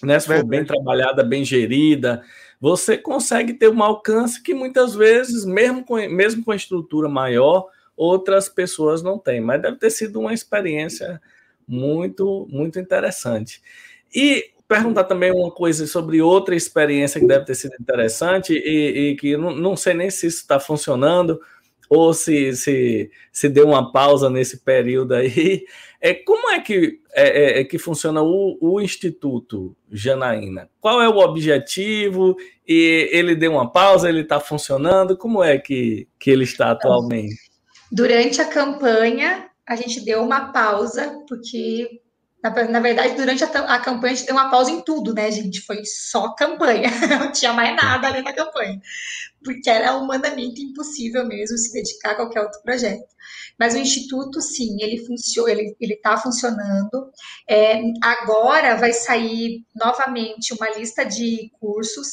Né? 0.04 0.20
Se 0.20 0.28
for 0.28 0.44
bem 0.46 0.66
trabalhada, 0.66 1.24
bem 1.24 1.46
gerida, 1.46 2.22
você 2.60 2.98
consegue 2.98 3.54
ter 3.54 3.70
um 3.70 3.82
alcance 3.82 4.44
que 4.44 4.54
muitas 4.54 4.94
vezes, 4.94 5.46
mesmo 5.46 5.86
com, 5.86 5.96
mesmo 6.10 6.44
com 6.44 6.52
a 6.52 6.58
estrutura 6.58 7.08
maior, 7.08 7.70
outras 7.96 8.50
pessoas 8.50 9.02
não 9.02 9.18
têm. 9.18 9.40
Mas 9.40 9.62
deve 9.62 9.78
ter 9.78 9.92
sido 9.92 10.20
uma 10.20 10.34
experiência 10.34 11.22
muito, 11.66 12.46
muito 12.52 12.78
interessante. 12.78 13.62
E 14.14 14.52
perguntar 14.74 15.04
também 15.04 15.32
uma 15.32 15.52
coisa 15.52 15.86
sobre 15.86 16.20
outra 16.20 16.56
experiência 16.56 17.20
que 17.20 17.28
deve 17.28 17.46
ter 17.46 17.54
sido 17.54 17.76
interessante 17.80 18.54
e, 18.54 19.12
e 19.12 19.16
que 19.16 19.38
não, 19.38 19.56
não, 19.56 19.76
sei 19.76 19.94
nem 19.94 20.10
se 20.10 20.26
isso 20.26 20.38
está 20.38 20.60
funcionando 20.60 21.40
ou 21.88 22.12
se, 22.12 22.56
se, 22.56 23.12
se 23.32 23.50
deu 23.50 23.68
uma 23.68 23.92
pausa 23.92 24.32
nesse 24.32 24.58
período 24.58 25.14
aí. 25.14 25.64
É, 26.02 26.14
como 26.14 26.50
é 26.50 26.60
que, 26.60 27.00
é, 27.14 27.60
é, 27.60 27.62
é 27.62 27.64
que 27.64 27.78
funciona 27.78 28.22
o, 28.22 28.58
o 28.60 28.82
Instituto 28.82 29.76
Janaína? 29.92 30.70
Qual 30.82 31.02
é 31.02 31.08
o 31.08 31.20
objetivo? 31.20 32.36
E 32.68 33.08
ele 33.12 33.36
deu 33.36 33.54
uma 33.54 33.72
pausa, 33.72 34.10
ele 34.10 34.22
está 34.22 34.40
funcionando? 34.40 35.16
Como 35.16 35.44
é 35.44 35.58
que, 35.58 36.08
que 36.20 36.32
ele 36.32 36.44
está 36.44 36.72
atualmente? 36.72 37.36
Durante 37.92 38.42
a 38.42 38.46
campanha, 38.46 39.50
a 39.66 39.76
gente 39.76 40.04
deu 40.04 40.24
uma 40.24 40.52
pausa, 40.52 41.24
porque 41.30 42.02
na, 42.44 42.50
na, 42.66 42.80
verdade, 42.82 43.16
durante 43.16 43.42
a, 43.44 43.48
a, 43.48 43.80
campanha, 43.80 44.14
a 44.14 44.16
gente 44.16 44.26
deu 44.26 44.36
uma 44.36 44.50
pausa 44.50 44.70
em 44.70 44.82
tudo, 44.82 45.14
né, 45.14 45.32
gente? 45.32 45.62
Foi 45.62 45.86
só 45.86 46.36
campanha, 46.36 46.90
não 47.20 47.32
tinha 47.32 47.54
mais 47.54 47.74
nada 47.76 48.08
ali 48.08 48.22
na 48.22 48.34
campanha, 48.34 48.82
porque 49.44 49.70
era 49.70 49.96
humanamente 49.96 50.62
impossível 50.62 51.26
mesmo 51.26 51.58
se 51.58 51.72
dedicar 51.72 52.12
a 52.12 52.16
qualquer 52.16 52.42
outro 52.42 52.62
projeto. 52.62 53.08
Mas 53.60 53.74
o 53.74 53.78
Instituto, 53.78 54.42
sim, 54.42 54.78
ele 54.82 55.06
funciona, 55.06 55.52
ele 55.52 55.94
está 55.94 56.18
funcionando. 56.18 57.12
É, 57.50 57.82
agora 58.02 58.76
vai 58.76 58.94
sair 58.94 59.64
novamente 59.76 60.54
uma 60.54 60.70
lista 60.72 61.04
de 61.04 61.52
cursos 61.60 62.08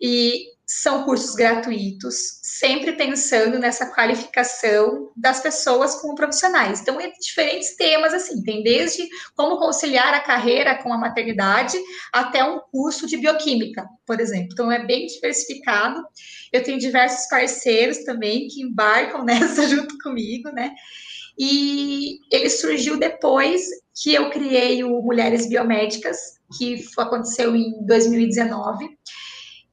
e 0.00 0.44
são 0.72 1.02
cursos 1.04 1.34
gratuitos, 1.34 2.14
sempre 2.42 2.92
pensando 2.92 3.58
nessa 3.58 3.92
qualificação 3.92 5.10
das 5.16 5.40
pessoas 5.40 5.96
como 5.96 6.14
profissionais. 6.14 6.80
Então, 6.80 7.00
é 7.00 7.10
diferentes 7.10 7.74
temas, 7.74 8.14
assim, 8.14 8.40
tem 8.44 8.62
desde 8.62 9.08
como 9.34 9.58
conciliar 9.58 10.14
a 10.14 10.20
carreira 10.20 10.80
com 10.80 10.92
a 10.92 10.98
maternidade 10.98 11.76
até 12.12 12.44
um 12.44 12.60
curso 12.70 13.08
de 13.08 13.16
bioquímica, 13.16 13.84
por 14.10 14.18
exemplo. 14.18 14.48
Então, 14.50 14.72
é 14.72 14.84
bem 14.84 15.06
diversificado. 15.06 16.02
Eu 16.52 16.64
tenho 16.64 16.80
diversos 16.80 17.28
parceiros 17.28 17.98
também 17.98 18.48
que 18.48 18.60
embarcam 18.60 19.22
nessa 19.24 19.68
junto 19.68 19.96
comigo, 19.98 20.50
né? 20.50 20.74
E 21.38 22.18
ele 22.28 22.50
surgiu 22.50 22.98
depois 22.98 23.62
que 24.02 24.12
eu 24.12 24.28
criei 24.30 24.82
o 24.82 25.00
Mulheres 25.00 25.48
Biomédicas, 25.48 26.18
que 26.58 26.84
aconteceu 26.98 27.54
em 27.54 27.86
2019 27.86 28.98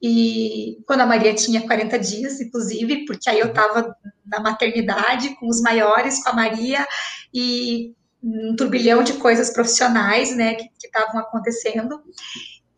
e 0.00 0.78
quando 0.86 1.00
a 1.00 1.06
Maria 1.06 1.34
tinha 1.34 1.66
40 1.66 1.98
dias, 1.98 2.40
inclusive, 2.40 3.04
porque 3.06 3.28
aí 3.28 3.40
eu 3.40 3.48
estava 3.48 3.92
na 4.24 4.38
maternidade 4.38 5.34
com 5.34 5.48
os 5.48 5.60
maiores, 5.60 6.22
com 6.22 6.30
a 6.30 6.32
Maria, 6.32 6.86
e 7.34 7.92
um 8.22 8.54
turbilhão 8.54 9.02
de 9.02 9.14
coisas 9.14 9.50
profissionais, 9.50 10.36
né, 10.36 10.54
que 10.54 10.68
estavam 10.84 11.20
acontecendo. 11.20 12.00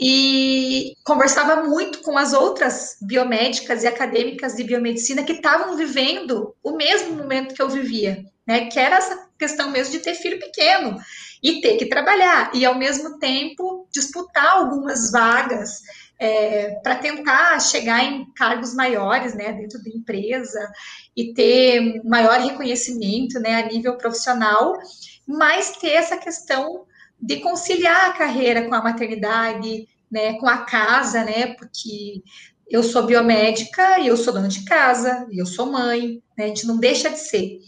E 0.01 0.94
conversava 1.05 1.64
muito 1.68 2.01
com 2.01 2.16
as 2.16 2.32
outras 2.32 2.97
biomédicas 3.02 3.82
e 3.82 3.86
acadêmicas 3.86 4.55
de 4.55 4.64
biomedicina 4.64 5.22
que 5.24 5.32
estavam 5.32 5.77
vivendo 5.77 6.55
o 6.62 6.72
mesmo 6.72 7.14
momento 7.14 7.55
que 7.55 7.60
eu 7.60 7.68
vivia, 7.68 8.24
né, 8.47 8.66
que 8.66 8.78
era 8.78 8.97
essa 8.97 9.28
questão 9.39 9.70
mesmo 9.70 9.93
de 9.93 9.98
ter 9.98 10.14
filho 10.14 10.39
pequeno 10.39 10.97
e 11.43 11.60
ter 11.60 11.77
que 11.77 11.86
trabalhar, 11.86 12.51
e 12.55 12.64
ao 12.64 12.74
mesmo 12.74 13.18
tempo 13.18 13.86
disputar 13.93 14.56
algumas 14.56 15.10
vagas 15.10 15.82
é, 16.18 16.78
para 16.82 16.97
tentar 16.97 17.59
chegar 17.60 18.05
em 18.05 18.31
cargos 18.35 18.74
maiores, 18.74 19.35
né, 19.35 19.52
dentro 19.52 19.82
da 19.82 19.90
empresa 19.90 20.70
e 21.16 21.32
ter 21.32 22.02
maior 22.05 22.39
reconhecimento, 22.40 23.40
né, 23.40 23.62
a 23.62 23.66
nível 23.66 23.97
profissional, 23.97 24.78
mas 25.27 25.72
ter 25.78 25.93
essa 25.93 26.16
questão 26.18 26.85
de 27.20 27.36
conciliar 27.36 28.10
a 28.10 28.12
carreira 28.12 28.68
com 28.68 28.74
a 28.74 28.82
maternidade, 28.82 29.86
né, 30.10 30.34
com 30.34 30.48
a 30.48 30.58
casa, 30.58 31.24
né, 31.24 31.54
porque 31.54 32.22
eu 32.68 32.82
sou 32.82 33.04
biomédica 33.04 33.98
e 33.98 34.08
eu 34.08 34.16
sou 34.16 34.32
dona 34.32 34.48
de 34.48 34.64
casa, 34.64 35.26
e 35.30 35.38
eu 35.38 35.46
sou 35.46 35.70
mãe, 35.70 36.22
né, 36.36 36.44
a 36.44 36.48
gente 36.48 36.66
não 36.66 36.78
deixa 36.78 37.10
de 37.10 37.18
ser. 37.18 37.58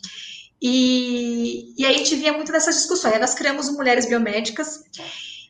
E, 0.61 1.75
e 1.77 1.85
aí 1.85 1.95
a 1.95 1.99
gente 1.99 2.15
vinha 2.15 2.33
muito 2.33 2.53
nessas 2.53 2.77
discussões. 2.77 3.15
Aí 3.15 3.21
nós 3.21 3.35
criamos 3.35 3.69
Mulheres 3.71 4.07
Biomédicas 4.07 4.81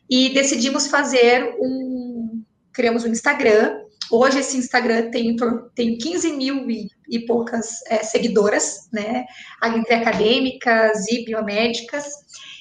e 0.09 0.29
decidimos 0.29 0.87
fazer 0.87 1.55
um 1.59 2.43
criamos 2.73 3.03
um 3.03 3.09
Instagram. 3.09 3.79
Hoje 4.11 4.39
esse 4.39 4.57
Instagram 4.57 5.11
tem, 5.11 5.35
tem 5.75 5.97
15 5.97 6.33
mil 6.33 6.69
e, 6.69 6.89
e 7.07 7.19
poucas 7.19 7.81
é, 7.87 7.97
seguidoras, 8.03 8.89
né? 8.91 9.25
Entre 9.63 9.93
acadêmicas 9.93 11.07
e 11.07 11.23
biomédicas, 11.23 12.05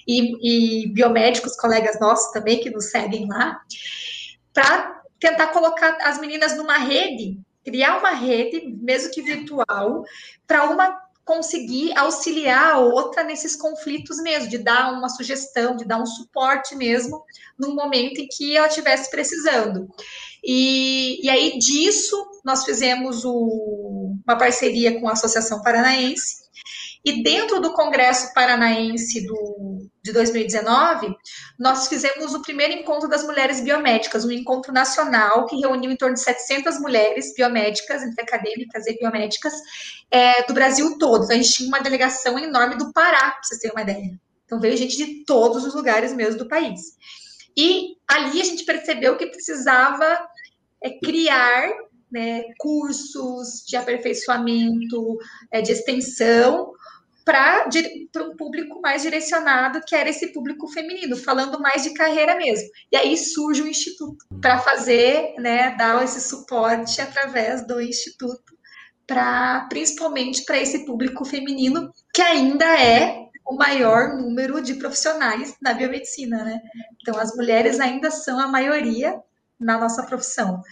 e, 0.06 0.82
e 0.84 0.88
biomédicos, 0.88 1.56
colegas 1.56 1.98
nossos 2.00 2.32
também 2.32 2.60
que 2.60 2.70
nos 2.70 2.90
seguem 2.90 3.26
lá, 3.26 3.60
para 4.52 5.02
tentar 5.18 5.48
colocar 5.48 5.98
as 6.02 6.20
meninas 6.20 6.56
numa 6.56 6.78
rede, 6.78 7.38
criar 7.64 7.98
uma 7.98 8.10
rede, 8.10 8.66
mesmo 8.80 9.12
que 9.12 9.22
virtual, 9.22 10.04
para 10.46 10.64
uma 10.64 11.00
conseguir 11.24 11.96
auxiliar 11.96 12.72
a 12.72 12.78
outra 12.78 13.22
nesses 13.22 13.54
conflitos 13.54 14.20
mesmo, 14.20 14.48
de 14.48 14.58
dar 14.58 14.92
uma 14.92 15.08
sugestão, 15.08 15.76
de 15.76 15.84
dar 15.84 16.00
um 16.00 16.06
suporte 16.06 16.74
mesmo 16.74 17.24
no 17.56 17.74
momento 17.74 18.20
em 18.20 18.26
que 18.26 18.56
ela 18.56 18.66
estivesse 18.66 19.08
precisando. 19.08 19.88
E, 20.42 21.24
e 21.24 21.30
aí 21.30 21.58
disso 21.58 22.16
nós 22.44 22.64
fizemos 22.64 23.24
o, 23.24 24.16
uma 24.26 24.36
parceria 24.36 25.00
com 25.00 25.08
a 25.08 25.12
Associação 25.12 25.62
Paranaense 25.62 26.41
e 27.04 27.22
dentro 27.22 27.60
do 27.60 27.72
Congresso 27.72 28.32
Paranaense 28.32 29.26
do, 29.26 29.88
de 30.02 30.12
2019, 30.12 31.14
nós 31.58 31.88
fizemos 31.88 32.32
o 32.32 32.42
primeiro 32.42 32.74
encontro 32.74 33.08
das 33.08 33.24
mulheres 33.24 33.60
biomédicas, 33.60 34.24
um 34.24 34.30
encontro 34.30 34.72
nacional 34.72 35.46
que 35.46 35.56
reuniu 35.56 35.90
em 35.90 35.96
torno 35.96 36.14
de 36.14 36.20
700 36.20 36.78
mulheres 36.78 37.34
biomédicas, 37.34 38.02
entre 38.02 38.22
acadêmicas 38.22 38.86
e 38.86 38.98
biomédicas, 38.98 39.52
é, 40.10 40.44
do 40.44 40.54
Brasil 40.54 40.96
todo. 40.96 41.24
Então, 41.24 41.36
a 41.36 41.42
gente 41.42 41.52
tinha 41.52 41.68
uma 41.68 41.80
delegação 41.80 42.38
enorme 42.38 42.76
do 42.76 42.92
Pará, 42.92 43.32
para 43.32 43.42
vocês 43.42 43.60
terem 43.60 43.74
uma 43.74 43.82
ideia. 43.82 44.20
Então, 44.46 44.60
veio 44.60 44.76
gente 44.76 44.96
de 44.96 45.24
todos 45.24 45.64
os 45.64 45.74
lugares 45.74 46.12
mesmo 46.12 46.38
do 46.38 46.48
país. 46.48 46.96
E 47.56 47.96
ali 48.06 48.40
a 48.40 48.44
gente 48.44 48.64
percebeu 48.64 49.16
que 49.16 49.26
precisava 49.26 50.24
é, 50.82 50.90
criar 50.90 51.68
né, 52.12 52.44
cursos 52.58 53.64
de 53.66 53.76
aperfeiçoamento, 53.76 55.18
é, 55.50 55.60
de 55.60 55.72
extensão, 55.72 56.72
para 57.24 57.68
um 58.18 58.36
público 58.36 58.80
mais 58.80 59.02
direcionado, 59.02 59.80
que 59.86 59.94
era 59.94 60.10
esse 60.10 60.32
público 60.32 60.66
feminino, 60.68 61.16
falando 61.16 61.60
mais 61.60 61.82
de 61.82 61.94
carreira 61.94 62.36
mesmo. 62.36 62.68
E 62.90 62.96
aí 62.96 63.16
surge 63.16 63.62
o 63.62 63.68
Instituto 63.68 64.26
para 64.40 64.58
fazer, 64.58 65.34
né, 65.38 65.74
dar 65.76 66.02
esse 66.02 66.20
suporte 66.20 67.00
através 67.00 67.66
do 67.66 67.80
Instituto, 67.80 68.56
para 69.06 69.66
principalmente 69.68 70.44
para 70.44 70.58
esse 70.58 70.84
público 70.84 71.24
feminino, 71.24 71.92
que 72.12 72.22
ainda 72.22 72.66
é 72.78 73.22
o 73.46 73.56
maior 73.56 74.16
número 74.16 74.62
de 74.62 74.74
profissionais 74.74 75.56
na 75.60 75.74
biomedicina, 75.74 76.44
né? 76.44 76.60
Então, 77.00 77.18
as 77.18 77.34
mulheres 77.34 77.80
ainda 77.80 78.10
são 78.10 78.38
a 78.38 78.46
maioria 78.46 79.20
na 79.58 79.78
nossa 79.78 80.04
profissão. 80.04 80.62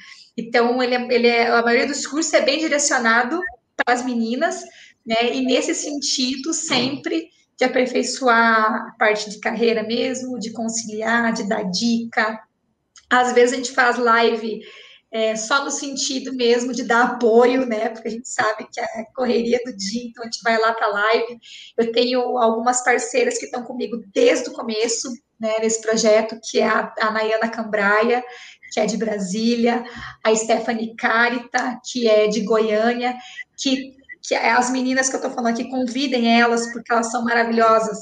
Então, 0.40 0.82
ele, 0.82 0.94
é, 0.94 1.08
ele 1.10 1.26
é, 1.26 1.48
a 1.48 1.62
maioria 1.62 1.86
dos 1.86 2.06
cursos 2.06 2.32
é 2.32 2.40
bem 2.40 2.58
direcionado 2.58 3.40
para 3.76 3.94
as 3.94 4.04
meninas, 4.04 4.62
né? 5.06 5.34
E 5.34 5.44
nesse 5.44 5.74
sentido, 5.74 6.52
sempre 6.52 7.28
de 7.58 7.64
aperfeiçoar 7.64 8.88
a 8.88 8.94
parte 8.98 9.28
de 9.28 9.38
carreira 9.38 9.82
mesmo, 9.82 10.38
de 10.38 10.52
conciliar, 10.52 11.32
de 11.32 11.46
dar 11.46 11.62
dica. 11.64 12.40
Às 13.08 13.32
vezes 13.32 13.52
a 13.52 13.56
gente 13.56 13.72
faz 13.72 13.98
live 13.98 14.60
é, 15.12 15.34
só 15.34 15.64
no 15.64 15.70
sentido 15.70 16.32
mesmo 16.32 16.72
de 16.72 16.84
dar 16.84 17.02
apoio, 17.02 17.66
né? 17.66 17.88
Porque 17.88 18.08
a 18.08 18.10
gente 18.10 18.28
sabe 18.28 18.66
que 18.72 18.80
é 18.80 19.04
correria 19.14 19.60
do 19.64 19.76
dia, 19.76 20.04
então 20.04 20.22
a 20.22 20.26
gente 20.26 20.40
vai 20.42 20.58
lá 20.58 20.72
para 20.72 20.86
a 20.86 20.90
live. 20.90 21.38
Eu 21.76 21.92
tenho 21.92 22.38
algumas 22.38 22.82
parceiras 22.84 23.36
que 23.36 23.46
estão 23.46 23.64
comigo 23.64 24.02
desde 24.14 24.48
o 24.48 24.52
começo, 24.52 25.10
né, 25.38 25.54
nesse 25.60 25.80
projeto, 25.80 26.38
que 26.50 26.60
é 26.60 26.66
a, 26.66 26.94
a 27.00 27.10
Nayana 27.10 27.48
Cambraia, 27.48 28.22
que 28.70 28.80
é 28.80 28.86
de 28.86 28.96
Brasília, 28.96 29.84
a 30.24 30.34
Stephanie 30.34 30.94
Carita, 30.96 31.78
que 31.90 32.08
é 32.08 32.28
de 32.28 32.42
Goiânia, 32.42 33.16
que, 33.56 33.94
que 34.22 34.34
é 34.34 34.52
as 34.52 34.70
meninas 34.70 35.08
que 35.08 35.16
eu 35.16 35.20
estou 35.20 35.32
falando 35.32 35.52
aqui, 35.52 35.68
convidem 35.68 36.40
elas, 36.40 36.72
porque 36.72 36.92
elas 36.92 37.10
são 37.10 37.24
maravilhosas 37.24 37.98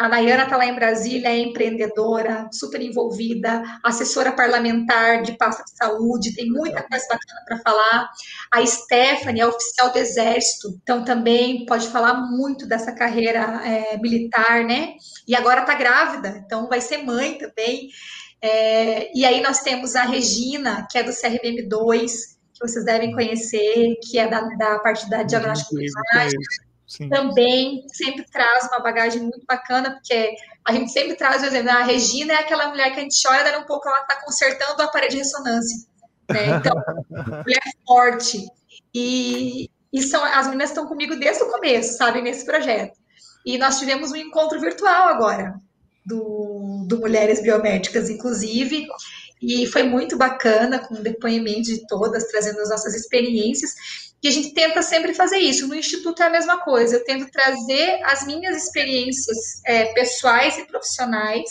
a 0.00 0.08
Nayana 0.08 0.44
está 0.44 0.56
lá 0.56 0.64
em 0.64 0.74
Brasília, 0.74 1.28
é 1.28 1.36
empreendedora, 1.36 2.48
super 2.50 2.80
envolvida, 2.80 3.62
assessora 3.84 4.32
parlamentar 4.32 5.20
de 5.20 5.36
pasta 5.36 5.62
de 5.62 5.76
saúde, 5.76 6.34
tem 6.34 6.48
muita 6.48 6.82
coisa 6.88 7.04
bacana 7.06 7.40
para 7.46 7.58
falar. 7.58 8.10
A 8.50 8.64
Stephanie 8.64 9.42
é 9.42 9.46
oficial 9.46 9.92
do 9.92 9.98
Exército, 9.98 10.68
então 10.82 11.04
também 11.04 11.66
pode 11.66 11.86
falar 11.88 12.14
muito 12.14 12.66
dessa 12.66 12.92
carreira 12.92 13.60
é, 13.62 13.98
militar, 13.98 14.64
né? 14.64 14.94
E 15.28 15.36
agora 15.36 15.60
está 15.60 15.74
grávida, 15.74 16.42
então 16.46 16.66
vai 16.66 16.80
ser 16.80 17.04
mãe 17.04 17.36
também. 17.36 17.90
É, 18.42 19.10
e 19.16 19.24
aí 19.24 19.42
nós 19.42 19.60
temos 19.60 19.94
a 19.94 20.04
Regina, 20.04 20.86
que 20.90 20.98
é 20.98 21.02
do 21.02 21.10
CRBM2, 21.10 22.06
que 22.54 22.60
vocês 22.60 22.84
devem 22.84 23.12
conhecer, 23.12 23.96
que 24.02 24.18
é 24.18 24.28
da, 24.28 24.40
da 24.40 24.78
parte 24.78 25.08
da 25.10 25.22
diagnóstico 25.22 25.76
climático 25.76 26.70
Sim. 26.90 27.08
também 27.08 27.86
sempre 27.92 28.24
traz 28.24 28.66
uma 28.66 28.80
bagagem 28.80 29.22
muito 29.22 29.46
bacana, 29.46 29.92
porque 29.92 30.34
a 30.66 30.72
gente 30.72 30.90
sempre 30.90 31.14
traz 31.14 31.40
o 31.40 31.46
exemplo, 31.46 31.70
a 31.70 31.84
Regina 31.84 32.32
é 32.32 32.38
aquela 32.38 32.68
mulher 32.68 32.92
que 32.92 32.98
a 32.98 33.02
gente 33.02 33.28
olha, 33.28 33.44
dando 33.44 33.62
um 33.62 33.66
pouco, 33.66 33.88
ela 33.88 34.00
está 34.00 34.20
consertando 34.24 34.82
o 34.82 34.84
aparelho 34.84 35.12
de 35.12 35.18
ressonância. 35.18 35.86
Né? 36.28 36.48
Então, 36.48 36.74
mulher 37.46 37.62
forte. 37.86 38.44
E, 38.92 39.70
e 39.92 40.02
são, 40.02 40.24
as 40.24 40.46
meninas 40.46 40.70
estão 40.70 40.88
comigo 40.88 41.14
desde 41.14 41.44
o 41.44 41.50
começo, 41.50 41.96
sabe, 41.96 42.20
nesse 42.20 42.44
projeto. 42.44 42.98
E 43.46 43.56
nós 43.56 43.78
tivemos 43.78 44.10
um 44.10 44.16
encontro 44.16 44.60
virtual 44.60 45.08
agora, 45.08 45.54
do, 46.04 46.49
do 46.90 46.98
Mulheres 46.98 47.40
Biomédicas, 47.40 48.10
inclusive, 48.10 48.84
e 49.40 49.64
foi 49.66 49.84
muito 49.84 50.18
bacana, 50.18 50.80
com 50.80 50.94
depoimento 50.96 51.62
de 51.62 51.86
todas, 51.86 52.24
trazendo 52.24 52.60
as 52.60 52.68
nossas 52.68 52.94
experiências. 52.94 53.70
E 54.22 54.28
a 54.28 54.30
gente 54.30 54.52
tenta 54.52 54.82
sempre 54.82 55.14
fazer 55.14 55.38
isso. 55.38 55.66
No 55.66 55.74
Instituto 55.74 56.22
é 56.22 56.26
a 56.26 56.30
mesma 56.30 56.58
coisa. 56.58 56.96
Eu 56.96 57.04
tento 57.04 57.30
trazer 57.30 58.02
as 58.04 58.26
minhas 58.26 58.56
experiências 58.64 59.62
é, 59.64 59.86
pessoais 59.94 60.58
e 60.58 60.66
profissionais, 60.66 61.48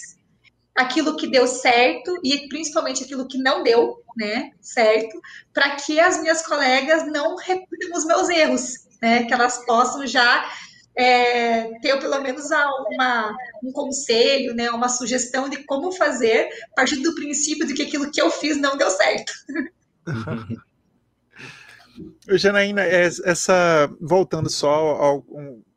aquilo 0.75 1.15
que 1.15 1.31
deu 1.31 1.47
certo 1.47 2.19
e 2.23 2.47
principalmente 2.49 3.03
aquilo 3.03 3.27
que 3.27 3.37
não 3.37 3.63
deu, 3.63 3.95
né, 4.15 4.51
certo, 4.61 5.19
para 5.53 5.75
que 5.77 5.99
as 5.99 6.21
minhas 6.21 6.45
colegas 6.45 7.05
não 7.07 7.35
repitam 7.35 7.97
os 7.97 8.05
meus 8.05 8.29
erros, 8.29 8.73
né, 9.01 9.23
que 9.23 9.33
elas 9.33 9.65
possam 9.65 10.05
já 10.05 10.49
é, 10.95 11.79
ter 11.79 11.97
pelo 11.99 12.19
menos 12.21 12.45
uma, 12.45 13.35
um 13.63 13.71
conselho, 13.71 14.53
né, 14.53 14.69
uma 14.71 14.89
sugestão 14.89 15.49
de 15.49 15.63
como 15.63 15.91
fazer, 15.91 16.49
a 16.71 16.75
partir 16.75 16.97
do 16.97 17.15
princípio 17.15 17.65
de 17.65 17.73
que 17.73 17.83
aquilo 17.83 18.11
que 18.11 18.21
eu 18.21 18.29
fiz 18.29 18.57
não 18.57 18.77
deu 18.77 18.89
certo. 18.89 19.31
Janaína, 22.29 22.81
essa 22.81 23.89
voltando 23.99 24.49
só 24.49 24.69
ao, 24.69 25.25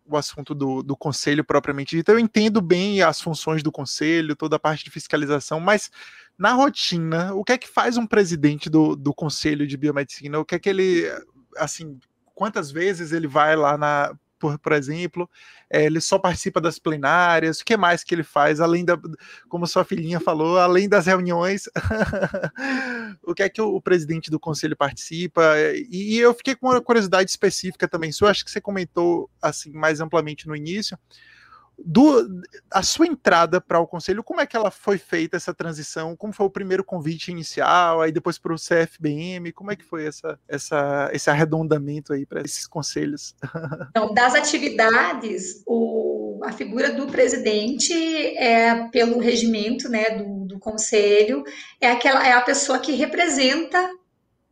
ao 0.09 0.17
assunto 0.17 0.55
do, 0.55 0.83
do 0.83 0.97
conselho 0.97 1.45
propriamente 1.45 1.97
dito, 1.97 2.11
eu 2.11 2.19
entendo 2.19 2.61
bem 2.61 3.03
as 3.03 3.21
funções 3.21 3.63
do 3.63 3.73
conselho, 3.73 4.37
toda 4.37 4.57
a 4.57 4.59
parte 4.59 4.85
de 4.85 4.91
fiscalização, 4.91 5.59
mas 5.59 5.91
na 6.39 6.53
rotina, 6.53 7.35
o 7.35 7.45
que 7.45 7.53
é 7.53 7.59
que 7.59 7.69
faz 7.69 7.97
um 7.97 8.07
presidente 8.07 8.69
do, 8.69 8.97
do 8.97 9.15
conselho 9.15 9.67
de 9.67 9.77
biomedicina? 9.77 10.39
O 10.39 10.45
que 10.45 10.55
é 10.55 10.59
que 10.59 10.69
ele, 10.69 11.05
assim, 11.57 11.99
quantas 12.35 12.71
vezes 12.71 13.13
ele 13.13 13.27
vai 13.27 13.55
lá 13.57 13.77
na 13.77 14.15
por, 14.43 14.59
por 14.59 14.73
exemplo, 14.73 15.31
é, 15.71 15.85
ele 15.85 16.01
só 16.01 16.19
participa 16.19 16.61
das 16.61 16.77
plenárias, 16.77 17.61
o 17.61 17.65
que 17.65 17.77
mais 17.77 18.03
que 18.03 18.13
ele 18.13 18.25
faz, 18.25 18.59
além 18.59 18.85
da, 18.85 18.99
como 19.49 19.69
sua 19.69 19.85
filhinha 19.85 20.19
falou, 20.19 20.59
além 20.59 20.89
das 20.89 21.07
reuniões, 21.07 21.69
o 23.23 23.33
que 23.35 23.45
é 23.45 23.49
que 23.49 23.63
o, 23.63 23.77
o, 23.77 23.81
presidente 23.81 24.33
do 24.33 24.41
conselho 24.41 24.77
participa, 24.77 25.55
e, 25.89 26.17
e, 26.17 26.19
eu 26.19 26.35
fiquei 26.35 26.57
com 26.57 26.67
uma 26.67 26.81
curiosidade 26.81 27.31
específica 27.31 27.87
também, 27.87 28.11
eu 28.21 28.27
acho 28.27 28.45
que 28.45 28.51
você 28.51 28.61
comentou 28.61 29.31
assim 29.41 29.71
mais 29.71 30.01
amplamente 30.01 30.49
no 30.49 30.57
início, 30.57 30.99
do, 31.85 32.43
a 32.71 32.83
sua 32.83 33.07
entrada 33.07 33.61
para 33.61 33.81
o 33.81 33.87
conselho, 33.87 34.23
como 34.23 34.41
é 34.41 34.47
que 34.47 34.57
ela 34.57 34.71
foi 34.71 34.99
feita 34.99 35.37
essa 35.37 35.53
transição? 35.53 36.17
Como 36.17 36.33
foi 36.33 36.47
o 36.47 36.51
primeiro 36.51 36.85
convite 36.85 37.31
inicial, 37.31 38.01
aí 38.01 38.13
depois 38.13 38.39
para 38.39 38.53
o 38.53 38.57
CFBM? 38.57 39.53
Como 39.53 39.71
é 39.71 39.77
que 39.77 39.85
foi 39.85 40.07
essa, 40.07 40.39
essa, 40.49 41.11
esse 41.13 41.31
arredondamento 41.31 42.13
aí 42.13 42.25
para 42.25 42.43
esses 42.43 42.67
conselhos? 42.67 43.35
Então, 43.91 44.15
das 44.15 44.35
atividades, 44.35 45.63
o, 45.67 46.41
a 46.45 46.53
figura 46.53 46.93
do 46.93 47.07
presidente 47.07 47.93
é 48.37 48.89
pelo 48.89 49.19
regimento 49.19 49.89
né, 49.89 50.11
do, 50.11 50.47
do 50.47 50.59
conselho, 50.59 51.45
é, 51.81 51.91
aquela, 51.91 52.27
é 52.27 52.33
a 52.33 52.41
pessoa 52.41 52.79
que 52.79 52.93
representa 52.93 53.91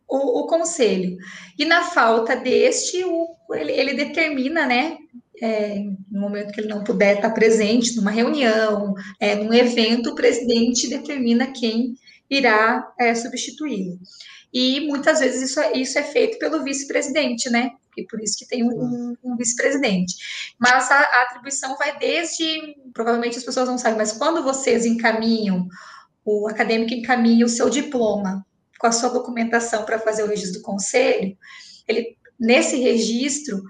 o, 0.08 0.40
o, 0.40 0.46
conselho. 0.46 1.16
E 1.58 1.64
na 1.64 1.84
falta 1.84 2.36
deste, 2.36 3.04
o, 3.04 3.36
ele, 3.52 3.72
ele 3.72 3.94
determina, 3.94 4.66
né, 4.66 4.98
é, 5.40 5.82
no 6.10 6.20
momento 6.20 6.52
que 6.52 6.60
ele 6.60 6.68
não 6.68 6.84
puder 6.84 7.16
estar 7.16 7.30
presente 7.30 7.96
numa 7.96 8.10
reunião, 8.10 8.94
é, 9.18 9.34
num 9.34 9.52
evento, 9.52 10.10
o 10.10 10.14
presidente 10.14 10.88
determina 10.88 11.52
quem 11.52 11.94
irá 12.28 12.92
é, 12.98 13.14
substituí-lo. 13.14 13.98
E 14.52 14.80
muitas 14.86 15.20
vezes 15.20 15.50
isso, 15.50 15.60
é, 15.60 15.72
isso 15.76 15.98
é 15.98 16.02
feito 16.02 16.38
pelo 16.38 16.62
vice-presidente, 16.62 17.48
né? 17.48 17.70
E 17.96 18.04
por 18.06 18.20
isso 18.20 18.36
que 18.38 18.46
tem 18.46 18.62
um, 18.64 19.16
um 19.22 19.36
vice-presidente. 19.36 20.14
Mas 20.58 20.90
a, 20.90 20.98
a, 20.98 21.22
atribuição 21.22 21.76
vai 21.76 21.98
desde, 21.98 22.76
provavelmente 22.92 23.38
as 23.38 23.44
pessoas 23.44 23.68
não 23.68 23.78
sabem, 23.78 23.98
mas 23.98 24.12
quando 24.12 24.42
vocês 24.42 24.84
encaminham, 24.84 25.66
o 26.24 26.48
acadêmico 26.48 26.94
encaminha 26.94 27.44
o 27.44 27.48
seu 27.48 27.68
diploma 27.68 28.44
com 28.78 28.86
a 28.86 28.92
sua 28.92 29.10
documentação 29.10 29.84
para 29.84 29.98
fazer 29.98 30.22
o 30.22 30.26
registro 30.26 30.60
do 30.60 30.64
conselho, 30.64 31.36
ele, 31.86 32.16
nesse 32.38 32.76
registro, 32.76 33.62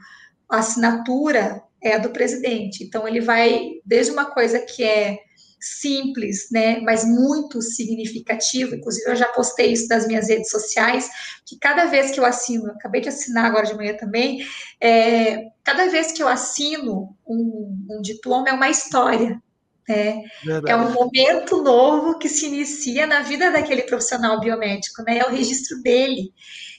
a 0.50 0.58
assinatura 0.58 1.62
é 1.82 1.94
a 1.94 1.98
do 1.98 2.10
presidente. 2.10 2.84
Então, 2.84 3.06
ele 3.06 3.20
vai 3.20 3.72
desde 3.84 4.12
uma 4.12 4.26
coisa 4.26 4.58
que 4.58 4.82
é 4.82 5.18
simples, 5.60 6.48
né, 6.50 6.80
mas 6.80 7.04
muito 7.04 7.60
significativo. 7.60 8.74
Inclusive, 8.74 9.10
eu 9.10 9.16
já 9.16 9.26
postei 9.26 9.72
isso 9.72 9.88
nas 9.88 10.06
minhas 10.06 10.28
redes 10.28 10.50
sociais, 10.50 11.08
que 11.46 11.58
cada 11.58 11.84
vez 11.84 12.10
que 12.10 12.18
eu 12.18 12.24
assino, 12.24 12.68
eu 12.68 12.72
acabei 12.72 13.02
de 13.02 13.10
assinar 13.10 13.44
agora 13.44 13.66
de 13.66 13.74
manhã 13.74 13.94
também, 13.94 14.44
é, 14.80 15.48
cada 15.62 15.88
vez 15.88 16.12
que 16.12 16.22
eu 16.22 16.28
assino 16.28 17.14
um, 17.26 17.86
um 17.90 18.00
diploma 18.00 18.48
é 18.48 18.52
uma 18.52 18.70
história. 18.70 19.40
Né? 19.86 20.22
É 20.66 20.76
um 20.76 20.92
momento 20.92 21.62
novo 21.62 22.16
que 22.16 22.28
se 22.28 22.46
inicia 22.46 23.06
na 23.06 23.22
vida 23.22 23.50
daquele 23.50 23.82
profissional 23.82 24.38
biomédico, 24.38 25.02
né? 25.02 25.18
É 25.18 25.26
o 25.26 25.30
registro 25.30 25.82
dele. 25.82 26.32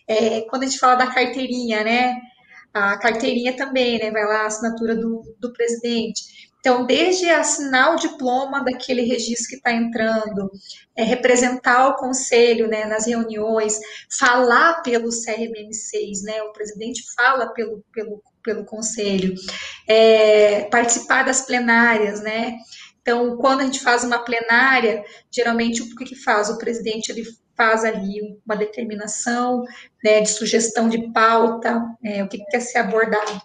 É, 0.07 0.41
quando 0.49 0.63
a 0.63 0.65
gente 0.65 0.79
fala 0.79 0.95
da 0.95 1.07
carteirinha, 1.07 1.83
né? 1.83 2.15
A 2.73 2.97
carteirinha 2.97 3.55
também, 3.55 3.99
né? 3.99 4.11
Vai 4.11 4.25
lá 4.25 4.43
a 4.43 4.47
assinatura 4.47 4.95
do, 4.95 5.21
do 5.39 5.51
presidente. 5.53 6.51
Então, 6.61 6.85
desde 6.85 7.27
assinar 7.27 7.93
o 7.93 7.99
diploma 7.99 8.63
daquele 8.63 9.01
registro 9.01 9.49
que 9.49 9.55
está 9.55 9.73
entrando, 9.73 10.49
é, 10.95 11.03
representar 11.03 11.87
o 11.87 11.95
conselho 11.95 12.67
né, 12.67 12.85
nas 12.85 13.07
reuniões, 13.07 13.79
falar 14.19 14.83
pelo 14.83 15.09
CRBM6, 15.09 16.23
né, 16.23 16.43
o 16.43 16.53
presidente 16.53 17.03
fala 17.15 17.51
pelo, 17.51 17.83
pelo, 17.91 18.21
pelo 18.43 18.63
conselho, 18.63 19.33
é, 19.87 20.65
participar 20.65 21.23
das 21.23 21.41
plenárias, 21.41 22.21
né? 22.21 22.57
Então, 23.01 23.35
quando 23.37 23.61
a 23.61 23.63
gente 23.63 23.79
faz 23.79 24.03
uma 24.03 24.19
plenária, 24.19 25.03
geralmente 25.31 25.81
o 25.81 25.95
que, 25.95 26.05
que 26.05 26.15
faz? 26.15 26.49
O 26.51 26.59
presidente 26.59 27.11
ele 27.11 27.23
faz 27.61 27.85
ali 27.85 28.39
uma 28.43 28.55
determinação 28.55 29.63
né, 30.03 30.19
de 30.21 30.29
sugestão 30.31 30.89
de 30.89 31.11
pauta, 31.11 31.79
é, 32.03 32.23
o 32.23 32.27
que, 32.27 32.39
que 32.39 32.45
quer 32.45 32.59
ser 32.59 32.79
abordado. 32.79 33.39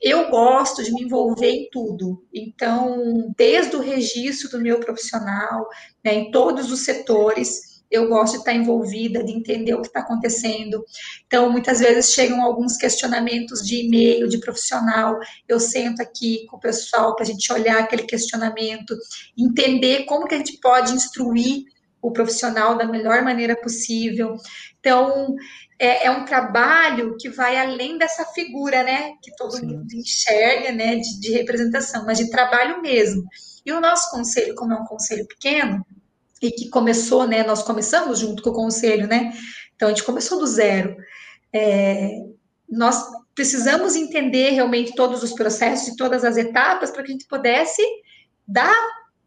Eu 0.00 0.30
gosto 0.30 0.82
de 0.82 0.90
me 0.90 1.02
envolver 1.02 1.50
em 1.50 1.68
tudo, 1.70 2.24
então, 2.32 3.30
desde 3.36 3.76
o 3.76 3.80
registro 3.82 4.48
do 4.48 4.62
meu 4.62 4.80
profissional, 4.80 5.68
né, 6.02 6.14
em 6.14 6.30
todos 6.30 6.72
os 6.72 6.82
setores, 6.82 7.82
eu 7.90 8.08
gosto 8.08 8.34
de 8.34 8.38
estar 8.38 8.54
envolvida, 8.54 9.22
de 9.22 9.32
entender 9.32 9.74
o 9.74 9.82
que 9.82 9.88
está 9.88 10.00
acontecendo. 10.00 10.82
Então, 11.26 11.50
muitas 11.50 11.80
vezes 11.80 12.12
chegam 12.12 12.42
alguns 12.42 12.76
questionamentos 12.76 13.60
de 13.66 13.86
e-mail, 13.86 14.28
de 14.28 14.38
profissional. 14.38 15.18
Eu 15.46 15.58
sento 15.58 16.00
aqui 16.02 16.46
com 16.46 16.56
o 16.56 16.60
pessoal 16.60 17.14
para 17.14 17.24
a 17.24 17.26
gente 17.26 17.50
olhar 17.50 17.78
aquele 17.78 18.02
questionamento, 18.02 18.94
entender 19.36 20.04
como 20.04 20.26
que 20.26 20.34
a 20.34 20.38
gente 20.38 20.58
pode 20.58 20.92
instruir 20.92 21.64
o 22.00 22.12
profissional 22.12 22.76
da 22.76 22.86
melhor 22.86 23.22
maneira 23.22 23.56
possível. 23.56 24.36
Então, 24.78 25.34
é, 25.78 26.06
é 26.06 26.10
um 26.10 26.24
trabalho 26.24 27.16
que 27.18 27.28
vai 27.28 27.56
além 27.56 27.98
dessa 27.98 28.24
figura, 28.26 28.82
né, 28.82 29.12
que 29.22 29.34
todo 29.36 29.56
Sim. 29.56 29.66
mundo 29.66 29.92
enxerga, 29.92 30.72
né, 30.72 30.96
de, 30.96 31.20
de 31.20 31.32
representação, 31.32 32.04
mas 32.04 32.18
de 32.18 32.30
trabalho 32.30 32.80
mesmo. 32.80 33.24
E 33.64 33.72
o 33.72 33.80
nosso 33.80 34.10
conselho, 34.10 34.54
como 34.54 34.72
é 34.72 34.76
um 34.76 34.84
conselho 34.84 35.26
pequeno, 35.26 35.84
e 36.40 36.50
que 36.50 36.68
começou, 36.68 37.26
né? 37.26 37.42
Nós 37.42 37.62
começamos 37.62 38.20
junto 38.20 38.42
com 38.42 38.50
o 38.50 38.54
conselho, 38.54 39.06
né? 39.06 39.32
Então 39.74 39.88
a 39.88 39.90
gente 39.90 40.04
começou 40.04 40.38
do 40.38 40.46
zero. 40.46 40.96
É, 41.52 42.10
nós 42.68 43.04
precisamos 43.34 43.96
entender 43.96 44.50
realmente 44.50 44.94
todos 44.94 45.22
os 45.22 45.32
processos 45.32 45.88
e 45.88 45.96
todas 45.96 46.24
as 46.24 46.36
etapas 46.36 46.90
para 46.90 47.02
que 47.02 47.10
a 47.10 47.12
gente 47.12 47.26
pudesse 47.26 47.82
dar 48.46 48.76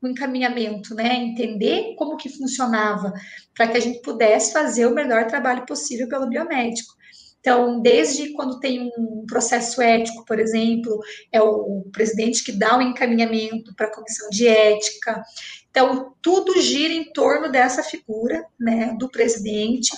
o 0.01 0.07
encaminhamento, 0.07 0.95
né? 0.95 1.15
Entender 1.15 1.95
como 1.95 2.17
que 2.17 2.29
funcionava, 2.29 3.13
para 3.53 3.67
que 3.67 3.77
a 3.77 3.79
gente 3.79 4.01
pudesse 4.01 4.51
fazer 4.51 4.85
o 4.85 4.95
melhor 4.95 5.27
trabalho 5.27 5.65
possível 5.65 6.07
pelo 6.07 6.27
biomédico. 6.27 6.93
Então, 7.39 7.81
desde 7.81 8.33
quando 8.33 8.59
tem 8.59 8.91
um 8.97 9.25
processo 9.27 9.81
ético, 9.81 10.23
por 10.25 10.39
exemplo, 10.39 10.99
é 11.31 11.41
o 11.41 11.83
presidente 11.91 12.43
que 12.43 12.51
dá 12.51 12.75
o 12.75 12.79
um 12.79 12.81
encaminhamento 12.83 13.73
para 13.75 13.87
a 13.87 13.93
comissão 13.93 14.29
de 14.29 14.47
ética. 14.47 15.23
Então, 15.71 16.13
tudo 16.21 16.61
gira 16.61 16.93
em 16.93 17.11
torno 17.11 17.51
dessa 17.51 17.81
figura, 17.81 18.45
né, 18.59 18.95
do 18.99 19.09
presidente, 19.09 19.89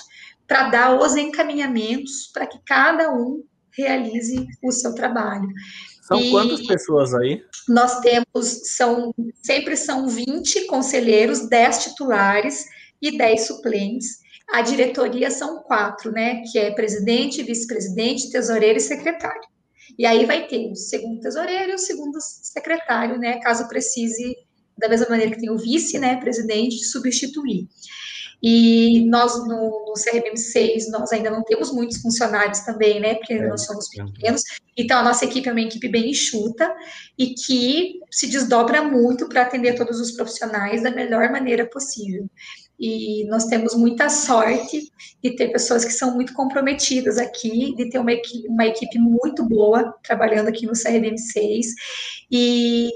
para 0.46 0.70
dar 0.70 0.98
os 0.98 1.16
encaminhamentos 1.16 2.30
para 2.32 2.46
que 2.46 2.58
cada 2.64 3.12
um 3.12 3.44
realize 3.76 4.46
o 4.62 4.72
seu 4.72 4.94
trabalho. 4.94 5.48
São 6.02 6.18
e 6.18 6.30
quantas 6.30 6.66
pessoas 6.66 7.12
aí? 7.14 7.42
Nós 7.68 8.00
temos, 8.00 8.76
são 8.76 9.14
sempre 9.42 9.76
são 9.76 10.08
20 10.08 10.66
conselheiros, 10.66 11.48
10 11.48 11.84
titulares 11.84 12.64
e 13.00 13.16
10 13.16 13.46
suplentes. 13.46 14.18
A 14.52 14.60
diretoria 14.60 15.30
são 15.30 15.62
quatro, 15.62 16.12
né? 16.12 16.42
Que 16.50 16.58
é 16.58 16.70
presidente, 16.70 17.42
vice-presidente, 17.42 18.30
tesoureiro 18.30 18.78
e 18.78 18.82
secretário. 18.82 19.48
E 19.98 20.04
aí 20.06 20.26
vai 20.26 20.46
ter 20.46 20.70
o 20.70 20.74
segundo 20.74 21.20
tesoureiro 21.20 21.72
e 21.72 21.74
o 21.74 21.78
segundo 21.78 22.18
secretário, 22.20 23.18
né? 23.18 23.38
Caso 23.40 23.68
precise 23.68 24.36
da 24.76 24.88
mesma 24.88 25.08
maneira 25.08 25.32
que 25.32 25.40
tem 25.40 25.50
o 25.50 25.58
vice, 25.58 25.98
né, 25.98 26.16
presidente, 26.16 26.84
substituir. 26.84 27.68
E 28.46 29.06
nós, 29.06 29.38
no, 29.48 29.86
no 29.86 29.94
CRM 29.94 30.36
6, 30.36 30.90
nós 30.90 31.10
ainda 31.12 31.30
não 31.30 31.42
temos 31.42 31.72
muitos 31.72 32.02
funcionários 32.02 32.60
também, 32.60 33.00
né, 33.00 33.14
porque 33.14 33.32
é, 33.32 33.48
nós 33.48 33.64
somos 33.64 33.88
pequenos, 33.88 34.42
então 34.76 34.98
a 34.98 35.02
nossa 35.02 35.24
equipe 35.24 35.48
é 35.48 35.52
uma 35.52 35.62
equipe 35.62 35.88
bem 35.88 36.10
enxuta 36.10 36.70
e 37.18 37.28
que 37.28 38.00
se 38.10 38.26
desdobra 38.26 38.82
muito 38.82 39.30
para 39.30 39.40
atender 39.40 39.76
todos 39.76 39.98
os 39.98 40.12
profissionais 40.12 40.82
da 40.82 40.90
melhor 40.90 41.32
maneira 41.32 41.64
possível. 41.64 42.28
E 42.78 43.24
nós 43.28 43.46
temos 43.46 43.74
muita 43.74 44.10
sorte 44.10 44.92
de 45.22 45.36
ter 45.36 45.48
pessoas 45.48 45.82
que 45.82 45.92
são 45.92 46.14
muito 46.14 46.34
comprometidas 46.34 47.16
aqui, 47.16 47.74
de 47.74 47.88
ter 47.88 47.98
uma 47.98 48.12
equipe, 48.12 48.46
uma 48.46 48.66
equipe 48.66 48.98
muito 48.98 49.42
boa 49.48 49.94
trabalhando 50.02 50.48
aqui 50.48 50.66
no 50.66 50.72
CRM 50.72 51.16
6 51.16 51.66
e 52.30 52.90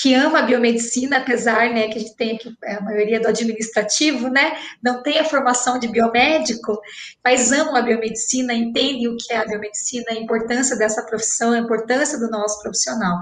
que 0.00 0.14
ama 0.14 0.38
a 0.38 0.42
biomedicina, 0.42 1.18
apesar, 1.18 1.68
né, 1.68 1.88
que 1.88 1.98
a 1.98 2.00
gente 2.00 2.16
tem 2.16 2.34
aqui 2.34 2.56
é, 2.64 2.76
a 2.76 2.80
maioria 2.80 3.20
do 3.20 3.28
administrativo, 3.28 4.28
né, 4.28 4.56
não 4.82 5.02
tem 5.02 5.18
a 5.18 5.24
formação 5.24 5.78
de 5.78 5.88
biomédico, 5.88 6.80
mas 7.22 7.52
amam 7.52 7.76
a 7.76 7.82
biomedicina, 7.82 8.54
entendem 8.54 9.08
o 9.08 9.16
que 9.18 9.30
é 9.30 9.36
a 9.36 9.44
biomedicina, 9.44 10.06
a 10.08 10.14
importância 10.14 10.74
dessa 10.74 11.04
profissão, 11.04 11.52
a 11.52 11.58
importância 11.58 12.18
do 12.18 12.30
nosso 12.30 12.62
profissional. 12.62 13.18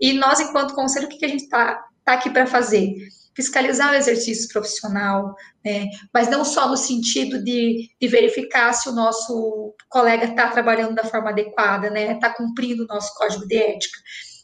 E 0.00 0.14
nós, 0.14 0.40
enquanto 0.40 0.74
conselho, 0.74 1.06
o 1.06 1.08
que, 1.08 1.18
que 1.18 1.24
a 1.24 1.28
gente 1.28 1.44
está 1.44 1.80
tá 2.04 2.14
aqui 2.14 2.28
para 2.28 2.44
fazer? 2.44 2.92
Fiscalizar 3.32 3.92
o 3.92 3.96
exercício 3.96 4.48
profissional, 4.48 5.36
né, 5.64 5.86
mas 6.12 6.28
não 6.28 6.44
só 6.44 6.68
no 6.68 6.76
sentido 6.76 7.40
de, 7.44 7.88
de 8.00 8.08
verificar 8.08 8.72
se 8.72 8.88
o 8.88 8.92
nosso 8.92 9.76
colega 9.88 10.24
está 10.24 10.48
trabalhando 10.48 10.96
da 10.96 11.04
forma 11.04 11.30
adequada, 11.30 11.88
né, 11.88 12.14
está 12.14 12.30
cumprindo 12.30 12.82
o 12.82 12.86
nosso 12.88 13.14
código 13.14 13.46
de 13.46 13.56
ética, 13.56 13.96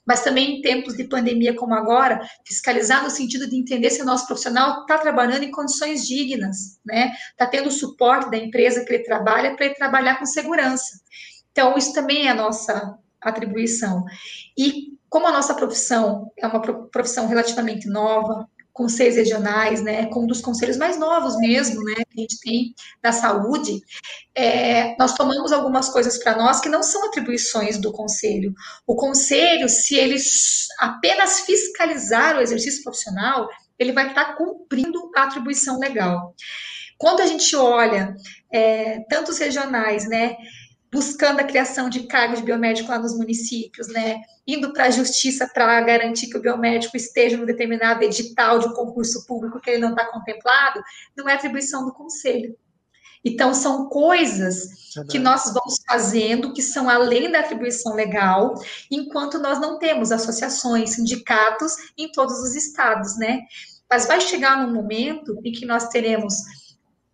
mas 0.06 0.22
também 0.22 0.58
em 0.58 0.60
tempos 0.62 0.96
de 0.96 1.04
pandemia 1.04 1.54
como 1.54 1.74
agora, 1.74 2.20
fiscalizar 2.46 3.02
no 3.02 3.10
sentido 3.10 3.48
de 3.48 3.56
entender 3.56 3.90
se 3.90 4.02
o 4.02 4.04
nosso 4.04 4.26
profissional 4.26 4.80
está 4.80 4.98
trabalhando 4.98 5.44
em 5.44 5.50
condições 5.50 6.06
dignas, 6.06 6.78
né? 6.84 7.12
Está 7.30 7.46
tendo 7.46 7.68
o 7.68 7.72
suporte 7.72 8.30
da 8.30 8.36
empresa 8.36 8.84
que 8.84 8.92
ele 8.92 9.04
trabalha 9.04 9.54
para 9.54 9.66
ele 9.66 9.74
trabalhar 9.74 10.18
com 10.18 10.26
segurança. 10.26 11.00
Então, 11.52 11.76
isso 11.76 11.92
também 11.92 12.26
é 12.26 12.30
a 12.30 12.34
nossa 12.34 12.98
atribuição. 13.20 14.04
E 14.58 14.98
como 15.08 15.26
a 15.26 15.32
nossa 15.32 15.54
profissão 15.54 16.32
é 16.36 16.46
uma 16.46 16.60
profissão 16.60 17.28
relativamente 17.28 17.86
nova, 17.88 18.48
conselhos 18.72 19.16
regionais, 19.16 19.82
né, 19.82 20.06
com 20.06 20.24
um 20.24 20.26
dos 20.26 20.40
conselhos 20.40 20.76
mais 20.76 20.98
novos 20.98 21.36
mesmo, 21.36 21.82
né, 21.84 21.94
que 21.94 22.18
a 22.18 22.20
gente 22.20 22.40
tem 22.40 22.74
da 23.02 23.12
saúde, 23.12 23.82
é, 24.34 24.96
nós 24.98 25.14
tomamos 25.14 25.52
algumas 25.52 25.88
coisas 25.90 26.18
para 26.18 26.36
nós 26.36 26.60
que 26.60 26.68
não 26.68 26.82
são 26.82 27.04
atribuições 27.06 27.78
do 27.78 27.92
conselho. 27.92 28.54
O 28.86 28.94
conselho, 28.94 29.68
se 29.68 29.96
ele 29.96 30.16
apenas 30.78 31.40
fiscalizar 31.40 32.36
o 32.36 32.40
exercício 32.40 32.82
profissional, 32.82 33.48
ele 33.78 33.92
vai 33.92 34.08
estar 34.08 34.36
cumprindo 34.36 35.10
a 35.16 35.24
atribuição 35.24 35.78
legal. 35.78 36.34
Quando 36.96 37.20
a 37.20 37.26
gente 37.26 37.54
olha 37.56 38.14
é, 38.52 39.00
tantos 39.08 39.38
regionais, 39.38 40.08
né, 40.08 40.36
buscando 40.92 41.40
a 41.40 41.44
criação 41.44 41.88
de 41.88 42.06
cargos 42.06 42.40
de 42.40 42.44
biomédico 42.44 42.90
lá 42.90 42.98
nos 42.98 43.16
municípios, 43.16 43.88
né? 43.88 44.20
Indo 44.46 44.74
para 44.74 44.84
a 44.84 44.90
justiça 44.90 45.48
para 45.52 45.80
garantir 45.80 46.28
que 46.28 46.36
o 46.36 46.40
biomédico 46.40 46.96
esteja 46.96 47.38
no 47.38 47.46
determinado 47.46 48.04
edital 48.04 48.58
de 48.58 48.68
um 48.68 48.74
concurso 48.74 49.26
público 49.26 49.58
que 49.58 49.70
ele 49.70 49.80
não 49.80 49.90
está 49.90 50.04
contemplado, 50.12 50.82
não 51.16 51.26
é 51.26 51.32
atribuição 51.32 51.86
do 51.86 51.94
conselho. 51.94 52.54
Então, 53.24 53.54
são 53.54 53.88
coisas 53.88 54.92
que 55.08 55.18
nós 55.18 55.44
vamos 55.44 55.80
fazendo 55.88 56.52
que 56.52 56.60
são 56.60 56.90
além 56.90 57.30
da 57.30 57.38
atribuição 57.38 57.94
legal, 57.94 58.54
enquanto 58.90 59.38
nós 59.38 59.60
não 59.60 59.78
temos 59.78 60.10
associações, 60.10 60.90
sindicatos 60.90 61.72
em 61.96 62.10
todos 62.10 62.38
os 62.40 62.54
estados, 62.54 63.16
né? 63.16 63.42
Mas 63.88 64.06
vai 64.06 64.20
chegar 64.20 64.60
num 64.60 64.74
momento 64.74 65.40
em 65.44 65.52
que 65.52 65.64
nós 65.64 65.88
teremos 65.88 66.34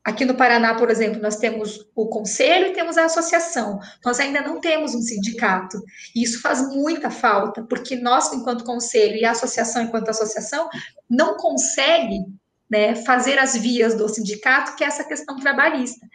Aqui 0.09 0.24
no 0.24 0.35
Paraná, 0.35 0.74
por 0.74 0.89
exemplo, 0.89 1.20
nós 1.20 1.36
temos 1.36 1.86
o 1.94 2.06
conselho 2.06 2.68
e 2.68 2.72
temos 2.72 2.97
a 2.97 3.05
associação. 3.05 3.78
Nós 4.02 4.18
ainda 4.18 4.40
não 4.40 4.59
temos 4.59 4.94
um 4.94 5.02
sindicato. 5.02 5.78
E 6.16 6.22
isso 6.22 6.40
faz 6.40 6.66
muita 6.74 7.10
falta, 7.10 7.62
porque 7.64 7.94
nós, 7.94 8.32
enquanto 8.32 8.64
conselho, 8.64 9.16
e 9.16 9.24
a 9.26 9.32
associação, 9.32 9.82
enquanto 9.82 10.09
associação, 10.09 10.66
não 11.10 11.36
consegue 11.36 12.24
né, 12.70 12.94
fazer 12.94 13.39
as 13.39 13.55
vias 13.55 13.94
do 13.94 14.09
sindicato, 14.09 14.76
que 14.76 14.82
é 14.82 14.86
essa 14.86 15.05
questão 15.05 15.36
trabalhista. 15.36 16.06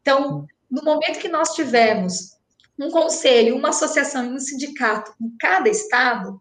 Então, 0.00 0.46
no 0.70 0.82
momento 0.82 1.18
que 1.18 1.28
nós 1.28 1.50
tivermos 1.50 2.38
um 2.80 2.90
conselho, 2.90 3.54
uma 3.54 3.68
associação 3.68 4.24
e 4.24 4.34
um 4.34 4.40
sindicato 4.40 5.12
em 5.20 5.30
cada 5.38 5.68
estado, 5.68 6.40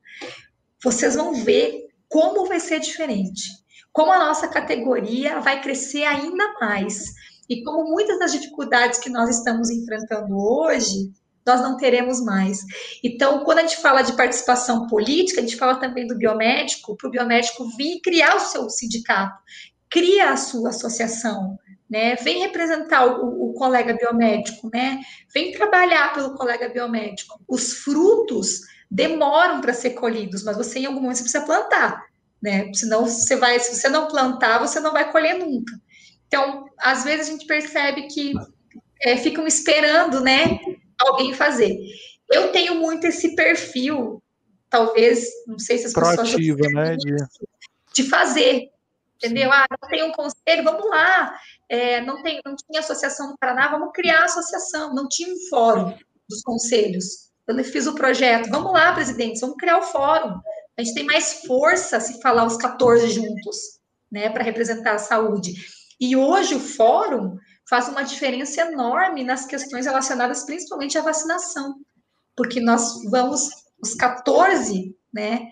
vocês 0.82 1.16
vão 1.16 1.34
ver 1.34 1.90
como 2.08 2.48
vai 2.48 2.62
ser 2.62 2.80
diferente 2.80 3.61
como 3.92 4.12
a 4.12 4.20
nossa 4.20 4.48
categoria 4.48 5.40
vai 5.40 5.62
crescer 5.62 6.04
ainda 6.04 6.54
mais. 6.60 7.14
E 7.50 7.64
como 7.64 7.90
muitas 7.90 8.18
das 8.20 8.32
dificuldades 8.32 9.00
que 9.00 9.10
nós 9.10 9.30
estamos 9.30 9.70
enfrentando 9.70 10.38
hoje, 10.38 11.12
nós 11.46 11.62
não 11.62 11.76
teremos 11.76 12.24
mais. 12.24 12.60
Então, 13.04 13.44
quando 13.44 13.60
a 13.60 13.62
gente 13.64 13.78
fala 13.78 14.02
de 14.02 14.14
participação 14.14 14.88
política, 14.88 15.40
a 15.40 15.44
gente 15.44 15.58
fala 15.58 15.76
também 15.76 16.08
do 16.08 16.18
biomédico, 16.18 16.96
para 16.96 17.08
o 17.08 17.12
biomédico 17.12 17.68
vir 17.76 18.00
criar 18.02 18.36
o 18.36 18.40
seu 18.40 18.70
sindicato, 18.70 19.38
cria 19.90 20.32
a 20.32 20.38
sua 20.38 20.70
associação, 20.70 21.58
né? 21.90 22.16
Vem 22.16 22.40
representar 22.40 23.06
o, 23.06 23.50
o, 23.50 23.54
colega 23.54 23.94
biomédico, 23.94 24.70
né? 24.72 25.02
Vem 25.34 25.52
trabalhar 25.52 26.14
pelo 26.14 26.36
colega 26.36 26.70
biomédico. 26.70 27.38
Os 27.48 27.74
frutos 27.74 28.62
demoram 28.90 29.60
para 29.60 29.74
ser 29.74 29.92
colhidos, 29.92 30.44
mas 30.44 30.56
você 30.56 30.80
em 30.80 30.86
algum 30.86 31.02
momento 31.02 31.18
você 31.18 31.24
precisa 31.24 31.46
plantar 31.46 32.11
né? 32.42 32.72
Senão 32.74 33.06
você 33.06 33.36
vai, 33.36 33.60
se 33.60 33.76
você 33.76 33.90
não 33.90 34.08
plantar, 34.08 34.60
você 34.60 34.80
não 34.80 34.92
vai 34.92 35.12
colher 35.12 35.38
nunca. 35.38 35.74
Então, 36.28 36.66
às 36.80 37.04
vezes 37.04 37.28
a 37.28 37.32
gente 37.32 37.46
percebe 37.46 38.08
que 38.08 38.34
é, 39.02 39.18
ficam 39.18 39.46
esperando, 39.46 40.22
né, 40.22 40.60
alguém 41.00 41.34
fazer. 41.34 41.78
Eu 42.32 42.52
tenho 42.52 42.76
muito 42.76 43.06
esse 43.06 43.36
perfil, 43.36 44.24
talvez, 44.70 45.28
não 45.46 45.60
sei 45.60 45.78
se 45.78 45.88
as 45.88 45.94
Proativa, 45.94 46.58
pessoas 46.58 46.74
né, 46.74 46.96
de... 46.96 47.16
de 47.94 48.10
fazer, 48.10 48.72
Entendeu? 49.24 49.52
Ah, 49.52 49.68
não 49.70 49.88
tem 49.88 50.04
um 50.04 50.12
conselho, 50.12 50.64
vamos 50.64 50.90
lá. 50.90 51.40
É, 51.70 52.02
não, 52.02 52.24
tem, 52.24 52.42
não 52.44 52.56
tinha 52.56 52.80
associação 52.80 53.30
no 53.30 53.38
Paraná, 53.38 53.68
vamos 53.70 53.92
criar 53.94 54.22
a 54.22 54.26
associação. 54.26 54.96
Não 54.96 55.08
tinha 55.08 55.32
um 55.32 55.38
fórum 55.48 55.96
dos 56.28 56.42
conselhos. 56.42 57.30
Eu 57.48 57.64
fiz 57.64 57.86
o 57.86 57.94
projeto. 57.94 58.50
Vamos 58.50 58.74
lá, 58.74 58.94
presidente, 58.94 59.40
vamos 59.40 59.58
criar 59.58 59.78
o 59.78 59.84
fórum. 59.84 60.40
A 60.78 60.84
gente 60.84 60.96
tem 60.96 61.06
mais 61.06 61.42
força 61.46 62.00
se 62.00 62.22
falar 62.22 62.46
os 62.46 62.58
14 62.58 63.10
juntos, 63.10 63.58
né, 64.12 64.30
para 64.30 64.44
representar 64.44 64.96
a 64.96 65.00
saúde. 65.00 65.54
E 66.00 66.16
hoje 66.16 66.56
o 66.56 66.60
fórum 66.60 67.38
faz 67.70 67.88
uma 67.88 68.04
diferença 68.04 68.62
enorme 68.62 69.24
nas 69.24 69.46
questões 69.46 69.86
relacionadas 69.86 70.44
principalmente 70.44 70.98
à 70.98 71.02
vacinação, 71.02 71.76
porque 72.36 72.60
nós 72.60 73.04
vamos, 73.10 73.50
os 73.82 73.94
14, 73.94 74.96
né, 75.14 75.52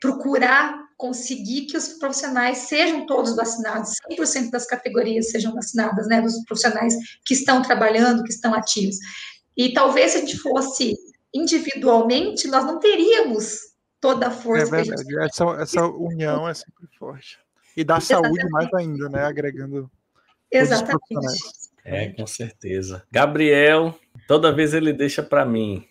procurar 0.00 0.86
conseguir 0.96 1.66
que 1.66 1.76
os 1.76 1.88
profissionais 1.94 2.58
sejam 2.58 3.04
todos 3.06 3.36
vacinados, 3.36 3.92
100% 4.10 4.50
das 4.50 4.66
categorias 4.66 5.30
sejam 5.30 5.52
vacinadas, 5.54 6.06
né, 6.08 6.22
dos 6.22 6.42
profissionais 6.44 6.94
que 7.24 7.34
estão 7.34 7.62
trabalhando, 7.62 8.22
que 8.22 8.32
estão 8.32 8.54
ativos. 8.54 8.96
E 9.56 9.72
talvez 9.72 10.12
se 10.12 10.18
a 10.18 10.20
gente 10.20 10.38
fosse 10.38 10.94
individualmente, 11.34 12.48
nós 12.48 12.64
não 12.64 12.78
teríamos 12.78 13.58
toda 14.06 14.28
a 14.28 14.30
força. 14.30 14.76
É 14.76 14.82
verdade, 14.82 15.02
gente... 15.02 15.18
essa, 15.18 15.44
essa 15.60 15.86
união 15.86 16.48
é 16.48 16.54
sempre 16.54 16.86
forte. 16.96 17.38
E 17.76 17.82
da 17.82 17.96
Exatamente. 17.96 18.40
saúde 18.40 18.50
mais 18.50 18.74
ainda, 18.74 19.08
né, 19.08 19.24
agregando. 19.24 19.90
Exatamente. 20.50 21.42
É, 21.84 22.08
com 22.08 22.26
certeza. 22.26 23.02
Gabriel, 23.10 23.98
toda 24.28 24.52
vez 24.52 24.74
ele 24.74 24.92
deixa 24.92 25.22
para 25.22 25.44
mim. 25.44 25.84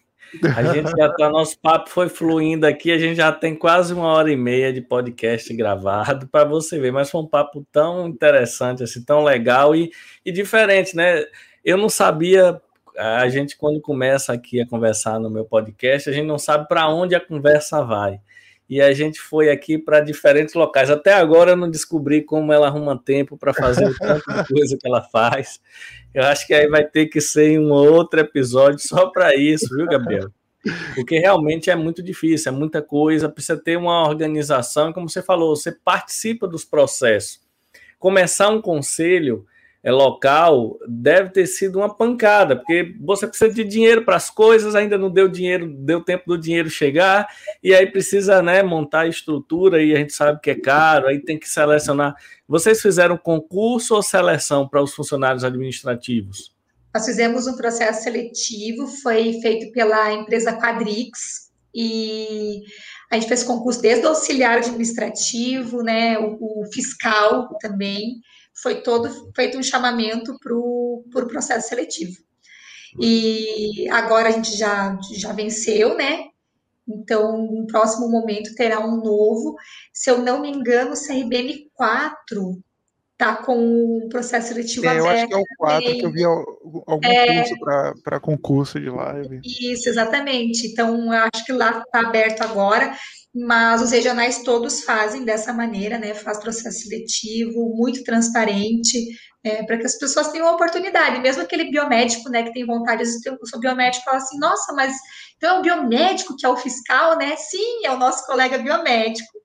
A 0.55 0.63
gente 0.73 0.89
já 0.97 1.13
tá, 1.13 1.29
nosso 1.29 1.59
papo 1.59 1.89
foi 1.89 2.09
fluindo 2.09 2.65
aqui, 2.65 2.91
a 2.91 2.97
gente 2.97 3.17
já 3.17 3.31
tem 3.31 3.55
quase 3.55 3.93
uma 3.93 4.07
hora 4.07 4.31
e 4.31 4.35
meia 4.35 4.73
de 4.73 4.81
podcast 4.81 5.53
gravado 5.53 6.27
para 6.27 6.43
você 6.43 6.79
ver, 6.79 6.91
mas 6.91 7.09
foi 7.09 7.21
um 7.21 7.27
papo 7.27 7.65
tão 7.71 8.07
interessante, 8.07 8.83
assim, 8.83 9.03
tão 9.03 9.23
legal 9.23 9.75
e, 9.75 9.91
e 10.25 10.31
diferente, 10.31 10.95
né? 10.95 11.23
Eu 11.63 11.77
não 11.77 11.89
sabia, 11.89 12.59
a 12.97 13.27
gente 13.29 13.57
quando 13.57 13.81
começa 13.81 14.33
aqui 14.33 14.61
a 14.61 14.67
conversar 14.67 15.19
no 15.19 15.29
meu 15.29 15.45
podcast, 15.45 16.09
a 16.09 16.13
gente 16.13 16.27
não 16.27 16.37
sabe 16.37 16.67
para 16.67 16.87
onde 16.89 17.15
a 17.15 17.19
conversa 17.19 17.83
vai. 17.83 18.19
E 18.67 18.81
a 18.81 18.91
gente 18.93 19.21
foi 19.21 19.51
aqui 19.51 19.77
para 19.77 19.99
diferentes 19.99 20.55
locais. 20.55 20.89
Até 20.89 21.13
agora 21.13 21.51
eu 21.51 21.55
não 21.55 21.69
descobri 21.69 22.23
como 22.23 22.51
ela 22.51 22.67
arruma 22.67 22.97
tempo 22.97 23.37
para 23.37 23.53
fazer 23.53 23.87
o 23.87 23.95
tanto 23.95 24.23
coisa 24.47 24.75
que 24.79 24.87
ela 24.87 25.03
faz. 25.03 25.59
Eu 26.13 26.23
acho 26.23 26.47
que 26.47 26.53
aí 26.53 26.67
vai 26.67 26.83
ter 26.83 27.05
que 27.05 27.21
ser 27.21 27.59
um 27.59 27.71
outro 27.71 28.19
episódio 28.19 28.79
só 28.79 29.07
para 29.07 29.35
isso, 29.35 29.67
viu, 29.75 29.85
Gabriel? 29.85 30.31
Porque 30.95 31.19
realmente 31.19 31.69
é 31.69 31.75
muito 31.75 32.01
difícil, 32.01 32.51
é 32.51 32.55
muita 32.55 32.81
coisa, 32.81 33.29
precisa 33.29 33.55
ter 33.55 33.77
uma 33.77 34.07
organização, 34.07 34.91
como 34.91 35.07
você 35.07 35.21
falou, 35.21 35.55
você 35.55 35.71
participa 35.71 36.47
dos 36.47 36.65
processos. 36.65 37.39
Começar 37.99 38.49
um 38.49 38.61
conselho 38.61 39.45
local 39.91 40.79
deve 40.87 41.29
ter 41.29 41.45
sido 41.45 41.77
uma 41.77 41.93
pancada, 41.93 42.55
porque 42.55 42.95
você 42.99 43.27
precisa 43.27 43.53
de 43.53 43.63
dinheiro 43.63 44.03
para 44.03 44.15
as 44.15 44.31
coisas, 44.31 44.73
ainda 44.73 44.97
não 44.97 45.11
deu 45.11 45.27
dinheiro, 45.27 45.67
deu 45.67 46.03
tempo 46.03 46.23
do 46.25 46.37
dinheiro 46.39 46.69
chegar, 46.71 47.27
e 47.63 47.73
aí 47.73 47.85
precisa 47.85 48.41
né, 48.41 48.63
montar 48.63 49.01
a 49.01 49.07
estrutura, 49.07 49.83
e 49.83 49.93
a 49.93 49.97
gente 49.97 50.13
sabe 50.13 50.41
que 50.41 50.49
é 50.49 50.55
caro, 50.55 51.07
aí 51.07 51.19
tem 51.19 51.37
que 51.37 51.47
selecionar. 51.47 52.15
Vocês 52.47 52.81
fizeram 52.81 53.15
concurso 53.15 53.93
ou 53.93 54.01
seleção 54.01 54.67
para 54.67 54.81
os 54.81 54.93
funcionários 54.93 55.43
administrativos? 55.43 56.55
Nós 56.91 57.05
fizemos 57.05 57.45
um 57.45 57.55
processo 57.55 58.03
seletivo, 58.03 58.87
foi 58.87 59.33
feito 59.41 59.71
pela 59.71 60.11
empresa 60.13 60.57
Quadrix, 60.59 61.51
e 61.75 62.63
a 63.11 63.15
gente 63.15 63.27
fez 63.27 63.43
concurso 63.43 63.81
desde 63.81 64.05
o 64.05 64.09
auxiliar 64.09 64.57
administrativo, 64.57 65.83
né, 65.83 66.17
o, 66.17 66.61
o 66.61 66.65
fiscal 66.73 67.49
também, 67.59 68.21
foi 68.61 68.81
todo 68.81 69.31
feito 69.35 69.57
um 69.57 69.63
chamamento 69.63 70.37
para 70.39 70.55
o 70.55 71.03
pro 71.11 71.27
processo 71.27 71.69
seletivo. 71.69 72.17
E 72.99 73.89
agora 73.89 74.29
a 74.29 74.31
gente 74.31 74.55
já, 74.55 74.97
já 75.11 75.33
venceu, 75.33 75.95
né? 75.97 76.29
Então, 76.87 77.37
no 77.37 77.67
próximo 77.67 78.09
momento 78.09 78.55
terá 78.55 78.79
um 78.79 78.97
novo. 78.97 79.55
Se 79.91 80.09
eu 80.09 80.19
não 80.19 80.41
me 80.41 80.49
engano, 80.49 80.93
o 80.93 80.93
CRBM 80.93 81.69
4 81.73 82.63
tá 83.17 83.37
com 83.37 83.97
o 83.97 84.09
processo 84.09 84.49
seletivo 84.49 84.85
é, 84.85 84.89
aberto. 84.89 85.05
Eu 85.05 85.11
acho 85.11 85.27
que 85.27 85.33
é 85.33 85.37
o 85.37 85.43
4 85.57 85.83
também. 85.83 85.99
que 85.99 86.05
eu 86.05 86.11
vi 86.11 86.23
algum 86.23 87.07
é, 87.07 87.37
curso 87.37 87.55
para 88.03 88.19
concurso 88.19 88.79
de 88.79 88.89
lá. 88.89 89.15
Isso, 89.43 89.89
exatamente. 89.89 90.67
Então, 90.67 91.13
eu 91.13 91.29
acho 91.33 91.45
que 91.45 91.51
lá 91.51 91.83
está 91.85 92.07
aberto 92.07 92.41
agora 92.41 92.95
mas 93.35 93.81
os 93.81 93.91
regionais 93.91 94.43
todos 94.43 94.83
fazem 94.83 95.25
dessa 95.25 95.51
maneira, 95.51 95.97
né? 95.97 96.13
Faz 96.13 96.39
processo 96.39 96.83
seletivo, 96.83 97.75
muito 97.75 98.01
transparente, 98.03 98.97
é, 99.43 99.61
para 99.63 99.77
que 99.77 99.85
as 99.85 99.97
pessoas 99.97 100.29
tenham 100.29 100.53
oportunidade. 100.53 101.19
Mesmo 101.19 101.41
aquele 101.43 101.69
biomédico, 101.69 102.29
né, 102.29 102.43
que 102.43 102.53
tem 102.53 102.65
vontade 102.65 103.03
de 103.03 103.19
ser 103.19 103.31
o 103.31 103.59
biomédico, 103.59 104.05
fala 104.05 104.17
assim, 104.17 104.39
nossa, 104.39 104.71
mas 104.73 104.95
então 105.35 105.57
é 105.57 105.59
o 105.59 105.61
biomédico 105.61 106.35
que 106.37 106.45
é 106.45 106.49
o 106.49 106.55
fiscal, 106.55 107.17
né? 107.17 107.35
Sim, 107.35 107.85
é 107.85 107.91
o 107.91 107.97
nosso 107.97 108.25
colega 108.25 108.57
biomédico 108.57 109.35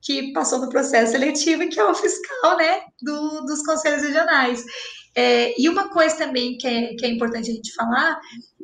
que 0.00 0.32
passou 0.32 0.60
no 0.60 0.68
processo 0.68 1.12
seletivo 1.12 1.64
e 1.64 1.68
que 1.68 1.78
é 1.78 1.84
o 1.84 1.94
fiscal, 1.94 2.56
né, 2.56 2.80
do, 3.02 3.42
dos 3.42 3.62
conselhos 3.64 4.02
regionais. 4.02 4.64
É, 5.14 5.60
e 5.60 5.68
uma 5.68 5.90
coisa 5.90 6.16
também 6.16 6.56
que 6.56 6.66
é, 6.68 6.94
que 6.94 7.04
é 7.04 7.08
importante 7.08 7.50
a 7.50 7.54
gente 7.54 7.74
falar 7.74 8.18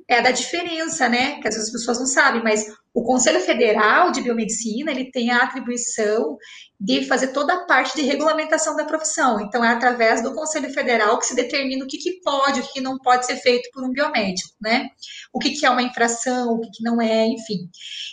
é 0.09 0.23
da 0.23 0.31
diferença, 0.31 1.09
né? 1.09 1.41
Que 1.41 1.49
às 1.49 1.55
vezes 1.55 1.69
as 1.69 1.73
pessoas 1.73 1.99
não 1.99 2.07
sabem, 2.07 2.43
mas 2.43 2.65
o 2.95 3.03
Conselho 3.03 3.41
Federal 3.41 4.13
de 4.13 4.23
Biomedicina 4.23 4.91
ele 4.91 5.11
tem 5.11 5.31
a 5.31 5.43
atribuição 5.43 6.37
de 6.81 7.05
fazer 7.05 7.29
toda 7.29 7.55
a 7.55 7.65
parte 7.65 7.97
de 7.97 8.03
regulamentação 8.03 8.77
da 8.77 8.85
profissão. 8.85 9.41
Então, 9.41 9.65
é 9.65 9.69
através 9.69 10.23
do 10.23 10.33
Conselho 10.35 10.73
Federal 10.73 11.19
que 11.19 11.27
se 11.27 11.35
determina 11.35 11.85
o 11.85 11.89
que, 11.89 11.99
que 11.99 12.21
pode, 12.23 12.61
o 12.61 12.73
que 12.73 12.81
não 12.81 12.99
pode 12.99 13.27
ser 13.27 13.37
feito 13.37 13.69
por 13.73 13.85
um 13.85 13.91
biomédico, 13.91 14.51
né? 14.61 14.89
O 15.33 15.39
que, 15.39 15.51
que 15.51 15.67
é 15.67 15.71
uma 15.71 15.83
infração, 15.83 16.53
o 16.53 16.61
que, 16.61 16.71
que 16.71 16.85
não 16.85 17.01
é, 17.03 17.27
enfim. 17.27 17.69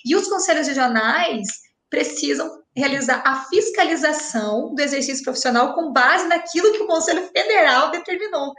E 0.06 0.16
os 0.16 0.28
conselhos 0.28 0.68
regionais 0.68 1.48
precisam 1.90 2.63
realizar 2.76 3.22
a 3.26 3.46
fiscalização 3.46 4.74
do 4.74 4.82
exercício 4.82 5.24
profissional 5.24 5.74
com 5.76 5.94
base 5.94 6.28
naquilo 6.28 6.72
que 6.74 6.82
o 6.82 6.88
Conselho 6.88 7.28
Federal 7.28 7.92
determinou. 7.92 8.52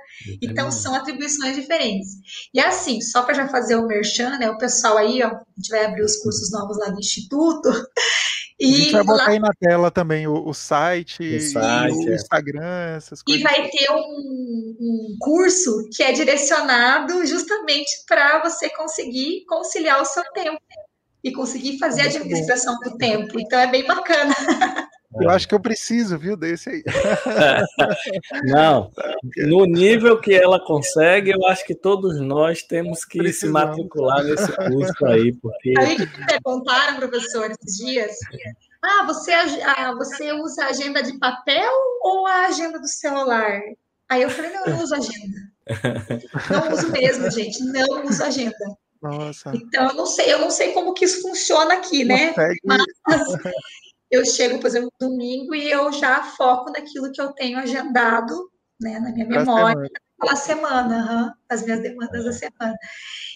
Então, 0.42 0.70
são 0.70 0.94
atribuições 0.94 1.56
diferentes. 1.56 2.08
E 2.52 2.60
assim, 2.60 3.00
só 3.00 3.22
para 3.22 3.34
já 3.34 3.48
fazer 3.48 3.76
o 3.76 3.86
merchan, 3.86 4.38
né, 4.38 4.48
o 4.50 4.58
pessoal 4.58 4.98
aí, 4.98 5.22
ó, 5.22 5.28
a 5.28 5.42
gente 5.56 5.68
vai 5.68 5.84
abrir 5.84 6.02
os 6.02 6.16
cursos 6.16 6.50
novos 6.52 6.78
lá 6.78 6.88
do 6.88 6.98
Instituto. 6.98 7.70
E 8.58 8.72
a 8.72 8.78
gente 8.78 8.92
vai 8.92 9.04
botar 9.04 9.24
lá... 9.24 9.30
aí 9.30 9.38
na 9.40 9.52
tela 9.52 9.90
também 9.90 10.28
o, 10.28 10.46
o 10.46 10.54
site, 10.54 11.36
o, 11.36 11.40
site, 11.40 11.92
o 11.92 12.10
é. 12.10 12.14
Instagram, 12.14 12.96
essas 12.96 13.20
coisas. 13.20 13.40
E 13.40 13.44
vai 13.44 13.68
ter 13.68 13.90
um, 13.90 14.76
um 14.80 15.16
curso 15.18 15.88
que 15.92 16.04
é 16.04 16.12
direcionado 16.12 17.26
justamente 17.26 17.90
para 18.06 18.40
você 18.42 18.70
conseguir 18.70 19.44
conciliar 19.46 20.00
o 20.00 20.04
seu 20.04 20.22
tempo 20.32 20.60
e 21.24 21.32
conseguir 21.32 21.78
fazer 21.78 22.02
a 22.02 22.04
administração 22.04 22.78
do 22.80 22.96
tempo. 22.98 23.40
Então 23.40 23.58
é 23.58 23.66
bem 23.66 23.86
bacana. 23.86 24.34
Eu 25.20 25.30
acho 25.30 25.46
que 25.46 25.54
eu 25.54 25.60
preciso, 25.60 26.18
viu, 26.18 26.36
desse 26.36 26.68
aí. 26.68 26.82
Não, 28.50 28.90
no 29.46 29.64
nível 29.64 30.20
que 30.20 30.34
ela 30.34 30.58
consegue, 30.58 31.30
eu 31.30 31.46
acho 31.46 31.64
que 31.64 31.72
todos 31.72 32.20
nós 32.20 32.64
temos 32.64 33.04
que 33.04 33.32
se 33.32 33.46
matricular 33.46 34.24
nesse 34.24 34.50
curso 34.56 35.06
aí, 35.06 35.32
porque. 35.34 35.72
Aí 35.78 35.94
que 35.94 36.18
me 36.18 36.26
perguntaram, 36.26 36.96
professor, 36.96 37.48
esses 37.48 37.76
dias. 37.76 38.10
Ah, 38.82 39.04
você, 39.06 39.32
ah, 39.32 39.94
você 39.96 40.32
usa 40.32 40.64
a 40.64 40.70
agenda 40.70 41.00
de 41.00 41.16
papel 41.16 41.70
ou 42.02 42.26
a 42.26 42.46
agenda 42.46 42.80
do 42.80 42.88
celular? 42.88 43.60
Aí 44.08 44.22
eu 44.22 44.30
falei, 44.30 44.50
não, 44.52 44.64
eu 44.64 44.72
não 44.72 44.82
uso 44.82 44.96
agenda. 44.96 45.54
Não 46.50 46.72
uso 46.72 46.90
mesmo, 46.90 47.30
gente, 47.30 47.58
não 47.64 48.04
uso 48.04 48.22
agenda. 48.22 48.54
Nossa. 49.04 49.52
Então, 49.54 49.88
eu 49.88 49.94
não 49.94 50.06
sei, 50.06 50.32
eu 50.32 50.38
não 50.38 50.50
sei 50.50 50.72
como 50.72 50.94
que 50.94 51.04
isso 51.04 51.20
funciona 51.20 51.74
aqui, 51.74 52.04
né? 52.04 52.34
Mas 52.64 52.82
eu 54.10 54.24
chego, 54.24 54.58
por 54.58 54.66
exemplo, 54.66 54.90
domingo 54.98 55.54
e 55.54 55.70
eu 55.70 55.92
já 55.92 56.22
foco 56.22 56.70
naquilo 56.70 57.12
que 57.12 57.20
eu 57.20 57.32
tenho 57.32 57.58
agendado, 57.58 58.50
né, 58.80 58.98
na 58.98 59.12
minha 59.12 59.26
memória, 59.26 59.90
pela 60.18 60.36
semana, 60.36 61.24
uhum, 61.26 61.32
as 61.50 61.62
minhas 61.64 61.82
demandas 61.82 62.24
da 62.24 62.32
semana. 62.32 62.74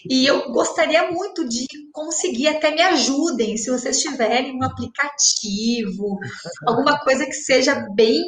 E 0.09 0.25
eu 0.25 0.51
gostaria 0.51 1.11
muito 1.11 1.47
de 1.47 1.67
conseguir, 1.91 2.47
até 2.47 2.71
me 2.71 2.81
ajudem, 2.81 3.55
se 3.55 3.69
vocês 3.69 4.01
tiverem 4.01 4.57
um 4.57 4.63
aplicativo, 4.63 6.17
alguma 6.65 6.99
coisa 7.01 7.25
que 7.25 7.33
seja 7.33 7.85
bem 7.93 8.23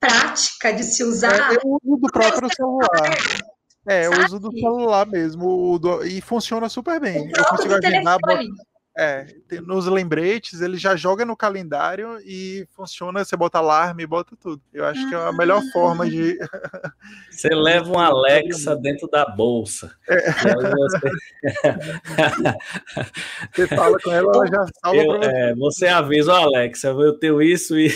prática 0.00 0.72
de 0.72 0.82
se 0.82 1.04
usar. 1.04 1.52
É, 1.52 1.56
eu 1.56 1.78
uso 1.84 2.00
do 2.00 2.08
próprio 2.10 2.48
celular. 2.56 3.18
É, 3.90 4.06
eu 4.06 4.12
uso 4.24 4.38
do 4.38 4.52
celular 4.52 5.04
mesmo 5.04 5.76
do, 5.80 6.04
e 6.06 6.20
funciona 6.20 6.68
super 6.68 7.00
bem. 7.00 7.28
Eu 7.36 7.44
consigo 7.46 7.74
agendar, 7.74 8.20
boto, 8.20 8.44
É, 9.02 9.24
tem, 9.48 9.62
nos 9.62 9.86
lembretes, 9.86 10.60
ele 10.60 10.76
já 10.76 10.94
joga 10.94 11.24
no 11.24 11.34
calendário 11.34 12.18
e 12.22 12.66
funciona, 12.70 13.24
você 13.24 13.34
bota 13.34 13.56
alarme, 13.56 14.06
bota 14.06 14.36
tudo. 14.36 14.60
Eu 14.74 14.84
acho 14.84 15.08
que 15.08 15.14
é 15.14 15.18
a 15.18 15.32
melhor 15.32 15.62
forma 15.72 16.06
de. 16.06 16.36
Você 17.30 17.48
leva 17.48 17.88
um 17.88 17.96
Alexa 17.98 18.76
dentro 18.76 19.08
da 19.08 19.24
bolsa. 19.24 19.90
É. 20.06 20.30
Você... 20.30 20.98
você... 23.66 23.66
fala 23.68 23.96
com 23.98 24.12
ela, 24.12 24.32
ela 24.34 24.46
já 24.46 24.66
fala 24.82 24.96
eu, 24.96 25.06
você. 25.06 25.30
É, 25.30 25.54
você 25.54 25.86
avisa, 25.86 26.32
oh, 26.34 26.36
Alexa, 26.36 26.88
eu 26.88 27.18
tenho 27.18 27.40
isso 27.40 27.78
e 27.78 27.88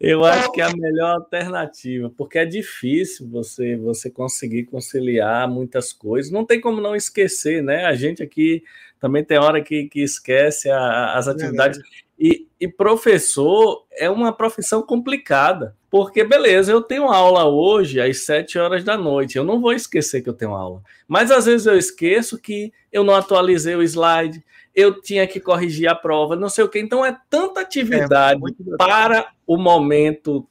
eu 0.00 0.24
acho 0.24 0.50
que 0.52 0.62
é 0.62 0.64
a 0.64 0.74
melhor 0.74 1.16
alternativa, 1.16 2.10
porque 2.16 2.38
é 2.38 2.46
difícil 2.46 3.28
você, 3.28 3.76
você 3.76 4.08
conseguir 4.08 4.64
conciliar 4.64 5.46
muitas 5.46 5.92
coisas. 5.92 6.32
Não 6.32 6.46
tem 6.46 6.58
como 6.58 6.80
não 6.80 6.96
esquecer, 6.96 7.62
né? 7.62 7.84
A 7.84 7.94
gente 7.94 8.22
aqui 8.22 8.62
também 9.00 9.24
tem 9.24 9.38
hora 9.38 9.62
que, 9.62 9.88
que 9.88 10.02
esquece 10.02 10.70
a, 10.70 11.14
as 11.14 11.28
atividades. 11.28 11.80
E, 12.18 12.48
e, 12.60 12.66
professor 12.66 13.84
é 13.92 14.10
uma 14.10 14.32
profissão 14.32 14.82
complicada, 14.82 15.76
porque 15.88 16.24
beleza, 16.24 16.72
eu 16.72 16.82
tenho 16.82 17.08
aula 17.08 17.44
hoje 17.44 18.00
às 18.00 18.24
sete 18.24 18.58
horas 18.58 18.82
da 18.82 18.96
noite, 18.96 19.38
eu 19.38 19.44
não 19.44 19.60
vou 19.60 19.72
esquecer 19.72 20.20
que 20.20 20.28
eu 20.28 20.34
tenho 20.34 20.52
aula, 20.52 20.82
mas 21.06 21.30
às 21.30 21.46
vezes 21.46 21.66
eu 21.66 21.78
esqueço 21.78 22.36
que 22.36 22.72
eu 22.92 23.04
não 23.04 23.14
atualizei 23.14 23.76
o 23.76 23.82
slide, 23.82 24.42
eu 24.74 25.00
tinha 25.00 25.26
que 25.26 25.38
corrigir 25.38 25.88
a 25.88 25.94
prova, 25.94 26.36
não 26.36 26.48
sei 26.48 26.64
o 26.64 26.68
que. 26.68 26.78
Então 26.78 27.04
é 27.04 27.16
tanta 27.30 27.60
atividade 27.60 28.40
é, 28.44 28.76
para 28.76 29.28
o 29.46 29.56
momento 29.56 30.46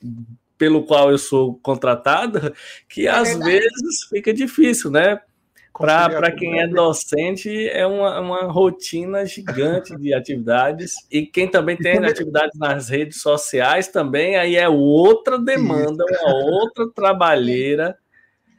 pelo 0.57 0.83
qual 0.83 1.11
eu 1.11 1.17
sou 1.17 1.55
contratado 1.61 2.53
que 2.89 3.07
é 3.07 3.11
às 3.11 3.29
verdade. 3.29 3.51
vezes 3.51 4.03
fica 4.09 4.33
difícil, 4.33 4.89
né? 4.89 5.21
Para 5.77 6.31
quem 6.31 6.59
é 6.59 6.67
docente, 6.67 7.69
é 7.69 7.85
uma, 7.85 8.19
uma 8.19 8.41
rotina 8.51 9.25
gigante 9.25 9.95
de 9.95 10.13
atividades. 10.13 10.95
E 11.11 11.25
quem 11.25 11.47
também 11.47 11.77
tem 11.77 11.97
atividades 12.03 12.57
nas 12.57 12.89
redes 12.89 13.21
sociais 13.21 13.87
também, 13.87 14.37
aí 14.37 14.55
é 14.55 14.67
outra 14.67 15.37
demanda, 15.37 16.03
uma 16.23 16.35
outra 16.35 16.89
trabalheira. 16.89 17.97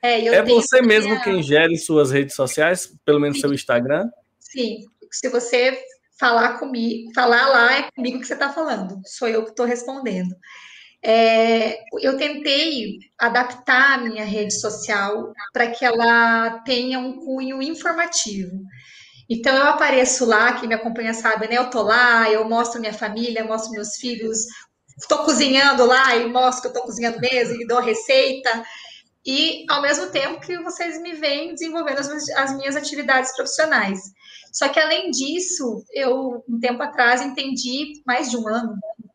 É, 0.01 0.25
é 0.27 0.43
você 0.43 0.81
mesmo 0.81 1.11
minha... 1.11 1.23
quem 1.23 1.43
gere 1.43 1.77
suas 1.77 2.13
redes 2.13 2.37
sociais, 2.37 2.95
pelo 3.05 3.19
menos 3.19 3.39
Sim. 3.39 3.43
seu 3.43 3.53
Instagram? 3.53 4.09
Sim, 4.39 4.85
se 5.11 5.29
você 5.29 5.77
falar 6.19 6.59
comigo, 6.59 7.13
falar 7.15 7.49
lá 7.49 7.79
é 7.79 7.91
comigo 7.95 8.21
que 8.21 8.27
você 8.27 8.35
está 8.35 8.53
falando, 8.53 9.01
sou 9.05 9.29
eu 9.29 9.45
que 9.45 9.51
estou 9.51 9.67
respondendo. 9.67 10.35
É, 11.03 11.79
eu 12.01 12.17
tentei 12.17 12.99
adaptar 13.19 13.95
a 13.95 14.03
minha 14.03 14.25
rede 14.25 14.53
social 14.59 15.33
para 15.53 15.69
que 15.71 15.85
ela 15.85 16.61
tenha 16.65 16.99
um 16.99 17.19
cunho 17.25 17.63
informativo. 17.63 18.51
Então 19.31 19.55
eu 19.55 19.65
apareço 19.69 20.25
lá, 20.25 20.55
quem 20.55 20.69
me 20.69 20.75
acompanha 20.75 21.15
sabe, 21.15 21.49
né? 21.49 21.57
Eu 21.59 21.71
tô 21.71 21.83
lá, 21.83 22.31
eu 22.31 22.49
mostro 22.49 22.81
minha 22.81 22.93
família, 22.93 23.45
mostro 23.45 23.73
meus 23.73 23.97
filhos, 23.97 24.39
estou 24.99 25.19
cozinhando 25.25 25.85
lá 25.85 26.17
e 26.17 26.27
mostro 26.29 26.63
que 26.63 26.67
eu 26.69 26.73
estou 26.73 26.85
cozinhando 26.85 27.21
mesmo 27.21 27.61
e 27.61 27.67
dou 27.67 27.81
receita. 27.81 28.65
E 29.27 29.65
ao 29.69 29.83
mesmo 29.83 30.07
tempo 30.11 30.41
que 30.41 30.59
vocês 30.63 31.01
me 31.03 31.15
veem 31.15 31.53
desenvolvendo 31.55 31.99
as, 31.99 32.09
as 32.31 32.57
minhas 32.57 32.77
atividades 32.77 33.35
profissionais. 33.37 34.01
Só 34.53 34.69
que 34.69 34.81
além 34.81 35.11
disso, 35.11 35.85
eu 35.93 36.43
um 36.49 36.59
tempo 36.59 36.83
atrás 36.83 37.21
entendi, 37.21 38.03
mais 38.07 38.31
de 38.31 38.37
um 38.39 38.49
ano 38.49 38.75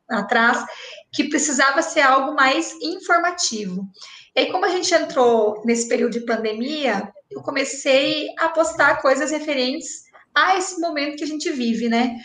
atrás, 0.09 0.65
que 1.11 1.29
precisava 1.29 1.81
ser 1.81 2.01
algo 2.01 2.35
mais 2.35 2.73
informativo. 2.81 3.87
E 4.35 4.41
aí, 4.41 4.51
como 4.51 4.65
a 4.65 4.69
gente 4.69 4.93
entrou 4.93 5.61
nesse 5.65 5.87
período 5.87 6.13
de 6.13 6.25
pandemia, 6.25 7.11
eu 7.29 7.41
comecei 7.41 8.27
a 8.39 8.49
postar 8.49 9.01
coisas 9.01 9.31
referentes 9.31 10.03
a 10.35 10.57
esse 10.57 10.79
momento 10.79 11.17
que 11.17 11.23
a 11.23 11.27
gente 11.27 11.49
vive, 11.51 11.87
né? 11.87 12.15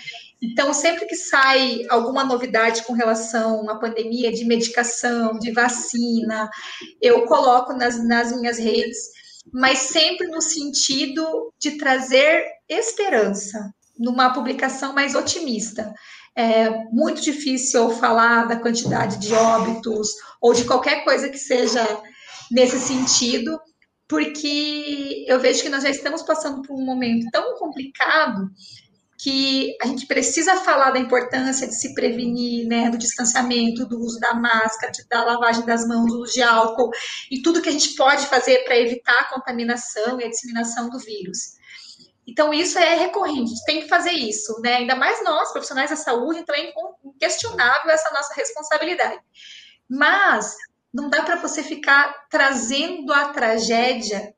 Então, 0.41 0.73
sempre 0.73 1.07
que 1.07 1.17
sai 1.17 1.85
alguma 1.89 2.25
novidade 2.25 2.85
com 2.85 2.93
relação 2.93 3.69
à 3.69 3.77
pandemia, 3.77 4.33
de 4.33 4.45
medicação, 4.45 5.39
de 5.39 5.51
vacina, 5.51 6.49
eu 7.03 7.27
coloco 7.27 7.73
nas, 7.73 8.03
nas 8.07 8.33
minhas 8.33 8.57
redes, 8.57 8.99
mas 9.53 9.79
sempre 9.79 10.29
no 10.29 10.41
sentido 10.41 11.53
de 11.59 11.73
trazer 11.73 12.45
esperança, 12.69 13.73
numa 13.99 14.33
publicação 14.33 14.93
mais 14.93 15.15
otimista. 15.17 15.93
É 16.37 16.71
muito 16.93 17.21
difícil 17.21 17.91
falar 17.91 18.47
da 18.47 18.57
quantidade 18.57 19.19
de 19.19 19.35
óbitos 19.35 20.09
ou 20.41 20.55
de 20.55 20.65
qualquer 20.65 21.05
coisa 21.05 21.29
que 21.29 21.39
seja 21.39 21.85
nesse 22.51 22.79
sentido, 22.79 23.61
porque 24.09 25.25
eu 25.29 25.39
vejo 25.39 25.63
que 25.63 25.69
nós 25.69 25.83
já 25.83 25.91
estamos 25.91 26.23
passando 26.23 26.63
por 26.63 26.75
um 26.75 26.85
momento 26.85 27.29
tão 27.31 27.57
complicado 27.59 28.49
que 29.19 29.77
a 29.83 29.87
gente 29.87 30.07
precisa 30.07 30.57
falar 30.59 30.93
da 30.93 30.99
importância 30.99 31.67
de 31.67 31.75
se 31.75 31.93
prevenir, 31.93 32.67
né, 32.69 32.89
do 32.89 32.97
distanciamento, 32.97 33.85
do 33.85 33.99
uso 33.99 34.21
da 34.21 34.33
máscara, 34.33 34.93
da 35.11 35.25
lavagem 35.25 35.67
das 35.67 35.87
mãos, 35.87 36.07
do 36.07 36.23
uso 36.23 36.35
de 36.35 36.43
álcool 36.43 36.91
e 37.29 37.43
tudo 37.43 37.61
que 37.61 37.69
a 37.69 37.73
gente 37.73 37.97
pode 37.97 38.25
fazer 38.27 38.65
para 38.65 38.79
evitar 38.79 39.19
a 39.19 39.35
contaminação 39.35 40.21
e 40.21 40.25
a 40.25 40.29
disseminação 40.29 40.89
do 40.89 41.01
vírus. 41.01 41.57
Então, 42.29 42.53
isso 42.53 42.79
é 42.79 42.95
recorrente, 42.95 43.65
tem 43.65 43.81
que 43.81 43.89
fazer 43.89 44.13
isso, 44.13 44.61
né? 44.61 44.77
Ainda 44.77 44.95
mais 44.95 45.25
nós, 45.25 45.51
profissionais 45.51 45.89
da 45.89 45.97
saúde, 45.97 46.41
então 46.41 46.55
é 46.55 46.71
inquestionável 47.03 47.91
essa 47.91 48.11
nossa 48.11 48.35
responsabilidade. 48.35 49.19
Mas 49.89 50.55
não 50.93 51.09
dá 51.09 51.23
para 51.23 51.37
você 51.37 51.63
ficar 51.63 52.27
trazendo 52.29 53.13
a 53.15 53.31
tragédia 53.31 54.35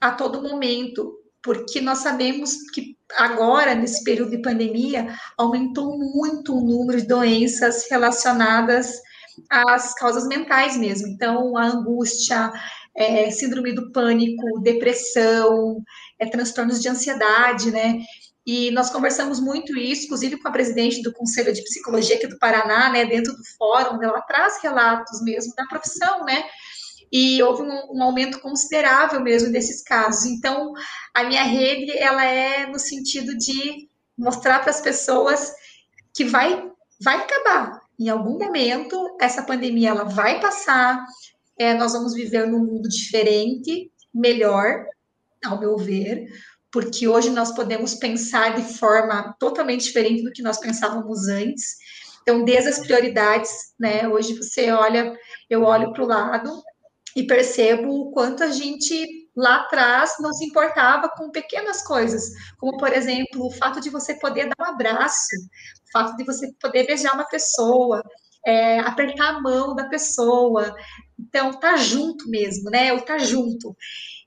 a 0.00 0.10
todo 0.10 0.42
momento, 0.42 1.20
porque 1.40 1.80
nós 1.80 1.98
sabemos 1.98 2.68
que 2.72 2.96
agora, 3.16 3.76
nesse 3.76 4.02
período 4.02 4.32
de 4.32 4.42
pandemia, 4.42 5.14
aumentou 5.38 5.96
muito 5.96 6.56
o 6.56 6.60
número 6.60 7.00
de 7.00 7.06
doenças 7.06 7.88
relacionadas 7.88 9.00
às 9.48 9.94
causas 9.94 10.26
mentais 10.26 10.76
mesmo. 10.76 11.06
Então, 11.06 11.56
a 11.56 11.64
angústia, 11.64 12.52
é, 12.96 13.30
síndrome 13.30 13.72
do 13.72 13.90
pânico, 13.92 14.60
depressão, 14.60 15.82
é, 16.18 16.26
transtornos 16.26 16.80
de 16.80 16.88
ansiedade, 16.88 17.70
né? 17.70 18.00
E 18.46 18.70
nós 18.70 18.90
conversamos 18.90 19.38
muito 19.38 19.76
isso, 19.76 20.06
inclusive 20.06 20.38
com 20.38 20.48
a 20.48 20.52
presidente 20.52 21.02
do 21.02 21.12
Conselho 21.12 21.52
de 21.52 21.62
Psicologia 21.62 22.16
aqui 22.16 22.26
do 22.26 22.38
Paraná, 22.38 22.90
né, 22.90 23.04
dentro 23.04 23.32
do 23.32 23.44
fórum, 23.56 24.02
ela 24.02 24.20
traz 24.22 24.60
relatos 24.62 25.22
mesmo 25.22 25.54
da 25.54 25.66
profissão, 25.66 26.24
né? 26.24 26.42
E 27.12 27.42
houve 27.42 27.62
um, 27.62 27.96
um, 27.96 28.02
aumento 28.02 28.40
considerável 28.40 29.20
mesmo 29.20 29.52
desses 29.52 29.82
casos. 29.82 30.24
Então, 30.26 30.72
a 31.14 31.24
minha 31.24 31.42
rede, 31.42 31.96
ela 31.98 32.24
é 32.24 32.66
no 32.66 32.78
sentido 32.78 33.36
de 33.36 33.88
mostrar 34.16 34.60
para 34.60 34.70
as 34.70 34.80
pessoas 34.80 35.52
que 36.14 36.24
vai, 36.24 36.70
vai 37.02 37.16
acabar. 37.16 37.80
Em 37.98 38.08
algum 38.08 38.38
momento, 38.38 39.16
essa 39.20 39.42
pandemia, 39.42 39.90
ela 39.90 40.04
vai 40.04 40.40
passar, 40.40 41.04
é, 41.60 41.74
nós 41.74 41.92
vamos 41.92 42.14
viver 42.14 42.46
num 42.46 42.64
mundo 42.64 42.88
diferente, 42.88 43.92
melhor, 44.14 44.86
ao 45.44 45.60
meu 45.60 45.76
ver, 45.76 46.26
porque 46.72 47.06
hoje 47.06 47.28
nós 47.28 47.52
podemos 47.54 47.94
pensar 47.94 48.54
de 48.54 48.78
forma 48.78 49.36
totalmente 49.38 49.84
diferente 49.84 50.22
do 50.22 50.32
que 50.32 50.40
nós 50.40 50.58
pensávamos 50.58 51.28
antes. 51.28 51.76
Então, 52.22 52.44
desde 52.46 52.70
as 52.70 52.78
prioridades, 52.78 53.50
né? 53.78 54.08
Hoje 54.08 54.34
você 54.34 54.70
olha, 54.70 55.14
eu 55.50 55.62
olho 55.64 55.92
para 55.92 56.02
o 56.02 56.06
lado 56.06 56.62
e 57.14 57.26
percebo 57.26 57.90
o 57.90 58.10
quanto 58.10 58.42
a 58.42 58.48
gente 58.48 59.28
lá 59.36 59.56
atrás 59.56 60.14
não 60.18 60.32
se 60.32 60.46
importava 60.46 61.10
com 61.10 61.30
pequenas 61.30 61.82
coisas, 61.82 62.24
como 62.58 62.78
por 62.78 62.90
exemplo 62.90 63.46
o 63.46 63.50
fato 63.50 63.80
de 63.80 63.90
você 63.90 64.14
poder 64.14 64.48
dar 64.48 64.66
um 64.66 64.70
abraço, 64.70 65.36
o 65.88 65.92
fato 65.92 66.16
de 66.16 66.24
você 66.24 66.50
poder 66.58 66.86
beijar 66.86 67.14
uma 67.14 67.26
pessoa, 67.26 68.02
é, 68.46 68.78
apertar 68.80 69.36
a 69.36 69.40
mão 69.40 69.74
da 69.74 69.88
pessoa, 69.88 70.74
então 71.20 71.52
tá 71.58 71.76
junto 71.76 72.28
mesmo, 72.28 72.70
né? 72.70 72.92
O 72.92 73.00
tá 73.02 73.18
junto. 73.18 73.76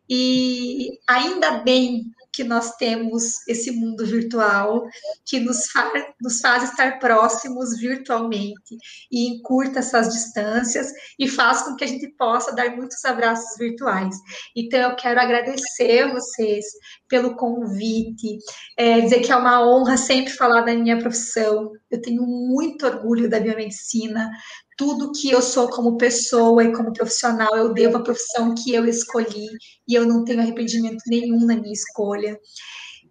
E 0.09 0.89
ainda 1.07 1.59
bem 1.59 2.11
que 2.33 2.43
nós 2.43 2.75
temos 2.77 3.47
esse 3.47 3.71
mundo 3.71 4.03
virtual 4.05 4.83
que 5.23 5.39
nos, 5.39 5.67
fa 5.67 5.91
nos 6.19 6.41
faz 6.41 6.63
estar 6.63 6.97
próximos 6.97 7.77
virtualmente 7.77 8.75
e 9.11 9.29
encurta 9.29 9.79
essas 9.79 10.09
distâncias 10.09 10.91
e 11.19 11.27
faz 11.27 11.61
com 11.61 11.75
que 11.75 11.83
a 11.83 11.87
gente 11.87 12.07
possa 12.17 12.53
dar 12.53 12.75
muitos 12.75 13.05
abraços 13.05 13.55
virtuais. 13.57 14.15
Então, 14.55 14.79
eu 14.79 14.95
quero 14.95 15.19
agradecer 15.19 16.11
vocês 16.11 16.65
pelo 17.07 17.35
convite, 17.35 18.39
é, 18.75 19.01
dizer 19.01 19.19
que 19.19 19.31
é 19.31 19.35
uma 19.35 19.63
honra 19.63 19.95
sempre 19.95 20.33
falar 20.33 20.61
da 20.61 20.73
minha 20.73 20.97
profissão. 20.97 21.71
Eu 21.91 22.01
tenho 22.01 22.23
muito 22.23 22.87
orgulho 22.87 23.29
da 23.29 23.39
biomedicina, 23.39 24.31
tudo 24.77 25.11
que 25.11 25.29
eu 25.29 25.41
sou 25.41 25.69
como 25.69 25.97
pessoa 25.97 26.63
e 26.63 26.73
como 26.73 26.93
profissional, 26.93 27.55
eu 27.55 27.73
devo 27.73 27.97
à 27.97 28.03
profissão 28.03 28.55
que 28.55 28.73
eu 28.73 28.85
escolhi 28.85 29.47
e 29.87 29.93
eu 29.93 30.05
não 30.05 30.23
tenho 30.23 30.41
arrependimento 30.41 31.03
nenhum 31.07 31.45
na 31.45 31.55
minha 31.55 31.73
escolha. 31.73 32.39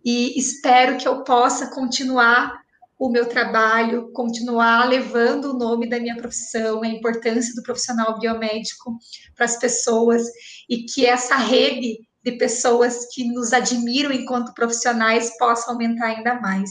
E 0.04 0.38
espero 0.38 0.96
que 0.96 1.06
eu 1.06 1.22
possa 1.22 1.68
continuar 1.68 2.60
o 2.98 3.10
meu 3.10 3.26
trabalho, 3.26 4.12
continuar 4.12 4.88
levando 4.88 5.46
o 5.46 5.58
nome 5.58 5.88
da 5.88 5.98
minha 5.98 6.16
profissão, 6.16 6.82
a 6.82 6.88
importância 6.88 7.52
do 7.54 7.62
profissional 7.62 8.18
biomédico 8.18 8.96
para 9.34 9.44
as 9.44 9.58
pessoas 9.58 10.22
e 10.68 10.84
que 10.84 11.04
essa 11.04 11.36
rede 11.36 11.98
de 12.24 12.32
pessoas 12.32 13.06
que 13.12 13.24
nos 13.24 13.52
admiram 13.52 14.12
enquanto 14.12 14.54
profissionais 14.54 15.36
possa 15.36 15.72
aumentar 15.72 16.06
ainda 16.06 16.40
mais. 16.40 16.70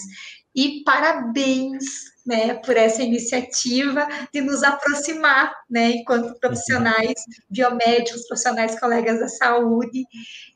e 0.55 0.83
parabéns 0.83 2.10
né, 2.25 2.55
por 2.55 2.77
essa 2.77 3.01
iniciativa 3.01 4.07
de 4.33 4.41
nos 4.41 4.63
aproximar, 4.63 5.53
né, 5.69 5.91
enquanto 5.91 6.39
profissionais 6.39 7.13
biomédicos, 7.49 8.27
profissionais 8.27 8.79
colegas 8.79 9.19
da 9.19 9.27
saúde, 9.27 10.05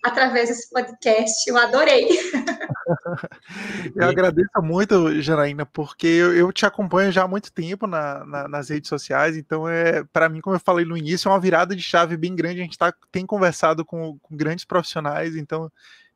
através 0.03 0.49
desse 0.49 0.69
podcast. 0.69 1.49
Eu 1.49 1.57
adorei. 1.57 2.07
Eu 3.95 4.07
agradeço 4.07 4.61
muito, 4.61 5.19
Janaína, 5.21 5.65
porque 5.65 6.05
eu, 6.05 6.35
eu, 6.35 6.51
te 6.51 6.65
acompanho 6.67 7.11
já 7.11 7.23
há 7.23 7.27
muito 7.27 7.51
tempo 7.51 7.87
na, 7.87 8.23
na, 8.25 8.47
nas 8.47 8.69
redes 8.69 8.89
sociais, 8.89 9.35
então 9.35 9.67
é 9.67 10.03
para 10.03 10.29
mim, 10.29 10.39
como 10.39 10.55
eu 10.55 10.59
falei 10.59 10.85
no 10.85 10.95
início, 10.95 11.27
é 11.27 11.31
uma 11.31 11.39
virada 11.39 11.75
de 11.75 11.81
chave 11.81 12.15
bem 12.15 12.35
grande. 12.35 12.61
A 12.61 12.63
gente 12.63 12.77
tá, 12.77 12.93
tem 13.11 13.25
conversado 13.25 13.83
com, 13.83 14.19
com 14.19 14.37
grandes 14.37 14.65
profissionais, 14.65 15.35
então 15.35 15.71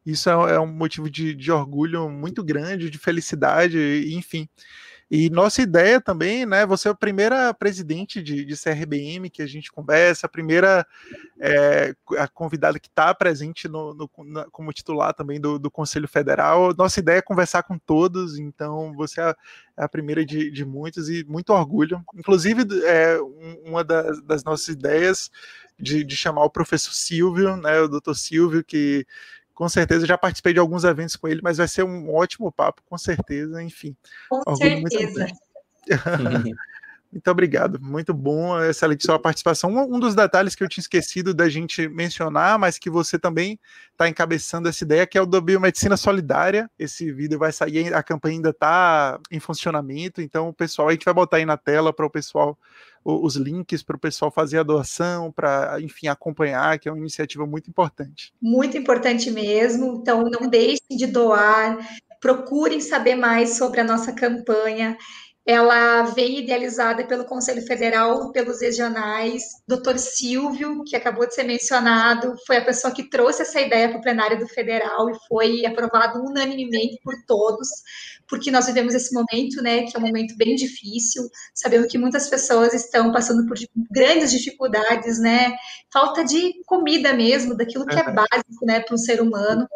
isso 0.05 0.29
é, 0.29 0.33
é 0.55 0.59
um 0.59 0.67
motivo 0.67 1.09
de, 1.09 1.33
de 1.33 1.51
orgulho 1.51 2.09
muito 2.09 2.43
grande, 2.43 2.89
de 2.89 2.97
felicidade, 2.97 4.13
enfim. 4.13 4.47
E 5.11 5.27
nossa 5.29 5.61
ideia 5.61 5.99
também, 5.99 6.45
né? 6.45 6.65
Você 6.67 6.87
é 6.87 6.91
a 6.91 6.95
primeira 6.95 7.51
presidente 7.51 8.21
de, 8.21 8.45
de 8.45 8.55
CRBM 8.55 9.27
que 9.29 9.41
a 9.41 9.47
gente 9.47 9.71
conversa, 9.71 10.27
a 10.27 10.29
primeira 10.29 10.85
é, 11.39 11.95
a 12.17 12.27
convidada 12.27 12.79
que 12.79 12.87
está 12.87 13.13
presente 13.15 13.67
no, 13.67 13.95
no 13.95 14.09
na, 14.25 14.45
como 14.51 14.71
titular 14.71 15.13
também 15.13 15.41
do, 15.41 15.57
do, 15.57 15.71
Conselho 15.71 16.07
Federal. 16.07 16.75
Nossa 16.77 16.99
ideia 16.99 17.17
é 17.17 17.23
conversar 17.23 17.63
com 17.63 17.79
todos, 17.79 18.37
então 18.37 18.93
você 18.93 19.19
é 19.19 19.35
a 19.75 19.89
primeira 19.89 20.23
de, 20.23 20.51
de 20.51 20.63
muitos 20.63 21.09
e 21.09 21.23
muito 21.23 21.53
orgulho. 21.53 22.03
Inclusive, 22.13 22.63
é, 22.83 23.17
uma 23.65 23.83
das, 23.83 24.21
das 24.21 24.43
nossas 24.43 24.67
ideias 24.67 25.31
de, 25.79 26.03
de 26.03 26.15
chamar 26.15 26.43
o 26.43 26.51
professor 26.51 26.93
Silvio, 26.93 27.55
né? 27.57 27.79
O 27.79 27.87
doutor 27.87 28.15
Silvio, 28.15 28.63
que 28.63 29.07
com 29.59 29.67
certeza 29.67 30.05
já 30.05 30.17
participei 30.17 30.53
de 30.53 30.59
alguns 30.59 30.85
eventos 30.85 31.17
com 31.17 31.27
ele, 31.27 31.41
mas 31.43 31.57
vai 31.57 31.67
ser 31.67 31.83
um 31.83 32.15
ótimo 32.15 32.49
papo, 32.49 32.81
com 32.89 32.97
certeza, 32.97 33.61
enfim. 33.61 33.93
Com 34.29 34.55
certeza. 34.55 35.27
Muito 37.11 37.27
obrigado, 37.31 37.81
muito 37.81 38.13
bom, 38.13 38.61
excelente 38.61 39.03
sua 39.03 39.17
participação. 39.17 39.71
Um, 39.71 39.95
um, 39.95 39.99
dos 39.99 40.13
detalhes 40.13 40.53
que 40.53 40.63
eu 40.63 40.69
tinha 40.69 40.83
esquecido 40.83 41.33
da 41.33 41.49
gente 41.49 41.89
mencionar, 41.89 42.59
mas 42.59 42.77
que 42.77 42.87
você 42.87 43.17
também 43.17 43.59
está 43.91 44.07
encabeçando 44.07 44.69
essa 44.69 44.83
ideia, 44.83 45.07
que 45.07 45.17
é 45.17 45.21
o 45.21 45.25
da 45.25 45.41
biomedicina 45.41 45.97
solidária. 45.97 46.69
Esse 46.77 47.11
vídeo 47.11 47.39
vai 47.39 47.51
sair, 47.51 47.91
a 47.95 48.03
campanha 48.03 48.35
ainda 48.35 48.51
está 48.51 49.19
em 49.31 49.39
funcionamento, 49.39 50.21
então 50.21 50.49
o 50.49 50.53
pessoal, 50.53 50.89
a 50.89 50.91
gente 50.91 51.03
vai 51.03 51.13
botar 51.15 51.37
aí 51.37 51.45
na 51.45 51.57
tela 51.57 51.91
para 51.91 52.05
o 52.05 52.11
pessoal 52.11 52.55
os 53.03 53.35
links 53.35 53.81
para 53.81 53.95
o 53.95 53.99
pessoal 53.99 54.31
fazer 54.31 54.59
a 54.59 54.63
doação, 54.63 55.31
para, 55.31 55.79
enfim, 55.81 56.07
acompanhar, 56.07 56.77
que 56.79 56.87
é 56.87 56.91
uma 56.91 56.99
iniciativa 56.99 57.45
muito 57.45 57.69
importante. 57.69 58.33
Muito 58.41 58.77
importante 58.77 59.31
mesmo, 59.31 59.99
então 60.01 60.23
não 60.29 60.49
deixem 60.49 60.97
de 60.97 61.07
doar, 61.07 61.77
procurem 62.19 62.81
saber 62.81 63.15
mais 63.15 63.57
sobre 63.57 63.79
a 63.79 63.83
nossa 63.83 64.11
campanha. 64.11 64.97
Ela 65.51 66.03
vem 66.03 66.41
idealizada 66.41 67.03
pelo 67.07 67.25
Conselho 67.25 67.65
Federal, 67.65 68.31
pelos 68.31 68.61
regionais. 68.61 69.41
Dr. 69.67 69.97
Silvio, 69.97 70.83
que 70.83 70.95
acabou 70.95 71.25
de 71.25 71.33
ser 71.33 71.41
mencionado, 71.41 72.35
foi 72.45 72.57
a 72.57 72.63
pessoa 72.63 72.93
que 72.93 73.09
trouxe 73.09 73.41
essa 73.41 73.59
ideia 73.59 73.89
para 73.89 73.97
o 73.97 74.01
plenário 74.01 74.37
do 74.37 74.47
Federal 74.47 75.09
e 75.09 75.17
foi 75.27 75.65
aprovado 75.65 76.19
unanimemente 76.19 76.99
por 77.03 77.15
todos, 77.25 77.67
porque 78.27 78.51
nós 78.51 78.67
vivemos 78.67 78.93
esse 78.93 79.11
momento, 79.11 79.59
né, 79.63 79.87
que 79.87 79.97
é 79.97 79.99
um 79.99 80.05
momento 80.05 80.37
bem 80.37 80.53
difícil. 80.53 81.23
Sabemos 81.55 81.87
que 81.87 81.97
muitas 81.97 82.29
pessoas 82.29 82.71
estão 82.75 83.11
passando 83.11 83.47
por 83.47 83.57
grandes 83.89 84.31
dificuldades, 84.31 85.19
né, 85.19 85.55
falta 85.91 86.23
de 86.23 86.61
comida 86.67 87.11
mesmo, 87.11 87.57
daquilo 87.57 87.87
que 87.87 87.97
é 87.97 88.03
básico, 88.03 88.67
né, 88.67 88.81
para 88.81 88.93
um 88.93 88.99
ser 88.99 89.19
humano. 89.19 89.67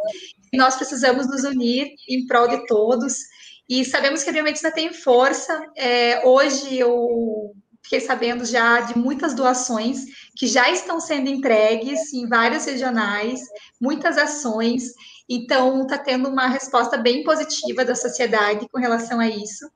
E 0.53 0.57
nós 0.57 0.75
precisamos 0.75 1.27
nos 1.27 1.43
unir 1.43 1.87
em 2.07 2.27
prol 2.27 2.47
de 2.47 2.63
todos. 2.67 3.32
E 3.69 3.85
sabemos 3.85 4.23
que 4.23 4.29
a 4.29 4.33
biomedicina 4.33 4.71
tem 4.71 4.93
força. 4.93 5.65
É, 5.75 6.25
hoje 6.25 6.77
eu 6.77 7.53
fiquei 7.81 7.99
sabendo 7.99 8.45
já 8.45 8.81
de 8.81 8.97
muitas 8.97 9.33
doações 9.33 10.05
que 10.35 10.47
já 10.47 10.69
estão 10.71 10.99
sendo 10.99 11.29
entregues 11.29 12.13
em 12.13 12.27
vários 12.27 12.65
regionais, 12.65 13.41
muitas 13.79 14.17
ações. 14.17 14.93
Então, 15.29 15.83
está 15.83 15.97
tendo 15.97 16.29
uma 16.29 16.47
resposta 16.47 16.97
bem 16.97 17.23
positiva 17.23 17.85
da 17.85 17.95
sociedade 17.95 18.67
com 18.71 18.79
relação 18.79 19.19
a 19.19 19.27
isso. 19.27 19.69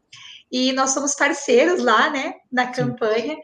E 0.52 0.72
nós 0.74 0.92
somos 0.92 1.16
parceiros 1.16 1.82
lá, 1.82 2.10
né, 2.10 2.34
na 2.52 2.68
campanha. 2.68 3.36
Sim. 3.36 3.42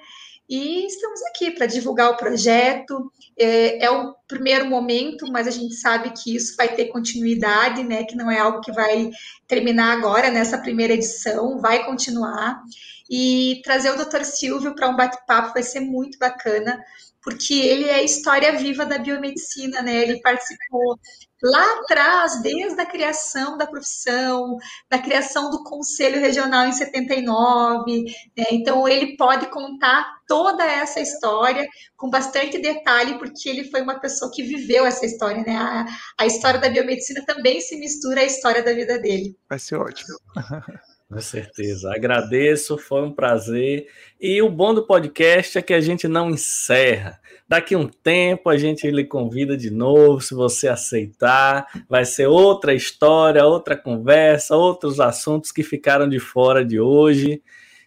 E 0.49 0.85
estamos 0.85 1.21
aqui 1.23 1.51
para 1.51 1.65
divulgar 1.65 2.11
o 2.11 2.17
projeto. 2.17 3.11
É, 3.37 3.85
é, 3.85 3.89
o 3.89 4.13
primeiro 4.27 4.67
momento, 4.67 5.25
mas 5.31 5.47
a 5.47 5.51
gente 5.51 5.73
sabe 5.75 6.11
que 6.11 6.35
isso 6.35 6.55
vai 6.55 6.75
ter 6.75 6.87
continuidade, 6.87 7.83
né? 7.83 8.03
Que 8.03 8.15
não 8.15 8.29
é 8.29 8.39
algo 8.39 8.61
que 8.61 8.71
vai 8.71 9.09
terminar 9.47 9.97
agora 9.97 10.29
nessa 10.29 10.57
primeira 10.57 10.93
edição, 10.93 11.59
vai 11.59 11.85
continuar. 11.85 12.61
E 13.09 13.61
trazer 13.63 13.91
o 13.91 14.05
Dr. 14.05 14.23
Silvio 14.23 14.75
para 14.75 14.89
um 14.89 14.95
bate-papo 14.95 15.53
vai 15.53 15.63
ser 15.63 15.79
muito 15.79 16.17
bacana, 16.17 16.83
porque 17.23 17.53
ele 17.53 17.85
é 17.85 18.03
história 18.03 18.57
viva 18.57 18.85
da 18.85 18.97
biomedicina, 18.97 19.81
né? 19.81 20.03
Ele 20.03 20.21
participou 20.21 20.99
lá 21.43 21.79
atrás, 21.79 22.41
desde 22.41 22.79
a 22.79 22.85
criação 22.85 23.57
da 23.57 23.67
profissão, 23.67 24.57
da 24.89 24.97
criação 24.97 25.49
do 25.49 25.63
Conselho 25.63 26.21
Regional 26.21 26.67
em 26.67 26.71
79. 26.71 28.03
Né? 28.37 28.45
Então, 28.51 28.87
ele 28.87 29.17
pode 29.17 29.47
contar 29.47 30.05
toda 30.25 30.63
essa 30.63 31.01
história 31.01 31.67
com 31.97 32.09
bastante 32.09 32.59
detalhe, 32.59 33.17
porque 33.17 33.49
ele 33.49 33.69
foi 33.69 33.81
uma 33.81 33.99
pessoa 33.99 34.31
que 34.31 34.41
viveu 34.41 34.85
essa 34.85 35.05
história. 35.05 35.43
Né? 35.43 35.55
A, 35.55 35.85
a 36.19 36.25
história 36.25 36.59
da 36.59 36.69
biomedicina 36.69 37.23
também 37.25 37.59
se 37.59 37.75
mistura 37.77 38.21
à 38.21 38.25
história 38.25 38.63
da 38.63 38.73
vida 38.73 38.97
dele. 38.99 39.35
Vai 39.49 39.59
ser 39.59 39.75
ótimo. 39.75 40.17
Com 41.13 41.21
certeza. 41.21 41.93
Agradeço, 41.93 42.75
foi 42.75 43.03
um 43.03 43.13
prazer. 43.13 43.87
E 44.19 44.41
o 44.41 44.49
bom 44.49 44.73
do 44.73 44.87
podcast 44.87 45.59
é 45.59 45.61
que 45.61 45.73
a 45.73 45.79
gente 45.79 46.07
não 46.07 46.31
encerra. 46.31 47.19
Daqui 47.47 47.75
um 47.75 47.87
tempo 47.87 48.49
a 48.49 48.57
gente 48.57 48.89
lhe 48.89 49.03
convida 49.03 49.55
de 49.55 49.69
novo, 49.69 50.21
se 50.21 50.33
você 50.33 50.67
aceitar. 50.67 51.67
Vai 51.87 52.03
ser 52.03 52.25
outra 52.25 52.73
história, 52.73 53.45
outra 53.45 53.77
conversa, 53.77 54.55
outros 54.55 54.99
assuntos 54.99 55.51
que 55.51 55.61
ficaram 55.61 56.09
de 56.09 56.17
fora 56.17 56.65
de 56.65 56.79
hoje. 56.79 57.43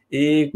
E 0.08 0.52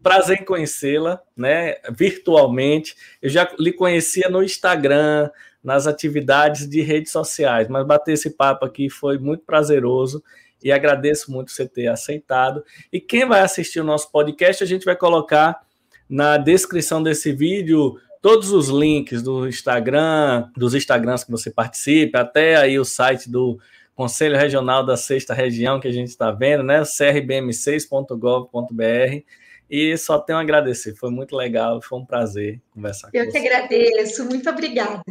prazer 0.00 0.42
em 0.42 0.44
conhecê-la, 0.44 1.20
né, 1.36 1.74
virtualmente. 1.90 2.94
Eu 3.20 3.28
já 3.28 3.50
lhe 3.58 3.72
conhecia 3.72 4.28
no 4.28 4.44
Instagram, 4.44 5.28
nas 5.62 5.88
atividades 5.88 6.68
de 6.68 6.82
redes 6.82 7.10
sociais, 7.10 7.66
mas 7.66 7.84
bater 7.84 8.12
esse 8.12 8.30
papo 8.30 8.64
aqui 8.64 8.88
foi 8.88 9.18
muito 9.18 9.42
prazeroso 9.44 10.22
e 10.62 10.72
agradeço 10.72 11.30
muito 11.30 11.50
você 11.50 11.66
ter 11.66 11.88
aceitado. 11.88 12.64
E 12.92 13.00
quem 13.00 13.26
vai 13.26 13.40
assistir 13.40 13.80
o 13.80 13.84
nosso 13.84 14.10
podcast, 14.10 14.62
a 14.62 14.66
gente 14.66 14.84
vai 14.84 14.96
colocar 14.96 15.60
na 16.08 16.36
descrição 16.36 17.02
desse 17.02 17.32
vídeo 17.32 17.98
todos 18.22 18.52
os 18.52 18.68
links 18.68 19.22
do 19.22 19.48
Instagram, 19.48 20.48
dos 20.56 20.74
Instagrams 20.74 21.24
que 21.24 21.30
você 21.30 21.50
participa, 21.50 22.20
até 22.20 22.56
aí 22.56 22.78
o 22.78 22.84
site 22.84 23.30
do 23.30 23.58
Conselho 23.94 24.36
Regional 24.36 24.84
da 24.84 24.96
Sexta 24.96 25.32
Região 25.32 25.80
que 25.80 25.88
a 25.88 25.92
gente 25.92 26.08
está 26.08 26.30
vendo, 26.30 26.62
né? 26.62 26.82
crbm6.gov.br. 26.82 29.24
E 29.68 29.96
só 29.96 30.18
tenho 30.18 30.38
a 30.38 30.42
agradecer, 30.42 30.94
foi 30.94 31.10
muito 31.10 31.34
legal, 31.34 31.82
foi 31.82 31.98
um 31.98 32.04
prazer 32.04 32.60
conversar 32.70 33.10
Eu 33.12 33.12
com 33.12 33.18
você. 33.18 33.26
Eu 33.26 33.32
que 33.32 33.48
agradeço, 33.48 34.24
muito 34.24 34.48
obrigada. 34.48 35.02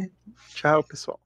Tchau, 0.54 0.82
pessoal. 0.82 1.20